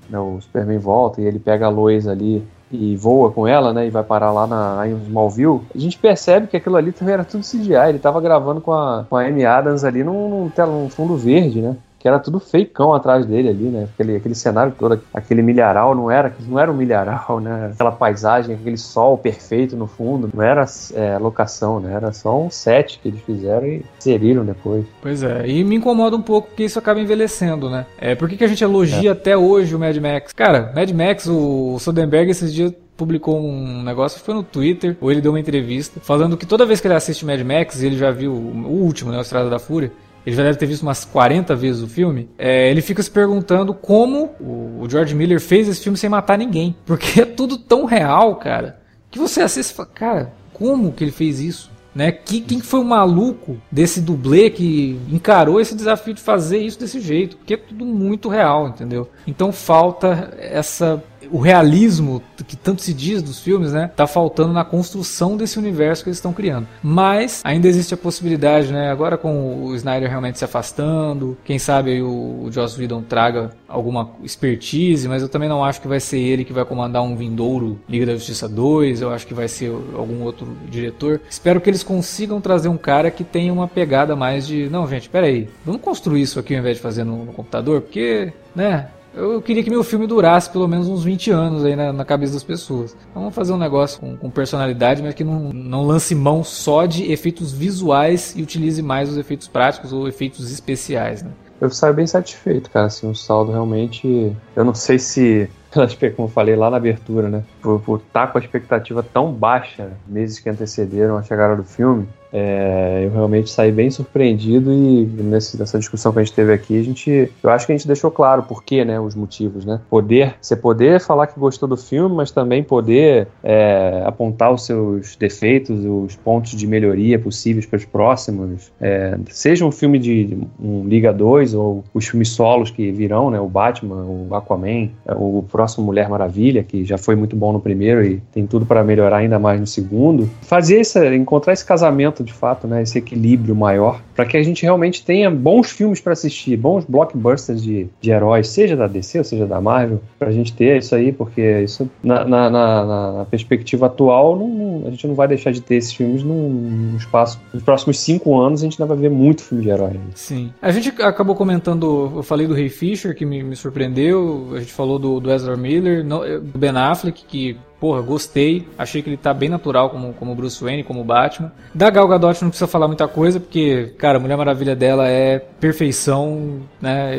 né, 0.08 0.18
o 0.18 0.40
Superman 0.40 0.78
volta 0.78 1.20
e 1.20 1.24
ele 1.24 1.38
pega 1.38 1.66
a 1.66 1.68
Lois 1.68 2.06
ali 2.06 2.42
e 2.72 2.96
voa 2.96 3.30
com 3.30 3.46
ela, 3.46 3.72
né? 3.72 3.86
E 3.86 3.90
vai 3.90 4.02
parar 4.02 4.32
lá 4.32 4.46
na 4.46 4.88
em 4.88 4.96
Smallville, 5.04 5.60
a 5.74 5.78
gente 5.78 5.98
percebe 5.98 6.46
que 6.46 6.56
aquilo 6.56 6.76
ali 6.76 6.90
também 6.90 7.14
era 7.14 7.24
tudo 7.24 7.44
CGI. 7.44 7.74
Ele 7.88 7.98
tava 7.98 8.20
gravando 8.20 8.60
com 8.60 8.72
a, 8.72 9.04
com 9.08 9.16
a 9.16 9.26
Amy 9.26 9.44
Adams 9.44 9.84
ali 9.84 10.02
num, 10.02 10.28
num, 10.28 10.66
num 10.66 10.88
fundo 10.88 11.16
verde, 11.16 11.60
né? 11.60 11.76
Que 12.02 12.08
era 12.08 12.18
tudo 12.18 12.40
feicão 12.40 12.92
atrás 12.92 13.24
dele 13.24 13.48
ali, 13.48 13.64
né? 13.64 13.88
Aquele, 13.94 14.16
aquele 14.16 14.34
cenário 14.34 14.74
todo, 14.76 15.00
aquele 15.14 15.40
milharal, 15.40 15.94
não 15.94 16.10
era, 16.10 16.34
não 16.48 16.58
era 16.58 16.70
um 16.70 16.74
milharal, 16.74 17.38
né? 17.40 17.70
Aquela 17.72 17.92
paisagem, 17.92 18.56
aquele 18.56 18.76
sol 18.76 19.16
perfeito 19.16 19.76
no 19.76 19.86
fundo, 19.86 20.28
não 20.34 20.42
era 20.42 20.64
é, 20.94 21.16
locação, 21.16 21.78
né? 21.78 21.94
Era 21.94 22.12
só 22.12 22.40
um 22.40 22.50
set 22.50 22.98
que 23.00 23.08
eles 23.08 23.20
fizeram 23.22 23.66
e 23.66 23.84
inseriram 23.98 24.44
depois. 24.44 24.84
Pois 25.00 25.22
é, 25.22 25.46
e 25.46 25.62
me 25.62 25.76
incomoda 25.76 26.16
um 26.16 26.22
pouco 26.22 26.48
porque 26.48 26.64
isso 26.64 26.78
acaba 26.78 27.00
envelhecendo, 27.00 27.70
né? 27.70 27.86
É, 27.98 28.16
por 28.16 28.28
que, 28.28 28.36
que 28.36 28.44
a 28.44 28.48
gente 28.48 28.64
elogia 28.64 29.12
até 29.12 29.36
hoje 29.36 29.74
o 29.74 29.78
Mad 29.78 29.96
Max? 29.96 30.32
Cara, 30.32 30.72
Mad 30.74 30.90
Max, 30.90 31.28
o 31.28 31.78
Soderbergh 31.78 32.30
esses 32.30 32.52
dias 32.52 32.72
publicou 32.96 33.38
um 33.38 33.82
negócio, 33.82 34.20
foi 34.20 34.34
no 34.34 34.42
Twitter, 34.42 34.96
ou 35.00 35.10
ele 35.10 35.20
deu 35.20 35.32
uma 35.32 35.40
entrevista, 35.40 36.00
falando 36.00 36.36
que 36.36 36.46
toda 36.46 36.66
vez 36.66 36.80
que 36.80 36.86
ele 36.86 36.94
assiste 36.94 37.24
Mad 37.24 37.40
Max, 37.40 37.82
ele 37.82 37.96
já 37.96 38.10
viu 38.10 38.32
o 38.32 38.68
último, 38.68 39.10
né, 39.10 39.18
o 39.18 39.22
Estrada 39.22 39.50
da 39.50 39.58
Fúria, 39.58 39.90
ele 40.26 40.36
já 40.36 40.42
deve 40.42 40.58
ter 40.58 40.66
visto 40.66 40.82
umas 40.82 41.04
40 41.04 41.54
vezes 41.56 41.82
o 41.82 41.88
filme, 41.88 42.28
é, 42.38 42.70
ele 42.70 42.80
fica 42.80 43.02
se 43.02 43.10
perguntando 43.10 43.74
como 43.74 44.34
o, 44.40 44.86
George 44.88 45.14
Miller 45.14 45.40
fez 45.40 45.68
esse 45.68 45.82
filme 45.82 45.98
sem 45.98 46.10
matar 46.10 46.38
ninguém. 46.38 46.76
Porque 46.84 47.22
é 47.22 47.24
tudo 47.24 47.56
tão 47.58 47.84
real, 47.84 48.36
cara, 48.36 48.80
que 49.10 49.18
você 49.18 49.42
assiste 49.42 49.70
e 49.70 49.74
fala, 49.74 49.88
cara, 49.92 50.32
como 50.52 50.92
que 50.92 51.04
ele 51.04 51.12
fez 51.12 51.40
isso? 51.40 51.70
Né? 51.94 52.10
Que, 52.10 52.40
quem 52.40 52.60
foi 52.60 52.80
o 52.80 52.84
maluco 52.84 53.58
desse 53.70 54.00
dublê 54.00 54.48
que 54.48 54.98
encarou 55.10 55.60
esse 55.60 55.74
desafio 55.74 56.14
de 56.14 56.22
fazer 56.22 56.58
isso 56.58 56.80
desse 56.80 57.00
jeito? 57.00 57.36
Porque 57.36 57.54
é 57.54 57.56
tudo 57.58 57.84
muito 57.84 58.28
real, 58.28 58.68
entendeu? 58.68 59.10
Então 59.26 59.52
falta 59.52 60.34
essa 60.38 61.02
o 61.30 61.38
realismo 61.38 62.22
que 62.46 62.56
tanto 62.56 62.82
se 62.82 62.92
diz 62.92 63.22
dos 63.22 63.40
filmes, 63.40 63.72
né, 63.72 63.90
tá 63.94 64.06
faltando 64.06 64.52
na 64.52 64.64
construção 64.64 65.36
desse 65.36 65.58
universo 65.58 66.02
que 66.02 66.08
eles 66.08 66.18
estão 66.18 66.32
criando. 66.32 66.66
Mas 66.82 67.40
ainda 67.44 67.68
existe 67.68 67.94
a 67.94 67.96
possibilidade, 67.96 68.72
né, 68.72 68.90
agora 68.90 69.16
com 69.16 69.64
o 69.64 69.74
Snyder 69.74 70.08
realmente 70.08 70.38
se 70.38 70.44
afastando, 70.44 71.36
quem 71.44 71.58
sabe 71.58 72.02
o, 72.02 72.44
o 72.44 72.52
Joss 72.52 72.78
Whedon 72.78 73.02
traga 73.02 73.50
alguma 73.68 74.10
expertise, 74.22 75.08
mas 75.08 75.22
eu 75.22 75.28
também 75.28 75.48
não 75.48 75.64
acho 75.64 75.80
que 75.80 75.88
vai 75.88 76.00
ser 76.00 76.18
ele 76.18 76.44
que 76.44 76.52
vai 76.52 76.64
comandar 76.64 77.02
um 77.02 77.16
vindouro 77.16 77.78
Liga 77.88 78.06
da 78.06 78.14
Justiça 78.14 78.48
2, 78.48 79.00
eu 79.00 79.10
acho 79.10 79.26
que 79.26 79.34
vai 79.34 79.48
ser 79.48 79.72
algum 79.94 80.22
outro 80.22 80.46
diretor. 80.68 81.20
Espero 81.28 81.60
que 81.60 81.70
eles 81.70 81.82
consigam 81.82 82.40
trazer 82.40 82.68
um 82.68 82.76
cara 82.76 83.10
que 83.10 83.24
tenha 83.24 83.52
uma 83.52 83.68
pegada 83.68 84.14
mais 84.14 84.46
de, 84.46 84.68
não, 84.68 84.86
gente, 84.86 85.08
peraí, 85.08 85.48
vamos 85.64 85.80
construir 85.80 86.22
isso 86.22 86.38
aqui 86.38 86.54
ao 86.54 86.60
invés 86.60 86.76
de 86.76 86.82
fazer 86.82 87.04
no, 87.04 87.24
no 87.24 87.32
computador, 87.32 87.80
porque, 87.80 88.32
né, 88.54 88.88
eu 89.14 89.42
queria 89.42 89.62
que 89.62 89.70
meu 89.70 89.84
filme 89.84 90.06
durasse 90.06 90.50
pelo 90.50 90.66
menos 90.66 90.88
uns 90.88 91.04
20 91.04 91.30
anos 91.30 91.64
aí 91.64 91.76
na, 91.76 91.92
na 91.92 92.04
cabeça 92.04 92.32
das 92.32 92.44
pessoas. 92.44 92.96
Então 93.10 93.22
vamos 93.22 93.34
fazer 93.34 93.52
um 93.52 93.58
negócio 93.58 94.00
com, 94.00 94.16
com, 94.16 94.30
personalidade, 94.30 95.02
mas 95.02 95.14
que 95.14 95.24
não, 95.24 95.52
não 95.52 95.82
lance 95.82 96.14
mão 96.14 96.42
só 96.42 96.86
de 96.86 97.10
efeitos 97.12 97.52
visuais 97.52 98.34
e 98.36 98.42
utilize 98.42 98.80
mais 98.82 99.10
os 99.10 99.16
efeitos 99.16 99.48
práticos 99.48 99.92
ou 99.92 100.08
efeitos 100.08 100.50
especiais, 100.50 101.22
né? 101.22 101.30
Eu 101.60 101.70
saio 101.70 101.94
bem 101.94 102.06
satisfeito, 102.06 102.70
cara. 102.70 102.86
Assim, 102.86 103.08
o 103.08 103.14
saldo 103.14 103.52
realmente. 103.52 104.34
Eu 104.56 104.64
não 104.64 104.74
sei 104.74 104.98
se 104.98 105.48
como 106.16 106.28
eu 106.28 106.32
falei 106.32 106.56
lá 106.56 106.70
na 106.70 106.76
abertura, 106.76 107.28
né? 107.28 107.44
Por 107.62 107.98
estar 107.98 108.26
tá 108.26 108.32
com 108.32 108.38
a 108.38 108.40
expectativa 108.40 109.02
tão 109.02 109.32
baixa 109.32 109.92
meses 110.06 110.38
que 110.38 110.48
antecederam 110.50 111.16
a 111.16 111.22
chegada 111.22 111.54
do 111.54 111.64
filme, 111.64 112.08
é, 112.32 113.02
eu 113.04 113.10
realmente 113.10 113.50
saí 113.50 113.70
bem 113.70 113.90
surpreendido 113.90 114.72
e 114.72 115.04
nesse, 115.04 115.58
nessa 115.58 115.78
discussão 115.78 116.12
que 116.12 116.18
a 116.18 116.24
gente 116.24 116.34
teve 116.34 116.52
aqui, 116.52 116.78
a 116.78 116.82
gente, 116.82 117.30
eu 117.42 117.50
acho 117.50 117.66
que 117.66 117.72
a 117.72 117.76
gente 117.76 117.86
deixou 117.86 118.10
claro 118.10 118.42
por 118.42 118.64
quê, 118.64 118.84
né, 118.84 118.98
os 118.98 119.14
motivos, 119.14 119.64
né? 119.64 119.80
Poder, 119.90 120.34
você 120.40 120.56
poder 120.56 121.00
falar 121.00 121.26
que 121.26 121.38
gostou 121.38 121.68
do 121.68 121.76
filme, 121.76 122.14
mas 122.14 122.30
também 122.30 122.62
poder 122.62 123.28
é, 123.42 124.02
apontar 124.06 124.52
os 124.52 124.64
seus 124.64 125.14
defeitos, 125.16 125.84
os 125.84 126.16
pontos 126.16 126.52
de 126.52 126.66
melhoria 126.66 127.18
possíveis 127.18 127.66
para 127.66 127.76
os 127.76 127.84
próximos, 127.84 128.72
é, 128.80 129.18
seja 129.28 129.66
um 129.66 129.72
filme 129.72 129.98
de 129.98 130.38
um 130.58 130.86
Liga 130.86 131.12
2 131.12 131.54
ou 131.54 131.84
os 131.92 132.06
filmes 132.06 132.30
solos 132.30 132.70
que 132.70 132.90
virão, 132.90 133.30
né, 133.30 133.40
o 133.40 133.48
Batman, 133.48 134.04
o 134.04 134.34
Aquaman, 134.34 134.88
o 135.16 135.44
próximo 135.50 135.84
Mulher 135.84 136.08
Maravilha, 136.08 136.62
que 136.62 136.84
já 136.84 136.96
foi 136.96 137.14
muito 137.14 137.36
bom 137.36 137.52
no 137.52 137.60
primeiro 137.60 138.04
e 138.04 138.22
tem 138.32 138.46
tudo 138.46 138.64
para 138.64 138.82
melhorar 138.82 139.18
ainda 139.18 139.38
mais 139.38 139.60
no 139.60 139.66
segundo. 139.66 140.28
Fazer 140.42 140.80
isso, 140.80 141.02
encontrar 141.04 141.52
esse 141.52 141.64
casamento 141.64 142.21
de 142.22 142.32
fato, 142.32 142.66
né, 142.66 142.82
esse 142.82 142.98
equilíbrio 142.98 143.54
maior, 143.54 144.00
para 144.14 144.24
que 144.24 144.36
a 144.36 144.42
gente 144.42 144.62
realmente 144.62 145.04
tenha 145.04 145.30
bons 145.30 145.70
filmes 145.70 146.00
para 146.00 146.12
assistir, 146.12 146.56
bons 146.56 146.84
blockbusters 146.84 147.62
de, 147.62 147.88
de 148.00 148.10
heróis, 148.10 148.48
seja 148.48 148.76
da 148.76 148.86
DC 148.86 149.18
ou 149.18 149.24
seja 149.24 149.46
da 149.46 149.60
Marvel, 149.60 150.00
para 150.18 150.28
a 150.28 150.32
gente 150.32 150.52
ter 150.52 150.78
isso 150.78 150.94
aí, 150.94 151.12
porque 151.12 151.60
isso 151.60 151.90
na, 152.02 152.24
na, 152.24 152.50
na, 152.50 152.84
na 153.12 153.24
perspectiva 153.24 153.86
atual, 153.86 154.36
não, 154.36 154.82
a 154.86 154.90
gente 154.90 155.06
não 155.06 155.14
vai 155.14 155.28
deixar 155.28 155.52
de 155.52 155.60
ter 155.60 155.76
esses 155.76 155.92
filmes 155.92 156.22
num, 156.22 156.94
espaço. 156.96 157.40
Nos 157.52 157.62
próximos 157.62 157.98
cinco 157.98 158.38
anos 158.38 158.60
a 158.60 158.64
gente 158.64 158.80
ainda 158.80 158.94
vai 158.94 159.02
ver 159.02 159.10
muito 159.10 159.42
filme 159.42 159.64
de 159.64 159.70
herói. 159.70 159.98
Sim. 160.14 160.52
A 160.60 160.70
gente 160.70 160.90
acabou 161.02 161.34
comentando, 161.34 162.12
eu 162.16 162.22
falei 162.22 162.46
do 162.46 162.54
Ray 162.54 162.68
Fisher, 162.68 163.14
que 163.14 163.24
me, 163.24 163.42
me 163.42 163.56
surpreendeu, 163.56 164.50
a 164.54 164.60
gente 164.60 164.72
falou 164.72 164.98
do, 164.98 165.20
do 165.20 165.30
Ezra 165.30 165.56
Miller, 165.56 166.04
do 166.04 166.58
Ben 166.58 166.70
Affleck, 166.70 167.24
que 167.24 167.56
porra, 167.82 168.00
gostei. 168.00 168.68
Achei 168.78 169.02
que 169.02 169.10
ele 169.10 169.16
tá 169.16 169.34
bem 169.34 169.48
natural 169.48 169.90
como, 169.90 170.12
como 170.12 170.36
Bruce 170.36 170.62
Wayne, 170.62 170.84
como 170.84 171.02
Batman. 171.02 171.50
Da 171.74 171.90
Gal 171.90 172.06
Gadot 172.06 172.40
não 172.40 172.50
precisa 172.50 172.68
falar 172.68 172.86
muita 172.86 173.08
coisa, 173.08 173.40
porque, 173.40 173.92
cara, 173.98 174.18
a 174.18 174.20
Mulher 174.20 174.36
Maravilha 174.36 174.76
dela 174.76 175.08
é 175.08 175.40
perfeição, 175.40 176.60
né, 176.80 177.12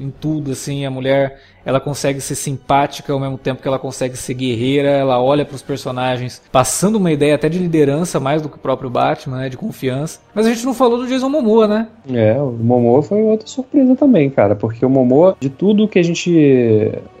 em 0.00 0.10
tudo, 0.10 0.52
assim. 0.52 0.86
A 0.86 0.90
mulher 0.90 1.38
ela 1.66 1.80
consegue 1.80 2.20
ser 2.20 2.36
simpática 2.36 3.12
ao 3.12 3.18
mesmo 3.18 3.36
tempo 3.36 3.60
que 3.60 3.66
ela 3.66 3.78
consegue 3.78 4.16
ser 4.16 4.34
guerreira, 4.34 4.88
ela 4.88 5.20
olha 5.20 5.44
para 5.44 5.56
os 5.56 5.62
personagens 5.62 6.40
passando 6.52 6.94
uma 6.94 7.10
ideia 7.10 7.34
até 7.34 7.48
de 7.48 7.58
liderança 7.58 8.20
mais 8.20 8.40
do 8.40 8.48
que 8.48 8.54
o 8.54 8.60
próprio 8.60 8.88
Batman, 8.88 9.38
né, 9.38 9.48
de 9.48 9.56
confiança. 9.56 10.20
Mas 10.32 10.46
a 10.46 10.50
gente 10.50 10.64
não 10.64 10.72
falou 10.72 10.98
do 10.98 11.08
Jason 11.08 11.28
Momoa, 11.28 11.66
né? 11.66 11.88
É, 12.08 12.40
o 12.40 12.52
Momoa 12.52 13.02
foi 13.02 13.20
outra 13.22 13.48
surpresa 13.48 13.96
também, 13.96 14.30
cara, 14.30 14.54
porque 14.54 14.86
o 14.86 14.88
Momoa, 14.88 15.36
de 15.40 15.50
tudo 15.50 15.88
que 15.88 15.98
a 15.98 16.02
gente 16.04 16.30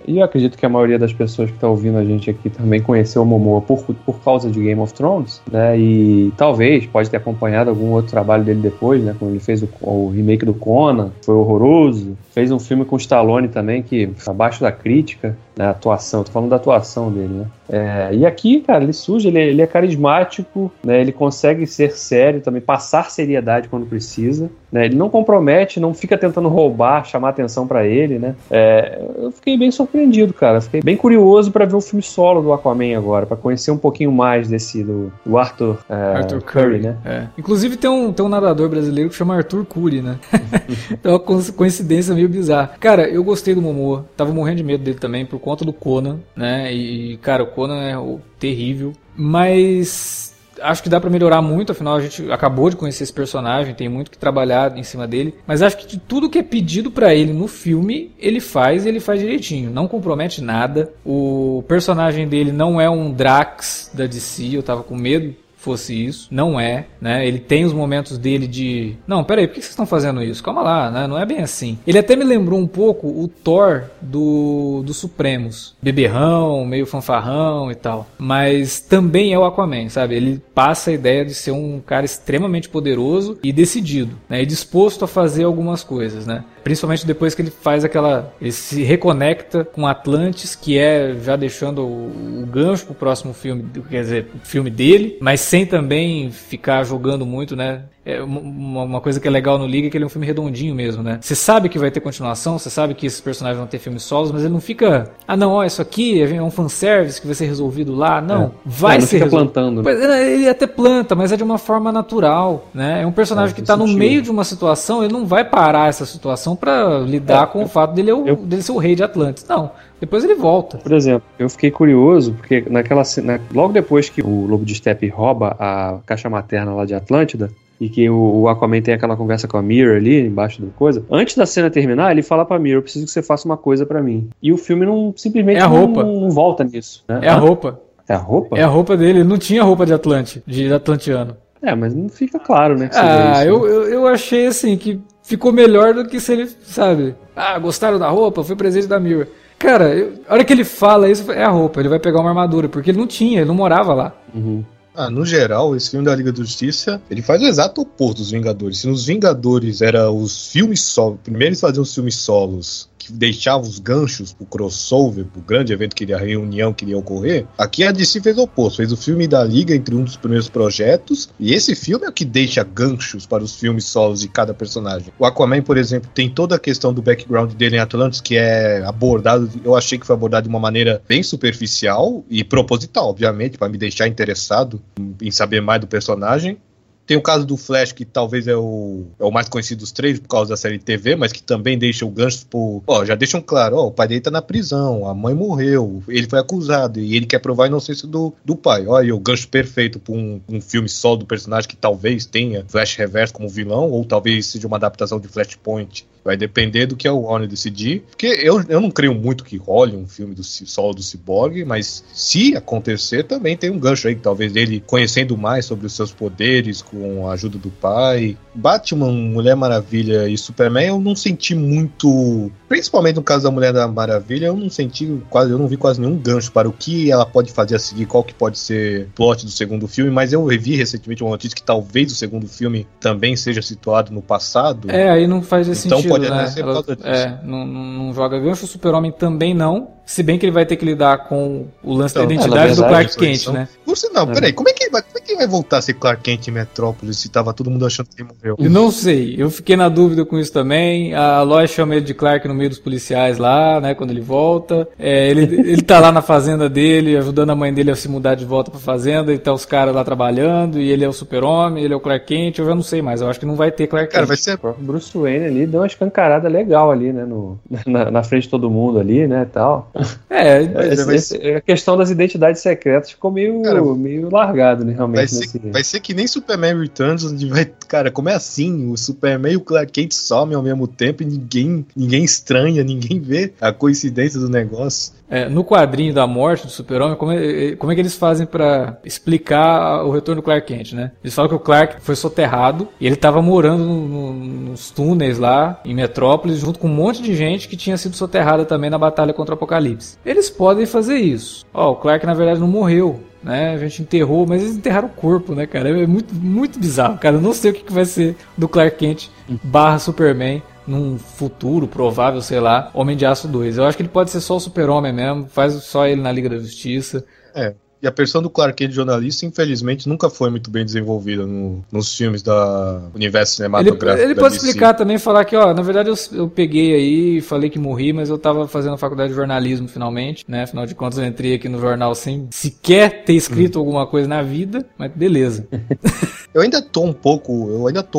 e 0.06 0.18
eu 0.18 0.24
acredito 0.24 0.56
que 0.56 0.64
a 0.64 0.68
maioria 0.68 0.98
das 0.98 1.12
pessoas 1.12 1.50
que 1.50 1.56
está 1.56 1.68
ouvindo 1.68 1.98
a 1.98 2.04
gente 2.04 2.30
aqui 2.30 2.48
também 2.48 2.80
conheceu 2.80 3.22
o 3.22 3.26
Momoa 3.26 3.60
por, 3.60 3.82
por 3.82 4.20
causa 4.20 4.48
de 4.48 4.60
Game 4.62 4.80
of 4.80 4.94
Thrones, 4.94 5.42
né? 5.50 5.76
E 5.76 6.32
talvez 6.36 6.86
pode 6.86 7.10
ter 7.10 7.16
acompanhado 7.16 7.70
algum 7.70 7.90
outro 7.90 8.12
trabalho 8.12 8.44
dele 8.44 8.60
depois, 8.60 9.02
né? 9.02 9.16
Quando 9.18 9.32
ele 9.32 9.40
fez 9.40 9.62
o, 9.62 9.68
o 9.82 10.10
remake 10.10 10.44
do 10.44 10.54
Conan, 10.54 11.10
foi 11.22 11.34
horroroso. 11.34 12.16
Fez 12.30 12.52
um 12.52 12.58
filme 12.58 12.84
com 12.84 12.96
Stallone 12.96 13.48
também 13.48 13.82
que 13.82 14.06
abaixo 14.36 14.60
da 14.60 14.70
crítica, 14.70 15.36
né? 15.56 15.68
Atuação, 15.68 16.22
tô 16.22 16.30
falando 16.30 16.50
da 16.50 16.56
atuação 16.56 17.10
dele, 17.10 17.32
né? 17.32 17.46
É, 17.68 18.10
e 18.12 18.26
aqui, 18.26 18.60
cara, 18.60 18.84
ele 18.84 18.92
surge, 18.92 19.28
ele, 19.28 19.38
é, 19.38 19.46
ele, 19.46 19.62
é 19.62 19.66
carismático, 19.66 20.70
né? 20.84 21.00
Ele 21.00 21.12
consegue 21.12 21.66
ser 21.66 21.92
sério 21.92 22.40
também, 22.40 22.60
passar 22.60 23.10
seriedade 23.10 23.68
quando 23.68 23.86
precisa, 23.86 24.50
né? 24.70 24.84
Ele 24.86 24.94
não 24.94 25.08
compromete, 25.08 25.80
não 25.80 25.92
fica 25.94 26.16
tentando 26.16 26.48
roubar, 26.48 27.04
chamar 27.04 27.30
atenção 27.30 27.66
para 27.66 27.86
ele, 27.86 28.18
né? 28.18 28.34
É, 28.50 29.00
eu 29.16 29.30
fiquei 29.30 29.56
bem 29.56 29.70
surpreendido, 29.70 30.32
cara. 30.32 30.60
Fiquei 30.60 30.80
bem 30.80 30.96
curioso 30.96 31.50
para 31.50 31.64
ver 31.64 31.76
o 31.76 31.80
filme 31.80 32.02
solo 32.02 32.40
do 32.42 32.52
Aquaman 32.52 32.96
agora, 32.96 33.26
para 33.26 33.36
conhecer 33.36 33.70
um 33.70 33.78
pouquinho 33.78 34.12
mais 34.12 34.48
desse 34.48 34.82
do, 34.82 35.12
do 35.24 35.36
Arthur, 35.36 35.78
é, 35.88 35.94
Arthur 35.94 36.42
Curry, 36.42 36.64
Curry, 36.64 36.78
né? 36.80 36.96
É. 37.04 37.26
Inclusive 37.38 37.76
tem 37.76 37.90
um, 37.90 38.12
tem 38.12 38.24
um 38.24 38.28
nadador 38.28 38.68
brasileiro 38.68 39.10
que 39.10 39.16
chama 39.16 39.36
Arthur 39.36 39.64
Curry, 39.64 40.02
né? 40.02 40.18
é 41.02 41.08
uma 41.08 41.18
coincidência 41.18 42.14
meio 42.14 42.28
bizarra. 42.28 42.72
Cara, 42.78 43.08
eu 43.08 43.22
gostei 43.24 43.54
do 43.54 43.62
Momoa, 43.62 44.06
tava 44.16 44.32
morrendo 44.32 44.58
de 44.58 44.64
medo 44.64 44.84
dele 44.84 44.98
também 44.98 45.26
por 45.26 45.38
conta 45.38 45.64
do 45.64 45.72
Conan, 45.72 46.18
né? 46.34 46.72
E 46.72 47.16
cara, 47.18 47.42
o 47.42 47.46
Conan 47.56 47.82
é 47.82 47.96
terrível, 48.38 48.92
mas 49.16 50.36
acho 50.60 50.82
que 50.82 50.90
dá 50.90 51.00
para 51.00 51.08
melhorar 51.08 51.40
muito, 51.40 51.72
afinal 51.72 51.96
a 51.96 52.00
gente 52.00 52.30
acabou 52.30 52.68
de 52.68 52.76
conhecer 52.76 53.02
esse 53.02 53.12
personagem, 53.12 53.74
tem 53.74 53.88
muito 53.88 54.10
que 54.10 54.18
trabalhar 54.18 54.76
em 54.76 54.82
cima 54.82 55.06
dele, 55.06 55.34
mas 55.46 55.62
acho 55.62 55.78
que 55.78 55.86
de 55.86 55.98
tudo 55.98 56.28
que 56.28 56.38
é 56.38 56.42
pedido 56.42 56.90
para 56.90 57.14
ele 57.14 57.32
no 57.32 57.48
filme, 57.48 58.12
ele 58.18 58.40
faz 58.40 58.84
e 58.84 58.88
ele 58.88 59.00
faz 59.00 59.20
direitinho, 59.20 59.70
não 59.70 59.88
compromete 59.88 60.42
nada. 60.42 60.92
O 61.04 61.64
personagem 61.66 62.28
dele 62.28 62.52
não 62.52 62.78
é 62.78 62.90
um 62.90 63.10
Drax 63.10 63.90
da 63.94 64.06
DC, 64.06 64.50
eu 64.52 64.62
tava 64.62 64.82
com 64.82 64.94
medo 64.94 65.34
fosse 65.66 66.06
isso. 66.06 66.28
Não 66.30 66.60
é, 66.60 66.86
né? 67.00 67.26
Ele 67.26 67.40
tem 67.40 67.64
os 67.64 67.72
momentos 67.72 68.16
dele 68.16 68.46
de. 68.46 68.94
Não, 69.06 69.24
peraí, 69.24 69.48
por 69.48 69.54
que 69.54 69.60
vocês 69.60 69.70
estão 69.70 69.84
fazendo 69.84 70.22
isso? 70.22 70.42
Calma 70.42 70.62
lá, 70.62 70.90
né? 70.92 71.06
Não 71.08 71.18
é 71.18 71.26
bem 71.26 71.40
assim. 71.40 71.76
Ele 71.84 71.98
até 71.98 72.14
me 72.14 72.22
lembrou 72.22 72.58
um 72.58 72.66
pouco 72.68 73.08
o 73.08 73.26
Thor 73.26 73.84
do, 74.00 74.82
do 74.86 74.94
Supremos. 74.94 75.74
Beberrão, 75.82 76.64
meio 76.64 76.86
fanfarrão 76.86 77.70
e 77.70 77.74
tal. 77.74 78.06
Mas 78.16 78.78
também 78.78 79.32
é 79.32 79.38
o 79.38 79.44
Aquaman, 79.44 79.88
sabe? 79.88 80.14
Ele 80.14 80.40
passa 80.54 80.90
a 80.90 80.94
ideia 80.94 81.24
de 81.24 81.34
ser 81.34 81.50
um 81.50 81.80
cara 81.84 82.04
extremamente 82.04 82.68
poderoso 82.68 83.38
e 83.42 83.52
decidido, 83.52 84.16
né? 84.28 84.42
E 84.42 84.46
disposto 84.46 85.04
a 85.04 85.08
fazer 85.08 85.44
algumas 85.44 85.82
coisas, 85.82 86.26
né? 86.26 86.44
Principalmente 86.66 87.06
depois 87.06 87.32
que 87.32 87.42
ele 87.42 87.52
faz 87.52 87.84
aquela. 87.84 88.34
Ele 88.40 88.50
se 88.50 88.82
reconecta 88.82 89.64
com 89.64 89.86
Atlantis, 89.86 90.56
que 90.56 90.76
é 90.76 91.14
já 91.14 91.36
deixando 91.36 91.86
o, 91.86 92.42
o 92.42 92.46
gancho 92.46 92.86
pro 92.86 92.94
próximo 92.96 93.32
filme, 93.32 93.64
quer 93.88 94.00
dizer, 94.00 94.26
filme 94.42 94.68
dele, 94.68 95.16
mas 95.20 95.40
sem 95.42 95.64
também 95.64 96.28
ficar 96.32 96.82
jogando 96.82 97.24
muito, 97.24 97.54
né? 97.54 97.84
É 98.06 98.22
uma, 98.22 98.84
uma, 98.84 99.00
coisa 99.00 99.18
que 99.18 99.26
é 99.26 99.30
legal 99.30 99.58
no 99.58 99.66
Liga 99.66 99.88
é 99.88 99.90
que 99.90 99.96
ele 99.96 100.04
é 100.04 100.06
um 100.06 100.10
filme 100.10 100.24
redondinho 100.24 100.76
mesmo, 100.76 101.02
né? 101.02 101.18
Você 101.20 101.34
sabe 101.34 101.68
que 101.68 101.76
vai 101.76 101.90
ter 101.90 101.98
continuação, 101.98 102.56
você 102.56 102.70
sabe 102.70 102.94
que 102.94 103.04
esses 103.04 103.20
personagens 103.20 103.58
vão 103.58 103.66
ter 103.66 103.80
filmes 103.80 104.04
solos, 104.04 104.30
mas 104.30 104.42
ele 104.44 104.52
não 104.52 104.60
fica, 104.60 105.10
ah 105.26 105.36
não, 105.36 105.54
ó, 105.54 105.64
isso 105.64 105.82
aqui 105.82 106.22
é 106.22 106.40
um 106.40 106.50
fanservice 106.50 107.20
que 107.20 107.26
vai 107.26 107.34
ser 107.34 107.46
resolvido 107.46 107.92
lá. 107.92 108.20
Não, 108.20 108.44
é. 108.44 108.50
vai 108.64 108.96
é, 108.96 109.00
não 109.00 109.06
ser 109.08 109.18
fica 109.18 109.28
plantando. 109.28 109.82
Né? 109.82 110.32
Ele 110.32 110.48
até 110.48 110.68
planta, 110.68 111.16
mas 111.16 111.32
é 111.32 111.36
de 111.36 111.42
uma 111.42 111.58
forma 111.58 111.90
natural, 111.90 112.68
né? 112.72 113.02
É 113.02 113.06
um 113.06 113.10
personagem 113.10 113.50
é, 113.50 113.54
que 113.56 113.60
está 113.60 113.76
no 113.76 113.88
meio 113.88 114.22
de 114.22 114.30
uma 114.30 114.44
situação, 114.44 115.02
ele 115.02 115.12
não 115.12 115.26
vai 115.26 115.44
parar 115.44 115.88
essa 115.88 116.06
situação 116.06 116.54
para 116.54 117.00
lidar 117.00 117.42
é, 117.42 117.46
com 117.46 117.64
o 117.64 117.68
fato 117.68 117.92
dele, 117.92 118.10
é 118.10 118.14
o, 118.14 118.24
eu... 118.24 118.36
dele 118.36 118.62
ser 118.62 118.70
o 118.70 118.78
rei 118.78 118.94
de 118.94 119.02
Atlantis. 119.02 119.44
Não, 119.48 119.72
depois 120.00 120.22
ele 120.22 120.36
volta. 120.36 120.78
Por 120.78 120.92
exemplo, 120.92 121.26
eu 121.40 121.50
fiquei 121.50 121.72
curioso, 121.72 122.34
porque 122.34 122.64
naquela 122.70 123.02
na, 123.24 123.40
logo 123.52 123.72
depois 123.72 124.08
que 124.08 124.22
o 124.22 124.46
Lobo 124.46 124.64
de 124.64 124.76
Steppe 124.76 125.08
rouba 125.08 125.56
a 125.58 125.98
caixa 126.06 126.30
materna 126.30 126.72
lá 126.72 126.84
de 126.84 126.94
Atlântida, 126.94 127.50
e 127.80 127.88
que 127.88 128.08
o, 128.08 128.42
o, 128.42 128.48
Aquaman 128.48 128.80
tem 128.80 128.94
aquela 128.94 129.16
conversa 129.16 129.46
com 129.46 129.56
a 129.56 129.62
Mirror 129.62 129.96
ali, 129.96 130.26
embaixo 130.26 130.62
da 130.62 130.68
coisa. 130.76 131.04
Antes 131.10 131.36
da 131.36 131.46
cena 131.46 131.70
terminar, 131.70 132.10
ele 132.10 132.22
fala 132.22 132.44
pra 132.44 132.58
Mirror, 132.58 132.78
eu 132.78 132.82
preciso 132.82 133.04
que 133.04 133.10
você 133.10 133.22
faça 133.22 133.46
uma 133.46 133.56
coisa 133.56 133.84
para 133.84 134.02
mim. 134.02 134.28
E 134.42 134.52
o 134.52 134.56
filme 134.56 134.86
não 134.86 135.12
simplesmente 135.16 135.58
é 135.58 135.62
a 135.62 135.66
roupa. 135.66 136.02
Não, 136.02 136.20
não 136.20 136.30
volta 136.30 136.64
nisso. 136.64 137.04
Né? 137.08 137.20
É 137.22 137.28
a 137.28 137.36
roupa. 137.36 137.80
É 138.08 138.14
a 138.14 138.18
roupa? 138.18 138.58
É 138.58 138.62
a 138.62 138.68
roupa 138.68 138.96
dele, 138.96 139.20
ele 139.20 139.28
não 139.28 139.38
tinha 139.38 139.62
roupa 139.62 139.84
de 139.84 139.92
Atlante, 139.92 140.42
de 140.46 140.72
Atlantiano. 140.72 141.36
É, 141.60 141.74
mas 141.74 141.94
não 141.94 142.08
fica 142.08 142.38
claro, 142.38 142.78
né? 142.78 142.90
ah, 142.92 143.42
isso, 143.42 143.48
eu, 143.48 143.62
né? 143.62 143.68
eu, 143.68 143.82
eu 143.88 144.06
achei 144.06 144.46
assim 144.46 144.76
que 144.76 145.00
ficou 145.22 145.52
melhor 145.52 145.92
do 145.94 146.06
que 146.06 146.20
se 146.20 146.32
ele, 146.32 146.46
sabe? 146.62 147.16
Ah, 147.34 147.58
gostaram 147.58 147.98
da 147.98 148.08
roupa? 148.08 148.44
Foi 148.44 148.54
presente 148.54 148.86
da 148.86 149.00
Mira. 149.00 149.28
Cara, 149.58 149.88
eu, 149.88 150.12
a 150.28 150.34
hora 150.34 150.44
que 150.44 150.52
ele 150.52 150.64
fala 150.64 151.10
isso, 151.10 151.32
é 151.32 151.42
a 151.42 151.48
roupa. 151.48 151.80
Ele 151.80 151.88
vai 151.88 151.98
pegar 151.98 152.20
uma 152.20 152.28
armadura, 152.28 152.68
porque 152.68 152.90
ele 152.90 152.98
não 152.98 153.06
tinha, 153.06 153.40
ele 153.40 153.48
não 153.48 153.54
morava 153.54 153.94
lá. 153.94 154.12
Uhum. 154.34 154.62
Ah, 154.98 155.10
no 155.10 155.26
geral, 155.26 155.76
esse 155.76 155.90
filme 155.90 156.06
da 156.06 156.16
Liga 156.16 156.32
da 156.32 156.38
Justiça, 156.38 157.02
ele 157.10 157.20
faz 157.20 157.42
o 157.42 157.44
exato 157.44 157.82
oposto 157.82 158.18
dos 158.18 158.30
Vingadores. 158.30 158.78
Se 158.78 158.86
nos 158.86 159.04
Vingadores 159.04 159.82
era 159.82 160.10
os 160.10 160.46
filmes 160.46 160.80
solos, 160.80 161.18
primeiro 161.22 161.50
eles 161.50 161.60
faziam 161.60 161.82
os 161.82 161.94
filmes 161.94 162.14
solos, 162.16 162.88
que 162.98 163.12
deixavam 163.12 163.68
os 163.68 163.78
ganchos 163.78 164.32
pro 164.32 164.46
crossover, 164.46 165.24
pro 165.24 165.40
grande 165.40 165.72
evento 165.72 165.94
que 165.94 166.12
a 166.12 166.18
reunião 166.18 166.72
que 166.72 166.84
iria 166.84 166.98
ocorrer, 166.98 167.46
aqui 167.58 167.84
a 167.84 167.92
DC 167.92 168.20
fez 168.20 168.38
o 168.38 168.42
oposto, 168.42 168.78
fez 168.78 168.92
o 168.92 168.96
filme 168.96 169.26
da 169.26 169.42
Liga 169.44 169.74
entre 169.74 169.94
um 169.94 170.04
dos 170.04 170.16
primeiros 170.16 170.48
projetos, 170.48 171.28
e 171.38 171.52
esse 171.52 171.74
filme 171.74 172.06
é 172.06 172.08
o 172.08 172.12
que 172.12 172.24
deixa 172.24 172.62
ganchos 172.62 173.26
para 173.26 173.42
os 173.42 173.54
filmes 173.56 173.84
solos 173.84 174.20
de 174.20 174.28
cada 174.28 174.54
personagem. 174.54 175.12
O 175.18 175.24
Aquaman, 175.24 175.62
por 175.62 175.76
exemplo, 175.76 176.10
tem 176.14 176.28
toda 176.28 176.56
a 176.56 176.58
questão 176.58 176.92
do 176.92 177.02
background 177.02 177.52
dele 177.52 177.76
em 177.76 177.80
Atlantis, 177.80 178.20
que 178.20 178.36
é 178.36 178.84
abordado, 178.84 179.50
eu 179.64 179.76
achei 179.76 179.98
que 179.98 180.06
foi 180.06 180.14
abordado 180.14 180.44
de 180.44 180.48
uma 180.48 180.60
maneira 180.60 181.02
bem 181.08 181.22
superficial 181.22 182.24
e 182.28 182.42
proposital, 182.44 183.08
obviamente, 183.08 183.58
para 183.58 183.68
me 183.68 183.78
deixar 183.78 184.08
interessado 184.08 184.82
em 185.20 185.30
saber 185.30 185.60
mais 185.60 185.80
do 185.80 185.86
personagem. 185.86 186.58
Tem 187.06 187.16
o 187.16 187.22
caso 187.22 187.46
do 187.46 187.56
Flash, 187.56 187.92
que 187.92 188.04
talvez 188.04 188.48
é 188.48 188.56
o, 188.56 189.04
é 189.18 189.24
o 189.24 189.30
mais 189.30 189.48
conhecido 189.48 189.78
dos 189.78 189.92
três 189.92 190.18
por 190.18 190.28
causa 190.28 190.50
da 190.50 190.56
série 190.56 190.78
TV, 190.78 191.14
mas 191.14 191.32
que 191.32 191.42
também 191.42 191.78
deixa 191.78 192.04
o 192.04 192.10
gancho 192.10 192.46
por. 192.46 192.82
Ó, 192.86 193.04
já 193.04 193.14
deixam 193.14 193.40
claro, 193.40 193.76
ó, 193.76 193.86
o 193.86 193.92
pai 193.92 194.08
dele 194.08 194.20
tá 194.20 194.30
na 194.30 194.42
prisão, 194.42 195.08
a 195.08 195.14
mãe 195.14 195.34
morreu, 195.34 196.02
ele 196.08 196.28
foi 196.28 196.38
acusado 196.38 196.98
e 196.98 197.16
ele 197.16 197.26
quer 197.26 197.38
provar 197.38 197.64
a 197.64 197.68
inocência 197.68 198.08
do, 198.08 198.34
do 198.44 198.56
pai. 198.56 198.86
Olha 198.86 199.14
o 199.14 199.20
gancho 199.20 199.48
perfeito 199.48 199.98
pra 199.98 200.14
um, 200.14 200.40
um 200.48 200.60
filme 200.60 200.88
só 200.88 201.14
do 201.14 201.24
personagem 201.24 201.68
que 201.68 201.76
talvez 201.76 202.26
tenha 202.26 202.64
Flash 202.66 202.96
Reverso 202.96 203.34
como 203.34 203.48
vilão, 203.48 203.90
ou 203.90 204.04
talvez 204.04 204.46
seja 204.46 204.66
uma 204.66 204.76
adaptação 204.76 205.20
de 205.20 205.28
Flashpoint 205.28 206.06
Vai 206.26 206.36
depender 206.36 206.86
do 206.86 206.96
que 206.96 207.06
a 207.06 207.12
Warner 207.12 207.48
decidir. 207.48 208.02
Porque 208.10 208.26
eu, 208.26 208.60
eu 208.68 208.80
não 208.80 208.90
creio 208.90 209.14
muito 209.14 209.44
que 209.44 209.56
role 209.56 209.96
um 209.96 210.08
filme 210.08 210.34
do 210.34 210.42
solo 210.42 210.92
do 210.92 211.00
Cyborg, 211.00 211.64
mas 211.64 212.04
se 212.12 212.56
acontecer, 212.56 213.22
também 213.22 213.56
tem 213.56 213.70
um 213.70 213.78
gancho 213.78 214.08
aí, 214.08 214.16
talvez 214.16 214.56
ele 214.56 214.82
conhecendo 214.84 215.38
mais 215.38 215.66
sobre 215.66 215.86
os 215.86 215.92
seus 215.92 216.10
poderes 216.10 216.82
com 216.96 217.28
a 217.28 217.32
ajuda 217.32 217.58
do 217.58 217.70
pai. 217.70 218.36
Batman, 218.54 219.10
Mulher 219.12 219.54
Maravilha 219.54 220.28
e 220.28 220.36
Superman, 220.38 220.88
eu 220.88 221.00
não 221.00 221.14
senti 221.14 221.54
muito. 221.54 222.50
Principalmente 222.68 223.16
no 223.16 223.22
caso 223.22 223.44
da 223.44 223.50
Mulher 223.50 223.72
da 223.72 223.86
Maravilha, 223.86 224.46
eu 224.46 224.56
não 224.56 224.70
senti 224.70 225.20
quase, 225.28 225.50
eu 225.50 225.58
não 225.58 225.66
vi 225.68 225.76
quase 225.76 226.00
nenhum 226.00 226.16
gancho 226.16 226.50
para 226.50 226.68
o 226.68 226.72
que 226.72 227.10
ela 227.10 227.26
pode 227.26 227.52
fazer 227.52 227.76
a 227.76 227.78
seguir, 227.78 228.06
qual 228.06 228.24
que 228.24 228.32
pode 228.34 228.58
ser 228.58 229.02
o 229.04 229.10
plot 229.14 229.44
do 229.44 229.50
segundo 229.50 229.86
filme, 229.86 230.10
mas 230.10 230.32
eu 230.32 230.44
revi 230.44 230.74
recentemente 230.74 231.22
uma 231.22 231.30
notícia 231.30 231.54
que 231.54 231.62
talvez 231.62 232.10
o 232.12 232.14
segundo 232.16 232.48
filme 232.48 232.86
também 232.98 233.36
seja 233.36 233.60
situado 233.60 234.10
no 234.12 234.22
passado. 234.22 234.90
É, 234.90 235.10
aí 235.10 235.26
não 235.26 235.42
faz 235.42 235.68
esse 235.68 235.86
Então 235.86 235.98
sentido, 235.98 236.12
pode 236.12 236.30
né? 236.30 236.36
até 236.36 236.46
ser 236.46 236.60
Ela- 236.60 236.72
causa 236.72 236.96
disso. 236.96 237.06
é, 237.08 237.40
não, 237.44 237.66
não, 237.66 238.12
joga 238.14 238.38
gancho, 238.40 238.64
o 238.64 238.68
Super-Homem 238.68 239.12
também 239.12 239.54
não. 239.54 239.90
Se 240.06 240.22
bem 240.22 240.38
que 240.38 240.46
ele 240.46 240.52
vai 240.52 240.64
ter 240.64 240.76
que 240.76 240.84
lidar 240.84 241.28
com 241.28 241.66
o 241.82 241.92
lance 241.92 242.14
Então, 242.14 242.26
da 242.26 242.32
é, 242.32 242.36
identidade 242.36 242.68
na 242.70 242.74
do 242.76 242.88
Clark 242.88 243.16
Kent, 243.16 243.48
né? 243.48 243.68
Por 243.96 244.00
sinal, 244.00 244.26
peraí, 244.26 244.52
como 244.52 244.68
é, 244.68 244.72
que 244.74 244.84
ele 244.84 244.90
vai, 244.90 245.00
como 245.00 245.16
é 245.16 245.20
que 245.22 245.34
vai 245.36 245.46
voltar 245.46 245.78
a 245.78 245.82
ser 245.82 245.94
Clark 245.94 246.22
Kent 246.22 246.48
em 246.48 246.50
Metrópolis 246.50 247.16
se 247.16 247.30
tava 247.30 247.54
todo 247.54 247.70
mundo 247.70 247.86
achando 247.86 248.08
que 248.14 248.20
ele 248.20 248.28
morreu? 248.28 248.56
Eu 248.58 248.70
não 248.70 248.90
sei, 248.90 249.34
eu 249.38 249.48
fiquei 249.50 249.74
na 249.74 249.88
dúvida 249.88 250.22
com 250.26 250.38
isso 250.38 250.52
também. 250.52 251.14
A 251.14 251.40
Lois 251.40 251.70
chama 251.70 251.94
ele 251.96 252.04
de 252.04 252.12
Clark 252.12 252.46
no 252.46 252.54
meio 252.54 252.68
dos 252.68 252.78
policiais 252.78 253.38
lá, 253.38 253.80
né, 253.80 253.94
quando 253.94 254.10
ele 254.10 254.20
volta. 254.20 254.86
É, 254.98 255.30
ele, 255.30 255.42
ele 255.70 255.80
tá 255.82 255.98
lá 255.98 256.12
na 256.12 256.20
fazenda 256.20 256.68
dele, 256.68 257.16
ajudando 257.16 257.50
a 257.50 257.56
mãe 257.56 257.72
dele 257.72 257.90
a 257.90 257.96
se 257.96 258.06
mudar 258.06 258.34
de 258.34 258.44
volta 258.44 258.70
pra 258.70 258.78
fazenda, 258.78 259.32
e 259.32 259.38
tá 259.38 259.50
os 259.52 259.64
caras 259.64 259.94
lá 259.94 260.04
trabalhando, 260.04 260.78
e 260.78 260.90
ele 260.90 261.02
é 261.02 261.08
o 261.08 261.12
super-homem, 261.14 261.82
ele 261.82 261.94
é 261.94 261.96
o 261.96 262.00
Clark 262.00 262.26
Kent, 262.26 262.58
eu 262.58 262.66
já 262.66 262.74
não 262.74 262.82
sei 262.82 263.00
mais, 263.00 263.22
eu 263.22 263.30
acho 263.30 263.40
que 263.40 263.46
não 263.46 263.56
vai 263.56 263.70
ter 263.70 263.86
Clark 263.86 264.10
Cara, 264.12 264.24
Kent. 264.24 264.28
vai 264.28 264.36
ser. 264.36 264.54
O 264.56 264.58
próprio 264.58 264.84
Bruce 264.84 265.16
Wayne 265.16 265.46
ali 265.46 265.66
deu 265.66 265.80
uma 265.80 265.86
escancarada 265.86 266.48
legal 266.48 266.90
ali, 266.90 267.14
né? 267.14 267.24
No, 267.24 267.58
na, 267.86 268.10
na 268.10 268.22
frente 268.22 268.42
de 268.42 268.50
todo 268.50 268.70
mundo 268.70 268.98
ali, 269.00 269.26
né? 269.26 269.46
Tal. 269.50 269.90
É, 270.28 270.62
Esse- 270.92 271.14
esse- 271.14 271.36
a 271.54 271.60
questão 271.62 271.96
das 271.96 272.10
identidades 272.10 272.60
secretas 272.60 273.10
ficou 273.10 273.30
meio, 273.30 273.62
Cara, 273.62 273.85
meio 273.94 274.30
largado, 274.30 274.84
né? 274.84 274.94
Realmente. 274.94 275.16
Vai 275.18 275.28
ser, 275.28 275.38
nesse- 275.40 275.58
vai 275.70 275.84
ser 275.84 276.00
que 276.00 276.14
nem 276.14 276.26
Superman 276.26 276.78
Returns, 276.80 277.24
onde 277.24 277.46
vai. 277.48 277.64
Cara, 277.86 278.10
como 278.10 278.28
é 278.28 278.34
assim? 278.34 278.90
O 278.90 278.96
Superman 278.96 279.52
e 279.52 279.56
o 279.56 279.60
Clark 279.60 279.92
Kent 279.92 280.12
somem 280.12 280.56
ao 280.56 280.62
mesmo 280.62 280.88
tempo 280.88 281.22
e 281.22 281.26
ninguém, 281.26 281.86
ninguém 281.94 282.24
estranha, 282.24 282.82
ninguém 282.82 283.20
vê 283.20 283.52
a 283.60 283.72
coincidência 283.72 284.40
do 284.40 284.48
negócio. 284.48 285.14
É, 285.28 285.48
no 285.48 285.64
quadrinho 285.64 286.14
da 286.14 286.24
morte 286.26 286.66
do 286.66 286.70
Super-Homem, 286.72 287.16
como 287.16 287.32
é, 287.32 287.74
como 287.76 287.90
é 287.90 287.94
que 287.96 288.00
eles 288.00 288.14
fazem 288.14 288.46
pra 288.46 288.96
explicar 289.04 290.04
o 290.04 290.10
retorno 290.12 290.40
do 290.40 290.44
Clark 290.44 290.66
Kent, 290.66 290.92
né? 290.92 291.10
Eles 291.22 291.34
falam 291.34 291.48
que 291.48 291.54
o 291.54 291.58
Clark 291.58 291.96
foi 292.00 292.14
soterrado 292.14 292.88
e 293.00 293.06
ele 293.06 293.16
tava 293.16 293.42
morando 293.42 293.84
no- 293.84 294.06
no- 294.06 294.32
nos 294.70 294.90
túneis 294.90 295.36
lá 295.38 295.80
em 295.84 295.94
Metrópolis, 295.94 296.58
junto 296.60 296.78
com 296.78 296.86
um 296.86 296.94
monte 296.94 297.20
de 297.22 297.34
gente 297.34 297.68
que 297.68 297.76
tinha 297.76 297.96
sido 297.96 298.14
soterrada 298.16 298.64
também 298.64 298.88
na 298.88 298.98
batalha 298.98 299.32
contra 299.32 299.54
o 299.54 299.56
Apocalipse. 299.56 300.16
Eles 300.24 300.48
podem 300.48 300.86
fazer 300.86 301.16
isso. 301.16 301.64
Ó, 301.74 301.90
o 301.92 301.96
Clark 301.96 302.24
na 302.24 302.34
verdade 302.34 302.60
não 302.60 302.68
morreu. 302.68 303.20
Né, 303.42 303.74
a 303.74 303.78
gente 303.78 304.02
enterrou, 304.02 304.44
mas 304.46 304.62
eles 304.62 304.76
enterraram 304.76 305.06
o 305.06 305.12
corpo, 305.12 305.54
né, 305.54 305.66
cara? 305.66 305.88
É 306.02 306.06
muito, 306.06 306.34
muito 306.34 306.80
bizarro, 306.80 307.16
cara. 307.18 307.36
Eu 307.36 307.40
não 307.40 307.52
sei 307.52 307.70
o 307.70 307.74
que, 307.74 307.84
que 307.84 307.92
vai 307.92 308.04
ser 308.04 308.34
do 308.58 308.68
Clark 308.68 308.96
Kent 308.96 309.28
barra 309.62 309.98
Superman 310.00 310.62
num 310.86 311.18
futuro 311.18 311.86
provável, 311.86 312.40
sei 312.40 312.60
lá, 312.60 312.90
Homem 312.94 313.16
de 313.16 313.26
Aço 313.26 313.48
2. 313.48 313.78
Eu 313.78 313.84
acho 313.84 313.96
que 313.96 314.02
ele 314.02 314.08
pode 314.08 314.30
ser 314.30 314.40
só 314.40 314.56
o 314.56 314.60
Super-Homem 314.60 315.12
mesmo, 315.12 315.46
faz 315.48 315.74
só 315.74 316.06
ele 316.06 316.20
na 316.20 316.32
Liga 316.32 316.48
da 316.48 316.58
Justiça. 316.58 317.24
É. 317.54 317.74
E 318.02 318.06
a 318.06 318.12
persona 318.12 318.42
do 318.42 318.50
Clark 318.50 318.74
Kent 318.76 318.92
jornalista, 318.92 319.46
infelizmente, 319.46 320.08
nunca 320.08 320.28
foi 320.28 320.50
muito 320.50 320.70
bem 320.70 320.84
desenvolvida 320.84 321.46
no- 321.46 321.82
nos 321.90 322.14
filmes 322.14 322.42
da 322.42 323.00
universo 323.14 323.52
Ele, 323.52 323.56
cinematográfico. 323.56 324.24
ele 324.26 324.34
da 324.34 324.40
pode 324.42 324.54
DC. 324.54 324.66
explicar 324.66 324.94
também, 324.94 325.16
falar 325.18 325.44
que, 325.46 325.56
ó, 325.56 325.72
na 325.72 325.82
verdade 325.82 326.10
eu, 326.10 326.14
eu 326.32 326.48
peguei 326.48 326.94
aí, 326.94 327.40
falei 327.40 327.70
que 327.70 327.78
morri, 327.78 328.12
mas 328.12 328.28
eu 328.28 328.36
tava 328.36 328.68
fazendo 328.68 328.94
a 328.94 328.98
faculdade 328.98 329.30
de 329.30 329.34
jornalismo 329.36 329.88
finalmente, 329.88 330.44
né? 330.46 330.64
Afinal 330.64 330.84
de 330.86 330.94
contas 330.94 331.18
eu 331.18 331.24
entrei 331.24 331.54
aqui 331.54 331.68
no 331.70 331.80
jornal 331.80 332.14
sem 332.14 332.46
sequer 332.50 333.24
ter 333.24 333.32
escrito 333.32 333.78
alguma 333.78 334.06
coisa 334.06 334.28
na 334.28 334.42
vida, 334.42 334.84
mas 334.98 335.10
beleza. 335.12 335.66
Eu 336.54 336.62
ainda 336.62 336.80
tô 336.80 337.02
um 337.02 337.12
pouco, 337.12 337.68
eu 337.70 337.86
ainda 337.86 338.02
tô 338.02 338.18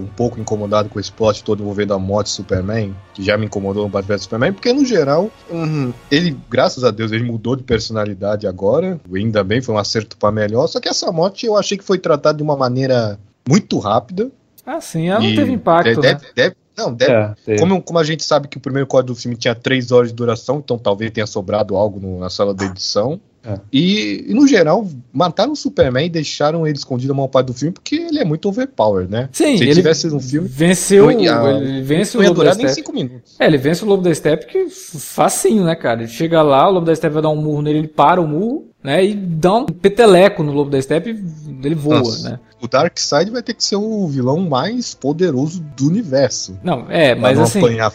um 0.00 0.08
pouco 0.14 0.38
incomodado 0.38 0.90
com 0.90 1.00
esse 1.00 1.10
plot 1.10 1.42
todo 1.42 1.62
envolvendo 1.62 1.94
a 1.94 1.98
morte 1.98 2.26
do 2.26 2.30
Superman, 2.32 2.94
que 3.14 3.22
já 3.22 3.34
me 3.38 3.46
incomodou 3.46 3.84
no 3.84 3.88
Batman 3.88 4.18
Superman, 4.18 4.52
porque 4.52 4.70
no 4.74 4.84
geral, 4.84 5.30
hum, 5.50 5.90
ele, 6.10 6.36
graças 6.50 6.84
a 6.84 6.90
Deus, 6.90 7.12
ele 7.12 7.24
mudou 7.24 7.56
de 7.56 7.62
personalidade 7.62 8.46
agora, 8.46 9.00
ainda 9.18 9.42
bem, 9.44 9.60
foi 9.60 9.74
um 9.74 9.78
acerto 9.78 10.16
pra 10.16 10.30
melhor, 10.32 10.66
só 10.66 10.80
que 10.80 10.88
essa 10.88 11.10
morte 11.12 11.46
eu 11.46 11.56
achei 11.56 11.76
que 11.78 11.84
foi 11.84 11.98
tratada 11.98 12.36
de 12.38 12.42
uma 12.42 12.56
maneira 12.56 13.18
muito 13.48 13.78
rápida. 13.78 14.30
Ah, 14.64 14.80
sim, 14.80 15.08
ela 15.08 15.20
não 15.20 15.34
teve 15.34 15.52
impacto, 15.52 16.00
deve, 16.00 16.22
né? 16.24 16.30
deve- 16.34 16.56
não, 16.76 16.92
deve, 16.94 17.12
É, 17.12 17.58
como, 17.58 17.82
como 17.82 17.98
a 17.98 18.04
gente 18.04 18.22
sabe 18.22 18.46
que 18.46 18.56
o 18.56 18.60
primeiro 18.60 18.86
código 18.86 19.14
do 19.14 19.18
filme 19.20 19.36
tinha 19.36 19.54
três 19.54 19.90
horas 19.90 20.10
de 20.10 20.14
duração, 20.14 20.58
então 20.58 20.78
talvez 20.78 21.10
tenha 21.10 21.26
sobrado 21.26 21.74
algo 21.76 21.98
no- 21.98 22.20
na 22.20 22.30
sala 22.30 22.54
da 22.54 22.64
edição. 22.66 23.20
É. 23.44 23.58
E, 23.72 24.26
e, 24.28 24.34
no 24.34 24.46
geral, 24.46 24.86
mataram 25.12 25.52
o 25.52 25.56
Superman 25.56 26.06
e 26.06 26.10
deixaram 26.10 26.66
ele 26.66 26.76
escondido 26.76 27.12
a 27.12 27.16
maior 27.16 27.28
parte 27.28 27.46
do 27.46 27.54
filme 27.54 27.72
porque 27.72 27.94
ele 27.96 28.18
é 28.18 28.24
muito 28.24 28.48
overpower, 28.48 29.08
né? 29.08 29.28
Sim, 29.32 29.56
Se 29.56 29.64
ele 29.64 29.74
tivesse 29.74 30.06
no 30.08 30.20
filme, 30.20 30.48
venceu, 30.48 31.04
não 31.10 31.20
ia- 31.20 31.42
ele 31.60 31.82
vence 31.82 32.16
o 32.16 32.20
Lobo 32.20 32.34
da 32.34 32.34
durar 32.40 32.56
nem 32.56 32.66
Steppe. 32.66 32.74
cinco 32.74 32.92
minutos. 32.92 33.36
É, 33.38 33.46
ele 33.46 33.56
vence 33.58 33.84
o 33.84 33.88
Lobo 33.88 34.02
da 34.02 34.14
Steppe 34.14 34.46
que 34.46 34.68
facinho, 34.68 35.64
né, 35.64 35.74
cara? 35.74 36.00
Ele 36.02 36.10
chega 36.10 36.42
lá, 36.42 36.68
o 36.68 36.72
Lobo 36.72 36.86
da 36.86 36.94
Steppe 36.94 37.14
vai 37.14 37.22
dar 37.22 37.30
um 37.30 37.36
murro 37.40 37.62
nele, 37.62 37.78
ele 37.78 37.88
para 37.88 38.20
o 38.20 38.26
murro, 38.26 38.68
né, 38.82 39.04
e 39.04 39.14
dá 39.14 39.54
um 39.54 39.66
peteleco 39.66 40.42
no 40.42 40.52
Lobo 40.52 40.70
da 40.70 40.80
Steppe 40.80 41.10
e 41.10 41.66
ele 41.66 41.74
voa, 41.74 41.98
Nossa. 41.98 42.30
né? 42.30 42.40
O 42.60 42.66
Darkseid 42.66 43.30
vai 43.30 43.42
ter 43.42 43.54
que 43.54 43.62
ser 43.62 43.76
o 43.76 44.06
vilão 44.08 44.40
mais 44.40 44.92
poderoso 44.92 45.62
do 45.76 45.86
universo. 45.86 46.58
Não, 46.62 46.86
é, 46.90 47.12
pra 47.14 47.22
mas 47.22 47.36
não 47.36 47.44
assim... 47.44 47.60
apanhar 47.60 47.90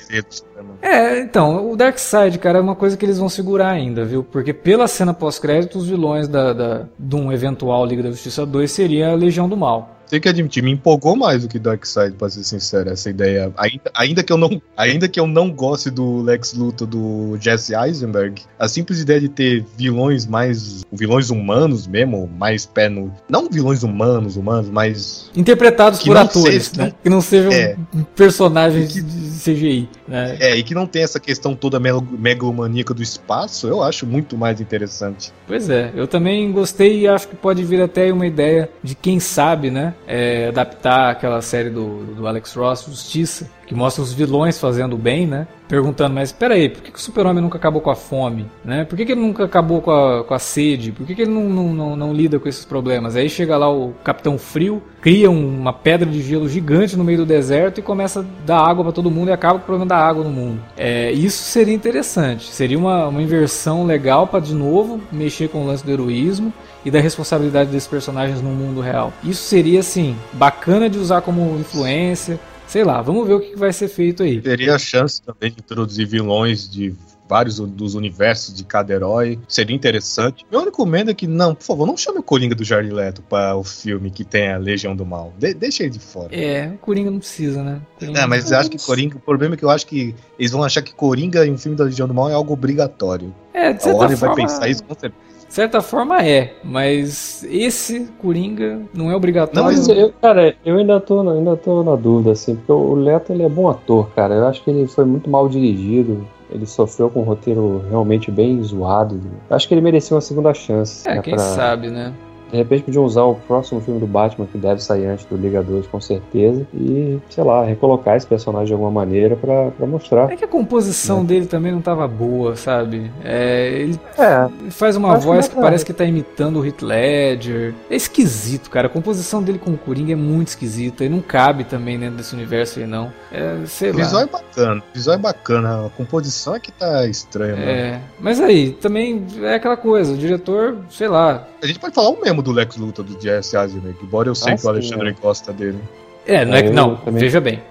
É, 0.82 1.22
então, 1.22 1.72
o 1.72 1.78
Darkseid, 1.78 2.38
cara, 2.40 2.60
é 2.60 2.62
uma 2.62 2.76
coisa 2.76 2.98
que 2.98 3.06
eles 3.06 3.18
vão 3.18 3.30
segurar 3.30 3.70
ainda, 3.70 4.04
viu? 4.04 4.24
Porque 4.24 4.54
pela 4.54 4.88
cena 4.88 5.14
pós-crédito, 5.14 5.78
os 5.78 5.88
vilões 5.88 6.28
da, 6.28 6.52
da, 6.52 6.86
de 7.00 7.16
um 7.16 7.32
eventual 7.32 7.86
Liga 7.86 8.04
da 8.04 8.12
Justiça 8.12 8.46
2 8.46 8.70
seria 8.70 9.12
a 9.12 9.16
Legião 9.16 9.48
do 9.48 9.56
Mal. 9.56 10.03
Tem 10.14 10.22
que 10.22 10.30
admitir, 10.30 10.62
me 10.62 10.70
empolgou 10.70 11.16
mais 11.16 11.42
do 11.42 11.48
que 11.48 11.58
Darkseid, 11.58 12.14
pra 12.16 12.30
ser 12.30 12.44
sincero, 12.44 12.88
essa 12.92 13.10
ideia. 13.10 13.52
Ainda, 13.58 13.82
ainda, 13.96 14.22
que 14.24 14.32
eu 14.32 14.38
não, 14.38 14.62
ainda 14.78 15.08
que 15.08 15.20
eu 15.20 15.26
não 15.26 15.50
goste 15.52 15.90
do 15.90 16.22
Lex 16.22 16.54
Luthor 16.54 16.86
do 16.88 17.36
Jesse 17.42 17.74
Eisenberg, 17.74 18.44
a 18.60 18.68
simples 18.68 19.02
ideia 19.02 19.20
de 19.20 19.28
ter 19.28 19.66
vilões 19.76 20.28
mais. 20.28 20.84
vilões 20.92 21.32
humanos 21.32 21.88
mesmo, 21.88 22.30
mais 22.38 22.64
pé 22.64 22.90
no. 22.90 23.12
Não 23.28 23.50
vilões 23.50 23.82
humanos, 23.82 24.38
humanos, 24.38 24.70
mas. 24.70 25.32
Interpretados 25.36 25.98
Que 26.02 26.06
por 26.06 26.18
atores, 26.18 26.66
seja- 26.68 26.84
né? 26.86 26.94
Que 27.02 27.10
não 27.10 27.20
sejam 27.20 27.52
É. 27.52 27.76
personagens 28.16 28.94
de 28.94 29.02
CGI, 29.44 29.90
né? 30.08 30.38
É, 30.40 30.56
e 30.56 30.62
que 30.62 30.76
não 30.76 30.86
tem 30.86 31.02
essa 31.02 31.20
questão 31.20 31.56
toda 31.56 31.80
megalomaníaca 31.80 32.94
do 32.94 33.02
espaço, 33.02 33.68
eu 33.68 33.82
acho 33.82 34.06
muito 34.06 34.38
mais 34.38 34.62
interessante. 34.62 35.34
Pois 35.48 35.72
é, 35.72 35.92
eu 35.96 36.08
também 36.08 36.52
gostei 36.52 37.00
e 37.02 37.08
acho 37.08 37.28
que 37.28 37.36
pode 37.36 37.64
vir 37.64 37.82
até 37.82 38.14
uma 38.14 38.28
ideia 38.28 38.70
de 38.84 38.94
quem 38.94 39.20
sabe, 39.20 39.72
né? 39.72 39.96
É, 40.08 40.48
adaptar 40.48 41.12
aquela 41.12 41.42
série 41.42 41.70
do, 41.70 42.04
do 42.16 42.28
Alex 42.28 42.54
Ross, 42.56 42.86
Justiça, 42.86 43.50
que 43.66 43.74
mostra 43.74 44.04
os 44.04 44.14
vilões 44.14 44.60
fazendo 44.60 44.98
bem, 44.98 45.26
né? 45.26 45.48
perguntando, 45.74 46.14
mas 46.14 46.32
peraí, 46.32 46.70
por 46.70 46.84
que, 46.84 46.92
que 46.92 47.00
o 47.00 47.02
super-homem 47.02 47.42
nunca 47.42 47.58
acabou 47.58 47.82
com 47.82 47.90
a 47.90 47.96
fome? 47.96 48.46
Né? 48.64 48.86
Por 48.86 48.96
que, 48.96 49.08
que 49.08 49.14
ele 49.14 49.22
nunca 49.22 49.46
acabou 49.46 49.82
com 49.82 49.90
a, 49.90 50.24
com 50.24 50.34
a 50.34 50.38
sede? 50.38 50.92
Por 50.92 51.04
que, 51.04 51.16
que 51.16 51.24
ele 51.24 51.32
não, 51.32 51.50
não, 51.50 51.74
não, 51.74 51.96
não 51.96 52.14
lida 52.14 52.40
com 52.40 52.48
esses 52.48 52.64
problemas? 52.64 53.16
Aí 53.16 53.28
chega 53.28 53.58
lá 53.58 53.72
o 53.72 53.92
Capitão 54.04 54.38
Frio, 54.38 54.84
cria 55.02 55.32
uma 55.32 55.74
pedra 55.74 56.08
de 56.08 56.22
gelo 56.22 56.48
gigante 56.48 56.96
no 56.96 57.04
meio 57.04 57.18
do 57.20 57.26
deserto 57.26 57.80
e 57.80 57.82
começa 57.82 58.20
a 58.20 58.46
dar 58.46 58.60
água 58.60 58.84
para 58.84 58.94
todo 58.94 59.10
mundo 59.10 59.30
e 59.30 59.32
acaba 59.32 59.58
com 59.58 59.64
o 59.64 59.66
problema 59.66 59.88
da 59.88 59.98
água 59.98 60.24
no 60.24 60.30
mundo. 60.30 60.62
É, 60.78 61.12
isso 61.12 61.42
seria 61.42 61.74
interessante, 61.74 62.52
seria 62.52 62.78
uma, 62.78 63.08
uma 63.08 63.22
inversão 63.24 63.84
legal 63.84 64.28
para 64.28 64.42
de 64.42 64.54
novo 64.54 65.02
mexer 65.12 65.50
com 65.50 65.64
o 65.64 65.66
lance 65.66 65.84
do 65.84 65.92
heroísmo 65.92 66.54
e 66.86 66.92
da 66.92 67.00
responsabilidade 67.00 67.70
desses 67.70 67.88
personagens 67.88 68.42
no 68.42 68.50
mundo 68.50 68.82
real. 68.82 69.14
Isso 69.24 69.44
seria 69.44 69.80
assim 69.80 70.16
bacana 70.34 70.90
de 70.90 70.98
usar 70.98 71.22
como 71.22 71.60
influência. 71.60 72.40
Sei 72.68 72.84
lá, 72.84 73.02
vamos 73.02 73.28
ver 73.28 73.34
o 73.34 73.40
que 73.40 73.56
vai 73.56 73.72
ser 73.72 73.88
feito 73.88 74.24
aí. 74.24 74.42
Teria 74.42 74.76
a 74.76 74.80
chance 74.80 75.22
também 75.22 75.52
de 75.52 75.60
introduzir 75.60 76.08
vilões 76.08 76.70
de 76.70 76.96
vários 77.28 77.60
dos 77.60 77.96
universos 77.96 78.54
de 78.54 78.64
cada 78.64 78.94
herói. 78.94 79.40
Seria 79.48 79.76
interessante. 79.76 80.46
Meu 80.52 80.62
único 80.62 80.86
medo 80.86 81.12
é 81.12 81.14
que, 81.14 81.28
não, 81.28 81.56
por 81.56 81.64
favor, 81.64 81.88
não 81.88 81.98
chame 81.98 82.20
o 82.20 82.24
Coringa 82.24 82.54
do 82.54 82.64
Jared 82.64 82.92
Leto 82.92 83.22
para 83.24 83.56
o 83.56 83.64
filme 83.64 84.12
que 84.12 84.24
tem 84.24 84.52
a 84.52 84.58
Legião 84.58 84.96
do 84.96 85.06
Mal. 85.06 85.34
De 85.38 85.54
deixa 85.54 85.84
ele 85.84 85.92
de 85.92 86.00
fora. 86.00 86.30
É, 86.36 86.68
o 86.68 86.78
Coringa 86.78 87.10
não 87.10 87.20
precisa, 87.20 87.64
né? 87.64 87.82
Coringa 87.98 88.20
é, 88.20 88.26
mas 88.28 88.52
eu 88.52 88.58
acho 88.58 88.70
que 88.70 88.78
Coringa. 88.78 89.18
O 89.18 89.20
problema 89.20 89.56
é 89.56 89.58
que 89.58 89.66
eu 89.66 89.70
acho 89.70 89.88
que 89.88 90.16
eles 90.38 90.52
vão 90.52 90.64
achar 90.64 90.82
que 90.82 90.94
Coringa 90.94 91.46
em 91.46 91.52
um 91.52 91.58
filme 91.58 91.78
da 91.78 91.86
Legião 91.86 92.08
do 92.08 92.14
Mal 92.14 92.30
é 92.30 92.34
algo 92.34 92.54
obrigatório. 92.54 93.34
É, 93.54 93.72
de 93.72 93.78
a 93.78 93.82
certa 93.82 93.98
Warner 93.98 94.18
forma, 94.18 94.36
vai 94.36 94.46
pensar 94.46 94.68
isso 94.68 94.84
com 94.84 94.94
certeza. 94.94 95.33
De 95.54 95.58
certa 95.58 95.84
forma 95.84 96.20
é, 96.26 96.52
mas 96.64 97.44
esse 97.48 98.08
Coringa 98.20 98.82
não 98.92 99.12
é 99.12 99.16
obrigatório. 99.16 99.60
Não, 99.62 99.66
mas 99.72 99.88
eu, 99.88 100.12
cara, 100.20 100.56
eu 100.66 100.78
ainda 100.80 101.00
tô, 101.00 101.22
na- 101.22 101.34
ainda 101.34 101.56
tô 101.56 101.84
na 101.84 101.96
dúvida, 101.96 102.32
assim, 102.32 102.56
porque 102.56 102.72
o 102.72 102.96
Leto 102.96 103.32
ele 103.32 103.44
é 103.44 103.50
bom 103.50 103.70
ator, 103.70 104.10
cara. 104.16 104.34
Eu 104.34 104.48
acho 104.48 104.64
que 104.64 104.72
ele 104.72 104.88
foi 104.88 105.06
muito 105.06 105.30
mal 105.30 105.48
dirigido. 105.48 106.26
Ele 106.50 106.66
sofreu 106.66 107.08
com 107.08 107.20
um 107.20 107.24
roteiro 107.24 107.84
realmente 107.88 108.32
bem 108.32 108.64
zoado. 108.64 109.22
Eu 109.48 109.56
acho 109.56 109.68
que 109.68 109.76
ele 109.76 109.82
merecia 109.82 110.16
uma 110.16 110.22
segunda 110.22 110.52
chance. 110.56 111.08
É, 111.08 111.18
né, 111.18 111.22
quem 111.22 111.36
pra- 111.36 111.44
sabe, 111.44 111.92
né? 111.92 112.12
De 112.54 112.58
repente 112.60 112.84
podiam 112.84 113.04
usar 113.04 113.24
o 113.24 113.34
próximo 113.34 113.82
filme 113.82 114.00
do 114.00 114.06
Batman, 114.06 114.46
que 114.46 114.60
deve 114.60 114.80
sair 114.80 115.08
antes 115.08 115.26
do 115.26 115.36
Liga 115.36 115.64
2, 115.64 115.88
com 115.88 116.00
certeza, 116.00 116.68
e, 116.72 117.18
sei 117.28 117.44
lá, 117.44 117.66
recolocar 117.66 118.16
esse 118.16 118.28
personagem 118.28 118.68
de 118.68 118.74
alguma 118.74 118.92
maneira 118.92 119.36
pra, 119.36 119.72
pra 119.72 119.88
mostrar. 119.88 120.32
É 120.32 120.36
que 120.36 120.46
a 120.46 120.48
composição 120.48 121.26
dele 121.26 121.48
também 121.48 121.72
não 121.72 121.82
tava 121.82 122.08
boa, 122.08 122.56
sabe? 122.56 123.12
É, 123.26 123.70
ele 123.80 124.00
É, 124.20 124.48
faz 124.70 124.96
uma 124.96 125.18
que 125.18 125.26
voz 125.26 125.48
que 125.48 125.56
pra- 125.56 125.64
parece 125.64 125.84
que 125.84 125.92
tá 125.94 126.06
imitando 126.06 126.60
o 126.60 126.66
Heath 126.66 126.84
Ledger. 126.84 127.74
É 127.90 127.96
esquisito, 127.96 128.70
cara. 128.70 128.86
A 128.86 128.90
composição 128.92 129.42
dele 129.42 129.58
com 129.58 129.72
o 129.72 129.78
Coringa 129.78 130.14
é 130.14 130.16
muito 130.16 130.50
esquisita 130.50 131.04
e 131.04 131.10
não 131.10 131.22
cabe 131.22 131.64
também 131.64 131.98
dentro 131.98 132.18
desse 132.18 132.36
universo 132.36 132.80
aí, 132.80 132.86
não. 132.86 133.12
É, 133.32 133.66
sei 133.66 133.90
O 133.90 133.96
visual 133.96 134.22
lá. 134.22 134.28
é 134.28 134.32
bacana, 134.32 134.80
o 134.92 134.94
visual 134.94 135.16
é 135.16 135.20
bacana, 135.20 135.86
a 135.88 135.90
composição 135.90 136.54
é 136.54 136.60
que 136.60 136.72
tá 136.72 137.08
estranha, 137.08 137.56
né? 137.56 137.72
É, 137.72 138.00
mas 138.20 138.40
aí, 138.40 138.74
também 138.74 139.26
é 139.42 139.56
aquela 139.56 139.76
coisa, 139.76 140.14
o 140.14 140.18
diretor, 140.18 140.78
sei 140.92 141.08
lá. 141.08 141.48
A 141.64 141.66
gente 141.66 141.80
pode 141.80 141.96
falar 141.96 142.10
o 142.10 142.20
mesmo 142.22 142.42
do 142.42 142.52
Lex 142.52 142.76
Luthor, 142.76 143.06
do 143.06 143.20
Jesse 143.22 143.56
Eisenberg, 143.56 143.98
embora 144.04 144.28
eu 144.28 144.36
sei 144.36 144.52
Ah, 144.52 144.56
que 144.56 144.60
o 144.60 144.64
sim, 144.64 144.68
Alexandre 144.68 145.16
gosta 145.22 145.54
dele. 145.54 145.80
É, 146.26 146.44
não 146.44 146.56
é 146.56 146.64
que. 146.64 146.70
Não, 146.70 146.98
também. 146.98 147.22
veja 147.22 147.40
bem. 147.40 147.62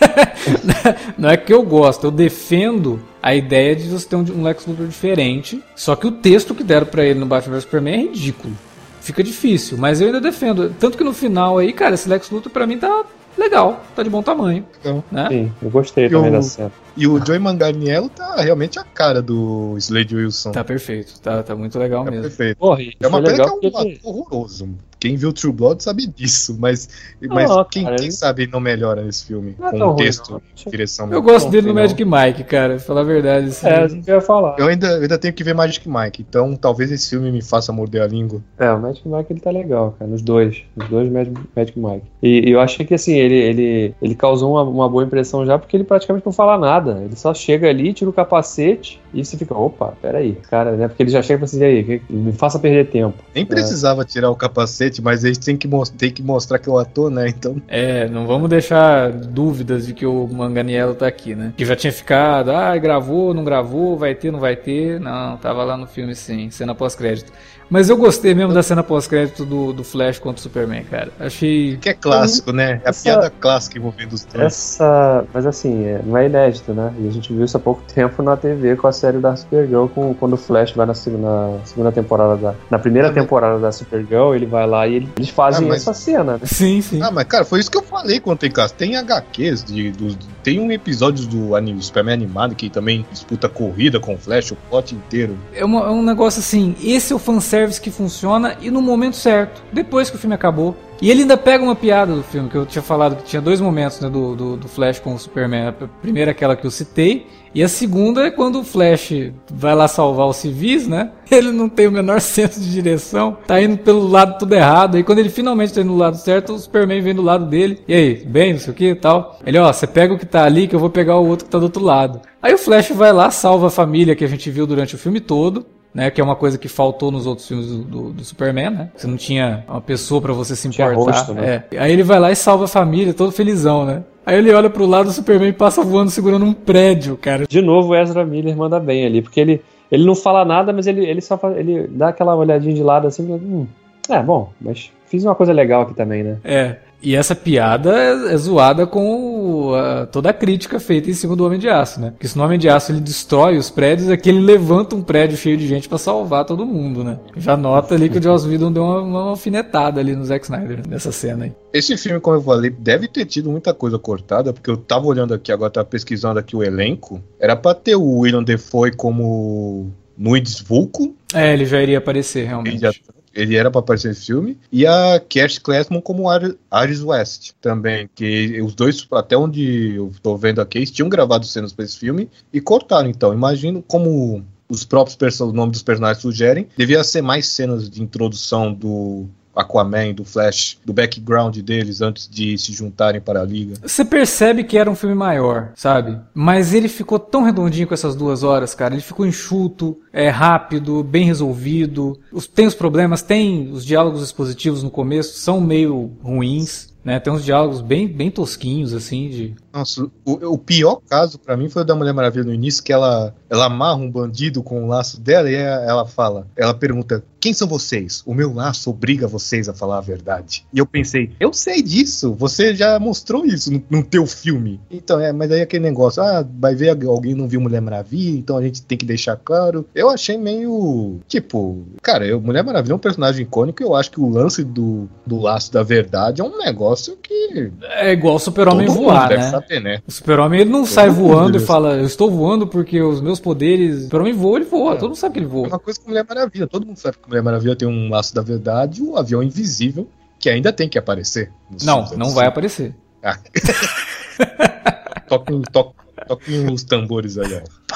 não 1.18 1.28
é 1.28 1.36
que 1.36 1.52
eu 1.52 1.62
gosto, 1.62 2.04
eu 2.04 2.10
defendo 2.10 3.00
a 3.22 3.34
ideia 3.34 3.76
de 3.76 3.86
você 3.88 4.08
ter 4.08 4.16
um 4.16 4.42
Lex 4.42 4.66
Luthor 4.66 4.86
diferente. 4.86 5.62
Só 5.74 5.94
que 5.94 6.06
o 6.06 6.10
texto 6.12 6.54
que 6.54 6.64
deram 6.64 6.86
pra 6.86 7.04
ele 7.04 7.18
no 7.18 7.26
Batman 7.26 7.54
vs 7.56 7.64
Superman 7.64 7.94
é 7.94 8.02
ridículo. 8.08 8.54
Fica 9.02 9.22
difícil, 9.22 9.76
mas 9.78 10.00
eu 10.00 10.06
ainda 10.08 10.20
defendo. 10.20 10.74
Tanto 10.80 10.96
que 10.98 11.04
no 11.04 11.12
final 11.12 11.58
aí, 11.58 11.72
cara, 11.74 11.94
esse 11.94 12.08
Lex 12.08 12.30
Luthor 12.30 12.50
pra 12.50 12.66
mim 12.66 12.78
tá 12.78 13.04
legal, 13.38 13.80
tá 13.94 14.02
de 14.02 14.10
bom 14.10 14.22
tamanho. 14.22 14.64
Então, 14.80 15.02
Né? 15.10 15.28
sim, 15.28 15.52
eu 15.62 15.70
gostei 15.70 16.06
E 16.06 16.10
também 16.10 16.28
o- 16.30 16.32
da 16.32 16.42
cena. 16.42 16.72
E 16.96 17.06
o 17.06 17.24
Joey 17.24 17.38
Manganiello 17.38 18.08
tá 18.08 18.36
realmente 18.36 18.78
a 18.78 18.84
cara 18.84 19.20
do 19.20 19.74
Slade 19.78 20.16
Wilson. 20.16 20.52
Tá 20.52 20.64
perfeito, 20.64 21.20
tá, 21.20 21.42
tá 21.42 21.54
muito 21.54 21.78
legal 21.78 22.04
Tá 22.04 22.10
mesmo. 22.10 22.22
perfeito. 22.24 22.56
Porra, 22.58 22.82
É 22.82 23.06
uma 23.06 23.20
pena 23.20 23.32
legal 23.32 23.58
que 23.58 23.66
é 23.66 23.70
um 23.70 23.76
ator 23.76 23.92
horroroso. 24.02 24.68
Quem 24.98 25.16
viu 25.16 25.32
True 25.32 25.52
Blood 25.52 25.82
sabe 25.82 26.06
disso, 26.06 26.56
mas, 26.58 26.88
mas 27.28 27.50
Não, 27.50 27.64
quem, 27.64 27.84
cara, 27.84 27.96
quem 27.96 28.06
ele- 28.06 28.12
sabe 28.12 28.46
não 28.46 28.58
melhora 28.60 29.02
nesse 29.04 29.26
filme. 29.26 29.54
Não 29.58 29.68
é 29.68 29.70
com 29.72 29.76
o 29.78 29.86
ruim, 29.88 29.96
texto 29.96 30.42
e 30.66 30.70
direção. 30.70 31.12
Eu 31.12 31.20
gosto 31.22 31.50
dele 31.50 31.66
no 31.68 31.74
Magic 31.74 32.02
Mike, 32.04 32.44
cara, 32.44 32.76
pra 32.76 32.78
falar 32.84 33.00
a 33.02 33.04
verdade. 33.04 33.48
assim. 33.48 33.66
É, 33.66 33.84
eu 34.06 34.14
ia 34.16 34.20
falar. 34.20 34.56
Eu 34.58 34.66
ainda, 34.68 34.86
eu 34.88 35.02
ainda 35.02 35.18
tenho 35.18 35.34
que 35.34 35.44
ver 35.44 35.54
Magic 35.54 35.86
Mike, 35.88 36.24
então 36.28 36.56
talvez 36.56 36.90
esse 36.90 37.10
filme 37.10 37.30
me 37.30 37.42
faça 37.42 37.72
morder 37.72 38.02
a 38.02 38.06
língua. 38.06 38.40
É, 38.58 38.70
o 38.72 38.80
Magic 38.80 39.06
Mike 39.06 39.32
ele 39.32 39.40
tá 39.40 39.50
legal, 39.50 39.94
cara, 39.98 40.10
nos 40.10 40.22
dois. 40.22 40.62
Nos 40.74 40.88
dois 40.88 41.10
Magic, 41.10 41.36
Magic 41.54 41.78
Mike. 41.78 42.06
E, 42.22 42.48
e 42.48 42.50
eu 42.52 42.60
achei 42.60 42.86
que 42.86 42.94
assim, 42.94 43.14
ele, 43.14 43.34
ele, 43.36 43.94
ele 44.00 44.14
causou 44.14 44.52
uma, 44.52 44.62
uma 44.62 44.88
boa 44.88 45.04
impressão 45.04 45.44
já, 45.44 45.58
porque 45.58 45.76
ele 45.76 45.84
praticamente 45.84 46.24
não 46.24 46.32
fala 46.32 46.56
nada. 46.56 47.02
Ele 47.04 47.16
só 47.16 47.34
chega 47.34 47.68
ali, 47.68 47.92
tira 47.92 48.08
o 48.08 48.12
capacete 48.12 49.00
e 49.12 49.24
você 49.24 49.36
fica, 49.36 49.54
opa, 49.56 49.92
peraí, 50.00 50.36
cara, 50.48 50.72
né? 50.72 50.88
Porque 50.88 51.02
ele 51.02 51.10
já 51.10 51.22
chega 51.22 51.44
e 51.44 51.48
fala 51.48 51.56
assim, 51.56 51.60
e 51.60 51.64
aí, 51.64 52.02
me 52.08 52.32
faça 52.32 52.58
perder 52.58 52.88
tempo. 52.90 53.16
Nem 53.34 53.44
precisava 53.46 54.04
tirar 54.04 54.30
o 54.30 54.36
capacete, 54.36 54.85
mas 55.02 55.24
eles 55.24 55.38
têm 55.38 55.56
que, 55.56 55.66
mos- 55.68 55.90
tem 55.90 56.10
que 56.10 56.22
mostrar 56.22 56.58
que 56.58 56.68
é 56.68 56.72
o 56.72 56.78
ator, 56.78 57.10
né? 57.10 57.28
Então, 57.28 57.60
É, 57.68 58.08
não 58.08 58.26
vamos 58.26 58.48
deixar 58.48 59.10
dúvidas 59.12 59.86
de 59.86 59.94
que 59.94 60.06
o 60.06 60.26
Manganiello 60.28 60.94
tá 60.94 61.06
aqui, 61.06 61.34
né? 61.34 61.52
Que 61.56 61.64
já 61.64 61.76
tinha 61.76 61.92
ficado, 61.92 62.50
ah, 62.50 62.76
gravou, 62.76 63.32
não 63.34 63.44
gravou, 63.44 63.96
vai 63.96 64.14
ter, 64.14 64.30
não 64.30 64.40
vai 64.40 64.56
ter. 64.56 65.00
Não, 65.00 65.36
tava 65.36 65.64
lá 65.64 65.76
no 65.76 65.86
filme 65.86 66.14
sim, 66.14 66.50
cena 66.50 66.74
pós-crédito. 66.74 67.32
Mas 67.68 67.88
eu 67.90 67.96
gostei 67.96 68.32
mesmo 68.34 68.52
da 68.52 68.62
cena 68.62 68.82
pós-crédito 68.82 69.44
do, 69.44 69.72
do 69.72 69.82
Flash 69.82 70.18
contra 70.20 70.38
o 70.38 70.42
Superman, 70.42 70.84
cara. 70.84 71.10
Achei. 71.18 71.76
que 71.78 71.88
é 71.88 71.94
clássico, 71.94 72.52
né? 72.52 72.80
É 72.84 72.86
a 72.86 72.90
Essa- 72.90 73.02
piada 73.02 73.30
clássica 73.30 73.76
envolvendo 73.78 74.12
os 74.12 74.24
dois. 74.24 74.44
Essa. 74.44 75.24
Mas 75.34 75.44
assim, 75.46 75.84
é, 75.84 76.00
não 76.04 76.16
é 76.16 76.26
inédito, 76.26 76.72
né? 76.72 76.92
E 76.98 77.08
a 77.08 77.10
gente 77.10 77.32
viu 77.32 77.44
isso 77.44 77.56
há 77.56 77.60
pouco 77.60 77.82
tempo 77.92 78.22
na 78.22 78.36
TV 78.36 78.76
com 78.76 78.86
a 78.86 78.92
série 78.92 79.18
da 79.18 79.34
Supergirl, 79.34 79.86
com, 79.88 80.14
quando 80.14 80.34
o 80.34 80.36
Flash 80.36 80.72
vai 80.72 80.86
na 80.86 80.94
segunda, 80.94 81.58
segunda 81.64 81.90
temporada 81.90 82.36
da. 82.36 82.54
Na 82.70 82.78
primeira 82.78 83.08
Ah, 83.08 83.12
mas- 83.12 83.22
temporada 83.22 83.58
da 83.58 83.72
Supergirl, 83.72 84.34
ele 84.34 84.46
vai 84.46 84.66
lá 84.66 84.86
e 84.86 84.94
ele- 84.94 85.08
eles 85.16 85.30
fazem 85.30 85.66
Ah, 85.66 85.68
mas- 85.70 85.82
essa 85.82 85.92
cena, 85.92 86.34
né? 86.34 86.40
Sim, 86.44 86.80
sim. 86.80 87.02
Ah, 87.02 87.10
mas 87.10 87.24
cara, 87.24 87.44
foi 87.44 87.58
isso 87.60 87.70
que 87.70 87.78
eu 87.78 87.82
falei 87.82 88.20
quando 88.20 88.38
tem 88.38 88.50
caso. 88.50 88.74
Tem 88.74 88.96
HQs, 88.96 89.64
de, 89.64 89.90
dos- 89.90 90.16
tem 90.46 90.60
um 90.60 90.70
episódio 90.70 91.26
do 91.26 91.50
Superman 91.82 92.14
animado 92.14 92.54
que 92.54 92.70
também 92.70 93.04
disputa 93.10 93.48
corrida 93.48 93.98
com 93.98 94.14
o 94.14 94.16
Flash, 94.16 94.52
o 94.52 94.56
plot 94.70 94.94
inteiro. 94.94 95.36
É, 95.52 95.64
uma- 95.64 95.86
é 95.86 95.90
um 95.90 96.04
negócio 96.04 96.38
assim, 96.38 96.76
esse 96.80 97.12
é 97.12 97.16
o 97.16 97.18
fanservice 97.18 97.80
que 97.80 97.90
funciona 97.90 98.56
e 98.60 98.70
no 98.70 98.80
momento 98.80 99.16
certo, 99.16 99.60
depois 99.72 100.08
que 100.08 100.14
o 100.14 100.18
filme 100.20 100.36
acabou. 100.36 100.76
E 101.02 101.10
ele 101.10 101.22
ainda 101.22 101.36
pega 101.36 101.64
uma 101.64 101.74
piada 101.74 102.14
do 102.14 102.22
filme, 102.22 102.48
que 102.48 102.54
eu 102.54 102.64
tinha 102.64 102.80
falado 102.80 103.16
que 103.16 103.24
tinha 103.24 103.42
dois 103.42 103.60
momentos 103.60 104.00
né, 104.00 104.08
do, 104.08 104.36
do, 104.36 104.56
do 104.56 104.68
Flash 104.68 105.00
com 105.00 105.14
o 105.14 105.18
Superman. 105.18 105.66
A 105.66 105.72
primeira 105.72 106.30
aquela 106.30 106.54
que 106.54 106.64
eu 106.64 106.70
citei, 106.70 107.26
e 107.54 107.62
a 107.62 107.68
segunda 107.68 108.26
é 108.26 108.30
quando 108.30 108.60
o 108.60 108.64
Flash 108.64 109.32
vai 109.50 109.74
lá 109.74 109.88
salvar 109.88 110.26
os 110.26 110.36
civis, 110.36 110.86
né? 110.86 111.10
Ele 111.30 111.50
não 111.50 111.68
tem 111.68 111.86
o 111.86 111.92
menor 111.92 112.20
senso 112.22 112.60
de 112.60 112.70
direção, 112.70 113.36
tá 113.46 113.60
indo 113.60 113.78
pelo 113.78 114.06
lado 114.06 114.38
tudo 114.38 114.54
errado. 114.54 114.96
Aí 114.96 115.02
quando 115.02 115.18
ele 115.18 115.28
finalmente 115.28 115.72
tá 115.72 115.80
indo 115.80 115.92
do 115.92 115.98
lado 115.98 116.16
certo, 116.16 116.52
o 116.52 116.58
Superman 116.58 117.00
vem 117.00 117.14
do 117.14 117.22
lado 117.22 117.46
dele. 117.46 117.82
E 117.88 117.94
aí, 117.94 118.14
bem, 118.24 118.52
não 118.52 118.60
sei 118.60 118.72
o 118.72 118.76
que 118.76 118.90
e 118.90 118.94
tal. 118.94 119.38
Ele, 119.44 119.58
ó, 119.58 119.72
você 119.72 119.86
pega 119.86 120.14
o 120.14 120.18
que 120.18 120.26
tá 120.26 120.44
ali 120.44 120.68
que 120.68 120.74
eu 120.74 120.80
vou 120.80 120.90
pegar 120.90 121.16
o 121.16 121.26
outro 121.26 121.46
que 121.46 121.50
tá 121.50 121.58
do 121.58 121.64
outro 121.64 121.82
lado. 121.82 122.20
Aí 122.40 122.54
o 122.54 122.58
Flash 122.58 122.90
vai 122.90 123.12
lá, 123.12 123.30
salva 123.30 123.66
a 123.66 123.70
família 123.70 124.14
que 124.14 124.24
a 124.24 124.28
gente 124.28 124.50
viu 124.50 124.66
durante 124.66 124.94
o 124.94 124.98
filme 124.98 125.20
todo 125.20 125.66
né? 125.96 126.10
Que 126.10 126.20
é 126.20 126.24
uma 126.24 126.36
coisa 126.36 126.58
que 126.58 126.68
faltou 126.68 127.10
nos 127.10 127.26
outros 127.26 127.48
filmes 127.48 127.68
do, 127.68 127.78
do, 127.78 128.12
do 128.12 128.22
Superman, 128.24 128.68
né? 128.68 128.90
Você 128.94 129.06
não 129.06 129.16
tinha 129.16 129.64
uma 129.66 129.80
pessoa 129.80 130.20
pra 130.20 130.34
você 130.34 130.54
se 130.54 130.68
importar. 130.68 130.94
rosto, 130.94 131.32
né? 131.32 131.64
É. 131.70 131.78
Aí 131.78 131.90
ele 131.90 132.02
vai 132.02 132.20
lá 132.20 132.30
e 132.30 132.36
salva 132.36 132.66
a 132.66 132.68
família, 132.68 133.14
todo 133.14 133.32
felizão, 133.32 133.86
né? 133.86 134.02
Aí 134.26 134.36
ele 134.38 134.52
olha 134.52 134.68
pro 134.68 134.84
lado, 134.86 135.08
o 135.08 135.12
Superman 135.12 135.52
passa 135.52 135.82
voando 135.84 136.10
segurando 136.10 136.44
um 136.44 136.52
prédio, 136.52 137.16
cara. 137.16 137.46
De 137.48 137.62
novo, 137.62 137.90
o 137.90 137.94
Ezra 137.94 138.24
Miller 138.26 138.56
manda 138.56 138.80
bem 138.80 139.06
ali, 139.06 139.22
porque 139.22 139.40
ele, 139.40 139.62
ele 139.90 140.04
não 140.04 140.16
fala 140.16 140.44
nada, 140.44 140.72
mas 140.72 140.88
ele, 140.88 141.06
ele 141.06 141.20
só 141.20 141.38
faz- 141.38 141.56
ele 141.56 141.86
dá 141.86 142.08
aquela 142.08 142.34
olhadinha 142.34 142.74
de 142.74 142.82
lado 142.82 143.06
assim, 143.06 143.22
hum, 143.30 143.66
é 144.10 144.20
bom, 144.20 144.50
mas 144.60 144.90
fiz 145.06 145.24
uma 145.24 145.34
coisa 145.36 145.52
legal 145.52 145.82
aqui 145.82 145.94
também, 145.94 146.24
né? 146.24 146.38
É. 146.42 146.76
E 147.02 147.14
essa 147.14 147.34
piada 147.34 147.94
é, 147.96 148.32
é 148.34 148.36
zoada 148.36 148.86
com 148.86 149.74
a- 149.74 150.06
toda 150.06 150.30
a 150.30 150.32
crítica 150.32 150.80
feita 150.80 151.08
em 151.10 151.12
cima 151.12 151.36
do 151.36 151.44
Homem 151.44 151.58
de 151.58 151.68
Aço, 151.68 152.00
né? 152.00 152.10
Porque 152.10 152.26
se 152.26 152.36
no 152.36 152.42
Homem 152.44 152.58
de 152.58 152.68
Aço 152.68 152.90
ele 152.90 153.00
destrói 153.00 153.58
os 153.58 153.70
prédios, 153.70 154.08
aqui 154.10 154.28
ele 154.28 154.40
levanta 154.40 154.96
um 154.96 155.02
prédio 155.02 155.36
cheio 155.36 155.56
de 155.56 155.66
gente 155.68 155.88
pra 155.88 155.98
salvar 155.98 156.44
todo 156.44 156.66
mundo, 156.66 157.04
né? 157.04 157.18
Já 157.36 157.56
nota 157.56 157.94
ali 157.94 158.08
que 158.08 158.18
o 158.18 158.22
Joss 158.22 158.46
Whedon 158.48 158.72
deu 158.72 158.82
uma, 158.82 159.00
uma 159.02 159.20
alfinetada 159.30 160.00
ali 160.00 160.16
no 160.16 160.24
Zack 160.24 160.44
Snyder 160.46 160.82
nessa 160.88 161.12
cena 161.12 161.44
aí. 161.44 161.52
Esse 161.72 161.96
filme, 161.96 162.18
como 162.18 162.36
eu 162.38 162.42
falei, 162.42 162.70
deve 162.70 163.06
ter 163.08 163.24
tido 163.26 163.50
muita 163.50 163.74
coisa 163.74 163.98
cortada, 163.98 164.52
porque 164.52 164.70
eu 164.70 164.76
tava 164.76 165.06
olhando 165.06 165.34
aqui 165.34 165.52
agora, 165.52 165.70
tava 165.70 165.86
pesquisando 165.86 166.38
aqui 166.40 166.56
o 166.56 166.62
elenco. 166.64 167.22
Era 167.38 167.54
pra 167.54 167.74
ter 167.74 167.94
o 167.96 168.20
William 168.20 168.42
Defoe 168.42 168.90
como 168.96 169.90
Nuides 170.16 170.60
Vulco, 170.60 171.14
É, 171.34 171.52
ele 171.52 171.66
já 171.66 171.80
iria 171.82 171.98
aparecer 171.98 172.40
ele, 172.40 172.48
realmente. 172.48 172.78
já- 172.80 172.90
ele 173.36 173.54
era 173.56 173.70
pra 173.70 173.80
aparecer 173.80 174.08
nesse 174.08 174.26
filme, 174.26 174.58
e 174.72 174.86
a 174.86 175.20
Cash 175.20 175.58
Classman 175.58 176.00
como 176.00 176.28
Ar- 176.28 176.54
Ares 176.70 177.02
West 177.02 177.52
também, 177.60 178.08
que 178.14 178.60
os 178.62 178.74
dois, 178.74 179.06
até 179.12 179.36
onde 179.36 179.94
eu 179.96 180.10
tô 180.22 180.36
vendo 180.36 180.60
aqui, 180.60 180.78
eles 180.78 180.90
tinham 180.90 181.08
gravado 181.08 181.46
cenas 181.46 181.72
pra 181.72 181.84
esse 181.84 181.98
filme 181.98 182.28
e 182.52 182.60
cortaram, 182.60 183.08
então. 183.08 183.32
Imagino 183.32 183.82
como 183.86 184.42
os 184.68 184.84
próprios 184.84 185.14
perso- 185.16 185.44
o 185.48 185.52
nome 185.52 185.70
dos 185.72 185.82
personagens 185.82 186.20
sugerem, 186.22 186.66
devia 186.76 187.04
ser 187.04 187.22
mais 187.22 187.46
cenas 187.46 187.88
de 187.88 188.02
introdução 188.02 188.72
do 188.72 189.26
Aquaman, 189.56 190.12
do 190.12 190.24
Flash, 190.24 190.78
do 190.84 190.92
background 190.92 191.56
deles 191.58 192.02
antes 192.02 192.28
de 192.28 192.56
se 192.58 192.72
juntarem 192.72 193.20
para 193.20 193.40
a 193.40 193.44
Liga. 193.44 193.74
Você 193.82 194.04
percebe 194.04 194.62
que 194.64 194.76
era 194.76 194.90
um 194.90 194.94
filme 194.94 195.14
maior, 195.14 195.72
sabe? 195.74 196.18
Mas 196.34 196.74
ele 196.74 196.88
ficou 196.88 197.18
tão 197.18 197.42
redondinho 197.42 197.86
com 197.86 197.94
essas 197.94 198.14
duas 198.14 198.42
horas, 198.42 198.74
cara. 198.74 198.94
Ele 198.94 199.02
ficou 199.02 199.26
enxuto, 199.26 199.98
é 200.12 200.28
rápido, 200.28 201.02
bem 201.02 201.24
resolvido. 201.24 202.18
Tem 202.54 202.66
os 202.66 202.74
problemas, 202.74 203.22
tem 203.22 203.70
os 203.72 203.84
diálogos 203.84 204.22
expositivos 204.22 204.82
no 204.82 204.90
começo, 204.90 205.38
são 205.38 205.60
meio 205.60 206.12
ruins. 206.22 206.94
Né, 207.06 207.20
tem 207.20 207.32
uns 207.32 207.44
diálogos 207.44 207.80
bem, 207.80 208.08
bem 208.08 208.32
tosquinhos, 208.32 208.92
assim, 208.92 209.28
de 209.28 209.54
Nossa, 209.72 210.10
o, 210.24 210.54
o 210.54 210.58
pior 210.58 211.00
caso 211.08 211.38
pra 211.38 211.56
mim 211.56 211.68
foi 211.68 211.82
o 211.82 211.84
da 211.84 211.94
Mulher 211.94 212.12
Maravilha 212.12 212.42
no 212.42 212.52
início, 212.52 212.82
que 212.82 212.92
ela, 212.92 213.32
ela 213.48 213.66
amarra 213.66 213.94
um 213.94 214.10
bandido 214.10 214.60
com 214.60 214.82
o 214.82 214.88
laço 214.88 215.20
dela 215.20 215.48
e 215.48 215.54
ela 215.54 216.04
fala, 216.04 216.48
ela 216.56 216.74
pergunta, 216.74 217.22
quem 217.38 217.54
são 217.54 217.68
vocês? 217.68 218.24
O 218.26 218.34
meu 218.34 218.52
laço 218.52 218.90
obriga 218.90 219.28
vocês 219.28 219.68
a 219.68 219.72
falar 219.72 219.98
a 219.98 220.00
verdade. 220.00 220.66
E 220.72 220.80
eu 220.80 220.84
pensei, 220.84 221.30
eu 221.38 221.52
sei 221.52 221.80
disso, 221.80 222.34
você 222.34 222.74
já 222.74 222.98
mostrou 222.98 223.46
isso 223.46 223.72
no, 223.72 223.80
no 223.88 224.02
teu 224.02 224.26
filme. 224.26 224.80
Então, 224.90 225.20
é, 225.20 225.32
mas 225.32 225.52
aí 225.52 225.60
aquele 225.60 225.84
negócio, 225.84 226.20
ah, 226.20 226.44
vai 226.58 226.74
ver 226.74 226.90
alguém 227.06 227.36
não 227.36 227.46
viu 227.46 227.60
Mulher 227.60 227.80
Maravilha, 227.80 228.36
então 228.36 228.56
a 228.56 228.62
gente 228.62 228.82
tem 228.82 228.98
que 228.98 229.06
deixar 229.06 229.36
claro. 229.36 229.86
Eu 229.94 230.10
achei 230.10 230.36
meio, 230.36 231.20
tipo, 231.28 231.86
cara, 232.02 232.26
eu, 232.26 232.40
Mulher 232.40 232.64
Maravilha 232.64 232.94
é 232.94 232.96
um 232.96 232.98
personagem 232.98 233.42
icônico 233.42 233.80
e 233.80 233.86
eu 233.86 233.94
acho 233.94 234.10
que 234.10 234.20
o 234.20 234.28
lance 234.28 234.64
do, 234.64 235.08
do 235.24 235.38
laço 235.38 235.72
da 235.72 235.84
verdade 235.84 236.40
é 236.40 236.44
um 236.44 236.58
negócio 236.58 236.95
que 237.22 237.70
É 237.82 238.12
igual 238.12 238.36
o 238.36 238.38
super-homem 238.38 238.86
voar, 238.86 239.30
né? 239.30 239.50
saber, 239.50 239.80
né? 239.80 240.02
O 240.06 240.10
super-homem 240.12 240.60
ele 240.60 240.70
não 240.70 240.80
Todo 240.80 240.88
sai 240.92 241.08
voando 241.10 241.56
e 241.56 241.60
fala, 241.60 241.94
eu 241.96 242.06
estou 242.06 242.30
voando 242.30 242.66
porque 242.66 243.00
os 243.00 243.20
meus 243.20 243.38
poderes. 243.40 243.96
O 243.96 244.04
super-homem 244.04 244.32
voa, 244.32 244.58
ele 244.58 244.64
voa. 244.64 244.94
É. 244.94 244.96
Todo 244.96 245.08
mundo 245.10 245.16
sabe 245.16 245.34
que 245.34 245.38
ele 245.40 245.46
É 245.46 245.48
voa. 245.50 245.68
uma 245.68 245.78
coisa 245.78 246.00
com 246.00 246.08
Mulher 246.08 246.24
Maravilha. 246.28 246.66
Todo 246.66 246.86
mundo 246.86 246.96
sabe 246.96 247.16
que 247.18 247.28
Mulher 247.28 247.42
Maravilha 247.42 247.76
tem 247.76 247.88
um 247.88 248.08
laço 248.10 248.34
da 248.34 248.42
verdade 248.42 249.02
o 249.02 249.16
avião 249.16 249.42
invisível 249.42 250.08
que 250.38 250.48
ainda 250.50 250.72
tem 250.72 250.88
que 250.88 250.98
aparecer. 250.98 251.50
Não, 251.82 252.04
não 252.16 252.30
vai 252.30 252.46
aparecer. 252.46 252.94
Ah. 253.22 253.38
toquem, 255.28 255.62
to, 255.72 255.92
toquem 256.26 256.72
os 256.72 256.82
tambores 256.82 257.38
aí, 257.38 257.62
ó. 257.62 257.86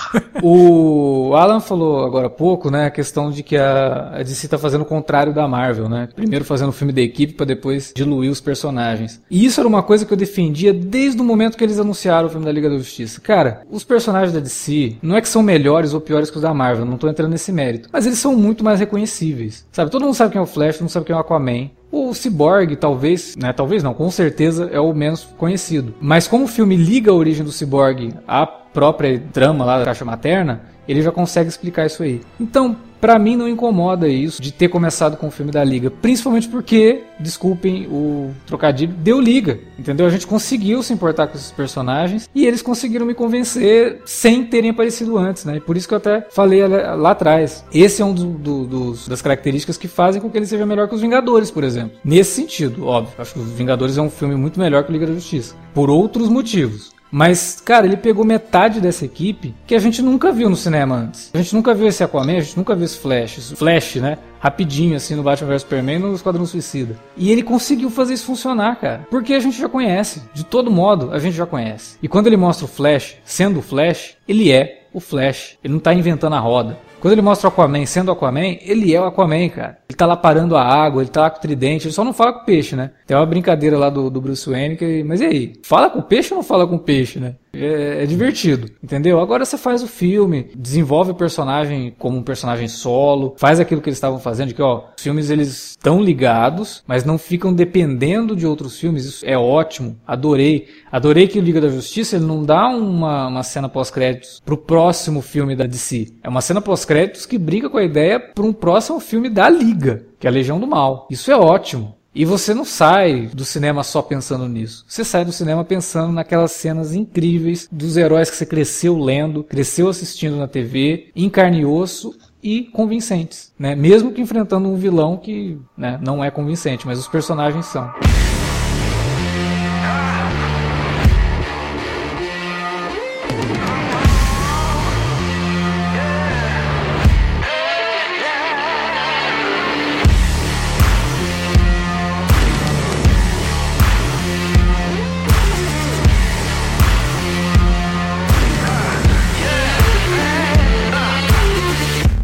O 0.43 1.35
Alan 1.35 1.61
falou 1.61 2.05
agora 2.05 2.29
há 2.29 2.31
pouco, 2.31 2.71
né, 2.71 2.87
a 2.87 2.91
questão 2.91 3.31
de 3.31 3.43
que 3.43 3.57
a, 3.57 4.23
DC 4.23 4.49
tá 4.49 4.59
fazendo 4.59 4.83
o 4.83 4.87
contrário 4.87 5.35
da 5.35 5.47
Marvel, 5.47 5.89
né? 5.89 6.09
Primeiro 6.15 6.45
fazendo 6.45 6.71
o 6.71 6.73
filme 6.73 6.93
da 6.93 7.01
equipe 7.01 7.35
para 7.35 7.47
depois 7.47 7.93
diluir 7.95 8.31
os 8.31 8.41
personagens. 8.41 9.21
E 9.31 9.45
isso 9.45 9.61
era 9.61 9.69
uma 9.69 9.83
coisa 9.83 10.05
que 10.05 10.13
eu 10.13 10.17
defendia 10.17 10.73
desde 10.73 11.21
o 11.21 11.25
momento 11.25 11.57
que 11.57 11.65
eles 11.65 11.79
anunciaram 11.79 12.29
o 12.29 12.31
filme 12.31 12.47
da 12.47 12.53
Liga 12.53 12.71
da 12.71 12.79
Justiça. 12.79 13.21
Cara, 13.21 13.63
os 13.71 13.85
personagens 13.85 14.33
da 14.33 14.41
DC 14.41 14.97
não 15.03 15.17
é 15.17 15.21
que 15.21 15.29
são 15.29 15.43
melhores 15.43 15.93
ou 15.93 16.01
piores 16.01 16.31
que 16.31 16.37
os 16.37 16.43
da 16.43 16.55
Marvel, 16.55 16.85
não 16.85 16.97
tô 16.97 17.09
entrando 17.09 17.31
nesse 17.31 17.53
mérito, 17.53 17.89
mas 17.93 18.07
eles 18.07 18.19
são 18.19 18.35
muito 18.35 18.65
mais 18.65 18.81
reconhecíveis. 18.81 19.67
Sabe, 19.73 19.91
todo 19.91 20.05
mundo 20.05 20.15
sabe 20.15 20.33
quem 20.33 20.41
é 20.41 20.43
o 20.43 20.47
Flash, 20.47 20.81
mundo 20.81 20.91
sabe 20.91 21.07
quem 21.07 21.15
é 21.15 21.17
o 21.17 21.21
Aquaman. 21.21 21.71
O 21.93 22.15
Cyborg, 22.15 22.77
talvez, 22.77 23.37
né? 23.37 23.53
Talvez 23.53 23.83
não, 23.83 23.93
com 23.93 24.11
certeza 24.11 24.71
é 24.73 24.79
o 24.79 24.93
menos 24.95 25.25
conhecido. 25.37 25.95
Mas 26.01 26.29
como 26.29 26.45
o 26.45 26.49
filme 26.49 26.77
liga 26.77 27.11
a 27.11 27.15
origem 27.15 27.45
do 27.45 27.51
Cyborg 27.51 28.15
à 28.29 28.47
própria 28.47 29.21
trama 29.33 29.65
lá 29.65 29.79
da 29.79 29.85
caixa 29.85 30.05
materna, 30.05 30.63
ele 30.87 31.03
já 31.03 31.11
consegue 31.11 31.49
explicar 31.49 31.87
isso 31.87 32.03
aí. 32.03 32.21
Então, 32.39 32.77
pra 33.01 33.19
mim 33.19 33.37
não 33.37 33.49
incomoda 33.49 34.09
isso 34.09 34.41
de 34.43 34.53
ter 34.53 34.69
começado 34.69 35.17
com 35.17 35.29
o 35.29 35.31
filme 35.31 35.51
da 35.51 35.63
Liga, 35.65 35.91
principalmente 35.91 36.49
porque, 36.49 37.03
desculpem 37.19 37.87
o 37.87 38.31
trocadilho, 38.47 38.93
deu 38.93 39.21
liga, 39.21 39.59
entendeu? 39.79 40.07
A 40.07 40.11
gente 40.11 40.27
conseguiu 40.27 40.83
se 40.83 40.93
importar 40.93 41.27
com 41.27 41.37
esses 41.37 41.51
personagens 41.51 42.29
e 42.35 42.47
eles 42.47 42.63
conseguiram 42.63 43.07
me 43.07 43.15
convencer 43.15 44.01
sem 44.05 44.45
terem 44.45 44.71
aparecido 44.71 45.17
antes, 45.17 45.45
né? 45.45 45.57
E 45.57 45.61
por 45.61 45.77
isso 45.77 45.89
que 45.89 45.95
eu 45.95 45.99
até 45.99 46.27
falei 46.31 46.67
lá 46.67 47.11
atrás. 47.13 47.65
Esse 47.73 48.03
é 48.03 48.05
um 48.05 48.13
do- 48.15 48.35
do- 48.35 48.65
dos, 48.67 49.09
das 49.09 49.23
características 49.23 49.77
que 49.77 49.89
fazem 49.89 50.21
com 50.21 50.29
que 50.31 50.37
ele 50.37 50.47
seja 50.47 50.67
melhor 50.67 50.89
que 50.89 50.95
os 50.95 51.01
Vingadores, 51.01 51.51
por 51.51 51.65
exemplo. 51.65 51.93
Nesse 52.05 52.33
sentido, 52.33 52.87
óbvio. 52.87 53.15
Acho 53.19 53.35
que 53.35 53.41
os 53.41 53.51
Vingadores 53.53 53.97
é 53.97 54.03
um 54.03 54.11
filme 54.11 54.35
muito 54.35 54.59
melhor 54.61 54.85
que 54.85 54.91
o 54.91 54.93
Liga 54.93 55.07
da 55.07 55.13
Justiça. 55.15 55.55
Por 55.75 55.89
outros 55.91 56.29
motivos. 56.29 56.93
Mas, 57.11 57.61
cara, 57.61 57.87
ele 57.87 57.97
pegou 57.97 58.25
metade 58.25 58.81
dessa 58.81 59.05
equipe 59.05 59.55
que 59.67 59.75
a 59.75 59.79
gente 59.79 60.01
nunca 60.01 60.31
viu 60.31 60.49
no 60.49 60.57
cinema 60.57 60.95
antes. 60.95 61.31
A 61.35 61.39
gente 61.39 61.55
nunca 61.55 61.75
viu 61.75 61.89
esse 61.89 62.05
Aquaman, 62.05 62.37
a 62.37 62.41
gente 62.41 62.57
nunca 62.57 62.75
viu 62.75 62.85
esse 62.85 62.99
Flash. 62.99 63.53
Flash, 63.57 63.97
né? 63.97 64.19
Rapidinho, 64.39 64.97
assim, 64.97 65.15
no 65.15 65.23
Batman 65.23 65.49
vs 65.49 65.63
Superman 65.63 65.99
no 65.99 66.15
Esquadrão 66.15 66.47
Suicida. 66.47 66.97
E 67.17 67.31
ele 67.31 67.43
conseguiu 67.43 67.91
fazer 67.91 68.15
isso 68.15 68.27
funcionar, 68.27 68.77
cara. 68.77 69.07
Porque 69.11 69.35
a 69.35 69.41
gente 69.41 69.59
já 69.59 69.69
conhece. 69.69 70.23
De 70.33 70.45
todo 70.45 70.71
modo, 70.71 71.13
a 71.13 71.19
gente 71.19 71.37
já 71.37 71.47
conhece. 71.47 71.99
E 72.03 72.09
quando 72.09 72.29
ele 72.29 72.37
mostra 72.37 72.65
o 72.65 72.69
Flash 72.69 73.17
sendo 73.25 73.59
o 73.59 73.63
Flash, 73.63 74.17
ele 74.27 74.51
é 74.53 74.87
o 74.93 75.01
Flash. 75.01 75.59
Ele 75.63 75.75
não 75.75 75.81
tá 75.81 75.93
inventando 75.93 76.35
a 76.35 76.41
roda. 76.41 76.79
Quando 77.01 77.13
ele 77.13 77.23
mostra 77.23 77.49
o 77.49 77.53
Aquaman 77.53 77.87
sendo 77.87 78.13
Aquaman, 78.13 78.57
ele 78.61 78.95
é 78.95 79.01
o 79.01 79.05
Aquaman, 79.05 79.49
cara. 79.49 79.79
Ele 79.89 79.97
tá 79.97 80.07
lá 80.07 80.17
parando 80.17 80.57
a 80.57 80.63
água, 80.63 81.03
ele 81.03 81.11
tá 81.11 81.23
lá 81.23 81.31
com 81.31 81.39
o 81.39 81.41
tridente, 81.41 81.87
ele 81.87 81.95
só 81.95 82.05
não 82.05 82.13
fala 82.13 82.33
com 82.35 82.43
o 82.43 82.45
peixe, 82.45 82.77
né? 82.77 82.91
Tem 83.07 83.17
uma 83.17 83.27
brincadeira 83.27 83.79
lá 83.79 83.89
do, 83.89 84.11
do 84.11 84.21
Bruce 84.21 84.49
Wayne 84.49 84.77
que. 84.77 85.03
Mas 85.03 85.21
e 85.21 85.25
aí? 85.25 85.53
Fala 85.65 85.89
com 85.89 86.01
o 86.01 86.03
peixe 86.03 86.33
ou 86.35 86.39
não 86.39 86.45
fala 86.45 86.67
com 86.67 86.77
o 86.77 86.79
peixe, 86.79 87.19
né? 87.19 87.35
É, 87.53 88.05
é 88.05 88.07
divertido, 88.07 88.71
entendeu? 88.83 89.21
Agora 89.21 89.45
você 89.45 89.59
faz 89.59 89.83
o 89.83 89.89
filme, 89.89 90.51
desenvolve 90.55 91.11
o 91.11 91.15
personagem 91.15 91.95
como 91.99 92.19
um 92.19 92.23
personagem 92.23 92.69
solo, 92.69 93.35
faz 93.39 93.59
aquilo 93.59 93.81
que 93.81 93.89
eles 93.89 93.97
estavam 93.97 94.19
fazendo, 94.19 94.55
que 94.55 94.63
ó, 94.63 94.85
os 94.97 95.03
filmes 95.03 95.31
eles 95.31 95.71
estão 95.71 96.01
ligados, 96.01 96.83
mas 96.87 97.05
não 97.05 97.19
ficam 97.19 97.53
dependendo 97.53 98.37
de 98.37 98.47
outros 98.47 98.79
filmes. 98.79 99.05
Isso 99.05 99.27
é 99.27 99.37
ótimo, 99.37 99.99
adorei. 100.07 100.69
Adorei 100.91 101.27
que 101.27 101.39
o 101.39 101.43
Liga 101.43 101.61
da 101.61 101.69
Justiça 101.69 102.17
ele 102.17 102.25
não 102.27 102.45
dá 102.45 102.69
uma, 102.69 103.29
uma 103.29 103.43
cena 103.43 103.69
pós-créditos 103.69 104.41
pro 104.45 104.57
próximo 104.57 105.21
filme 105.21 105.57
da 105.57 105.67
DC. 105.67 106.15
É 106.23 106.29
uma 106.29 106.41
cena 106.41 106.61
pós-créditos 106.61 107.27
que 107.27 107.39
briga 107.39 107.69
com 107.69 107.79
a 107.79 107.85
ideia 107.85 108.21
para 108.21 108.45
um 108.45 108.53
próximo 108.53 109.01
filme 109.01 109.29
da 109.29 109.49
Liga, 109.49 110.07
que 110.19 110.27
é 110.27 110.31
a 110.31 110.33
Legião 110.33 110.61
do 110.61 110.67
Mal. 110.67 111.09
Isso 111.11 111.31
é 111.31 111.37
ótimo. 111.37 112.00
E 112.13 112.25
você 112.25 112.53
não 112.53 112.65
sai 112.65 113.31
do 113.33 113.45
cinema 113.45 113.85
só 113.85 114.03
pensando 114.03 114.49
nisso. 114.49 114.85
Você 114.89 115.05
sai 115.05 115.25
do 115.25 115.33
cinema 115.33 115.65
pensando 115.65 116.13
naquelas 116.13 116.51
cenas 116.53 116.93
incríveis 116.93 117.69
dos 117.71 117.97
heróis 117.97 118.29
que 118.29 118.37
você 118.37 118.45
cresceu 118.45 118.99
lendo, 118.99 119.45
cresceu 119.45 119.89
assistindo 119.89 120.37
na 120.37 120.49
TV, 120.49 121.11
em 121.15 121.31
carne 121.31 121.61
e 121.61 121.65
osso 121.65 122.19
e 122.43 122.65
convincentes, 122.65 123.53
né? 123.59 123.77
Mesmo 123.77 124.13
que 124.13 124.21
enfrentando 124.21 124.69
um 124.69 124.77
vilão 124.77 125.17
que 125.17 125.59
né, 125.77 126.01
não 126.03 126.25
é 126.25 126.31
convincente, 126.31 126.87
mas 126.87 126.99
os 126.99 127.07
personagens 127.07 127.67
são. 127.67 127.93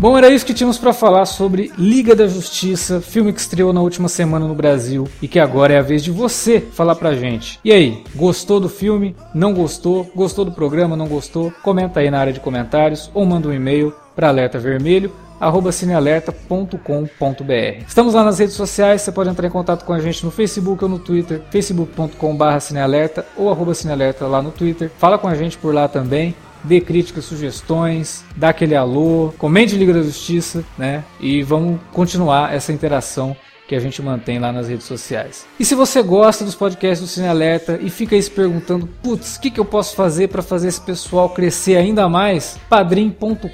Bom, 0.07 0.17
era 0.17 0.31
isso 0.31 0.47
que 0.47 0.55
tínhamos 0.55 0.79
para 0.79 0.93
falar 0.93 1.27
sobre 1.27 1.73
Liga 1.77 2.15
da 2.15 2.29
Justiça, 2.29 3.01
filme 3.01 3.33
que 3.33 3.41
estreou 3.41 3.73
na 3.73 3.81
última 3.81 4.09
semana 4.09 4.47
no 4.47 4.55
Brasil 4.55 5.09
e 5.21 5.27
que 5.27 5.41
agora 5.41 5.75
é 5.75 5.81
a 5.81 5.83
vez 5.83 6.01
de 6.01 6.13
você 6.13 6.61
falar 6.61 6.95
pra 6.95 7.17
gente. 7.17 7.59
E 7.65 7.73
aí, 7.73 8.05
gostou 8.15 8.61
do 8.61 8.69
filme? 8.69 9.17
Não 9.35 9.53
gostou? 9.53 10.09
Gostou 10.15 10.45
do 10.45 10.53
programa? 10.53 10.95
Não 10.95 11.09
gostou? 11.09 11.53
Comenta 11.61 11.99
aí 11.99 12.09
na 12.09 12.21
área 12.21 12.33
de 12.33 12.39
comentários 12.39 13.11
ou 13.13 13.27
manda 13.27 13.49
um 13.49 13.53
e-mail 13.53 13.93
para 14.15 14.29
alerta 14.29 14.61
vermelho 14.61 15.13
arroba 15.41 15.73
cinealerta.com.br. 15.73 17.85
Estamos 17.87 18.15
lá 18.15 18.23
nas 18.23 18.39
redes 18.39 18.55
sociais, 18.55 19.03
você 19.03 19.11
pode 19.11 19.29
entrar 19.29 19.49
em 19.49 19.51
contato 19.51 19.85
com 19.85 19.93
a 19.93 19.99
gente 19.99 20.25
no 20.25 20.31
Facebook 20.31 20.85
ou 20.85 20.89
no 20.89 21.01
Twitter, 21.01 21.43
facebook.com.br 21.51 22.61
cinealerta 22.61 23.27
ou 23.37 23.51
arroba 23.51 23.75
cinealerta 23.75 24.25
lá 24.27 24.41
no 24.41 24.53
Twitter. 24.53 24.89
Fala 24.99 25.19
com 25.19 25.27
a 25.27 25.35
gente 25.35 25.59
por 25.59 25.75
lá 25.75 25.89
também 25.89 26.33
dê 26.67 26.81
críticas, 26.81 27.25
sugestões, 27.25 28.25
dá 28.37 28.51
aquele 28.51 28.75
alô, 28.75 29.33
comente 29.39 29.77
Liga 29.77 29.93
da 29.93 30.03
Justiça, 30.03 30.65
né? 30.77 31.05
E 31.21 31.43
vamos 31.43 31.81
continuar 31.93 32.55
essa 32.55 32.73
interação 32.73 33.37
que 33.67 33.75
a 33.75 33.81
gente 33.81 34.01
mantém 34.01 34.39
lá 34.39 34.53
nas 34.53 34.69
redes 34.69 34.87
sociais. 34.87 35.47
E 35.59 35.65
se 35.65 35.75
você 35.75 36.03
gosta 36.03 36.45
dos 36.45 36.55
podcasts 36.55 37.01
do 37.01 37.07
Cine 37.07 37.27
Alerta 37.27 37.79
e 37.83 37.91
fica 37.91 38.15
aí 38.15 38.23
se 38.23 38.31
perguntando, 38.31 38.87
putz, 39.03 39.37
o 39.37 39.41
que, 39.41 39.51
que 39.51 39.61
eu 39.61 39.65
posso 39.65 39.97
fazer 39.97 40.29
para 40.29 40.43
fazer 40.43 40.69
esse 40.69 40.81
pessoal 40.81 41.31
crescer 41.31 41.77
ainda 41.77 42.09
mais? 42.09 42.59
padrim.com.br 42.69 43.49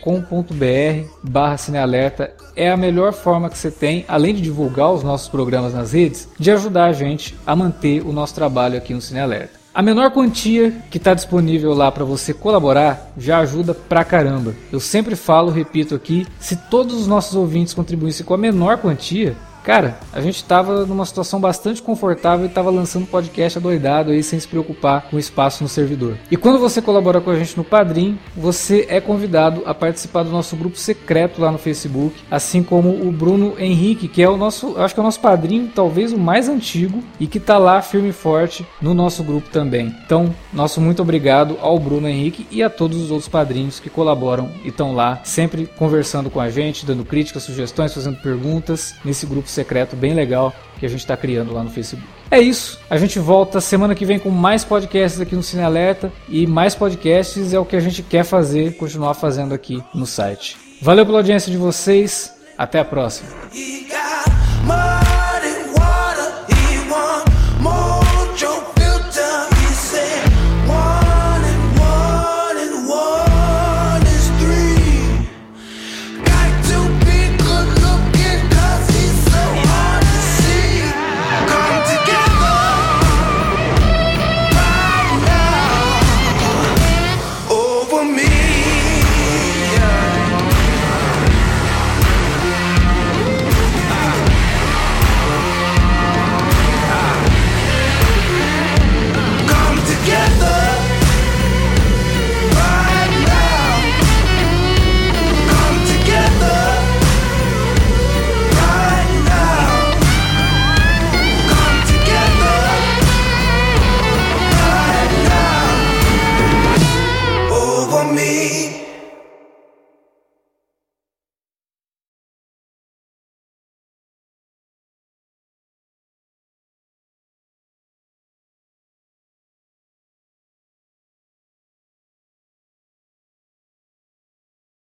barra 1.23 1.57
Cinealerta 1.57 2.35
é 2.55 2.71
a 2.71 2.77
melhor 2.77 3.13
forma 3.13 3.49
que 3.49 3.57
você 3.57 3.71
tem, 3.71 4.05
além 4.07 4.35
de 4.35 4.43
divulgar 4.43 4.93
os 4.93 5.03
nossos 5.03 5.29
programas 5.29 5.73
nas 5.73 5.93
redes, 5.93 6.29
de 6.39 6.51
ajudar 6.51 6.87
a 6.87 6.93
gente 6.93 7.35
a 7.47 7.57
manter 7.57 8.03
o 8.03 8.13
nosso 8.13 8.35
trabalho 8.35 8.77
aqui 8.77 8.93
no 8.93 9.01
Cine 9.01 9.21
Alerta. 9.21 9.62
A 9.75 9.81
menor 9.81 10.11
quantia 10.11 10.71
que 10.91 10.99
está 10.99 11.15
disponível 11.15 11.73
lá 11.73 11.91
para 11.91 12.05
você 12.05 12.35
colaborar 12.35 13.11
já 13.17 13.39
ajuda 13.39 13.73
pra 13.73 14.05
caramba. 14.05 14.55
Eu 14.71 14.79
sempre 14.79 15.17
falo, 15.17 15.51
repito 15.51 15.95
aqui, 15.95 16.27
se 16.39 16.57
todos 16.57 17.01
os 17.01 17.07
nossos 17.07 17.35
ouvintes 17.35 17.73
contribuíssem 17.73 18.27
com 18.27 18.35
a 18.35 18.39
menor 18.39 18.77
quantia, 18.77 19.35
Cara, 19.65 19.99
a 20.13 20.21
gente 20.21 20.43
tava 20.45 20.85
numa 20.85 21.07
situação 21.07 21.41
bastante 21.41 21.81
confortável 21.81 22.47
e 22.47 22.49
tava 22.49 22.71
lançando 22.71 23.07
podcast 23.07 23.59
adoidado 23.59 24.11
aí 24.11 24.23
sem 24.23 24.39
se 24.39 24.49
preocupar 24.49 25.03
com 25.03 25.19
espaço 25.19 25.63
no 25.63 25.69
servidor. 25.69 26.17
E 26.31 26.37
quando 26.37 26.59
você 26.59 26.83
colabora 26.83 27.21
com 27.21 27.31
a 27.31 27.39
gente 27.39 27.57
no 27.57 27.63
Padrim, 27.63 28.19
você 28.37 28.87
é 28.89 29.01
convidado 29.01 29.63
a 29.65 29.73
participar 29.73 30.25
do 30.25 30.31
nosso 30.31 30.57
grupo 30.57 30.77
secreto 30.77 31.41
lá 31.41 31.53
no 31.53 31.59
Facebook, 31.59 32.21
assim 32.31 32.63
como 32.63 32.89
o 33.07 33.13
Bruno 33.13 33.55
Henrique, 33.57 34.09
que 34.09 34.23
é 34.23 34.29
o 34.29 34.37
nosso, 34.37 34.77
acho 34.79 34.95
que 34.95 35.01
é 35.01 35.03
o 35.03 35.05
nosso 35.05 35.21
padrinho, 35.21 35.71
talvez 35.73 36.13
o 36.13 36.19
mais 36.19 36.49
antigo 36.49 37.03
e 37.21 37.27
que 37.29 37.39
tá 37.39 37.57
lá 37.57 37.81
firme 37.81 38.09
e 38.09 38.13
forte 38.13 38.67
no 38.81 38.95
nosso 38.95 39.23
grupo 39.23 39.49
também. 39.49 39.95
Então, 40.05 40.35
nosso 40.53 40.81
muito 40.81 41.03
obrigado 41.03 41.57
ao 41.61 41.79
Bruno 41.79 42.09
Henrique 42.09 42.47
e 42.51 42.63
a 42.63 42.71
todos 42.71 43.01
os 43.01 43.11
outros 43.11 43.29
padrinhos 43.29 43.79
que 43.79 43.89
colaboram 43.89 44.51
e 44.65 44.69
estão 44.69 44.93
lá 44.93 45.21
sempre 45.23 45.67
conversando 45.79 46.31
com 46.31 46.41
a 46.41 46.51
gente, 46.51 46.85
dando 46.85 47.05
críticas, 47.05 47.45
sugestões, 47.45 47.95
fazendo 47.95 48.17
perguntas 48.17 48.95
nesse 49.05 49.25
grupo 49.25 49.52
secreto 49.53 49.95
bem 49.95 50.15
legal 50.15 50.53
que 50.79 50.87
a 50.87 50.89
gente 50.89 51.01
está 51.01 51.17
criando 51.17 51.53
lá 51.53 51.63
no 51.63 51.71
Facebook. 51.71 52.07
É 52.31 52.41
isso. 52.41 52.81
A 52.91 52.97
gente 52.97 53.19
volta 53.19 53.61
semana 53.61 53.95
que 53.95 54.05
vem 54.05 54.19
com 54.19 54.31
mais 54.31 54.65
podcasts 54.65 55.21
aqui 55.21 55.37
no 55.37 55.43
Cine 55.43 55.63
Alerta 55.63 56.13
e 56.29 56.47
mais 56.47 56.75
podcasts 56.75 57.53
é 57.53 57.59
o 57.59 57.65
que 57.65 57.77
a 57.77 57.81
gente 57.81 58.03
quer 58.03 58.25
fazer, 58.25 58.77
continuar 58.77 59.15
fazendo 59.15 59.55
aqui 59.55 59.83
no 59.95 60.07
site. 60.07 60.57
Valeu 60.81 61.07
pela 61.07 61.19
audiência 61.19 61.53
de 61.53 61.59
vocês. 61.59 62.35
Até 62.59 62.79
a 62.79 62.85
próxima. 62.85 63.29